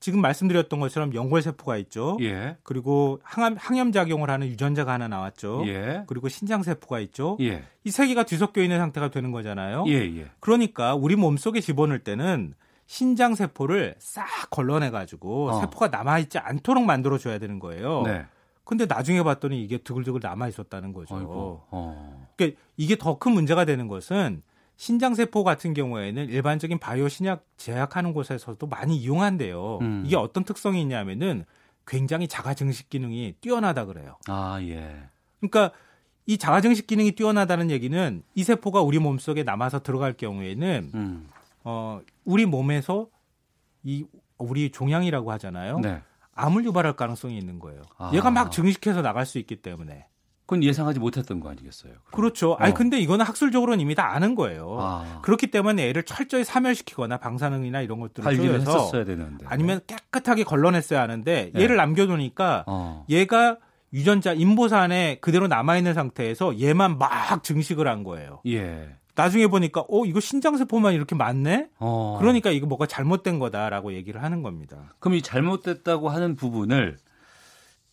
지금 0.00 0.20
말씀드렸던 0.20 0.80
것처럼 0.80 1.12
연골세포가 1.12 1.76
있죠. 1.78 2.16
예. 2.20 2.56
그리고 2.62 3.20
항암, 3.24 3.56
항염작용을 3.58 4.30
하는 4.30 4.46
유전자가 4.46 4.92
하나 4.92 5.08
나왔죠. 5.08 5.64
예. 5.66 6.04
그리고 6.06 6.28
신장세포가 6.28 7.00
있죠. 7.00 7.36
예. 7.40 7.64
이세 7.84 8.06
개가 8.06 8.22
뒤섞여 8.24 8.62
있는 8.62 8.78
상태가 8.78 9.10
되는 9.10 9.32
거잖아요. 9.32 9.84
예, 9.88 9.94
예. 9.94 10.30
그러니까 10.40 10.94
우리 10.94 11.16
몸속에 11.16 11.60
집어넣을 11.60 11.98
때는 11.98 12.54
신장세포를 12.86 13.96
싹 13.98 14.50
걸러내가지고 14.50 15.50
어. 15.50 15.60
세포가 15.60 15.88
남아있지 15.88 16.38
않도록 16.38 16.84
만들어줘야 16.84 17.38
되는 17.38 17.58
거예요. 17.58 18.02
네. 18.02 18.24
근데 18.68 18.84
나중에 18.84 19.22
봤더니 19.22 19.64
이게 19.64 19.78
두글두글 19.78 20.20
남아 20.22 20.46
있었다는 20.48 20.92
거죠. 20.92 21.16
아이고. 21.16 21.62
어. 21.70 22.28
그러니까 22.36 22.60
이게 22.76 22.96
더 22.96 23.18
큰 23.18 23.32
문제가 23.32 23.64
되는 23.64 23.88
것은 23.88 24.42
신장세포 24.76 25.42
같은 25.42 25.72
경우에는 25.72 26.28
일반적인 26.28 26.78
바이오 26.78 27.08
신약 27.08 27.46
제약하는 27.56 28.12
곳에서도 28.12 28.64
많이 28.66 28.98
이용한대요. 28.98 29.78
음. 29.80 30.02
이게 30.04 30.16
어떤 30.16 30.44
특성이 30.44 30.82
있냐면은 30.82 31.46
굉장히 31.86 32.28
자가 32.28 32.52
증식 32.52 32.90
기능이 32.90 33.36
뛰어나다 33.40 33.86
그래요. 33.86 34.18
아, 34.26 34.58
예. 34.60 35.00
그러니까 35.40 35.72
이 36.26 36.36
자가 36.36 36.60
증식 36.60 36.86
기능이 36.86 37.12
뛰어나다는 37.12 37.70
얘기는 37.70 38.22
이 38.34 38.44
세포가 38.44 38.82
우리 38.82 38.98
몸속에 38.98 39.44
남아서 39.44 39.80
들어갈 39.80 40.12
경우에는 40.12 40.90
음. 40.94 41.28
어 41.64 42.02
우리 42.26 42.44
몸에서 42.44 43.08
이 43.82 44.04
우리 44.36 44.70
종양이라고 44.70 45.32
하잖아요. 45.32 45.78
네. 45.80 46.02
암을 46.38 46.64
유발할 46.64 46.94
가능성이 46.94 47.36
있는 47.38 47.58
거예요. 47.58 47.82
아. 47.98 48.10
얘가 48.14 48.30
막 48.30 48.50
증식해서 48.50 49.02
나갈 49.02 49.26
수 49.26 49.38
있기 49.38 49.56
때문에. 49.56 50.06
그건 50.48 50.62
예상하지 50.62 50.98
못했던 50.98 51.40
거 51.40 51.50
아니겠어요? 51.50 51.92
그렇죠. 52.10 52.56
아니 52.58 52.70
어. 52.70 52.74
근데 52.74 52.98
이거는 52.98 53.26
학술적으로는 53.26 53.80
이미 53.80 53.94
다 53.94 54.14
아는 54.14 54.34
거예요. 54.34 54.78
아. 54.80 55.20
그렇기 55.20 55.50
때문에 55.50 55.86
애를 55.90 56.04
철저히 56.04 56.42
사멸시키거나 56.42 57.18
방사능이나 57.18 57.82
이런 57.82 58.00
것들을 58.00 58.26
되는데. 59.04 59.44
아니면 59.46 59.80
깨끗하게 59.86 60.44
걸러냈어야 60.44 61.02
하는데 61.02 61.50
네. 61.52 61.60
얘를 61.60 61.76
남겨두니까 61.76 62.64
어. 62.66 63.04
얘가 63.10 63.58
유전자 63.92 64.32
인보사 64.32 64.78
안에 64.78 65.18
그대로 65.20 65.48
남아있는 65.48 65.92
상태에서 65.92 66.58
얘만 66.58 66.96
막 66.96 67.42
증식을 67.42 67.86
한 67.86 68.02
거예요. 68.02 68.40
예. 68.46 68.96
나중에 69.18 69.48
보니까 69.48 69.84
어 69.88 70.04
이거 70.04 70.20
신장세포만 70.20 70.94
이렇게 70.94 71.16
많네. 71.16 71.70
어. 71.80 72.18
그러니까 72.20 72.52
이거 72.52 72.68
뭐가 72.68 72.86
잘못된 72.86 73.40
거다라고 73.40 73.92
얘기를 73.92 74.22
하는 74.22 74.44
겁니다. 74.44 74.94
그럼 75.00 75.16
이 75.16 75.22
잘못됐다고 75.22 76.08
하는 76.08 76.36
부분을 76.36 76.98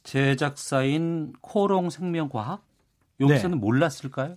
제작사인 0.04 1.34
코롱 1.42 1.90
생명과학 1.90 2.64
여기서는 3.20 3.60
몰랐을까요? 3.60 4.36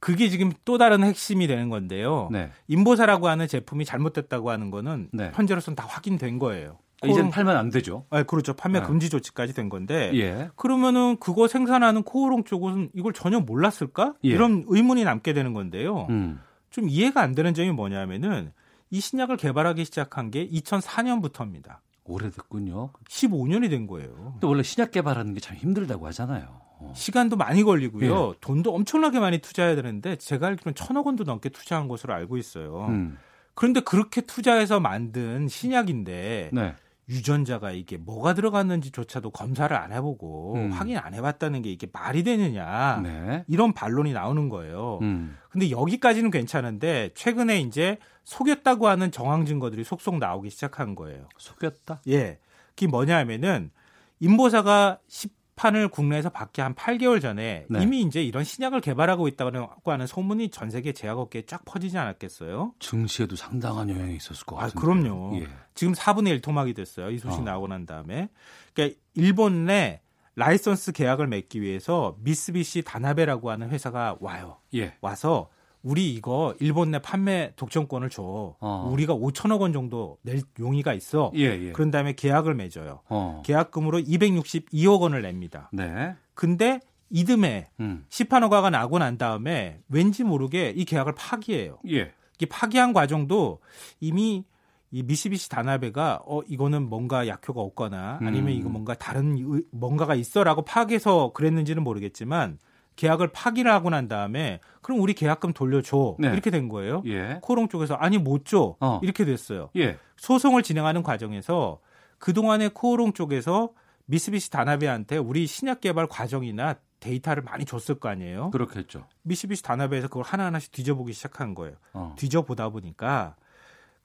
그게 0.00 0.30
지금 0.30 0.52
또 0.64 0.78
다른 0.78 1.04
핵심이 1.04 1.46
되는 1.46 1.68
건데요. 1.68 2.30
네. 2.32 2.50
인보사라고 2.68 3.28
하는 3.28 3.46
제품이 3.46 3.84
잘못됐다고 3.84 4.50
하는 4.50 4.70
거는 4.70 5.10
네. 5.12 5.32
현재로서는 5.34 5.76
다 5.76 5.84
확인된 5.86 6.38
거예요. 6.38 6.78
이젠 7.04 7.30
팔면 7.30 7.56
안 7.56 7.70
되죠. 7.70 8.06
아, 8.10 8.22
그렇죠. 8.22 8.54
판매 8.54 8.80
네. 8.80 8.86
금지 8.86 9.10
조치까지 9.10 9.52
된 9.54 9.68
건데. 9.68 10.10
예. 10.14 10.50
그러면은 10.56 11.18
그거 11.20 11.46
생산하는 11.46 12.02
코오롱 12.02 12.44
쪽은 12.44 12.90
이걸 12.94 13.12
전혀 13.12 13.38
몰랐을까? 13.40 14.14
예. 14.24 14.28
이런 14.28 14.64
의문이 14.66 15.04
남게 15.04 15.32
되는 15.34 15.52
건데요. 15.52 16.06
음. 16.08 16.40
좀 16.70 16.88
이해가 16.88 17.20
안 17.20 17.34
되는 17.34 17.52
점이 17.54 17.70
뭐냐면은 17.72 18.52
이 18.90 19.00
신약을 19.00 19.36
개발하기 19.36 19.84
시작한 19.84 20.30
게 20.30 20.48
2004년부터입니다. 20.48 21.78
오래됐군요. 22.04 22.90
15년이 23.08 23.68
된 23.68 23.86
거예요. 23.86 24.30
근데 24.34 24.46
원래 24.46 24.62
신약 24.62 24.90
개발하는 24.92 25.34
게 25.34 25.40
참 25.40 25.56
힘들다고 25.56 26.06
하잖아요. 26.06 26.60
어. 26.78 26.92
시간도 26.94 27.36
많이 27.36 27.62
걸리고요. 27.62 28.28
예. 28.34 28.38
돈도 28.40 28.74
엄청나게 28.74 29.18
많이 29.20 29.38
투자해야 29.38 29.74
되는데 29.76 30.16
제가 30.16 30.46
알기로는 30.46 30.74
천억 30.74 31.06
원도 31.06 31.24
넘게 31.24 31.48
투자한 31.48 31.88
것으로 31.88 32.14
알고 32.14 32.36
있어요. 32.36 32.86
음. 32.88 33.18
그런데 33.54 33.80
그렇게 33.80 34.20
투자해서 34.20 34.80
만든 34.80 35.48
신약인데 35.48 36.50
네. 36.52 36.74
유전자가 37.08 37.70
이게 37.70 37.96
뭐가 37.96 38.34
들어갔는지조차도 38.34 39.30
검사를 39.30 39.74
안 39.76 39.92
해보고 39.92 40.54
음. 40.56 40.70
확인 40.72 40.98
안 40.98 41.14
해봤다는 41.14 41.62
게 41.62 41.70
이게 41.70 41.86
말이 41.92 42.24
되느냐 42.24 43.00
네. 43.02 43.44
이런 43.46 43.72
반론이 43.72 44.12
나오는 44.12 44.48
거예요. 44.48 44.98
음. 45.02 45.36
근데 45.50 45.70
여기까지는 45.70 46.30
괜찮은데 46.30 47.10
최근에 47.14 47.60
이제 47.60 47.98
속였다고 48.24 48.88
하는 48.88 49.12
정황 49.12 49.44
증거들이 49.46 49.84
속속 49.84 50.18
나오기 50.18 50.50
시작한 50.50 50.96
거예요. 50.96 51.28
속였다? 51.38 52.00
예. 52.08 52.38
그게 52.70 52.88
뭐냐면은 52.88 53.70
인보사가 54.18 54.98
시 55.06 55.28
판을 55.56 55.88
국내에서 55.88 56.28
받기 56.28 56.60
한 56.60 56.74
8개월 56.74 57.20
전에 57.20 57.64
네. 57.68 57.82
이미 57.82 58.02
이제 58.02 58.22
이런 58.22 58.44
신약을 58.44 58.82
개발하고 58.82 59.26
있다고 59.26 59.90
하는 59.90 60.06
소문이 60.06 60.50
전 60.50 60.70
세계 60.70 60.92
제약 60.92 61.18
업계에 61.18 61.42
쫙 61.46 61.64
퍼지지 61.64 61.96
않았겠어요? 61.96 62.74
증시에도 62.78 63.36
상당한 63.36 63.88
영향이 63.88 64.16
있었을 64.16 64.44
것 64.44 64.56
아, 64.56 64.66
같은데. 64.66 64.80
그럼요. 64.80 65.40
예. 65.40 65.48
지금 65.74 65.94
4분의 65.94 66.28
1 66.28 66.40
토막이 66.42 66.74
됐어요. 66.74 67.10
이 67.10 67.18
소식 67.18 67.40
어. 67.40 67.42
나오고 67.42 67.68
난 67.68 67.86
다음에. 67.86 68.28
그러니까 68.74 68.98
일본 69.14 69.64
내 69.64 70.02
라이선스 70.34 70.92
계약을 70.92 71.26
맺기 71.26 71.62
위해서 71.62 72.16
미쓰비시 72.20 72.82
다나베라고 72.82 73.50
하는 73.50 73.70
회사가 73.70 74.18
와요. 74.20 74.58
예. 74.74 74.94
와서 75.00 75.48
우리 75.86 76.12
이거 76.12 76.52
일본 76.58 76.90
내 76.90 76.98
판매 76.98 77.52
독점권을 77.54 78.10
줘. 78.10 78.56
어. 78.58 78.90
우리가 78.92 79.14
5천억 79.14 79.60
원 79.60 79.72
정도 79.72 80.18
낼 80.22 80.40
용의가 80.58 80.92
있어. 80.94 81.30
예, 81.36 81.42
예. 81.42 81.70
그런 81.72 81.92
다음에 81.92 82.12
계약을 82.14 82.54
맺어요. 82.56 83.02
어. 83.08 83.42
계약금으로 83.44 84.00
262억 84.00 85.00
원을 85.00 85.22
냅니다. 85.22 85.70
네. 85.72 86.16
근데 86.34 86.80
이듬해 87.08 87.68
음. 87.78 88.04
시판 88.08 88.42
허가가 88.42 88.68
나고 88.68 88.98
난 88.98 89.16
다음에 89.16 89.78
왠지 89.88 90.24
모르게 90.24 90.70
이 90.70 90.84
계약을 90.84 91.14
파기해요. 91.14 91.78
예. 91.88 92.10
이게 92.34 92.46
파기한 92.46 92.92
과정도 92.92 93.60
이미 94.00 94.44
이 94.90 95.02
미시비시 95.04 95.48
다나베가 95.50 96.22
어 96.26 96.40
이거는 96.48 96.88
뭔가 96.88 97.28
약효가 97.28 97.60
없거나 97.60 98.18
아니면 98.22 98.48
음. 98.48 98.58
이거 98.58 98.68
뭔가 98.68 98.94
다른 98.94 99.36
의- 99.38 99.62
뭔가가 99.70 100.14
있어라고 100.16 100.62
파기해서 100.62 101.32
그랬는지는 101.32 101.82
모르겠지만 101.84 102.58
계약을 102.96 103.28
파기를 103.28 103.70
하고 103.70 103.90
난 103.90 104.08
다음에 104.08 104.60
그럼 104.80 105.00
우리 105.00 105.12
계약금 105.14 105.52
돌려줘 105.52 106.16
네. 106.18 106.28
이렇게 106.28 106.50
된 106.50 106.68
거예요. 106.68 107.02
예. 107.06 107.38
코오롱 107.42 107.68
쪽에서 107.68 107.94
아니 107.94 108.18
못줘 108.18 108.76
어. 108.80 109.00
이렇게 109.02 109.24
됐어요. 109.24 109.70
예. 109.76 109.98
소송을 110.16 110.62
진행하는 110.62 111.02
과정에서 111.02 111.80
그 112.18 112.32
동안에 112.32 112.68
코오롱 112.68 113.12
쪽에서 113.12 113.70
미쓰비시 114.06 114.50
다나베한테 114.50 115.18
우리 115.18 115.46
신약 115.46 115.80
개발 115.80 116.06
과정이나 116.06 116.76
데이터를 117.00 117.42
많이 117.42 117.64
줬을 117.64 117.96
거 117.96 118.08
아니에요. 118.08 118.50
그렇겠죠. 118.50 119.06
미쓰비시 119.22 119.62
다나베에서 119.62 120.08
그걸 120.08 120.24
하나하나씩 120.24 120.72
뒤져보기 120.72 121.12
시작한 121.12 121.54
거예요. 121.54 121.76
어. 121.92 122.14
뒤져보다 122.16 122.70
보니까 122.70 123.36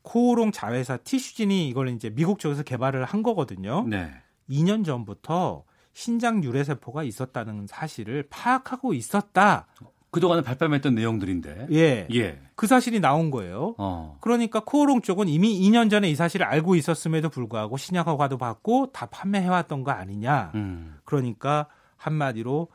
코오롱 0.02 0.52
자회사 0.52 0.98
티슈진이 0.98 1.70
이걸 1.70 1.90
이제 1.90 2.10
미국 2.10 2.40
쪽에서 2.40 2.64
개발을 2.64 3.06
한 3.06 3.24
거거든요. 3.24 3.86
네. 3.88 4.12
2년 4.50 4.84
전부터 4.84 5.64
신장 5.94 6.44
유래세포가 6.44 7.04
있었다는 7.04 7.68
사실을 7.68 8.28
파악하고 8.30 8.94
있었다. 8.94 9.68
그동안에 10.12 10.42
발표했던 10.42 10.94
내용들인데. 10.94 11.68
예. 11.72 12.08
예. 12.14 12.40
그 12.56 12.68
사실이 12.68 13.00
나온 13.00 13.32
거예요. 13.32 13.76
어. 13.78 14.18
그러니까 14.20 14.62
코오롱 14.64 15.02
쪽은 15.02 15.30
이미 15.30 15.60
2년 15.62 15.90
전에 15.90 16.10
이 16.10 16.16
사실을 16.16 16.46
알고 16.46 16.76
있었음에도 16.76 17.30
불구하고 17.30 17.78
신약 17.78 18.08
허가도 18.08 18.38
받고 18.38 18.92
다 18.92 19.06
판매해왔던 19.06 19.84
거 19.84 19.92
아니냐. 19.92 20.52
음. 20.56 20.98
그러니까 21.06 21.68
한마디로 21.96 22.68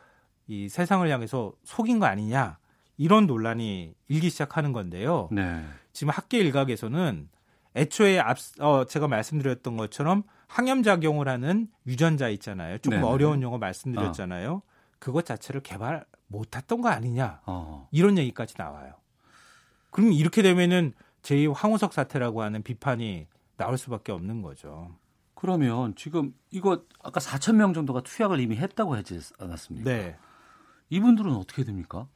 이 0.47 0.68
세상을 0.68 1.09
향해서 1.09 1.52
속인 1.64 1.98
거 1.98 2.06
아니냐. 2.06 2.59
이런 2.97 3.26
논란이 3.26 3.94
일기 4.09 4.30
시작하는 4.30 4.72
건데요. 4.72 5.28
네. 5.30 5.62
지금 5.93 6.10
학계 6.10 6.38
일각에서는 6.38 7.28
애초에 7.74 8.18
앞, 8.18 8.38
어, 8.60 8.86
제가 8.86 9.09
말씀드렸던 9.09 9.76
것처럼 9.76 10.22
항염 10.47 10.82
작용을 10.82 11.28
하는 11.28 11.68
유전자 11.86 12.28
있잖아요. 12.28 12.78
조금 12.78 12.98
네네. 12.98 13.09
어려운 13.10 13.43
용어 13.43 13.59
말씀드렸잖아요. 13.59 14.62
그것 14.98 15.24
자체를 15.24 15.60
개발 15.62 16.05
못했던 16.28 16.81
거 16.81 16.89
아니냐. 16.89 17.40
어. 17.47 17.89
이런 17.90 18.18
얘기까지 18.18 18.55
나와요. 18.56 18.94
그럼 19.90 20.12
이렇게 20.12 20.43
되면은 20.43 20.93
제2 21.23 21.52
황우석 21.55 21.93
사태라고 21.93 22.43
하는 22.43 22.62
비판이 22.62 23.27
나올 23.56 23.78
수밖에 23.78 24.12
없는 24.12 24.43
거죠. 24.43 24.97
그러면 25.35 25.94
지금 25.97 26.35
이거 26.51 26.85
아까 27.02 27.20
4천 27.20 27.56
명 27.56 27.74
정도가 27.74 28.02
투약을 28.02 28.40
이미 28.40 28.56
했다고 28.56 28.94
하지 28.94 29.20
않았습니까? 29.39 29.90
네. 29.90 30.16
이분들은 30.90 31.32
어떻게 31.35 31.64
됩니까? 31.64 32.06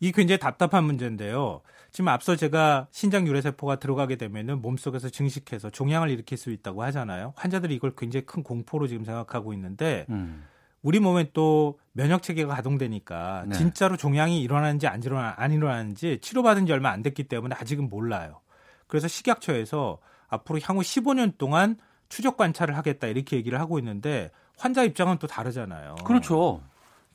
이 0.00 0.12
굉장히 0.12 0.38
답답한 0.38 0.84
문제인데요. 0.84 1.62
지금 1.90 2.08
앞서 2.08 2.36
제가 2.36 2.88
신장 2.90 3.26
유래세포가 3.26 3.76
들어가게 3.76 4.16
되면은 4.16 4.60
몸속에서 4.60 5.08
증식해서 5.08 5.70
종양을 5.70 6.10
일으킬 6.10 6.36
수 6.36 6.50
있다고 6.50 6.82
하잖아요. 6.84 7.32
환자들이 7.36 7.74
이걸 7.74 7.94
굉장히 7.96 8.26
큰 8.26 8.42
공포로 8.42 8.86
지금 8.86 9.04
생각하고 9.04 9.54
있는데 9.54 10.04
음. 10.10 10.44
우리 10.82 11.00
몸에 11.00 11.30
또 11.32 11.78
면역 11.92 12.22
체계가 12.22 12.54
가동되니까 12.54 13.46
네. 13.48 13.56
진짜로 13.56 13.96
종양이 13.96 14.42
일어나는지 14.42 14.86
안, 14.86 15.02
일어나, 15.02 15.34
안 15.36 15.52
일어나는지 15.52 16.18
치료받은 16.20 16.66
지 16.66 16.72
얼마 16.72 16.90
안 16.90 17.02
됐기 17.02 17.24
때문에 17.24 17.56
아직은 17.58 17.88
몰라요. 17.88 18.40
그래서 18.86 19.08
식약처에서 19.08 19.98
앞으로 20.28 20.60
향후 20.62 20.82
15년 20.82 21.38
동안 21.38 21.76
추적 22.08 22.36
관찰을 22.36 22.76
하겠다 22.76 23.06
이렇게 23.06 23.36
얘기를 23.36 23.58
하고 23.58 23.78
있는데 23.78 24.30
환자 24.58 24.84
입장은 24.84 25.18
또 25.18 25.26
다르잖아요. 25.26 25.96
그렇죠. 26.04 26.62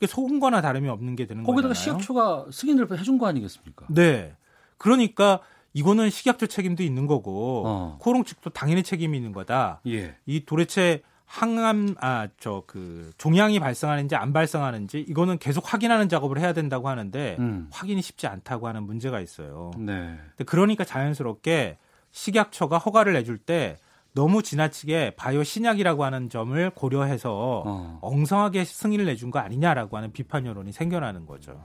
이게 0.02 0.08
속은 0.08 0.40
거나 0.40 0.60
다름이 0.60 0.88
없는 0.88 1.14
게 1.14 1.26
되는 1.26 1.44
거기다가 1.44 1.74
거잖아요. 1.74 2.00
식약처가 2.00 2.46
승인을 2.50 2.98
해준 2.98 3.18
거 3.18 3.28
아니겠습니까? 3.28 3.86
네. 3.88 4.34
그러니까 4.78 5.38
이거는 5.74 6.10
식약처 6.10 6.46
책임도 6.46 6.82
있는 6.82 7.06
거고 7.06 7.62
어. 7.64 7.98
코롱 8.00 8.24
측도 8.24 8.50
당연히 8.50 8.82
책임이 8.82 9.16
있는 9.16 9.30
거다. 9.32 9.80
예. 9.86 10.16
이 10.26 10.44
도대체 10.44 11.02
항암 11.26 11.94
아 12.00 12.26
저 12.40 12.64
그 12.66 13.12
종양이 13.16 13.60
발생하는지 13.60 14.16
안 14.16 14.32
발생하는지 14.32 14.98
이거는 15.08 15.38
계속 15.38 15.72
확인하는 15.72 16.08
작업을 16.08 16.40
해야 16.40 16.52
된다고 16.52 16.88
하는데 16.88 17.36
음. 17.38 17.68
확인이 17.70 18.02
쉽지 18.02 18.26
않다고 18.26 18.66
하는 18.66 18.82
문제가 18.82 19.20
있어요. 19.20 19.70
네. 19.78 20.18
그러니까 20.46 20.82
자연스럽게 20.84 21.78
식약처가 22.10 22.76
허가를 22.78 23.12
내줄 23.12 23.38
때 23.38 23.78
너무 24.14 24.42
지나치게 24.42 25.14
바이오 25.16 25.42
신약이라고 25.42 26.04
하는 26.04 26.28
점을 26.28 26.70
고려해서 26.70 27.62
어. 27.66 27.98
엉성하게 28.02 28.64
승인을 28.64 29.06
내준 29.06 29.30
거 29.30 29.38
아니냐라고 29.38 29.96
하는 29.96 30.12
비판 30.12 30.44
여론이 30.46 30.72
생겨나는 30.72 31.26
거죠. 31.26 31.64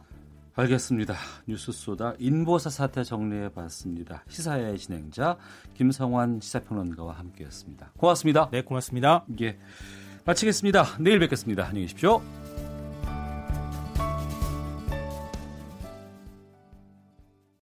알겠습니다. 0.55 1.13
뉴스 1.47 1.71
소다 1.71 2.13
인보사 2.17 2.69
사태 2.71 3.03
정리해 3.03 3.49
봤습니다. 3.49 4.23
시사의 4.27 4.77
진행자 4.79 5.37
김성환 5.75 6.39
시사평론가와 6.41 7.13
함께했습니다. 7.13 7.91
고맙습니다. 7.97 8.49
네, 8.51 8.63
고맙습니다. 8.63 9.23
예. 9.41 9.59
마치겠습니다. 10.25 10.97
내일 10.99 11.19
뵙겠습니다. 11.19 11.65
안녕히 11.65 11.81
계십시오. 11.85 12.21